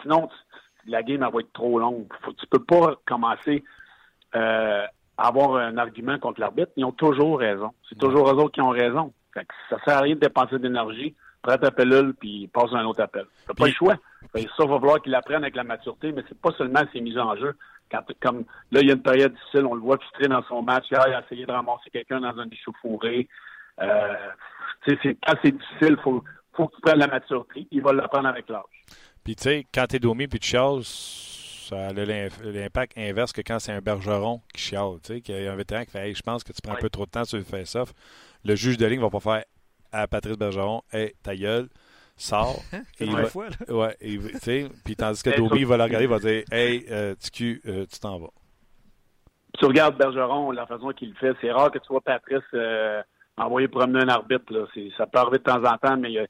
Sinon, 0.02 0.28
tu, 0.28 0.55
la 0.86 1.02
game 1.02 1.20
va 1.20 1.40
être 1.40 1.52
trop 1.52 1.78
longue. 1.78 2.06
Faut, 2.22 2.32
tu 2.32 2.46
peux 2.46 2.62
pas 2.62 2.94
commencer 3.04 3.64
euh, 4.34 4.84
à 5.18 5.28
avoir 5.28 5.56
un 5.56 5.76
argument 5.78 6.18
contre 6.18 6.40
l'arbitre. 6.40 6.72
Ils 6.76 6.84
ont 6.84 6.92
toujours 6.92 7.38
raison. 7.38 7.70
C'est 7.88 7.98
toujours 7.98 8.28
eux 8.28 8.34
autres 8.34 8.52
qui 8.52 8.60
ont 8.60 8.70
raison. 8.70 9.12
Fait 9.32 9.46
ça 9.70 9.78
sert 9.84 9.98
à 9.98 10.00
rien 10.00 10.14
de 10.14 10.20
dépenser 10.20 10.58
d'énergie. 10.58 11.14
Prends 11.42 11.58
ta 11.58 11.70
pilule 11.70 12.14
puis 12.14 12.48
passe 12.48 12.72
un 12.72 12.84
autre 12.84 13.02
appel. 13.02 13.24
T'as 13.46 13.54
pas 13.54 13.66
le 13.66 13.72
choix. 13.72 13.96
ça 14.34 14.64
va 14.66 14.78
falloir 14.78 15.00
qu'ils 15.00 15.12
l'apprennent 15.12 15.42
avec 15.42 15.54
la 15.54 15.64
maturité, 15.64 16.12
mais 16.12 16.22
c'est 16.28 16.40
pas 16.40 16.50
seulement 16.58 16.82
ses 16.92 17.00
mises 17.00 17.18
en 17.18 17.36
jeu. 17.36 17.54
Quand, 17.90 18.02
comme 18.20 18.44
là, 18.72 18.80
il 18.80 18.88
y 18.88 18.90
a 18.90 18.94
une 18.94 19.02
période 19.02 19.32
difficile, 19.32 19.64
on 19.64 19.74
le 19.74 19.80
voit 19.80 19.98
frustré 19.98 20.26
dans 20.26 20.42
son 20.44 20.62
match. 20.62 20.86
il 20.90 20.96
a 20.96 21.22
essayé 21.24 21.46
de 21.46 21.52
ramasser 21.52 21.88
quelqu'un 21.90 22.20
dans 22.20 22.36
un 22.38 22.48
échauffouré. 22.50 23.28
Euh, 23.80 24.14
quand 24.86 25.34
c'est 25.42 25.52
difficile, 25.52 25.96
faut, 26.02 26.24
faut 26.52 26.66
que 26.66 26.74
tu 26.74 26.80
prennes 26.80 26.98
la 26.98 27.06
maturité. 27.06 27.68
Il 27.70 27.82
va 27.82 27.92
l'apprendre 27.92 28.28
avec 28.28 28.48
l'âge. 28.48 28.64
Puis, 29.26 29.34
tu 29.34 29.42
sais, 29.42 29.66
quand 29.74 29.88
t'es 29.88 29.98
Domi 29.98 30.28
puis 30.28 30.38
tu 30.38 30.50
chiales, 30.50 30.84
ça 30.84 31.88
a 31.88 31.92
l'impact 31.92 32.96
inverse 32.96 33.32
que 33.32 33.40
quand 33.40 33.58
c'est 33.58 33.72
un 33.72 33.80
bergeron 33.80 34.40
qui 34.54 34.62
chiale. 34.62 35.00
Tu 35.02 35.14
sais, 35.14 35.20
qu'il 35.20 35.42
y 35.42 35.48
a 35.48 35.52
un 35.52 35.56
vétéran 35.56 35.84
qui 35.84 35.90
fait 35.90 36.10
hey, 36.10 36.14
Je 36.14 36.22
pense 36.22 36.44
que 36.44 36.52
tu 36.52 36.62
prends 36.62 36.74
un 36.74 36.80
peu 36.80 36.88
trop 36.88 37.06
de 37.06 37.10
temps 37.10 37.24
sur 37.24 37.36
le 37.36 37.42
face-off. 37.42 37.92
Le 38.44 38.54
juge 38.54 38.78
de 38.78 38.86
ligne 38.86 39.00
va 39.00 39.10
pas 39.10 39.18
faire 39.18 39.44
à 39.90 40.06
Patrice 40.06 40.36
Bergeron 40.36 40.82
Hey, 40.92 41.12
ta 41.24 41.34
gueule, 41.34 41.68
sors. 42.16 42.62
et 43.00 43.06
il 43.06 43.26
fois, 43.26 43.48
là. 43.48 43.74
Ouais, 43.74 43.96
tu 44.00 44.38
sais, 44.38 44.68
puis 44.84 44.94
tandis 44.94 45.20
que 45.24 45.36
Domi 45.36 45.64
va 45.64 45.76
la 45.76 45.84
regarder, 45.86 46.04
il 46.04 46.10
va 46.10 46.20
dire 46.20 46.44
Hey, 46.52 46.86
euh, 46.88 47.16
tu 47.32 47.60
euh, 47.66 47.84
tu 47.90 47.98
t'en 47.98 48.20
vas. 48.20 48.30
Tu 49.58 49.64
regardes 49.64 49.98
Bergeron, 49.98 50.52
la 50.52 50.66
façon 50.66 50.90
qu'il 50.90 51.08
le 51.08 51.16
fait, 51.16 51.36
c'est 51.40 51.50
rare 51.50 51.72
que 51.72 51.80
tu 51.80 51.88
vois 51.88 52.00
Patrice 52.00 52.44
euh, 52.54 53.02
envoyer 53.36 53.66
promener 53.66 54.04
un 54.04 54.08
arbitre. 54.08 54.52
Là. 54.52 54.66
Ça 54.96 55.08
peut 55.08 55.18
arriver 55.18 55.38
de 55.38 55.42
temps 55.42 55.64
en 55.64 55.78
temps, 55.78 55.96
mais 55.96 56.12
il, 56.12 56.28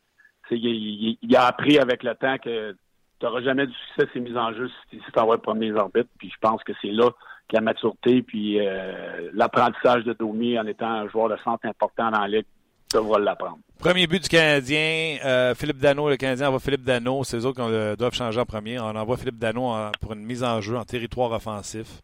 il, 0.51 1.18
il, 1.20 1.36
a 1.36 1.44
appris 1.44 1.78
avec 1.78 2.03
le 2.03 2.14
temps 2.14 2.38
que 2.38 2.74
tu 3.18 3.26
n'auras 3.26 3.42
jamais 3.42 3.66
du 3.66 3.72
succès 3.72 4.08
ces 4.12 4.20
mises 4.20 4.36
en 4.36 4.52
jeu 4.52 4.70
si, 4.90 4.98
tu 4.98 5.20
envoies 5.20 5.36
le 5.36 5.42
premier 5.42 5.76
arbitre. 5.76 6.08
Puis 6.18 6.30
je 6.30 6.36
pense 6.40 6.62
que 6.64 6.72
c'est 6.80 6.90
là 6.90 7.10
que 7.48 7.54
la 7.54 7.60
maturité 7.60 8.22
puis 8.22 8.58
euh, 8.60 9.30
l'apprentissage 9.32 10.04
de 10.04 10.12
Domi 10.12 10.58
en 10.58 10.66
étant 10.66 10.90
un 10.90 11.08
joueur 11.08 11.28
de 11.28 11.36
centre 11.44 11.64
important 11.66 12.10
dans 12.10 12.20
la 12.20 12.28
ligue 12.28 12.46
devra 12.92 13.18
l'apprendre. 13.18 13.58
Premier 13.78 14.06
but 14.06 14.22
du 14.22 14.28
Canadien, 14.28 15.18
euh, 15.24 15.54
Philippe 15.54 15.78
Dano, 15.78 16.08
le 16.08 16.16
Canadien 16.16 16.48
envoie 16.48 16.60
Philippe 16.60 16.82
Dano, 16.82 17.24
c'est 17.24 17.44
eux 17.44 17.52
qui 17.52 17.96
doivent 17.98 18.14
changer 18.14 18.40
en 18.40 18.46
premier. 18.46 18.78
On 18.78 18.96
envoie 18.96 19.16
Philippe 19.16 19.38
Dano 19.38 19.74
pour 20.00 20.12
une 20.12 20.24
mise 20.24 20.42
en 20.42 20.60
jeu 20.60 20.76
en 20.76 20.84
territoire 20.84 21.32
offensif. 21.32 22.02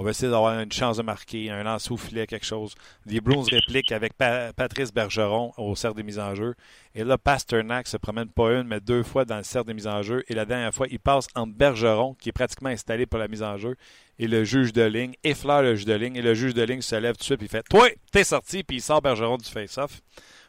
On 0.00 0.04
va 0.04 0.10
essayer 0.10 0.30
d'avoir 0.30 0.60
une 0.60 0.70
chance 0.70 0.98
de 0.98 1.02
marquer, 1.02 1.50
un 1.50 1.64
lance 1.64 1.92
filet, 1.96 2.28
quelque 2.28 2.46
chose. 2.46 2.76
Les 3.04 3.20
Bruins 3.20 3.42
répliquent 3.50 3.90
avec 3.90 4.12
Patrice 4.14 4.92
Bergeron 4.92 5.52
au 5.56 5.74
cercle 5.74 5.96
des 5.96 6.04
mises 6.04 6.20
en 6.20 6.36
jeu. 6.36 6.54
Et 6.94 7.02
là, 7.02 7.18
Pasternak 7.18 7.88
se 7.88 7.96
promène 7.96 8.28
pas 8.28 8.52
une, 8.52 8.68
mais 8.68 8.78
deux 8.78 9.02
fois 9.02 9.24
dans 9.24 9.38
le 9.38 9.42
cercle 9.42 9.66
des 9.66 9.74
mises 9.74 9.88
en 9.88 10.00
jeu. 10.02 10.22
Et 10.28 10.36
la 10.36 10.44
dernière 10.44 10.72
fois, 10.72 10.86
il 10.88 11.00
passe 11.00 11.26
entre 11.34 11.52
Bergeron, 11.52 12.14
qui 12.14 12.28
est 12.28 12.32
pratiquement 12.32 12.68
installé 12.68 13.06
pour 13.06 13.18
la 13.18 13.26
mise 13.26 13.42
en 13.42 13.58
jeu, 13.58 13.74
et 14.20 14.28
le 14.28 14.44
juge 14.44 14.72
de 14.72 14.82
ligne, 14.82 15.14
effleure 15.24 15.62
le 15.62 15.74
juge 15.74 15.86
de 15.86 15.94
ligne. 15.94 16.14
Et 16.14 16.22
le 16.22 16.34
juge 16.34 16.54
de 16.54 16.62
ligne 16.62 16.80
se 16.80 16.94
lève 16.94 17.16
tout 17.16 17.22
de 17.22 17.24
suite, 17.24 17.42
et 17.42 17.46
il 17.46 17.50
fait 17.50 17.64
Toi, 17.68 17.88
t'es 18.12 18.22
sorti, 18.22 18.62
puis 18.62 18.76
il 18.76 18.80
sort 18.80 19.02
Bergeron 19.02 19.36
du 19.36 19.50
face-off. 19.50 20.00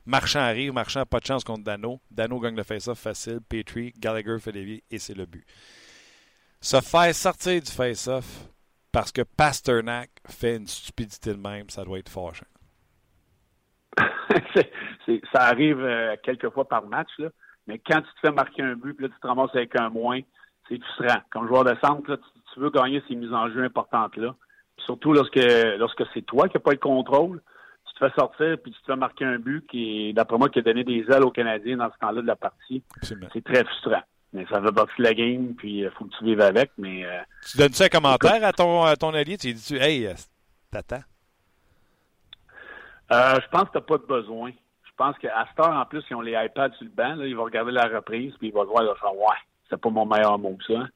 Marchand 0.05 0.41
arrive, 0.41 0.73
Marchand 0.73 1.07
pas 1.07 1.21
de 1.21 1.25
chance 1.25 1.43
contre 1.43 1.63
Dano. 1.63 1.99
Dano 2.11 2.39
gagne 2.39 2.55
le 2.55 2.61
face-off 2.61 2.99
facile. 2.99 3.39
Petrie, 3.49 3.93
Gallagher 3.97 4.37
fait 4.39 4.51
dévier, 4.51 4.83
et 4.91 4.99
c'est 4.99 5.15
le 5.15 5.25
but. 5.25 5.43
Se 6.61 6.79
faire 6.81 7.15
sortir 7.15 7.59
du 7.59 7.71
face-off, 7.71 8.25
parce 8.91 9.11
que 9.11 9.21
Pasternak 9.21 10.09
fait 10.27 10.57
une 10.57 10.67
stupidité 10.67 11.33
de 11.33 11.39
même, 11.39 11.69
ça 11.69 11.83
doit 11.83 11.99
être 11.99 12.09
fâchant. 12.09 12.45
ça 15.33 15.41
arrive 15.41 15.79
euh, 15.81 16.15
quelques 16.23 16.49
fois 16.51 16.67
par 16.67 16.85
match, 16.85 17.09
là. 17.17 17.29
mais 17.67 17.79
quand 17.79 18.01
tu 18.01 18.07
te 18.13 18.27
fais 18.27 18.31
marquer 18.31 18.63
un 18.63 18.75
but, 18.75 18.93
puis 18.93 19.05
là, 19.07 19.13
tu 19.13 19.19
te 19.19 19.27
ramasses 19.27 19.55
avec 19.55 19.79
un 19.79 19.89
moins, 19.89 20.21
c'est 20.67 20.81
frustrant. 20.81 21.21
Comme 21.31 21.47
joueur 21.47 21.63
de 21.63 21.75
centre, 21.83 22.19
tu, 22.53 22.59
veux 22.59 22.69
gagner 22.69 23.01
ces 23.07 23.15
mises 23.15 23.33
en 23.33 23.49
jeu 23.49 23.63
importantes-là. 23.63 24.35
Surtout 24.85 25.13
lorsque, 25.13 25.39
lorsque 25.77 26.03
c'est 26.13 26.21
toi 26.21 26.47
qui 26.47 26.57
n'as 26.57 26.61
pas 26.61 26.71
le 26.71 26.77
contrôle, 26.77 27.41
tu 27.85 27.93
te 27.93 28.07
fais 28.07 28.13
sortir 28.15 28.57
puis 28.61 28.71
tu 28.71 28.81
te 28.81 28.85
fais 28.85 28.95
marquer 28.95 29.25
un 29.25 29.39
but 29.39 29.65
qui, 29.67 30.13
d'après 30.13 30.37
moi, 30.37 30.49
qui 30.49 30.59
a 30.59 30.61
donné 30.61 30.83
des 30.83 31.05
ailes 31.09 31.23
aux 31.23 31.31
Canadiens 31.31 31.77
dans 31.77 31.91
ce 31.91 31.97
temps-là 31.99 32.21
de 32.21 32.27
la 32.27 32.35
partie. 32.35 32.83
C'est 33.01 33.43
très 33.43 33.63
frustrant. 33.63 34.03
Mais 34.31 34.45
ça 34.45 34.61
fait 34.61 34.71
partie 34.71 34.93
de 34.99 35.03
la 35.03 35.13
game, 35.13 35.55
puis 35.55 35.79
il 35.79 35.85
euh, 35.85 35.91
faut 35.91 36.05
que 36.05 36.15
tu 36.17 36.25
vives 36.25 36.41
avec. 36.41 36.71
Mais, 36.77 37.05
euh, 37.05 37.19
tu 37.49 37.57
donnes-tu 37.57 37.81
un 37.81 37.89
commentaire 37.89 38.43
à 38.43 38.53
ton, 38.53 38.83
à 38.83 38.95
ton 38.95 39.13
allié? 39.13 39.37
Tu 39.37 39.53
dis-tu, 39.53 39.77
hey, 39.77 40.05
euh, 40.05 40.13
t'attends? 40.71 41.01
Euh, 43.11 43.39
je 43.41 43.49
pense 43.49 43.63
que 43.63 43.71
tu 43.71 43.77
n'as 43.77 43.83
pas 43.83 43.97
de 43.97 44.05
besoin. 44.05 44.51
Je 44.83 44.91
pense 44.95 45.17
qu'à 45.17 45.47
cette 45.49 45.65
heure, 45.65 45.75
en 45.75 45.85
plus, 45.85 46.03
ils 46.09 46.15
ont 46.15 46.21
les 46.21 46.33
iPads 46.33 46.73
sur 46.73 46.83
le 46.83 46.91
banc. 46.91 47.15
Là, 47.15 47.25
ils 47.25 47.35
vont 47.35 47.45
regarder 47.45 47.71
la 47.71 47.87
reprise, 47.87 48.33
puis 48.37 48.49
ils 48.49 48.53
vont 48.53 48.65
voir, 48.65 48.83
ils 48.83 48.87
vont 48.87 48.95
faire 48.95 49.15
Ouais, 49.15 49.35
c'est 49.69 49.81
pas 49.81 49.89
mon 49.89 50.05
meilleur 50.05 50.37
mot, 50.37 50.57
ça. 50.67 50.87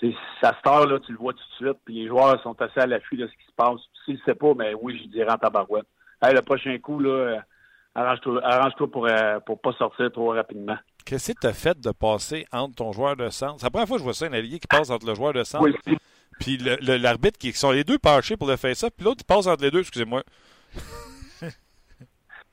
C'est, 0.00 0.14
à 0.42 0.54
cette 0.54 0.66
heure, 0.66 0.86
là, 0.86 1.00
tu 1.00 1.12
le 1.12 1.18
vois 1.18 1.32
tout 1.32 1.38
de 1.38 1.66
suite, 1.66 1.78
puis 1.84 1.94
les 1.94 2.08
joueurs 2.08 2.40
sont 2.42 2.60
assez 2.60 2.80
à 2.80 2.86
l'affût 2.86 3.16
de 3.16 3.26
ce 3.26 3.32
qui 3.32 3.46
se 3.46 3.54
passe. 3.56 3.80
S'ils 4.04 4.14
ne 4.14 4.20
savent 4.20 4.34
pas, 4.36 4.54
mais 4.54 4.74
oui, 4.74 5.00
je 5.02 5.08
dirais 5.08 5.32
en 5.32 5.38
tabarouette. 5.38 5.86
Hey, 6.20 6.34
le 6.34 6.42
prochain 6.42 6.76
coup, 6.78 7.00
là, 7.00 7.42
arrange-toi, 7.94 8.40
arrange-toi 8.44 8.90
pour 8.90 9.06
ne 9.06 9.38
pour 9.40 9.60
pas 9.60 9.72
sortir 9.72 10.12
trop 10.12 10.30
rapidement. 10.30 10.76
Qu'est-ce 11.04 11.32
que 11.32 11.38
tu 11.40 11.46
as 11.46 11.52
fait 11.52 11.78
de 11.80 11.90
passer 11.90 12.46
entre 12.52 12.74
ton 12.76 12.92
joueur 12.92 13.16
de 13.16 13.28
centre? 13.30 13.56
C'est 13.58 13.64
la 13.66 13.70
première 13.70 13.88
fois 13.88 13.96
que 13.96 14.00
je 14.00 14.04
vois 14.04 14.14
ça, 14.14 14.26
un 14.26 14.32
allié 14.32 14.58
qui 14.58 14.66
passe 14.66 14.90
entre 14.90 15.06
le 15.06 15.14
joueur 15.14 15.32
de 15.32 15.44
centre. 15.44 15.66
Puis 16.40 16.56
le- 16.56 16.76
le- 16.80 16.96
l'arbitre, 16.96 17.38
qui 17.38 17.52
sont 17.52 17.70
les 17.70 17.84
deux 17.84 17.98
penchés 17.98 18.36
pour 18.36 18.48
le 18.48 18.56
faire 18.56 18.76
ça, 18.76 18.90
puis 18.90 19.04
l'autre, 19.04 19.20
il 19.22 19.24
passe 19.26 19.46
entre 19.46 19.62
les 19.62 19.70
deux, 19.70 19.80
excusez-moi. 19.80 20.22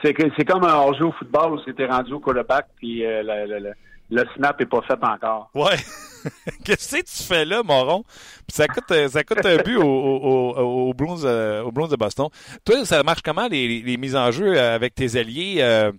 C'est 0.04 0.46
comme 0.46 0.64
un 0.64 0.74
hors-jeu 0.76 1.06
au 1.06 1.12
football 1.12 1.54
où 1.54 1.60
c'était 1.66 1.86
rendu 1.86 2.14
au 2.14 2.20
quarterback, 2.20 2.68
puis 2.78 3.06
euh, 3.06 3.22
le, 3.24 3.74
le- 4.10 4.26
snap 4.36 4.60
est 4.62 4.66
pas 4.66 4.82
fait 4.84 4.98
encore. 5.04 5.50
Ouais. 5.54 5.76
Qu'est-ce 6.64 6.98
que 6.98 7.02
tu 7.02 7.24
fais 7.24 7.44
là, 7.46 7.64
Moron? 7.64 8.04
Puis 8.04 8.56
ça 8.56 8.68
coûte, 8.68 8.90
euh, 8.92 9.10
ça 9.10 9.24
coûte 9.26 9.46
un 9.46 9.58
but 9.58 9.76
au, 9.78 9.84
au, 9.84 10.58
au, 10.58 10.94
euh, 11.26 11.64
de 11.88 11.96
Boston. 11.98 12.28
Toi, 12.66 12.86
ça 12.86 13.04
marche 13.04 13.22
comment, 13.22 13.48
les, 13.48 13.82
les- 13.82 13.98
mises 13.98 14.16
en 14.16 14.32
jeu 14.32 14.58
euh, 14.58 14.74
avec 14.76 14.96
tes 14.96 15.18
alliés? 15.18 15.58
Euh, 15.60 15.92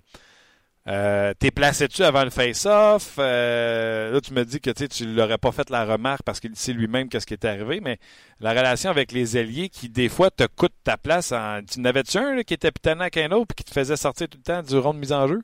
euh, 0.89 1.33
T'es 1.39 1.51
placé-tu 1.51 2.03
avant 2.03 2.25
le 2.25 2.31
face-off? 2.31 3.17
Euh, 3.19 4.13
là, 4.13 4.21
tu 4.21 4.33
me 4.33 4.45
dis 4.45 4.61
que 4.61 4.71
tu 4.71 4.89
tu 4.89 5.07
l'aurais 5.07 5.39
pas 5.39 5.53
fait 5.53 5.69
la 5.71 5.85
remarque 5.85 6.23
parce 6.23 6.41
qu'il 6.41 6.55
sait 6.57 6.73
lui-même 6.73 7.09
qu'est-ce 7.09 7.27
qui 7.27 7.35
est 7.35 7.45
arrivé, 7.45 7.81
mais 7.81 7.99
la 8.41 8.51
relation 8.51 8.91
avec 8.91 9.13
les 9.13 9.37
alliés 9.37 9.69
qui, 9.69 9.89
des 9.89 10.09
fois, 10.09 10.31
te 10.31 10.45
coûte 10.47 10.73
ta 10.85 10.97
place. 10.97 11.33
En... 11.33 11.61
Tu 11.63 11.81
n'avais-tu 11.81 12.19
un 12.19 12.43
qui 12.43 12.55
était 12.55 12.71
pitanant 12.71 13.09
qu'un 13.09 13.31
autre 13.33 13.49
puis 13.49 13.57
qui 13.57 13.65
te 13.65 13.73
faisait 13.73 13.97
sortir 13.97 14.29
tout 14.29 14.39
le 14.39 14.45
temps 14.45 14.63
du 14.63 14.79
rond 14.79 14.95
de 14.95 14.99
mise 14.99 15.13
en 15.13 15.27
jeu? 15.27 15.41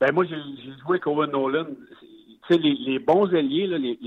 Ben 0.00 0.12
moi, 0.12 0.24
j'ai 0.24 0.36
joué 0.82 0.96
avec 0.96 1.06
Owen 1.06 1.30
Nolan. 1.30 1.66
Les, 2.48 2.58
les 2.58 2.98
bons 3.00 3.26
alliés, 3.34 3.66
les, 3.66 3.98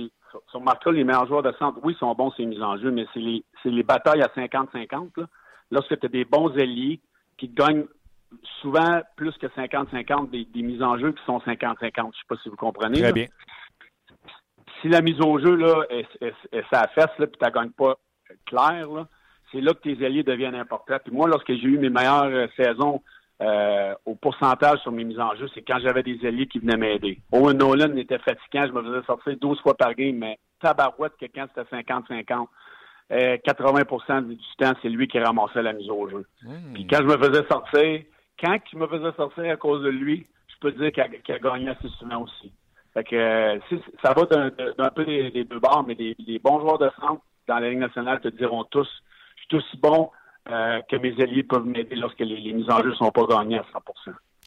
sur 0.50 0.62
Marca, 0.62 0.92
les 0.92 1.04
meilleurs 1.04 1.28
joueurs 1.28 1.44
de 1.44 1.52
centre, 1.60 1.80
oui, 1.84 1.94
ils 1.94 2.00
sont 2.00 2.14
bons, 2.14 2.32
c'est 2.36 2.46
mises 2.46 2.62
en 2.62 2.78
jeu, 2.78 2.92
mais 2.92 3.06
c'est 3.14 3.20
les, 3.70 3.84
batailles 3.84 4.22
à 4.22 4.28
50-50. 4.28 5.10
là. 5.18 5.26
Lorsque 5.72 6.00
tu 6.00 6.10
des 6.10 6.26
bons 6.26 6.50
alliés 6.58 7.00
qui 7.38 7.48
gagnent 7.48 7.86
souvent 8.62 9.02
plus 9.16 9.32
que 9.38 9.48
50-50 9.48 10.30
des, 10.30 10.46
des 10.46 10.62
mises 10.62 10.84
en 10.84 10.98
jeu 10.98 11.12
qui 11.12 11.24
sont 11.26 11.40
50-50. 11.40 11.78
Je 11.80 11.92
sais 11.92 12.26
pas 12.28 12.36
si 12.44 12.50
vous 12.50 12.56
comprenez. 12.56 13.00
Très 13.00 13.08
là. 13.08 13.12
bien. 13.12 13.28
si 14.82 14.90
la 14.90 15.02
mise 15.02 15.20
au 15.22 15.40
jeu 15.40 15.56
là, 15.56 15.84
est, 15.90 16.08
est, 16.22 16.34
est 16.52 16.66
sa 16.72 16.88
fesse, 16.90 17.18
là, 17.18 17.28
puis 17.28 17.40
tu 17.42 17.52
gagnes 17.52 17.72
pas 17.72 17.96
clair, 18.46 18.90
là, 18.90 19.08
c'est 19.52 19.62
là 19.62 19.74
que 19.74 19.82
tes 19.82 20.06
alliés 20.06 20.24
deviennent 20.24 20.56
importants. 20.56 20.98
Puis 21.04 21.14
moi, 21.14 21.28
lorsque 21.28 21.54
j'ai 21.54 21.68
eu 21.68 21.78
mes 21.78 21.90
meilleures 21.90 22.26
euh, 22.26 22.48
saisons 22.56 23.02
euh, 23.42 23.94
au 24.06 24.16
pourcentage 24.16 24.80
sur 24.80 24.92
mes 24.92 25.04
mises 25.04 25.20
en 25.20 25.36
jeu, 25.36 25.48
c'est 25.54 25.62
quand 25.62 25.80
j'avais 25.80 26.04
des 26.04 26.20
alliés 26.26 26.48
qui 26.48 26.60
venaient 26.60 26.78
m'aider. 26.78 27.20
Owen 27.32 27.58
Nolan 27.58 27.96
était 27.96 28.20
fatigant, 28.20 28.68
je 28.68 28.74
me 28.74 28.84
faisais 28.84 29.06
sortir 29.06 29.38
12 29.40 29.62
fois 29.62 29.76
par 29.76 29.94
game, 29.96 30.18
mais 30.18 30.38
tabarouette 30.62 31.14
que 31.20 31.26
quand 31.34 31.48
c'était 31.56 31.78
50-50, 31.78 32.48
euh, 33.12 33.38
80% 33.38 34.28
du 34.28 34.38
temps, 34.60 34.74
c'est 34.82 34.90
lui 34.90 35.08
qui 35.08 35.20
ramassait 35.20 35.64
la 35.64 35.74
mise 35.74 35.90
au 35.90 36.08
jeu. 36.10 36.26
Hmm. 36.44 36.74
Puis 36.74 36.86
quand 36.86 37.00
je 37.00 37.08
me 37.08 37.18
faisais 37.18 37.46
sortir, 37.50 38.04
quand 38.42 38.58
il 38.74 38.80
me 38.80 38.88
faisait 38.88 39.12
sortir 39.16 39.52
à 39.52 39.56
cause 39.58 39.84
de 39.84 39.90
lui, 39.90 40.26
je 40.48 40.56
peux 40.62 40.72
te 40.72 40.78
dire 40.80 40.92
qu'il 40.92 41.04
a, 41.04 41.08
qu'il 41.08 41.36
a 41.36 41.40
gagné 41.40 41.70
assez 41.70 41.88
souvent 42.00 42.24
aussi. 42.24 42.52
Fait 42.94 43.04
que 43.04 43.16
euh, 43.16 43.60
ça 44.04 44.14
va 44.14 44.26
d'un 44.26 44.90
peu 44.90 45.06
des, 45.06 45.30
des 45.32 45.44
deux 45.44 45.60
bords, 45.60 45.84
mais 45.88 45.94
les, 45.94 46.16
les 46.20 46.40
bons 46.40 46.60
joueurs 46.60 46.80
de 46.80 46.90
centre 47.00 47.22
dans 47.48 47.60
la 47.60 47.70
Ligue 47.70 47.80
nationale 47.80 48.20
te 48.22 48.28
diront 48.30 48.64
tous, 48.66 48.88
je 49.38 49.44
suis 49.48 49.58
aussi 49.58 49.78
bon 49.78 50.10
euh, 50.50 50.80
que 50.90 50.96
mes 50.96 51.14
alliés 51.22 51.44
peuvent 51.44 51.66
m'aider 51.66 51.96
lorsque 51.96 52.20
les, 52.20 52.38
les 52.38 52.54
mises 52.54 52.70
en 52.70 52.82
jeu 52.82 52.94
sont 52.96 53.12
pas 53.12 53.26
gagnées 53.26 53.60
à 53.60 53.66
100 53.72 53.80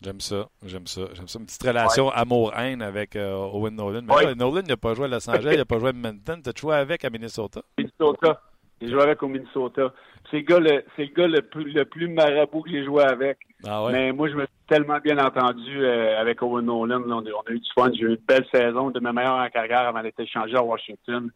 J'aime 0.03 0.21
ça, 0.21 0.49
j'aime 0.65 0.87
ça, 0.89 1.03
j'aime 1.13 1.29
ça. 1.29 1.39
Une 1.39 1.47
petite 1.47 1.63
relation 1.63 2.11
amour-haine 2.11 2.83
avec 2.83 3.15
euh, 3.15 3.35
Owen 3.53 3.77
Nolan. 3.77 4.03
Mais 4.03 4.15
Ouais. 4.15 4.25
là, 4.25 4.35
Nolan 4.35 4.63
n'a 4.63 4.77
pas 4.77 4.95
joué 4.95 5.05
à 5.05 5.09
Los 5.09 5.31
Angeles, 5.31 5.51
il 5.53 5.59
n'a 5.59 5.65
pas 5.65 5.79
joué 5.79 5.89
à 5.89 5.91
Edmonton. 5.91 6.41
T'as 6.43 6.51
joué 6.57 6.75
avec 6.75 7.05
à 7.05 7.11
Minnesota? 7.11 7.63
Minnesota. 7.79 8.41
J'ai 8.83 8.91
joué 8.91 9.03
avec 9.03 9.23
au 9.23 9.29
Minnesota. 9.29 9.93
C'est 10.31 10.39
le 10.39 10.43
gars 10.43 10.59
le, 10.59 10.85
c'est 10.97 11.05
le 11.05 11.15
gars 11.15 11.27
le 11.29 11.41
plus, 11.43 11.73
le 11.73 11.85
plus 11.85 12.09
marabout 12.09 12.63
que 12.63 12.71
j'ai 12.71 12.85
joué 12.85 13.03
avec. 13.05 13.39
Ah 13.65 13.85
ouais? 13.85 13.93
Mais 13.93 14.13
moi, 14.13 14.29
je 14.29 14.35
me 14.35 14.41
suis 14.45 14.55
tellement 14.67 14.99
bien 14.99 15.19
entendu 15.19 15.85
euh, 15.85 16.21
avec 16.21 16.43
Owen 16.43 16.65
Nolan. 16.67 17.03
on, 17.07 17.11
a, 17.11 17.31
on 17.31 17.43
a 17.49 17.51
eu 17.53 17.59
du 17.61 17.69
fun. 17.75 17.91
J'ai 17.93 18.03
eu 18.03 18.09
une 18.09 18.17
belle 18.27 18.45
saison, 18.53 18.91
de 18.91 18.99
mes 19.01 19.13
meilleures 19.13 19.35
en 19.39 19.49
carrière 19.51 19.81
avant 19.89 20.03
d'être 20.03 20.19
échangé 20.21 20.57
à 20.57 20.63
Washington. 20.63 21.31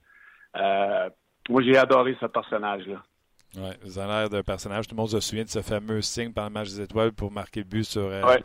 Euh, 0.57 1.09
moi, 1.49 1.63
j'ai 1.63 1.77
adoré 1.77 2.17
ce 2.21 2.27
personnage-là. 2.27 3.03
Ouais, 3.57 3.77
vous 3.83 3.99
avez 3.99 4.09
l'air 4.13 4.29
d'un 4.29 4.43
personnage. 4.43 4.89
Tout 4.89 4.95
le 4.95 5.01
monde 5.01 5.09
se 5.11 5.21
souvient 5.21 5.45
de 5.45 5.49
ce 5.49 5.63
fameux 5.63 6.03
signe 6.03 6.33
par 6.33 6.49
le 6.49 6.53
match 6.53 6.69
des 6.71 6.81
étoiles 6.83 7.13
pour 7.13 7.31
marquer 7.31 7.61
le 7.61 7.67
but 7.67 7.85
sur 7.85 8.03
euh, 8.03 8.23
Ouais. 8.25 8.43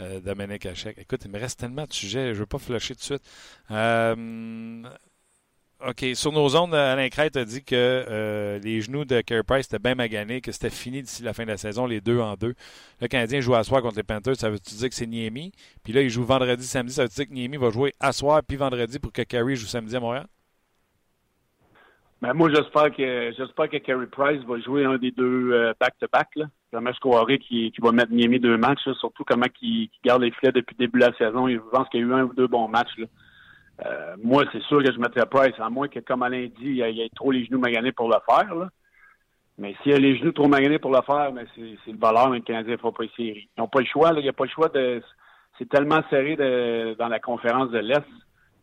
euh, 0.00 0.20
Dominique 0.20 0.64
Hachek. 0.66 0.96
Écoute, 0.98 1.24
il 1.24 1.30
me 1.30 1.38
reste 1.38 1.58
tellement 1.60 1.84
de 1.84 1.92
sujets, 1.92 2.26
je 2.28 2.34
ne 2.34 2.34
veux 2.40 2.46
pas 2.46 2.58
flusher 2.58 2.94
tout 2.94 3.00
de 3.00 3.04
suite. 3.04 3.22
Euh, 3.70 4.82
OK, 5.86 6.04
sur 6.14 6.32
nos 6.32 6.56
ondes, 6.56 6.74
Alain 6.74 7.08
Crête 7.08 7.36
a 7.36 7.44
dit 7.44 7.62
que 7.62 7.74
euh, 7.76 8.58
les 8.58 8.80
genoux 8.80 9.04
de 9.04 9.20
Carey 9.20 9.44
Price 9.44 9.66
étaient 9.66 9.78
bien 9.78 9.94
maganés, 9.94 10.40
que 10.40 10.50
c'était 10.50 10.70
fini 10.70 11.02
d'ici 11.02 11.22
la 11.22 11.32
fin 11.32 11.44
de 11.44 11.50
la 11.50 11.56
saison, 11.56 11.86
les 11.86 12.00
deux 12.00 12.18
en 12.18 12.34
deux. 12.34 12.54
Le 13.00 13.06
Canadien 13.06 13.40
joue 13.40 13.54
à 13.54 13.62
soir 13.62 13.80
contre 13.80 13.94
les 13.94 14.02
Panthers, 14.02 14.34
ça 14.34 14.50
veut-tu 14.50 14.74
dire 14.74 14.88
que 14.88 14.94
c'est 14.96 15.06
Niemi? 15.06 15.52
Puis 15.84 15.92
là, 15.92 16.02
il 16.02 16.10
joue 16.10 16.24
vendredi, 16.24 16.64
samedi, 16.64 16.92
ça 16.92 17.02
veut 17.04 17.08
dire 17.08 17.28
que 17.28 17.32
Niemi 17.32 17.58
va 17.58 17.70
jouer 17.70 17.92
à 18.00 18.10
soir 18.12 18.42
puis 18.46 18.56
vendredi 18.56 18.98
pour 18.98 19.12
que 19.12 19.22
Carey 19.22 19.54
joue 19.54 19.66
samedi 19.66 19.94
à 19.94 20.00
Montréal? 20.00 20.26
Mais 22.22 22.34
moi, 22.34 22.50
j'espère 22.52 22.90
que 22.92 23.32
j'espère 23.38 23.70
que 23.70 23.76
Carey 23.76 24.06
Price 24.10 24.42
va 24.48 24.58
jouer 24.58 24.84
un 24.84 24.98
des 24.98 25.12
deux 25.12 25.52
euh, 25.52 25.72
back-to-back. 25.78 26.28
là. 26.34 26.46
Jamais 26.72 26.90
croirais 27.00 27.38
qu'il 27.38 27.70
qu'il 27.70 27.84
va 27.84 27.92
mettre 27.92 28.10
Niemi 28.10 28.40
deux 28.40 28.56
matchs, 28.56 28.82
surtout 28.98 29.22
comment 29.24 29.46
il, 29.62 29.88
garde 30.04 30.22
les 30.22 30.32
filets 30.32 30.50
depuis 30.50 30.74
le 30.76 30.86
début 30.86 30.98
de 30.98 31.06
la 31.06 31.16
saison. 31.16 31.48
Je 31.48 31.58
pense 31.70 31.88
qu'il 31.88 32.00
y 32.00 32.02
a 32.02 32.06
eu 32.06 32.12
un 32.12 32.24
ou 32.24 32.34
deux 32.34 32.48
bons 32.48 32.66
matchs. 32.66 32.98
Euh, 33.86 34.16
moi, 34.22 34.44
c'est 34.52 34.62
sûr 34.62 34.82
que 34.82 34.92
je 34.92 34.98
mettrais 34.98 35.26
Price, 35.26 35.54
à 35.58 35.70
moins 35.70 35.88
que, 35.88 36.00
comme 36.00 36.22
Alain 36.22 36.46
dit, 36.46 36.52
il 36.62 36.76
y 36.76 37.00
ait- 37.00 37.08
trop 37.14 37.30
les 37.30 37.44
genoux 37.44 37.60
maganés 37.60 37.92
pour 37.92 38.08
le 38.08 38.16
faire. 38.28 38.68
Mais 39.56 39.74
s'il 39.82 39.92
y 39.92 39.94
a 39.94 39.98
les 39.98 40.16
genoux 40.18 40.32
trop 40.32 40.48
maganés 40.48 40.78
pour 40.78 40.92
le 40.92 41.02
faire, 41.02 41.32
mais 41.32 41.44
c'est 41.54 41.76
c'est 41.84 41.92
le 41.92 41.98
valeur, 41.98 42.30
mais 42.30 42.38
le 42.38 42.44
Canadien 42.44 42.72
ne 42.72 42.76
fera 42.78 42.92
pas 42.92 43.04
séries. 43.16 43.48
Ils 43.56 43.60
n'ont 43.60 43.68
pas 43.68 43.80
le 43.80 43.86
choix. 43.86 44.12
là. 44.12 44.20
Il 44.20 44.22
n'y 44.22 44.28
a 44.28 44.32
pas 44.32 44.44
le 44.44 44.50
choix 44.50 44.68
de. 44.68 45.02
C'est 45.58 45.68
tellement 45.68 46.00
serré 46.10 46.36
de- 46.36 46.94
dans 46.98 47.08
la 47.08 47.18
conférence 47.20 47.70
de 47.70 47.78
l'Est. 47.78 48.04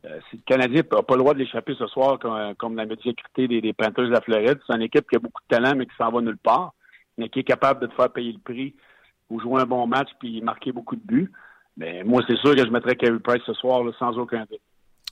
Euh, 0.05 0.19
si 0.29 0.37
le 0.37 0.41
Canadien 0.45 0.83
n'a 0.89 1.01
pas 1.03 1.15
le 1.15 1.19
droit 1.19 1.33
de 1.33 1.39
l'échapper 1.39 1.73
ce 1.75 1.87
soir, 1.87 2.19
comme, 2.19 2.55
comme 2.55 2.75
la 2.75 2.85
médiocrité 2.85 3.47
des, 3.47 3.59
des 3.59 3.73
Panthers 3.73 4.05
de 4.05 4.11
la 4.11 4.21
Floride, 4.21 4.59
c'est 4.65 4.75
une 4.75 4.83
équipe 4.83 5.09
qui 5.09 5.15
a 5.15 5.19
beaucoup 5.19 5.41
de 5.49 5.55
talent, 5.55 5.75
mais 5.75 5.85
qui 5.85 5.95
s'en 5.97 6.11
va 6.11 6.21
nulle 6.21 6.37
part, 6.37 6.73
mais 7.17 7.27
qui 7.29 7.39
est 7.39 7.43
capable 7.43 7.81
de 7.81 7.87
te 7.87 7.95
faire 7.95 8.11
payer 8.11 8.31
le 8.31 8.39
prix 8.39 8.75
ou 9.29 9.39
jouer 9.41 9.61
un 9.61 9.65
bon 9.65 9.87
match 9.87 10.09
puis 10.19 10.41
marquer 10.41 10.71
beaucoup 10.71 10.95
de 10.95 11.01
buts. 11.03 11.31
Mais 11.75 12.03
moi, 12.03 12.21
c'est 12.27 12.37
sûr 12.37 12.55
que 12.55 12.63
je 12.65 12.69
mettrais 12.71 12.95
Carey 12.95 13.19
Price 13.19 13.43
ce 13.45 13.53
soir, 13.53 13.81
sans 13.99 14.17
aucun 14.17 14.45
doute. 14.49 14.61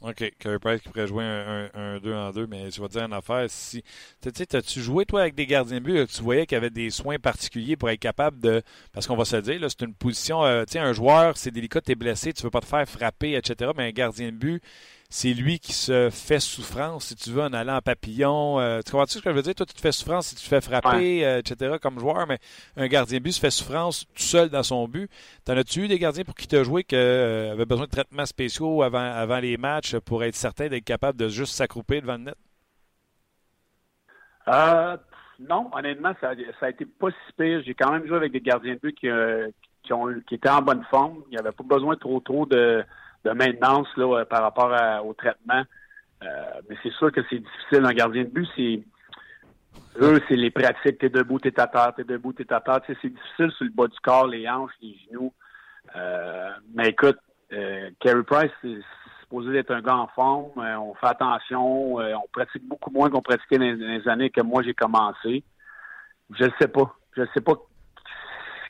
OK. 0.04 0.34
Carey 0.38 0.60
Price 0.60 0.82
qui 0.82 0.90
pourrait 0.90 1.08
jouer 1.08 1.24
un 1.24 1.98
2 2.00 2.14
en 2.14 2.32
2, 2.32 2.46
mais 2.46 2.70
je 2.70 2.82
vais 2.82 2.88
te 2.90 2.94
dire 2.94 3.06
une 3.06 3.14
affaire. 3.14 3.46
Si, 3.48 3.82
tu 4.22 4.30
sais, 4.36 4.56
as-tu 4.56 4.82
joué, 4.82 5.06
toi, 5.06 5.22
avec 5.22 5.34
des 5.34 5.46
gardiens 5.46 5.80
de 5.80 5.84
but, 5.86 6.08
tu 6.08 6.22
voyais 6.22 6.46
qu'il 6.46 6.56
y 6.56 6.58
avait 6.58 6.70
des 6.70 6.90
soins 6.90 7.18
particuliers 7.20 7.78
pour 7.78 7.90
être 7.90 8.00
capable 8.00 8.40
de. 8.42 8.62
Parce 8.92 9.08
qu'on 9.08 9.16
va 9.16 9.24
se 9.24 9.38
le 9.38 9.42
dire, 9.42 9.60
là, 9.62 9.70
c'est 9.70 9.86
une 9.86 9.94
position. 9.94 10.44
euh, 10.44 10.66
tu 10.66 10.74
sais, 10.74 10.80
un 10.80 10.92
joueur, 10.92 11.38
c'est 11.38 11.52
délicat, 11.52 11.80
tu 11.80 11.94
es 11.94 11.96
blessé, 11.96 12.34
tu 12.34 12.44
veux 12.44 12.50
pas 12.50 12.60
te 12.60 12.66
faire 12.66 12.88
frapper, 12.88 13.36
etc. 13.36 13.72
Mais 13.78 13.88
un 13.88 13.92
gardien 13.92 14.28
de 14.28 14.36
but, 14.38 14.62
c'est 15.14 15.36
lui 15.36 15.60
qui 15.60 15.74
se 15.74 16.10
fait 16.10 16.40
souffrance, 16.40 17.10
si 17.10 17.16
tu 17.16 17.30
veux, 17.30 17.44
en 17.44 17.54
allant 17.54 17.76
en 17.76 17.82
papillon. 17.82 18.60
Euh, 18.60 18.80
tu 18.84 18.92
comprends 18.92 19.06
ce 19.06 19.20
que 19.20 19.30
je 19.30 19.36
veux 19.36 19.44
dire? 19.44 19.54
Toi, 19.54 19.68
tu 19.68 19.76
te 19.76 19.80
fais 19.80 19.92
souffrance 19.92 20.30
si 20.30 20.36
tu 20.36 20.42
te 20.42 20.48
fais 20.48 20.60
frapper, 20.60 21.24
euh, 21.24 21.38
etc., 21.38 21.76
comme 21.80 22.00
joueur, 22.00 22.26
mais 22.26 22.40
un 22.78 22.88
gardien 22.88 23.20
de 23.20 23.24
but 23.24 23.32
se 23.32 23.40
fait 23.40 23.52
souffrance 23.52 24.08
tout 24.08 24.24
seul 24.24 24.50
dans 24.50 24.64
son 24.64 24.88
but. 24.88 25.12
T'en 25.46 25.56
as-tu 25.56 25.82
eu 25.82 25.88
des 25.88 26.00
gardiens 26.00 26.24
pour 26.24 26.34
qui 26.34 26.48
t'as 26.48 26.64
joué 26.64 26.84
qui 26.84 26.96
euh, 26.96 27.52
avaient 27.52 27.68
besoin 27.68 27.86
de 27.86 27.92
traitements 27.92 28.26
spéciaux 28.26 28.82
avant, 28.82 28.98
avant 28.98 29.38
les 29.38 29.56
matchs 29.56 29.96
pour 29.98 30.24
être 30.24 30.34
certain 30.34 30.68
d'être 30.68 30.84
capable 30.84 31.20
de 31.20 31.28
juste 31.28 31.54
s'accrouper 31.54 32.02
devant 32.02 32.14
le 32.14 32.24
net? 32.24 32.38
Euh, 34.48 34.98
non, 35.40 35.70
honnêtement, 35.74 36.14
ça, 36.22 36.32
ça 36.60 36.66
a 36.66 36.70
été 36.72 36.88
pas 36.88 37.12
si 37.12 37.34
pire. 37.38 37.62
J'ai 37.64 37.76
quand 37.76 37.92
même 37.92 38.08
joué 38.08 38.18
avec 38.18 38.32
des 38.32 38.42
gardiens 38.42 38.74
de 38.74 38.80
but 38.80 38.96
qui, 38.96 39.08
qui, 39.84 39.94
ont, 39.94 40.08
qui 40.28 40.34
étaient 40.34 40.50
en 40.50 40.64
bonne 40.64 40.84
forme. 40.90 41.22
Il 41.28 41.34
n'y 41.34 41.38
avait 41.38 41.52
pas 41.52 41.64
besoin 41.64 41.96
trop 41.98 42.20
trop 42.20 42.48
de, 42.48 42.84
de 43.26 43.32
maintenance 43.32 43.88
là, 43.98 44.20
euh, 44.20 44.26
par 44.26 44.42
rapport 44.42 44.72
au 45.06 45.14
traitement. 45.14 45.64
Euh, 46.24 46.62
mais 46.70 46.78
c'est 46.84 46.94
sûr 46.94 47.12
que 47.12 47.22
c'est 47.30 47.40
difficile. 47.40 47.86
Un 47.86 47.94
gardien 47.94 48.24
de 48.24 48.30
but, 48.30 48.48
c'est 48.56 48.82
eux, 50.02 50.22
c'est 50.28 50.36
les 50.36 50.52
pratiques. 50.52 51.00
T'es 51.00 51.10
debout, 51.10 51.40
t'es 51.40 51.60
à 51.60 51.68
terre, 51.68 51.94
t'es 51.96 52.04
debout, 52.04 52.34
t'es 52.34 52.52
à 52.52 52.62
terre. 52.62 52.80
C'est 52.88 53.10
difficile 53.10 53.52
sur 53.52 53.66
le 53.66 53.72
bas 53.72 53.88
du 53.88 54.00
corps, 54.02 54.28
les 54.28 54.48
hanches, 54.50 54.72
les 54.82 54.96
genoux. 55.10 55.34
Euh, 55.96 56.50
mais 56.74 56.90
écoute, 56.90 57.20
euh, 57.52 57.90
Carey 58.00 58.24
Price, 58.24 58.52
c'est 58.62 58.80
supposé 59.22 59.52
d'être 59.52 59.72
un 59.72 59.82
gars 59.82 59.98
en 59.98 60.08
forme. 60.08 60.52
Euh, 60.58 60.78
on 60.78 60.94
fait 60.96 61.08
attention. 61.08 61.96
On 61.96 62.28
pratique 62.32 62.68
beaucoup 62.68 62.92
moins 62.92 63.10
qu'on 63.10 63.22
pratiquait 63.22 63.58
dans, 63.58 63.78
dans 63.78 63.88
les 63.88 64.08
années 64.08 64.30
que 64.30 64.42
moi 64.42 64.64
j'ai 64.64 64.74
commencé. 64.74 65.44
Je 66.32 66.46
ne 66.46 66.52
sais 66.60 66.68
pas. 66.68 66.96
Je 67.16 67.22
ne 67.22 67.28
sais 67.34 67.42
pas 67.42 67.54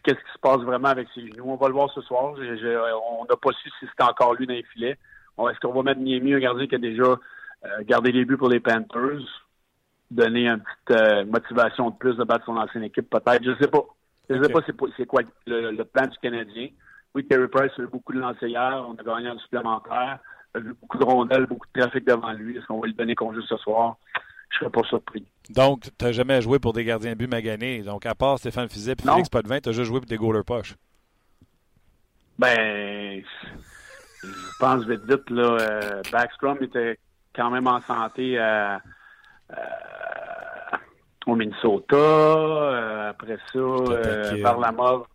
qu'est-ce 0.03 0.19
qui 0.19 0.31
se 0.33 0.39
passe 0.39 0.59
vraiment 0.59 0.89
avec 0.89 1.07
ses 1.15 1.27
genoux. 1.27 1.45
On 1.47 1.55
va 1.55 1.67
le 1.67 1.73
voir 1.73 1.89
ce 1.91 2.01
soir. 2.01 2.35
Je- 2.37 2.57
je- 2.57 2.93
on 3.19 3.25
n'a 3.25 3.35
pas 3.35 3.51
su 3.53 3.69
si 3.79 3.85
c'était 3.89 4.03
encore 4.03 4.33
lui 4.35 4.45
dans 4.45 4.53
les 4.53 4.63
filets. 4.63 4.97
Est-ce 5.39 5.59
qu'on 5.59 5.73
va 5.73 5.81
mettre 5.83 5.99
Niemi, 6.01 6.33
un 6.33 6.39
gardien 6.39 6.67
qui 6.67 6.75
a 6.75 6.77
déjà 6.77 7.03
euh, 7.65 7.81
gardé 7.83 8.11
les 8.11 8.25
buts 8.25 8.37
pour 8.37 8.49
les 8.49 8.59
Panthers, 8.59 9.21
donner 10.11 10.47
une 10.49 10.59
petite 10.61 11.01
euh, 11.01 11.25
motivation 11.25 11.89
de 11.89 11.95
plus 11.95 12.15
de 12.17 12.23
battre 12.25 12.45
son 12.45 12.57
ancienne 12.57 12.83
équipe, 12.83 13.09
peut-être. 13.09 13.41
Je 13.43 13.51
ne 13.51 13.55
sais 13.55 13.67
pas. 13.69 13.83
Je 14.29 14.35
ne 14.35 14.43
sais 14.43 14.49
pas 14.53 14.59
c'est 14.97 15.05
quoi 15.05 15.21
le, 15.47 15.71
le 15.71 15.83
plan 15.85 16.05
du 16.07 16.17
Canadien. 16.19 16.67
Oui, 17.15 17.25
Terry 17.27 17.47
Price 17.47 17.71
a 17.77 17.81
eu 17.83 17.87
beaucoup 17.87 18.11
de 18.13 18.19
lancers 18.19 18.49
hier. 18.49 18.85
On 18.87 18.95
a 18.95 19.03
gagné 19.03 19.29
un 19.29 19.37
supplémentaire. 19.37 20.19
Il 20.55 20.57
a 20.57 20.63
eu 20.65 20.73
beaucoup 20.73 20.97
de 20.97 21.03
rondelles, 21.05 21.45
beaucoup 21.45 21.67
de 21.73 21.79
trafic 21.81 22.05
devant 22.05 22.31
lui. 22.33 22.57
Est-ce 22.57 22.65
qu'on 22.67 22.79
va 22.79 22.87
lui 22.87 22.93
donner 22.93 23.15
congé 23.15 23.39
ce 23.47 23.57
soir? 23.57 23.95
Je 24.53 24.59
serais 24.59 24.69
pas 24.69 24.83
surpris. 24.83 25.25
Donc, 25.49 25.89
tu 25.97 26.05
n'as 26.05 26.11
jamais 26.11 26.41
joué 26.41 26.59
pour 26.59 26.73
des 26.73 26.85
gardiens 26.85 27.11
de 27.11 27.17
but 27.17 27.27
maganés. 27.27 27.81
Donc, 27.81 28.05
à 28.05 28.13
part 28.13 28.37
Stéphane 28.37 28.69
Fizet 28.69 28.95
et. 28.95 29.13
Félix 29.13 29.29
Potvin, 29.29 29.59
tu 29.59 29.69
as 29.69 29.71
juste 29.71 29.87
joué 29.87 29.99
pour 29.99 30.07
des 30.07 30.17
goalers 30.17 30.45
poches. 30.45 30.75
Ben, 32.37 33.23
je 34.21 34.27
pense 34.59 34.85
vite 34.85 35.03
vite, 35.05 35.29
là, 35.29 35.57
euh, 35.59 36.01
Backstrom 36.11 36.61
était 36.61 36.97
quand 37.35 37.49
même 37.49 37.67
en 37.67 37.81
santé 37.81 38.37
euh, 38.37 38.77
au 41.25 41.35
Minnesota. 41.35 41.95
Euh, 41.95 43.09
après 43.09 43.37
ça, 43.51 43.59
euh, 43.59 44.41
Varlamov. 44.41 45.05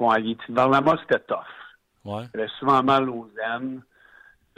Ouais, 0.00 0.36
Varlamov, 0.48 0.98
c'était 1.02 1.20
tough. 1.20 1.38
Ouais. 2.04 2.24
Il 2.34 2.40
avait 2.40 2.50
souvent 2.58 2.82
mal 2.82 3.08
aux 3.08 3.28
zen. 3.36 3.82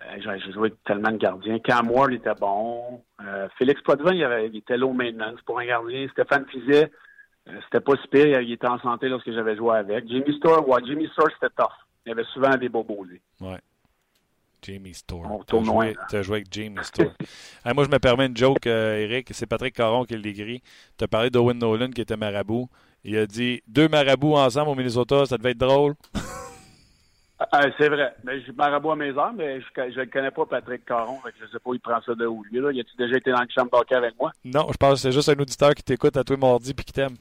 Euh, 0.00 0.38
j'ai 0.38 0.52
joué 0.52 0.72
tellement 0.84 1.10
de 1.10 1.18
gardiens. 1.18 1.58
Cam 1.58 1.90
Ward 1.90 2.12
était 2.12 2.34
bon. 2.34 3.02
Euh, 3.24 3.48
Félix 3.58 3.80
Potvin, 3.82 4.14
il, 4.14 4.24
avait, 4.24 4.48
il 4.48 4.56
était 4.56 4.76
low 4.76 4.92
maintenance 4.92 5.40
pour 5.44 5.58
un 5.58 5.66
gardien. 5.66 6.08
Stéphane 6.12 6.46
Fizet, 6.46 6.90
euh, 7.48 7.60
c'était 7.64 7.80
pas 7.80 7.92
si 8.00 8.08
pire. 8.08 8.40
Il 8.40 8.52
était 8.52 8.68
en 8.68 8.78
santé 8.80 9.08
lorsque 9.08 9.30
j'avais 9.32 9.56
joué 9.56 9.76
avec. 9.76 10.08
Jimmy 10.08 10.36
Store, 10.36 10.66
ouais, 10.68 10.80
Jimmy 10.86 11.06
Store, 11.08 11.28
c'était 11.34 11.54
tough. 11.56 11.72
Il 12.06 12.12
avait 12.12 12.24
souvent 12.32 12.56
des 12.56 12.68
bobos, 12.68 13.04
lui. 13.04 13.20
Ouais. 13.40 13.58
Jamie 14.62 14.94
Store. 14.94 15.22
On 15.30 15.42
Tu 15.42 15.56
as 15.56 15.62
joué, 15.62 15.96
joué 16.22 16.36
avec 16.36 16.52
Jamie 16.52 16.76
Store. 16.82 17.12
Moi, 17.74 17.84
je 17.84 17.90
me 17.90 17.98
permets 17.98 18.26
une 18.26 18.36
joke, 18.36 18.66
euh, 18.66 18.98
Eric. 18.98 19.28
C'est 19.32 19.46
Patrick 19.46 19.74
Caron 19.74 20.04
qui 20.04 20.16
l'écrit. 20.16 20.62
Tu 20.98 21.04
as 21.04 21.08
parlé 21.08 21.30
d'Owen 21.30 21.58
Nolan 21.58 21.90
qui 21.90 22.00
était 22.00 22.16
marabout. 22.16 22.68
Il 23.04 23.16
a 23.16 23.26
dit 23.26 23.62
deux 23.66 23.88
marabouts 23.88 24.34
ensemble 24.34 24.70
au 24.70 24.74
Minnesota, 24.74 25.24
ça 25.24 25.38
devait 25.38 25.52
être 25.52 25.58
drôle. 25.58 25.94
Ah, 27.52 27.62
c'est 27.78 27.88
vrai. 27.88 28.14
Mais 28.24 28.40
je 28.42 28.52
marabout 28.52 28.90
à 28.90 28.96
mes 28.96 29.10
heures, 29.16 29.32
mais 29.32 29.60
je 29.60 30.00
ne 30.00 30.04
connais 30.04 30.30
pas 30.30 30.44
Patrick 30.44 30.84
Caron. 30.84 31.18
Je 31.40 31.46
sais 31.46 31.58
pas 31.58 31.70
où 31.70 31.74
il 31.74 31.80
prend 31.80 32.00
ça 32.02 32.14
de 32.14 32.26
où, 32.26 32.44
lui. 32.44 32.60
Là. 32.60 32.70
Il 32.72 32.80
a-tu 32.80 32.94
déjà 32.98 33.16
été 33.16 33.30
dans 33.32 33.40
le 33.40 33.48
chambre 33.54 33.70
d'hockey 33.70 33.94
avec 33.94 34.14
moi? 34.18 34.30
Non, 34.44 34.66
je 34.70 34.76
pense 34.76 34.92
que 34.94 34.98
c'est 34.98 35.12
juste 35.12 35.28
un 35.30 35.38
auditeur 35.40 35.74
qui 35.74 35.82
t'écoute 35.82 36.16
à 36.18 36.24
toi 36.24 36.36
mardi 36.36 36.74
puis 36.74 36.84
qui 36.84 36.92
t'aime. 36.92 37.16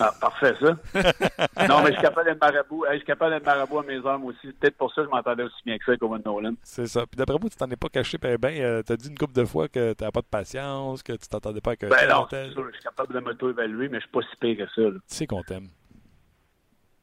Ah, 0.00 0.12
parfait, 0.20 0.52
ça. 0.60 0.66
non, 1.68 1.82
mais 1.82 1.90
je 1.90 1.92
suis 1.92 2.02
capable 2.02 2.26
d'être 2.28 2.40
marabout. 2.40 2.84
Je 2.90 2.96
suis 2.96 3.04
capable 3.04 3.34
d'être 3.34 3.46
marabout 3.46 3.78
à 3.78 3.82
mes 3.84 3.98
heures, 4.04 4.24
aussi. 4.24 4.50
Peut-être 4.58 4.76
pour 4.76 4.92
ça 4.92 5.02
que 5.02 5.06
je 5.08 5.14
m'entendais 5.14 5.44
aussi 5.44 5.62
bien 5.64 5.78
que 5.78 5.84
ça 5.84 5.92
avec 5.92 6.02
Owen 6.02 6.22
Nolan. 6.24 6.54
C'est 6.64 6.86
ça. 6.88 7.06
Puis 7.06 7.16
d'après 7.16 7.38
moi, 7.38 7.48
tu 7.48 7.56
t'en 7.56 7.70
es 7.70 7.76
pas 7.76 7.88
caché 7.88 8.18
ben 8.18 8.36
ben. 8.36 8.60
Euh, 8.60 8.82
t'as 8.82 8.96
dit 8.96 9.08
une 9.08 9.16
couple 9.16 9.34
de 9.34 9.44
fois 9.44 9.68
que 9.68 9.92
t'avais 9.92 10.10
pas 10.10 10.22
de 10.22 10.26
patience, 10.26 11.04
que 11.04 11.12
tu 11.12 11.28
t'entendais 11.28 11.60
pas 11.60 11.70
avec 11.70 11.82
Ben 11.82 12.08
non, 12.08 12.26
tel. 12.26 12.48
c'est 12.48 12.54
sûr. 12.54 12.66
Je 12.66 12.72
suis 12.74 12.82
capable 12.82 13.14
de 13.14 13.20
m'auto-évaluer, 13.20 13.88
mais 13.88 13.98
je 13.98 14.02
suis 14.02 14.10
pas 14.10 14.22
si 14.22 14.36
pire 14.40 14.66
que 14.66 14.72
ça. 14.74 14.80
Là. 14.82 14.90
Tu 14.90 15.00
sais 15.06 15.26
qu'on 15.28 15.42
t'aime. 15.42 15.68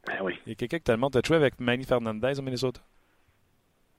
Ben 0.07 0.19
oui. 0.23 0.33
Il 0.45 0.49
y 0.49 0.51
a 0.53 0.55
quelqu'un 0.55 0.77
qui 0.77 0.83
te 0.83 0.91
demande, 0.91 1.11
t'as 1.13 1.21
joué 1.25 1.35
avec 1.37 1.59
Manny 1.59 1.83
Fernandez 1.83 2.39
au 2.39 2.41
Minnesota? 2.41 2.81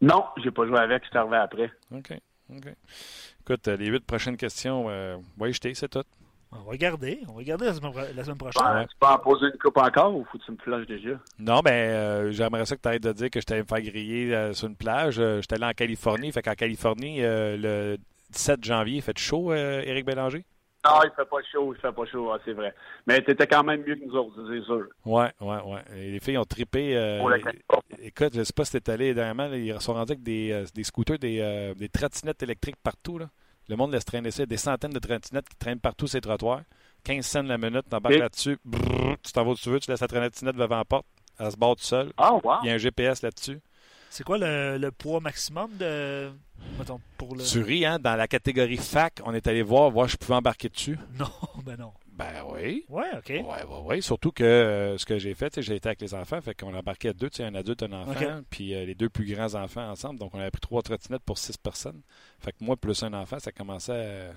Non, 0.01 0.25
j'ai 0.43 0.51
pas 0.51 0.67
joué 0.67 0.79
avec. 0.79 1.03
Je 1.05 1.09
suis 1.09 1.19
arrivé 1.19 1.37
après. 1.37 1.71
OK. 1.95 2.13
OK. 2.51 2.67
Écoute, 3.43 3.69
euh, 3.69 3.77
les 3.77 3.87
huit 3.87 4.05
prochaines 4.07 4.37
questions, 4.37 4.87
euh, 4.89 5.17
ouais, 5.39 5.53
jeter, 5.53 5.75
c'est 5.75 5.89
tout. 5.89 6.05
On 6.51 6.57
va 6.61 6.71
regarder. 6.71 7.21
On 7.29 7.33
va 7.33 7.39
regarder 7.39 7.67
la 7.67 7.75
semaine, 7.75 7.93
pro- 7.93 8.01
la 8.15 8.25
semaine 8.25 8.39
prochaine. 8.39 8.63
Ben, 8.65 8.87
Tu 8.87 8.97
peux 8.99 9.07
en 9.07 9.19
poser 9.19 9.47
une 9.47 9.59
coupe 9.59 9.77
encore 9.77 10.15
ou 10.17 10.25
faut 10.25 10.39
que 10.39 10.45
tu 10.45 10.53
me 10.53 10.57
flushes 10.57 10.87
déjà? 10.87 11.19
Non, 11.39 11.61
ben, 11.61 11.73
euh, 11.73 12.31
j'aimerais 12.31 12.65
ça 12.65 12.75
que 12.77 12.81
tu 12.81 12.89
arrêtes 12.89 13.03
de 13.03 13.13
dire 13.13 13.29
que 13.29 13.39
j'étais 13.41 13.53
allé 13.55 13.63
me 13.65 13.67
faire 13.69 13.83
griller 13.83 14.35
euh, 14.35 14.55
sur 14.55 14.69
une 14.69 14.77
plage. 14.77 15.19
Euh, 15.19 15.43
j'étais 15.43 15.57
allé 15.57 15.67
en 15.67 15.73
Californie. 15.73 16.33
Fait 16.33 16.41
qu'en 16.41 16.55
Californie, 16.55 17.23
euh, 17.23 17.57
le 17.59 17.99
17 18.31 18.65
janvier, 18.65 18.97
il 18.97 19.03
fait 19.03 19.19
chaud, 19.19 19.53
euh, 19.53 19.83
Éric 19.85 20.07
Bélanger? 20.07 20.45
Non, 20.85 21.01
il 21.05 21.11
fait 21.17 21.29
pas 21.29 21.39
chaud, 21.51 21.75
il 21.75 21.81
fait 21.81 21.93
pas 21.93 22.07
chaud, 22.07 22.31
ah, 22.33 22.39
c'est 22.45 22.53
vrai. 22.53 22.73
Mais 23.07 23.21
t'étais 23.21 23.47
quand 23.47 23.65
même 23.65 23.83
mieux 23.85 23.97
que 23.97 24.05
nous 24.05 24.15
autres, 24.15 24.37
c'est 24.49 24.63
sûr. 24.65 24.87
Ouais, 25.05 25.31
ouais, 25.41 25.61
ouais. 25.65 25.83
Et 25.97 26.11
les 26.13 26.21
filles 26.21 26.39
ont 26.39 26.45
trippé. 26.45 26.97
euh, 26.97 27.21
écoute, 28.01 28.33
je 28.35 28.45
sais 28.45 28.53
pas 28.53 28.65
si 28.65 28.81
t'es 28.81 28.91
allé 28.93 29.13
dernièrement, 29.13 29.49
là, 29.49 29.57
ils 29.57 29.81
sont 29.81 29.95
rendus 29.95 30.13
avec 30.13 30.23
des, 30.23 30.53
euh, 30.53 30.65
des 30.75 30.85
scooters, 30.85 31.19
des, 31.19 31.41
euh, 31.41 31.75
des 31.75 31.89
trottinettes 31.89 32.43
électriques 32.43 32.77
partout. 32.83 33.19
Là. 33.19 33.29
Le 33.69 33.77
monde 33.77 33.93
laisse 33.93 34.05
traîner 34.05 34.31
ça. 34.31 34.47
Des 34.47 34.57
centaines 34.57 34.93
de 34.93 34.99
trottinettes 35.01 35.49
qui 35.49 35.57
traînent 35.57 35.81
partout 35.81 36.07
ces 36.07 36.21
trottoirs. 36.21 36.63
15 37.05 37.27
cents 37.27 37.43
la 37.43 37.59
minute, 37.59 37.89
t'embarques 37.89 38.15
là-dessus, 38.21 38.59
brrr, 38.65 39.17
tu 39.23 39.33
t'en 39.33 39.45
vas 39.45 39.51
où 39.53 39.55
tu 39.55 39.71
veux, 39.71 39.79
tu 39.81 39.91
laisses 39.91 40.01
la 40.01 40.09
trottinette 40.09 40.57
devant 40.57 40.77
la 40.79 40.85
porte, 40.85 41.07
elle 41.39 41.51
se 41.51 41.57
barre 41.57 41.77
tout 41.77 41.85
seul. 41.85 42.13
Ah, 42.17 42.35
wow! 42.35 42.57
Il 42.63 42.69
y 42.69 42.71
a 42.71 42.75
un 42.75 42.79
GPS 42.79 43.23
là-dessus. 43.23 43.59
C'est 44.11 44.25
quoi 44.25 44.39
le, 44.39 44.79
le 44.79 44.91
poids 44.91 45.21
maximum 45.21 45.71
de. 45.79 46.31
Mettons, 46.79 47.01
pour 47.17 47.37
le. 47.37 47.45
Tu 47.45 47.61
ris, 47.63 47.85
hein? 47.87 47.99
Dans 47.99 48.17
la 48.17 48.27
catégorie 48.27 48.77
fac, 48.77 49.21
on 49.25 49.35
est 49.35 49.47
allé 49.47 49.63
voir, 49.63 49.91
voir 49.91 50.07
si 50.09 50.13
je 50.13 50.17
pouvais 50.17 50.35
embarquer 50.35 50.69
dessus. 50.69 50.99
Non, 51.19 51.31
ben 51.65 51.77
non. 51.77 51.93
Ben 52.13 52.43
oui. 52.53 52.85
Ouais, 52.89 53.05
OK. 53.17 53.29
Ouais, 53.29 53.43
ouais, 53.45 53.81
ouais. 53.85 54.01
Surtout 54.01 54.33
que 54.33 54.43
euh, 54.43 54.99
ce 54.99 55.07
que 55.07 55.19
j'ai 55.19 55.35
fait, 55.35 55.55
sais, 55.55 55.63
j'ai 55.63 55.77
été 55.77 55.89
avec 55.89 56.01
les 56.01 56.15
enfants, 56.15 56.41
fait 56.41 56.53
qu'on 56.53 56.75
embarquait 56.75 57.15
deux, 57.15 57.31
tu 57.31 57.37
sais, 57.37 57.45
un 57.45 57.55
adulte, 57.55 57.85
un 57.85 57.93
enfant, 57.93 58.41
puis 58.51 58.75
euh, 58.75 58.85
les 58.85 58.97
deux 58.97 59.09
plus 59.09 59.25
grands 59.33 59.55
enfants 59.55 59.89
ensemble. 59.89 60.19
Donc, 60.19 60.35
on 60.35 60.41
avait 60.41 60.51
pris 60.51 60.61
trois 60.61 60.83
trottinettes 60.83 61.23
pour 61.23 61.39
six 61.39 61.57
personnes. 61.57 62.01
Fait 62.41 62.51
que 62.51 62.57
moi, 62.65 62.77
plus 62.77 63.05
un 63.05 63.13
enfant, 63.15 63.39
ça 63.39 63.53
commençait 63.53 63.93
à... 63.93 64.33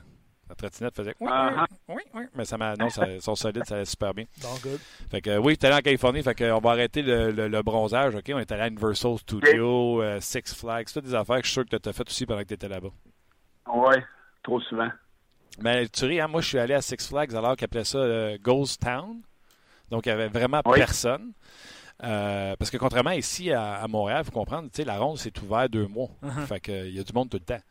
La 0.52 0.56
trottinette 0.56 0.94
faisait 0.98 1.16
oui, 1.22 1.30
Ah, 1.32 1.66
oui, 1.88 1.96
oui, 1.96 2.02
oui. 2.14 2.24
Mais 2.36 2.44
ça 2.44 2.58
m'a... 2.58 2.76
Non, 2.76 2.90
ça, 2.90 3.08
sont 3.22 3.36
solides, 3.36 3.64
ça 3.66 3.76
allait 3.76 3.86
super 3.86 4.14
bien. 4.14 4.26
Donc, 4.44 4.62
good. 4.62 4.80
Fait 5.10 5.22
que 5.22 5.38
oui, 5.38 5.54
j'étais 5.54 5.68
allé 5.68 5.78
en 5.78 5.80
Californie, 5.80 6.22
fait 6.24 6.36
qu'on 6.36 6.60
va 6.60 6.72
arrêter 6.72 7.02
le, 7.02 7.32
le- 7.32 7.48
le 7.48 7.62
bronzage, 7.62 8.16
OK? 8.16 8.30
On 8.34 8.40
est 8.40 8.52
allé 8.52 8.64
à 8.64 8.68
Universal 8.68 9.18
Studios, 9.18 10.02
euh, 10.02 10.20
Six 10.20 10.54
Flags, 10.54 10.88
toutes 10.94 11.06
des 11.06 11.16
affaires 11.16 11.38
que 11.38 11.44
je 11.44 11.48
suis 11.48 11.54
sûr 11.54 11.66
que 11.66 11.78
tu 11.78 11.88
as 11.88 11.94
fait 11.94 12.06
aussi 12.06 12.26
pendant 12.26 12.42
que 12.42 12.48
tu 12.48 12.54
étais 12.56 12.68
là-bas. 12.68 12.90
Ouais, 13.74 14.04
trop 14.44 14.60
souvent. 14.60 14.90
Mais 15.62 15.88
tu 15.88 16.04
ris, 16.04 16.20
hein, 16.20 16.28
moi, 16.28 16.42
je 16.42 16.48
suis 16.50 16.60
allé 16.60 16.74
à 16.74 16.82
Six 16.82 17.08
Flags 17.08 17.34
alors 17.34 17.56
qu'ils 17.56 17.66
appelaient 17.66 17.86
ça 17.86 18.00
euh, 18.00 18.38
Ghost 18.42 18.82
Town. 18.82 19.22
Donc, 19.90 20.06
il 20.06 20.10
n'y 20.10 20.14
avait 20.14 20.28
vraiment 20.28 20.62
Oui. 20.66 20.80
personne. 20.80 21.32
Euh, 22.04 22.56
parce 22.58 22.72
que 22.72 22.78
contrairement 22.78 23.12
ici 23.12 23.52
à, 23.54 23.76
à 23.76 23.88
Montréal, 23.88 24.24
il 24.24 24.26
faut 24.26 24.32
comprendre, 24.32 24.64
tu 24.70 24.78
sais, 24.78 24.84
la 24.84 24.98
ronde, 24.98 25.18
c'est 25.18 25.40
ouvert 25.42 25.70
deux 25.70 25.86
mois. 25.88 26.10
Uh-huh. 26.24 26.46
Fait 26.48 26.60
que, 26.60 26.88
il 26.88 26.96
y 26.96 27.00
a 27.00 27.04
du 27.04 27.14
monde 27.14 27.30
tout 27.30 27.38
le 27.38 27.46
temps. 27.46 27.62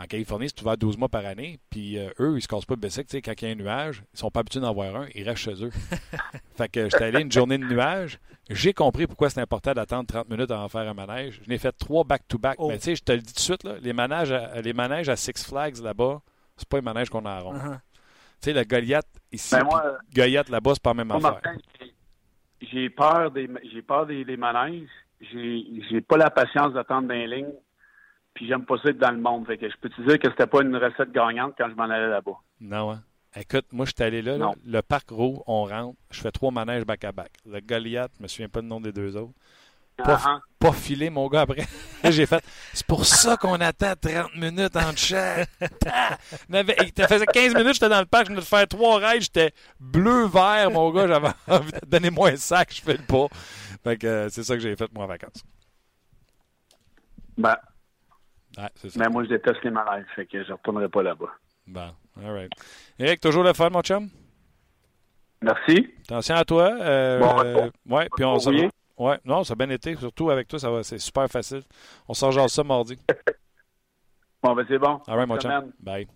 En 0.00 0.04
Californie, 0.04 0.48
c'est 0.48 0.62
ouvert 0.62 0.76
12 0.76 0.96
mois 0.96 1.08
par 1.08 1.26
année. 1.26 1.58
Puis 1.70 1.98
euh, 1.98 2.10
eux, 2.20 2.36
ils 2.36 2.42
se 2.42 2.46
cassent 2.46 2.64
pas 2.64 2.74
le 2.74 2.80
bessic. 2.80 3.08
Tu 3.08 3.16
sais, 3.16 3.22
quand 3.22 3.32
il 3.42 3.44
y 3.44 3.48
a 3.48 3.52
un 3.52 3.56
nuage, 3.56 4.04
ils 4.14 4.18
sont 4.18 4.30
pas 4.30 4.40
habitués 4.40 4.60
d'en 4.60 4.72
voir 4.72 4.94
un. 4.94 5.06
Ils 5.14 5.28
restent 5.28 5.42
chez 5.42 5.64
eux. 5.64 5.70
fait 6.56 6.68
que 6.68 6.84
j'étais 6.84 7.04
allé 7.04 7.22
une 7.22 7.32
journée 7.32 7.58
de 7.58 7.64
nuage. 7.64 8.20
J'ai 8.48 8.72
compris 8.72 9.06
pourquoi 9.06 9.28
c'est 9.28 9.40
important 9.40 9.72
d'attendre 9.72 10.06
30 10.06 10.30
minutes 10.30 10.50
avant 10.50 10.66
de 10.66 10.70
faire 10.70 10.88
un 10.88 10.94
manège. 10.94 11.40
Je 11.44 11.50
n'ai 11.50 11.58
fait 11.58 11.72
trois 11.72 12.04
back-to-back. 12.04 12.56
Oh. 12.58 12.68
Mais 12.68 12.78
tu 12.78 12.84
sais, 12.84 12.94
je 12.94 13.02
te 13.02 13.12
le 13.12 13.18
dis 13.18 13.32
tout 13.32 13.38
de 13.38 13.40
suite, 13.40 13.64
là, 13.64 13.74
les, 13.80 13.92
manèges 13.92 14.30
à, 14.30 14.60
les 14.60 14.72
manèges 14.72 15.08
à 15.08 15.16
Six 15.16 15.44
Flags 15.44 15.78
là-bas, 15.78 16.22
c'est 16.56 16.68
pas 16.68 16.78
un 16.78 16.82
manège 16.82 17.10
qu'on 17.10 17.26
a 17.26 17.32
à 17.32 17.40
ronde. 17.40 17.56
Uh-huh. 17.56 17.78
Tu 18.40 18.40
sais, 18.40 18.52
le 18.52 18.62
Goliath 18.62 19.06
ici, 19.32 19.54
Ben, 19.54 19.64
moi, 19.64 19.98
Goliath 20.14 20.48
là-bas, 20.48 20.74
c'est 20.74 20.82
pas 20.82 20.90
la 20.90 20.94
même 20.94 21.08
Moi, 21.08 21.16
affaire. 21.16 21.52
J'ai- 22.60 22.90
peur 22.90 23.30
des 23.30 23.48
j'ai 23.72 23.82
peur 23.82 24.06
des, 24.06 24.24
des 24.24 24.36
manèges. 24.36 24.88
J'ai 25.20 25.64
j'ai 25.90 26.00
pas 26.00 26.16
la 26.16 26.30
patience 26.30 26.72
d'attendre 26.72 27.08
dans 27.08 27.14
les 27.14 27.26
lignes. 27.26 27.52
Puis 28.38 28.46
j'aime 28.46 28.64
pas 28.64 28.76
ça 28.78 28.90
être 28.90 28.98
dans 28.98 29.10
le 29.10 29.18
monde. 29.18 29.48
Fait 29.48 29.58
que 29.58 29.68
je 29.68 29.74
peux 29.80 29.88
te 29.88 30.00
dire 30.00 30.16
que 30.16 30.30
c'était 30.30 30.46
pas 30.46 30.62
une 30.62 30.76
recette 30.76 31.10
gagnante 31.10 31.54
quand 31.58 31.68
je 31.68 31.74
m'en 31.74 31.90
allais 31.90 32.06
là-bas. 32.06 32.38
Non, 32.60 32.92
hein? 32.92 33.02
Écoute, 33.34 33.66
moi, 33.72 33.84
je 33.84 33.90
suis 33.96 34.04
allé 34.04 34.22
là, 34.22 34.52
le 34.64 34.80
parc 34.80 35.10
Roux, 35.10 35.42
on 35.48 35.64
rentre, 35.64 35.98
je 36.12 36.20
fais 36.20 36.30
trois 36.30 36.52
manèges 36.52 36.84
back-à-back. 36.84 37.32
Le 37.46 37.58
Goliath, 37.58 38.12
je 38.16 38.22
me 38.22 38.28
souviens 38.28 38.48
pas 38.48 38.60
le 38.60 38.68
nom 38.68 38.80
des 38.80 38.92
deux 38.92 39.16
autres. 39.16 39.32
Pas, 39.96 40.20
Ah, 40.24 40.38
pas 40.60 40.70
filé, 40.70 41.10
mon 41.10 41.26
gars, 41.26 41.40
après. 41.40 41.66
J'ai 42.04 42.26
fait, 42.26 42.44
c'est 42.72 42.86
pour 42.86 43.04
ça 43.04 43.36
qu'on 43.36 43.54
attend 43.54 43.94
30 44.00 44.36
minutes 44.36 44.76
en 44.76 44.94
chaque. 44.94 45.48
Il 46.48 47.06
faisait 47.08 47.26
15 47.26 47.54
minutes, 47.56 47.74
j'étais 47.74 47.88
dans 47.88 47.98
le 47.98 48.06
parc, 48.06 48.26
je 48.26 48.30
venais 48.30 48.40
de 48.40 48.46
faire 48.46 48.68
trois 48.68 49.00
raids, 49.00 49.20
j'étais 49.20 49.50
bleu-vert, 49.80 50.70
mon 50.70 50.92
gars, 50.92 51.08
j'avais 51.08 51.30
envie 51.48 51.72
de 51.72 51.86
donner 51.88 52.10
moi 52.10 52.28
un 52.28 52.36
sac, 52.36 52.72
je 52.72 52.82
fais 52.82 52.96
le 52.96 53.02
pas. 53.02 53.26
Fait 53.82 53.96
que 53.96 54.06
euh, 54.06 54.28
c'est 54.28 54.44
ça 54.44 54.54
que 54.54 54.60
j'ai 54.60 54.76
fait, 54.76 54.92
moi, 54.94 55.06
en 55.06 55.08
vacances. 55.08 55.44
Ben, 57.36 57.56
Ouais, 58.58 58.68
c'est 58.74 58.90
ça. 58.90 58.98
mais 59.00 59.08
moi, 59.08 59.24
je 59.24 59.28
déteste 59.30 59.62
les 59.62 59.70
manèges. 59.70 60.04
Fait 60.16 60.26
que 60.26 60.42
je 60.44 60.52
retournerai 60.52 60.88
pas 60.88 61.02
là-bas. 61.02 61.30
Bon, 61.66 61.90
all 62.22 62.32
right. 62.32 62.52
Eric, 62.98 63.20
toujours 63.20 63.44
le 63.44 63.52
fun, 63.52 63.70
mon 63.70 63.82
chum? 63.82 64.08
Merci. 65.40 65.86
Attention 66.02 66.34
à 66.34 66.44
toi. 66.44 66.76
Euh, 66.80 67.20
Bon 67.86 67.96
ouais, 67.96 68.08
puis 68.14 68.24
on. 68.24 68.36
Ouais, 68.98 69.18
non, 69.24 69.44
ça 69.44 69.52
a 69.52 69.56
bien 69.56 69.70
été. 69.70 69.94
Surtout 69.94 70.30
avec 70.30 70.48
toi, 70.48 70.58
ça 70.58 70.70
va, 70.70 70.82
c'est 70.82 70.98
super 70.98 71.28
facile. 71.28 71.62
On 72.08 72.14
s'en 72.14 72.30
genre 72.32 72.50
ça 72.50 72.64
mardi. 72.64 72.98
Bon, 74.40 74.54
ben 74.54 74.64
c'est 74.68 74.78
bon. 74.78 75.00
All 75.08 75.16
right, 75.16 75.26
mon 75.28 75.36
chum. 75.36 75.72
Bye. 75.80 76.06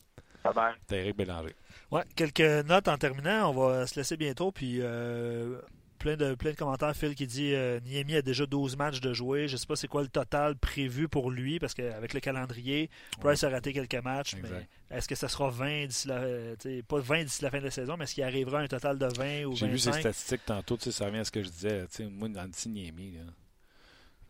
Bye 0.44 0.54
bye. 0.54 0.74
T'es 0.86 1.00
Eric 1.00 1.16
Bélanger. 1.16 1.56
Ouais, 1.90 2.04
quelques 2.14 2.64
notes 2.68 2.86
en 2.86 2.96
terminant. 2.96 3.50
On 3.50 3.52
va 3.52 3.84
se 3.88 3.98
laisser 3.98 4.16
bientôt. 4.16 4.52
Puis 4.52 4.78
euh, 4.80 5.58
plein, 6.02 6.16
de, 6.16 6.34
plein 6.34 6.50
de 6.50 6.56
commentaires. 6.56 6.94
Phil 6.94 7.14
qui 7.14 7.26
dit 7.26 7.54
euh, 7.54 7.80
Niemi 7.86 8.16
a 8.16 8.22
déjà 8.22 8.44
12 8.44 8.76
matchs 8.76 9.00
de 9.00 9.12
jouer. 9.14 9.48
Je 9.48 9.56
sais 9.56 9.66
pas 9.66 9.76
c'est 9.76 9.88
quoi 9.88 10.02
le 10.02 10.08
total 10.08 10.56
prévu 10.56 11.08
pour 11.08 11.30
lui 11.30 11.58
parce 11.58 11.72
qu'avec 11.74 12.12
le 12.12 12.20
calendrier, 12.20 12.90
Price 13.20 13.42
a 13.44 13.48
raté 13.48 13.72
quelques 13.72 13.94
matchs. 14.02 14.34
Exact. 14.34 14.66
Mais 14.90 14.96
est-ce 14.98 15.08
que 15.08 15.14
ça 15.14 15.28
sera 15.28 15.48
20 15.48 15.86
d'ici 15.86 16.08
la. 16.08 16.16
euh, 16.16 16.56
Pas 16.88 16.98
20 16.98 17.24
d'ici 17.24 17.42
la 17.42 17.50
fin 17.50 17.58
de 17.60 17.64
la 17.64 17.70
saison, 17.70 17.96
mais 17.96 18.04
est-ce 18.04 18.14
qu'il 18.14 18.24
arrivera 18.24 18.58
à 18.60 18.62
un 18.62 18.66
total 18.68 18.98
de 18.98 19.06
20 19.06 19.44
ou 19.44 19.54
J'ai 19.56 19.68
vu 19.68 19.78
ces 19.78 19.90
25 19.90 20.00
statistiques 20.00 20.44
tantôt, 20.44 20.76
ça 20.78 21.06
revient 21.06 21.18
à 21.18 21.24
ce 21.24 21.30
que 21.30 21.42
je 21.42 21.48
disais. 21.48 21.78
là, 21.80 21.86
tu 21.86 21.94
sais, 21.96 22.04
moi, 22.06 22.28
dans 22.28 22.42
le 22.42 22.70
Niemi, 22.70 23.12
là, 23.12 23.20
le 23.24 23.32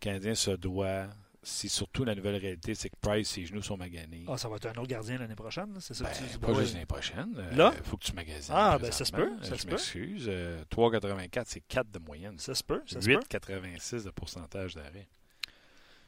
Canadien 0.01 0.35
se 0.35 0.51
doit. 0.53 1.07
C'est 1.45 1.69
surtout 1.69 2.05
la 2.05 2.15
nouvelle 2.15 2.37
réalité, 2.37 2.75
c'est 2.77 2.89
que 2.89 2.95
Price, 3.01 3.29
ses 3.31 3.47
genoux 3.47 3.63
sont 3.63 3.77
maganés. 3.77 4.25
Ah, 4.29 4.39
ça 4.39 4.49
va 4.49 4.57
être 4.57 4.67
un 4.67 4.73
autre 4.81 4.87
gardien 4.87 5.19
l'année 5.19 5.35
prochaine. 5.35 5.75
C'est 5.81 5.93
ça 5.95 6.05
Ben, 6.05 6.11
que 6.13 6.17
tu 6.19 6.23
dis? 6.25 6.39
pas 6.39 6.55
juste 6.55 6.75
l'année 6.75 6.87
prochaine. 6.87 7.35
Euh, 7.37 7.57
Là? 7.57 7.73
faut 7.83 7.97
que 7.97 8.05
tu 8.05 8.13
magasines. 8.13 8.55
Ah, 8.57 8.79
ben, 8.81 8.93
ça 8.93 9.05
se 9.05 9.11
peut, 9.11 9.33
ça 9.43 9.53
Euh, 9.53 9.57
se 9.57 9.63
Je 9.63 9.67
m'excuse. 9.69 10.25
Euh, 10.29 10.63
3,84, 10.71 11.43
c'est 11.47 11.61
4 11.63 11.91
de 11.91 11.99
moyenne. 11.99 12.39
Ça 12.39 12.55
se 12.55 12.63
peut, 12.63 12.81
ça 12.87 13.01
se 13.01 13.07
peut. 13.07 13.15
8,86 13.15 14.05
de 14.05 14.11
pourcentage 14.11 14.75
d'arrêt. 14.77 15.09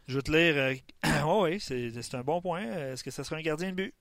Je 0.07 0.17
vais 0.19 0.23
te 0.23 0.31
lire. 0.31 0.55
euh, 0.57 0.75
oui, 1.43 1.59
c'est 1.59 2.15
un 2.15 2.23
bon 2.23 2.41
point. 2.41 2.63
Est-ce 2.63 3.03
que 3.03 3.11
ça 3.11 3.25
sera 3.25 3.37
un 3.37 3.43
gardien 3.43 3.71
de 3.71 3.75
but? 3.77 3.95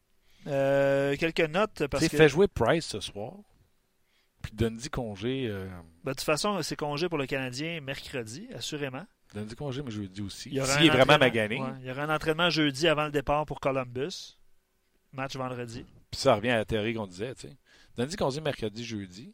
Euh, 0.46 1.16
Quelques 1.18 1.40
notes 1.50 1.88
parce 1.88 2.04
Tu 2.04 2.10
que. 2.12 2.18
fais 2.18 2.30
jouer 2.30 2.48
Price 2.48 2.86
ce 2.86 3.00
soir, 3.00 3.34
puis 4.44 4.52
donne-y 4.54 4.90
congé. 4.90 5.48
euh, 5.48 5.68
Ben, 6.04 6.12
de 6.12 6.16
toute 6.18 6.26
façon, 6.26 6.62
c'est 6.62 6.76
congé 6.76 7.10
pour 7.10 7.18
le 7.18 7.26
Canadien 7.26 7.80
mercredi, 7.82 8.50
assurément. 8.54 9.06
Donne-y 9.34 9.56
congé, 9.56 9.82
mais 9.84 9.92
jeudi 9.92 10.22
aussi. 10.22 10.50
Il 10.50 10.56
y 10.56 10.60
aura 10.62 10.78
S'il 10.78 10.86
est 10.86 10.90
vraiment 10.90 11.18
magané. 11.18 11.60
ouais, 11.60 11.68
il 11.82 11.88
y 11.88 11.92
aura 11.92 12.04
un 12.04 12.16
entraînement 12.16 12.50
jeudi 12.50 12.88
avant 12.88 13.06
le 13.06 13.12
départ 13.12 13.46
pour 13.46 13.60
Columbus. 13.60 14.38
match 15.12 15.36
vendredi. 15.36 15.86
Puis 16.12 16.20
ça 16.22 16.36
revient 16.36 16.50
à 16.52 16.58
la 16.58 16.66
théorie 16.66 16.94
qu'on 16.94 17.08
disait, 17.08 17.34
tu 17.36 17.48
sais. 17.98 18.18
Qu'on 18.18 18.30
dit 18.30 18.42
mercredi, 18.42 18.84
jeudi. 18.86 19.34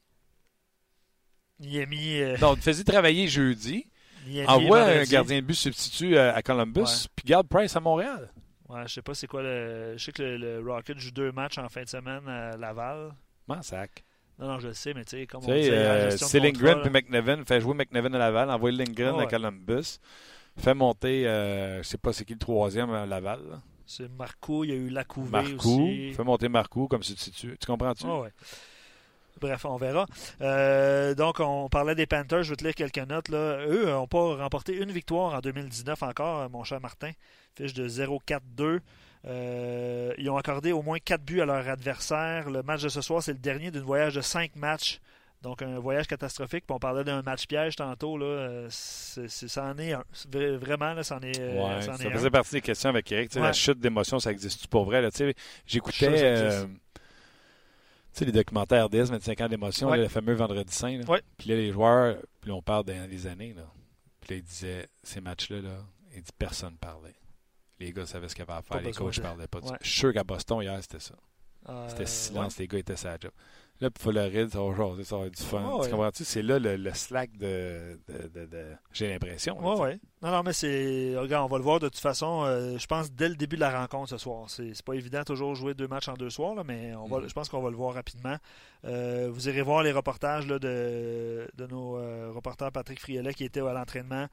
Il 1.59 1.79
a 1.81 1.85
mis. 1.85 2.19
euh, 2.19 2.37
Non, 2.39 2.55
fais-y 2.55 2.83
travailler 2.83 3.27
jeudi. 3.27 3.85
il 4.27 4.39
a 4.39 4.43
mis 4.43 4.47
Envoie 4.47 4.81
un 4.83 5.03
gardien 5.03 5.37
de 5.41 5.45
but 5.45 5.53
substitut 5.55 6.17
à, 6.17 6.33
à 6.35 6.41
Columbus, 6.41 7.07
puis 7.15 7.25
garde 7.25 7.47
Price 7.47 7.75
à 7.75 7.79
Montréal. 7.79 8.31
Ouais, 8.69 8.87
je 8.87 8.93
sais 8.93 9.01
pas 9.01 9.13
c'est 9.13 9.27
quoi 9.27 9.41
le. 9.41 9.95
Je 9.97 10.03
sais 10.05 10.11
que 10.11 10.21
le, 10.21 10.37
le 10.37 10.71
Rocket 10.71 10.97
joue 10.99 11.11
deux 11.11 11.31
matchs 11.31 11.57
en 11.57 11.67
fin 11.69 11.83
de 11.83 11.89
semaine 11.89 12.27
à 12.27 12.55
Laval. 12.55 13.11
Comment 13.47 13.61
sac? 13.61 14.03
Non, 14.39 14.47
non, 14.47 14.59
je 14.59 14.69
le 14.69 14.73
sais, 14.73 14.93
mais 14.93 15.03
tu 15.03 15.17
sais, 15.17 15.27
comme 15.27 15.43
on 15.43 15.47
dit, 15.53 15.69
la 15.69 15.75
euh, 15.75 16.11
c'est 16.11 16.39
Lindgren 16.39 16.81
puis 16.81 16.89
McNevin. 16.89 17.43
Fait 17.45 17.59
jouer 17.59 17.73
McNevin 17.73 18.13
à 18.13 18.17
Laval, 18.19 18.49
envoie 18.49 18.71
Lindgren 18.71 19.15
Ouais, 19.15 19.23
à. 19.23 19.27
Columbus. 19.27 19.99
Fait 20.57 20.73
monter, 20.73 21.27
euh, 21.27 21.83
je 21.83 21.87
sais 21.87 21.97
pas 21.97 22.13
c'est 22.13 22.25
qui 22.25 22.33
le 22.33 22.39
troisième 22.39 22.89
à 22.91 23.05
Laval. 23.05 23.39
là. 23.49 23.59
C'est 23.85 24.07
Marco, 24.11 24.63
il 24.63 24.69
y 24.69 24.73
a 24.73 24.75
eu 24.75 24.89
Lacouvé 24.89 25.31
Marcoux. 25.31 25.81
aussi. 25.83 26.13
Fait 26.13 26.23
monter 26.23 26.47
Marcoux 26.47 26.87
comme 26.87 27.01
substitut. 27.03 27.57
Tu 27.59 27.65
comprends-tu? 27.67 28.05
Ouais, 28.05 28.19
ouais. 28.21 28.29
Bref, 29.41 29.65
on 29.65 29.77
verra. 29.77 30.05
Euh, 30.41 31.15
donc, 31.15 31.39
on 31.39 31.69
parlait 31.69 31.95
des 31.95 32.05
Panthers. 32.05 32.43
Je 32.43 32.49
vais 32.51 32.55
te 32.57 32.63
lire 32.65 32.75
quelques 32.75 32.97
notes. 33.09 33.29
Là. 33.29 33.65
Eux 33.67 33.85
n'ont 33.87 34.05
pas 34.07 34.35
remporté 34.35 34.75
une 34.75 34.91
victoire 34.91 35.33
en 35.33 35.39
2019 35.39 36.03
encore, 36.03 36.49
mon 36.49 36.63
cher 36.65 36.81
Martin. 36.81 37.11
Fiche 37.55 37.73
de 37.73 37.87
0-4-2. 37.87 38.79
Euh, 39.25 40.13
ils 40.17 40.29
ont 40.29 40.37
accordé 40.37 40.71
au 40.71 40.81
moins 40.81 40.97
4 40.99 41.21
buts 41.23 41.41
à 41.41 41.45
leur 41.45 41.67
adversaire. 41.67 42.49
Le 42.49 42.63
match 42.63 42.81
de 42.83 42.89
ce 42.89 43.01
soir, 43.01 43.21
c'est 43.21 43.33
le 43.33 43.39
dernier 43.39 43.69
d'une 43.71 43.81
voyage 43.81 44.15
de 44.15 44.21
5 44.21 44.55
matchs. 44.55 44.99
Donc, 45.41 45.61
un 45.61 45.79
voyage 45.79 46.07
catastrophique. 46.07 46.65
Puis 46.65 46.75
on 46.75 46.79
parlait 46.79 47.03
d'un 47.05 47.21
match 47.21 47.47
piège 47.47 47.75
tantôt. 47.77 48.17
Là. 48.17 48.25
Euh, 48.25 48.67
ça 48.69 49.63
en 49.65 49.77
est 49.77 49.93
un. 49.93 50.03
Vraiment, 50.57 50.93
là, 50.93 51.03
ça 51.03 51.15
en 51.17 51.21
est, 51.21 51.39
euh, 51.39 51.53
Ouais, 51.53 51.81
ça 51.81 51.93
en 51.93 51.97
ça 51.97 52.03
est 52.03 52.07
un. 52.07 52.11
faisait 52.11 52.29
partie 52.29 52.51
des 52.51 52.61
questions 52.61 52.89
avec 52.89 53.09
Eric. 53.11 53.33
La 53.35 53.53
chute 53.53 53.79
d'émotion, 53.79 54.19
ça 54.19 54.31
existe 54.31 54.67
pour 54.67 54.83
vrai? 54.85 55.07
J'écoutais 55.65 56.65
tu 58.11 58.19
sais, 58.19 58.25
les 58.25 58.31
documentaires 58.31 58.85
RDS 58.87 59.11
25 59.11 59.41
ans 59.41 59.47
d'émotion, 59.47 59.89
Ouais. 59.89 59.97
le 59.97 60.07
fameux 60.07 60.33
Vendredi 60.33 60.73
Saint. 60.73 60.97
là. 60.97 61.05
Ouais. 61.07 61.21
Puis 61.37 61.49
là, 61.49 61.55
les 61.55 61.71
joueurs, 61.71 62.17
puis 62.41 62.49
là, 62.49 62.55
on 62.57 62.61
parle 62.61 62.85
les 63.09 63.27
années. 63.27 63.53
Là. 63.53 63.61
Puis 64.19 64.31
là, 64.31 64.35
ils 64.37 64.43
disaient, 64.43 64.87
ces 65.03 65.21
matchs-là, 65.21 65.61
là, 65.61 65.77
il 66.15 66.23
dit 66.23 66.31
personne 66.37 66.75
parlait. 66.77 67.13
Les 67.79 67.91
gars 67.93 68.05
savaient 68.05 68.27
ce 68.27 68.35
qu'ils 68.35 68.41
avaient 68.43 68.53
à 68.53 68.61
faire, 68.61 68.77
Pas 68.77 68.81
les 68.83 68.91
coachs 68.91 69.19
parlaient 69.21 69.47
pas. 69.47 69.59
Ouais. 69.59 69.77
Je 69.81 69.87
suis 69.89 69.99
sûr 69.99 70.13
qu'à 70.13 70.23
Boston, 70.23 70.61
hier, 70.61 70.77
c'était 70.81 70.99
ça. 70.99 71.15
Euh, 71.67 71.87
C'était 71.89 72.05
silence, 72.05 72.53
ouais. 72.57 72.63
les 72.63 72.67
gars 72.67 72.77
étaient 72.79 72.95
sa 72.95 73.17
job. 73.19 73.31
Là, 73.81 73.89
pour 73.91 74.11
Floride, 74.11 74.49
ça 74.49 74.59
va 74.61 74.75
jaser, 74.75 75.03
ça 75.05 75.17
va 75.17 75.25
être 75.27 75.37
du 75.37 75.43
fun. 75.43 75.61
Ouais. 75.77 75.85
Tu 75.85 75.91
comprends-tu? 75.91 76.25
C'est 76.25 76.41
là 76.41 76.59
le, 76.59 76.75
le 76.75 76.93
slack 76.93 77.31
de. 77.37 77.97
de, 78.09 78.27
de- 78.27 78.45
de- 78.45 78.75
J'ai 78.91 79.07
l'impression. 79.09 79.55
sais. 79.57 79.81
ouais. 79.81 79.99
Non, 80.21 80.31
non, 80.31 80.43
mais 80.43 80.51
c'est. 80.51 81.15
Regarde, 81.17 81.45
on 81.45 81.47
va 81.53 81.57
le 81.57 81.63
voir 81.63 81.79
de 81.79 81.87
toute 81.87 81.99
façon. 81.99 82.43
euh, 82.43 82.77
je 82.77 82.85
pense 82.87 83.09
dès 83.11 83.29
le 83.29 83.35
début 83.35 83.55
de 83.55 83.61
la 83.61 83.77
rencontre 83.79 84.09
ce 84.09 84.17
soir. 84.17 84.49
C'est 84.49 84.81
pas 84.83 84.93
évident 84.95 85.23
toujours 85.23 85.55
jouer 85.55 85.73
deux 85.75 85.87
matchs 85.87 86.09
en 86.09 86.15
deux 86.15 86.29
soirs, 86.29 86.55
là, 86.55 86.63
mais 86.65 86.93
on 86.95 87.07
va, 87.07 87.19
Mhm. 87.19 87.29
je 87.29 87.33
pense 87.33 87.47
qu'on 87.47 87.61
va 87.61 87.69
le 87.69 87.77
voir 87.77 87.93
rapidement. 87.93 88.35
Euh, 88.85 89.29
vous 89.31 89.47
irez 89.47 89.61
voir 89.61 89.83
les 89.83 89.93
reportages 89.93 90.45
là, 90.47 90.59
de, 90.59 91.49
de 91.53 91.67
nos 91.67 91.91
reporters 92.33 92.71
Patrick 92.73 92.99
Friolet 92.99 93.33
qui 93.33 93.45
était 93.45 93.61
à 93.61 93.71
l'entraînement 93.73 94.27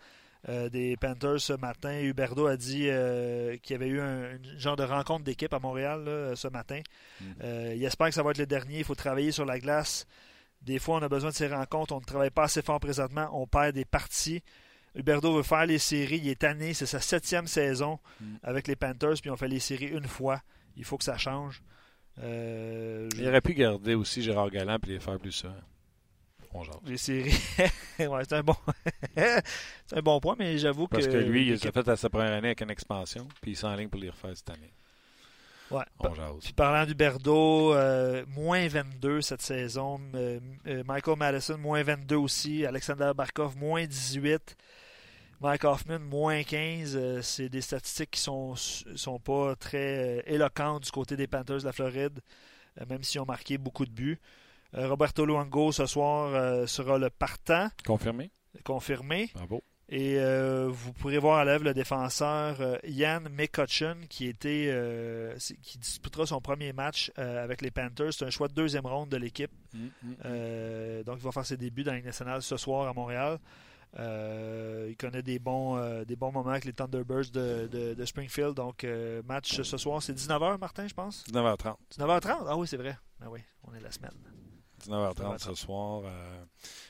euh, 0.49 0.69
des 0.69 0.97
Panthers 0.97 1.41
ce 1.41 1.53
matin. 1.55 2.01
Huberdo 2.01 2.47
a 2.47 2.57
dit 2.57 2.89
euh, 2.89 3.57
qu'il 3.59 3.75
y 3.75 3.77
avait 3.77 3.89
eu 3.89 4.01
un, 4.01 4.25
un 4.35 4.39
genre 4.59 4.77
de 4.77 4.85
rencontre 4.85 5.25
d'équipe 5.25 5.53
à 5.53 5.59
Montréal 5.59 6.05
là, 6.05 6.37
ce 6.37 6.49
matin. 6.49 6.81
Mhm. 7.21 7.35
Euh, 7.43 7.73
il 7.77 7.85
espère 7.85 8.09
que 8.09 8.15
ça 8.15 8.23
va 8.23 8.31
être 8.31 8.39
le 8.39 8.47
dernier. 8.47 8.79
Il 8.79 8.85
faut 8.85 8.95
travailler 8.95 9.33
sur 9.33 9.45
la 9.45 9.59
glace. 9.59 10.07
Des 10.63 10.79
fois, 10.79 10.97
on 10.99 11.03
a 11.03 11.09
besoin 11.09 11.31
de 11.31 11.35
ces 11.35 11.49
rencontres. 11.49 11.95
On 11.95 12.01
ne 12.01 12.05
travaille 12.05 12.31
pas 12.31 12.45
assez 12.45 12.63
fort 12.63 12.81
présentement. 12.81 13.29
On 13.33 13.47
perd 13.47 13.75
des 13.75 13.85
parties. 13.85 14.43
Huberdo 14.95 15.35
veut 15.37 15.43
faire 15.43 15.67
les 15.67 15.79
séries. 15.79 16.19
Il 16.23 16.29
est 16.29 16.39
tanné. 16.41 16.75
C'est 16.75 16.87
sa 16.87 17.01
septième 17.01 17.47
saison 17.47 17.99
Mm. 18.21 18.25
avec 18.43 18.67
les 18.69 18.77
Panthers. 18.77 19.15
Puis 19.21 19.31
on 19.31 19.37
fait 19.37 19.49
les 19.49 19.61
séries 19.61 19.89
une 19.89 20.07
fois. 20.07 20.41
Il 20.77 20.85
faut 20.85 20.97
que 20.97 21.05
ça 21.05 21.19
change. 21.19 21.63
Euh, 22.23 23.09
je- 23.15 23.21
Il 23.23 23.29
aurait 23.29 23.41
pu 23.43 23.55
garder 23.55 23.95
aussi 23.95 24.23
Gérard 24.23 24.51
Galland 24.51 24.79
et 24.87 24.91
les 24.93 25.01
faire 25.01 25.19
plus 25.19 25.33
ça. 25.33 25.55
On 26.59 26.63
jase. 26.65 26.77
Les 26.87 26.97
séries. 26.97 27.39
ouais, 27.99 28.23
c'est 28.29 28.35
un 28.35 28.43
bon. 28.43 28.57
un 29.17 30.03
bon 30.03 30.21
point, 30.21 30.37
mais 30.39 30.57
j'avoue 30.59 30.87
que. 30.87 30.97
Parce 30.97 31.07
que 31.09 31.17
lui, 31.17 31.47
il 31.47 31.53
l'équipe- 31.53 31.69
a 31.77 31.83
fait 31.83 31.89
à 31.91 31.97
sa 31.97 32.09
première 32.09 32.33
année 32.33 32.49
avec 32.49 32.61
une 32.63 32.71
expansion, 32.71 33.29
puis 33.41 33.53
il 33.53 33.57
s'enligne 33.57 33.89
pour 33.89 34.01
les 34.01 34.11
refaire 34.11 34.37
cette 34.37 34.51
année. 34.51 34.73
Ouais. 35.71 35.85
On 35.99 36.15
jase. 36.15 36.45
Puis 36.45 36.53
parlant 36.53 36.87
d'Huberdo, 36.87 37.75
euh, 37.75 38.25
moins 38.29 38.67
22 38.69 39.21
cette 39.21 39.43
saison. 39.43 40.01
Euh, 40.15 40.39
euh, 40.67 40.83
Michael 40.87 41.19
Madison, 41.19 41.59
moins 41.59 41.83
22 41.83 42.17
aussi. 42.17 42.65
Alexander 42.65 43.11
Barkov, 43.15 43.57
moins 43.57 43.85
18. 43.85 44.57
Mike 45.41 45.65
Hoffman, 45.65 45.99
moins 45.99 46.43
15. 46.43 46.97
Euh, 46.97 47.21
c'est 47.21 47.49
des 47.51 47.61
statistiques 47.61 48.13
qui 48.13 48.21
sont, 48.21 48.55
sont 48.57 49.19
pas 49.19 49.55
très 49.57 50.23
éloquentes 50.27 50.85
du 50.85 50.91
côté 50.91 51.17
des 51.17 51.27
Panthers 51.27 51.59
de 51.59 51.65
la 51.65 51.73
Floride, 51.73 52.21
même 52.89 53.03
s'ils 53.03 53.21
ont 53.21 53.27
marqué 53.27 53.59
beaucoup 53.59 53.85
de 53.85 53.91
buts. 53.91 54.19
Euh, 54.77 54.89
Roberto 54.89 55.25
Luango, 55.25 55.73
ce 55.73 55.87
soir, 55.87 56.35
euh, 56.35 56.67
sera 56.67 56.99
le 56.99 57.09
partant, 57.11 57.69
Confirmé? 57.87 58.31
confirmé. 58.65 59.31
Bravo. 59.35 59.63
Et 59.89 60.19
euh, 60.19 60.67
vous 60.69 60.93
pourrez 60.93 61.19
voir 61.19 61.39
à 61.39 61.45
l'œuvre 61.45 61.65
le 61.65 61.73
défenseur 61.73 62.61
euh, 62.61 62.77
Ian 62.85 63.21
McCutcheon 63.31 63.97
qui 64.09 64.27
était 64.27 64.67
euh, 64.69 65.39
c'est- 65.39 65.55
qui 65.63 65.79
disputera 65.79 66.27
son 66.27 66.41
premier 66.41 66.73
match 66.73 67.13
euh, 67.19 67.45
avec 67.45 67.63
les 67.63 67.71
Panthers. 67.71 68.13
C'est 68.13 68.25
un 68.25 68.31
choix 68.31 68.49
de 68.49 68.55
deuxième 68.55 68.85
ronde 68.85 69.09
de 69.11 69.17
l'équipe. 69.17 69.53
Euh, 70.25 71.05
donc 71.05 71.19
il 71.19 71.23
va 71.23 71.31
faire 71.31 71.47
ses 71.47 71.57
débuts 71.57 71.85
dans 71.85 71.93
la 71.93 71.99
Ligue 71.99 72.07
nationale 72.07 72.43
ce 72.43 72.57
soir 72.57 72.89
à 72.89 72.93
Montréal. 72.93 73.39
Euh, 73.99 74.89
il 74.91 74.97
connaît 74.97 75.23
des 75.23 75.39
bons, 75.39 75.77
euh, 75.77 76.05
des 76.05 76.17
bons 76.17 76.33
moments 76.33 76.51
avec 76.51 76.65
les 76.65 76.73
Thunderbirds 76.73 77.31
de, 77.33 77.69
de- 77.71 77.95
de 77.95 78.05
Springfield. 78.05 78.55
Donc 78.55 78.83
euh, 78.85 79.23
match 79.25 79.63
ce 79.63 79.77
soir, 79.77 80.03
c'est 80.03 80.13
19h 80.15 80.59
Martin, 80.59 80.89
je 80.89 80.95
pense? 80.95 81.25
19h30. 81.31 81.77
19h30? 81.97 82.45
Ah 82.49 82.57
oui, 82.57 82.67
c'est 82.67 82.77
vrai. 82.77 82.99
Ah 83.23 83.27
oui, 83.31 83.41
on 83.63 83.73
est 83.75 83.81
la 83.81 83.91
semaine. 83.93 84.11
19h30 84.89 85.39
ce 85.39 85.55
soir. 85.55 86.03
euh, 86.05 86.45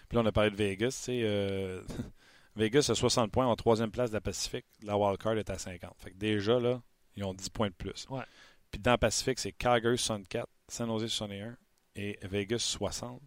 Puis 0.09 0.17
là, 0.17 0.23
on 0.23 0.27
a 0.27 0.33
parlé 0.33 0.51
de 0.51 0.57
Vegas. 0.57 1.07
euh, 1.09 1.83
Vegas 2.57 2.87
a 2.91 2.95
60 2.95 3.31
points 3.31 3.47
en 3.47 3.55
troisième 3.57 3.91
place 3.91 4.11
de 4.11 4.15
la 4.15 4.21
Pacifique. 4.21 4.65
La 4.83 4.97
wildcard 4.97 5.37
est 5.39 5.51
à 5.51 5.59
50. 5.59 5.95
Fait 5.99 6.11
que 6.11 6.17
déjà, 6.17 6.59
là, 6.59 6.81
ils 7.17 7.25
ont 7.25 7.35
10 7.35 7.51
points 7.51 7.69
de 7.69 7.75
plus. 7.75 8.07
Ouais. 8.09 8.23
Puis 8.71 8.81
dans 8.81 8.93
la 8.93 8.99
Pacifique, 8.99 9.39
c'est 9.39 9.53
Calgary 9.53 9.99
64, 9.99 10.49
San 10.69 10.89
Jose 10.89 11.07
61 11.09 11.57
et 11.97 12.19
Vegas 12.23 12.59
60. 12.59 13.21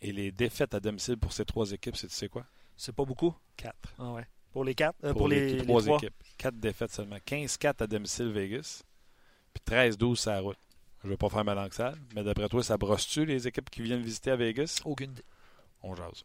Et 0.00 0.12
les 0.12 0.30
défaites 0.32 0.74
à 0.74 0.80
domicile 0.80 1.16
pour 1.18 1.32
ces 1.32 1.44
trois 1.44 1.70
équipes, 1.72 1.96
c'est 1.96 2.06
tu 2.08 2.14
sais 2.14 2.28
quoi? 2.28 2.46
C'est 2.76 2.94
pas 2.94 3.04
beaucoup? 3.04 3.34
4. 3.56 3.74
Ah 3.98 4.12
ouais. 4.12 4.26
Pour 4.52 4.64
les 4.64 4.74
quatre? 4.74 4.96
Euh, 5.04 5.10
pour, 5.10 5.18
pour, 5.22 5.28
les, 5.28 5.40
les, 5.52 5.58
les 5.58 5.62
trois 5.64 5.84
équipes. 5.86 6.14
4 6.38 6.54
défaites 6.56 6.92
seulement. 6.92 7.16
15-4 7.16 7.82
à 7.82 7.86
domicile 7.86 8.30
Vegas. 8.30 8.82
Puis 9.52 9.62
13-12 9.76 10.14
sur 10.16 10.30
la 10.30 10.40
route. 10.40 10.58
Je 11.02 11.06
ne 11.06 11.12
veux 11.12 11.16
pas 11.16 11.28
faire 11.28 11.44
ma 11.44 11.54
langue 11.54 11.72
sale, 11.72 11.96
mais 12.14 12.24
d'après 12.24 12.48
toi, 12.48 12.62
ça 12.62 12.76
brosse-tu 12.76 13.24
les 13.24 13.46
équipes 13.46 13.70
qui 13.70 13.82
viennent 13.82 14.02
visiter 14.02 14.30
à 14.32 14.36
Vegas? 14.36 14.80
Aucune 14.84 15.12
idée. 15.12 15.24
On 15.82 15.94
jase. 15.94 16.24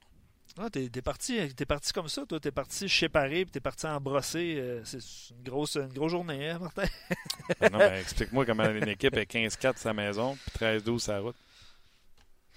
Ah, 0.58 0.70
t'es, 0.70 0.88
t'es 0.90 1.02
parti, 1.02 1.54
t'es 1.56 1.66
parti 1.66 1.94
comme 1.94 2.08
ça, 2.08 2.26
toi. 2.26 2.40
T'es 2.40 2.52
parti 2.52 2.88
séparé, 2.90 3.46
puis 3.46 3.52
t'es 3.52 3.60
parti 3.60 3.86
en 3.88 4.00
brossé. 4.00 4.56
euh, 4.58 4.82
c'est 4.84 4.98
une 5.32 5.44
grosse, 5.44 5.76
une 5.78 5.94
grosse 5.94 6.12
journée, 6.12 6.50
hein, 6.50 6.60
Martin? 6.60 6.84
Ah 7.60 7.70
non, 7.70 7.78
mais 7.80 8.00
explique-moi 8.02 8.46
comment 8.46 8.64
une 8.70 8.88
équipe 8.88 9.16
est 9.18 9.30
15-4 9.30 9.78
sa 9.78 9.94
maison, 9.94 10.36
puis 10.36 10.52
13-12 10.66 11.00
sa 11.00 11.20
route. 11.20 11.36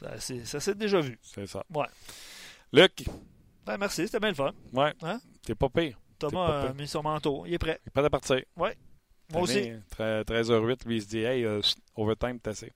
Ça, 0.00 0.18
c'est- 0.20 0.44
ça 0.44 0.60
s'est 0.60 0.74
déjà 0.74 1.00
vu. 1.00 1.18
C'est 1.22 1.46
ça. 1.46 1.64
Ouais. 1.74 1.86
Luc, 2.72 3.04
Ben, 3.64 3.76
merci, 3.78 4.02
c'était 4.06 4.20
bien 4.20 4.28
le 4.30 4.34
fun. 4.34 4.52
ouais, 4.72 4.94
Hein? 5.02 5.20
t'es 5.42 5.54
pas 5.54 5.68
pire. 5.68 5.98
Thomas 6.18 6.46
pas 6.48 6.68
a 6.70 6.72
mis 6.72 6.86
son 6.88 7.02
manteau. 7.02 7.44
Il 7.46 7.54
est 7.54 7.58
prêt. 7.58 7.80
Pas 7.92 8.02
de 8.02 8.08
partir. 8.08 8.42
Moi 9.32 9.42
aussi. 9.42 9.58
Année, 9.58 9.76
tre- 9.90 10.22
13h08, 10.24 10.86
lui, 10.86 10.96
il 10.96 11.02
se 11.02 11.08
dit, 11.08 11.18
hey, 11.24 11.44
euh, 11.44 11.60
overtime, 11.96 12.38
t'as 12.40 12.50
assez. 12.52 12.72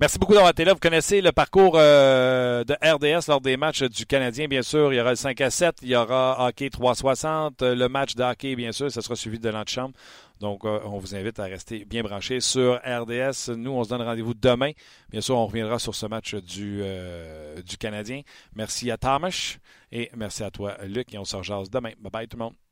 Merci 0.00 0.18
beaucoup 0.18 0.32
d'avoir 0.34 0.50
été 0.50 0.64
là. 0.64 0.72
Vous 0.74 0.78
connaissez 0.78 1.20
le 1.20 1.32
parcours 1.32 1.74
euh, 1.76 2.64
de 2.64 2.74
RDS 2.82 3.28
lors 3.28 3.40
des 3.40 3.56
matchs 3.56 3.82
du 3.84 4.04
Canadien, 4.06 4.46
bien 4.48 4.62
sûr. 4.62 4.92
Il 4.92 4.96
y 4.96 5.00
aura 5.00 5.10
le 5.10 5.16
5 5.16 5.40
à 5.40 5.50
7, 5.50 5.76
il 5.82 5.88
y 5.88 5.96
aura 5.96 6.46
hockey 6.46 6.68
360, 6.68 7.62
euh, 7.62 7.74
le 7.74 7.88
match 7.88 8.14
de 8.14 8.22
hockey, 8.22 8.56
bien 8.56 8.72
sûr, 8.72 8.90
ça 8.90 9.00
sera 9.00 9.16
suivi 9.16 9.38
de 9.38 9.48
l'antichambre. 9.48 9.94
Donc, 10.40 10.66
euh, 10.66 10.80
on 10.84 10.98
vous 10.98 11.14
invite 11.14 11.38
à 11.38 11.44
rester 11.44 11.86
bien 11.86 12.02
branchés 12.02 12.40
sur 12.40 12.74
RDS. 12.84 13.52
Nous, 13.56 13.70
on 13.70 13.82
se 13.84 13.88
donne 13.88 14.02
rendez-vous 14.02 14.34
demain. 14.34 14.72
Bien 15.08 15.22
sûr, 15.22 15.34
on 15.38 15.46
reviendra 15.46 15.78
sur 15.78 15.94
ce 15.94 16.04
match 16.04 16.34
du, 16.34 16.80
euh, 16.82 17.62
du 17.62 17.78
Canadien. 17.78 18.20
Merci 18.54 18.90
à 18.90 18.98
Thomas 18.98 19.56
et 19.90 20.10
merci 20.14 20.42
à 20.44 20.50
toi, 20.50 20.76
Luc, 20.84 21.14
et 21.14 21.18
on 21.18 21.24
se 21.24 21.36
rejase 21.36 21.70
demain. 21.70 21.92
Bye 22.00 22.10
bye 22.12 22.28
tout 22.28 22.36
le 22.36 22.44
monde. 22.44 22.65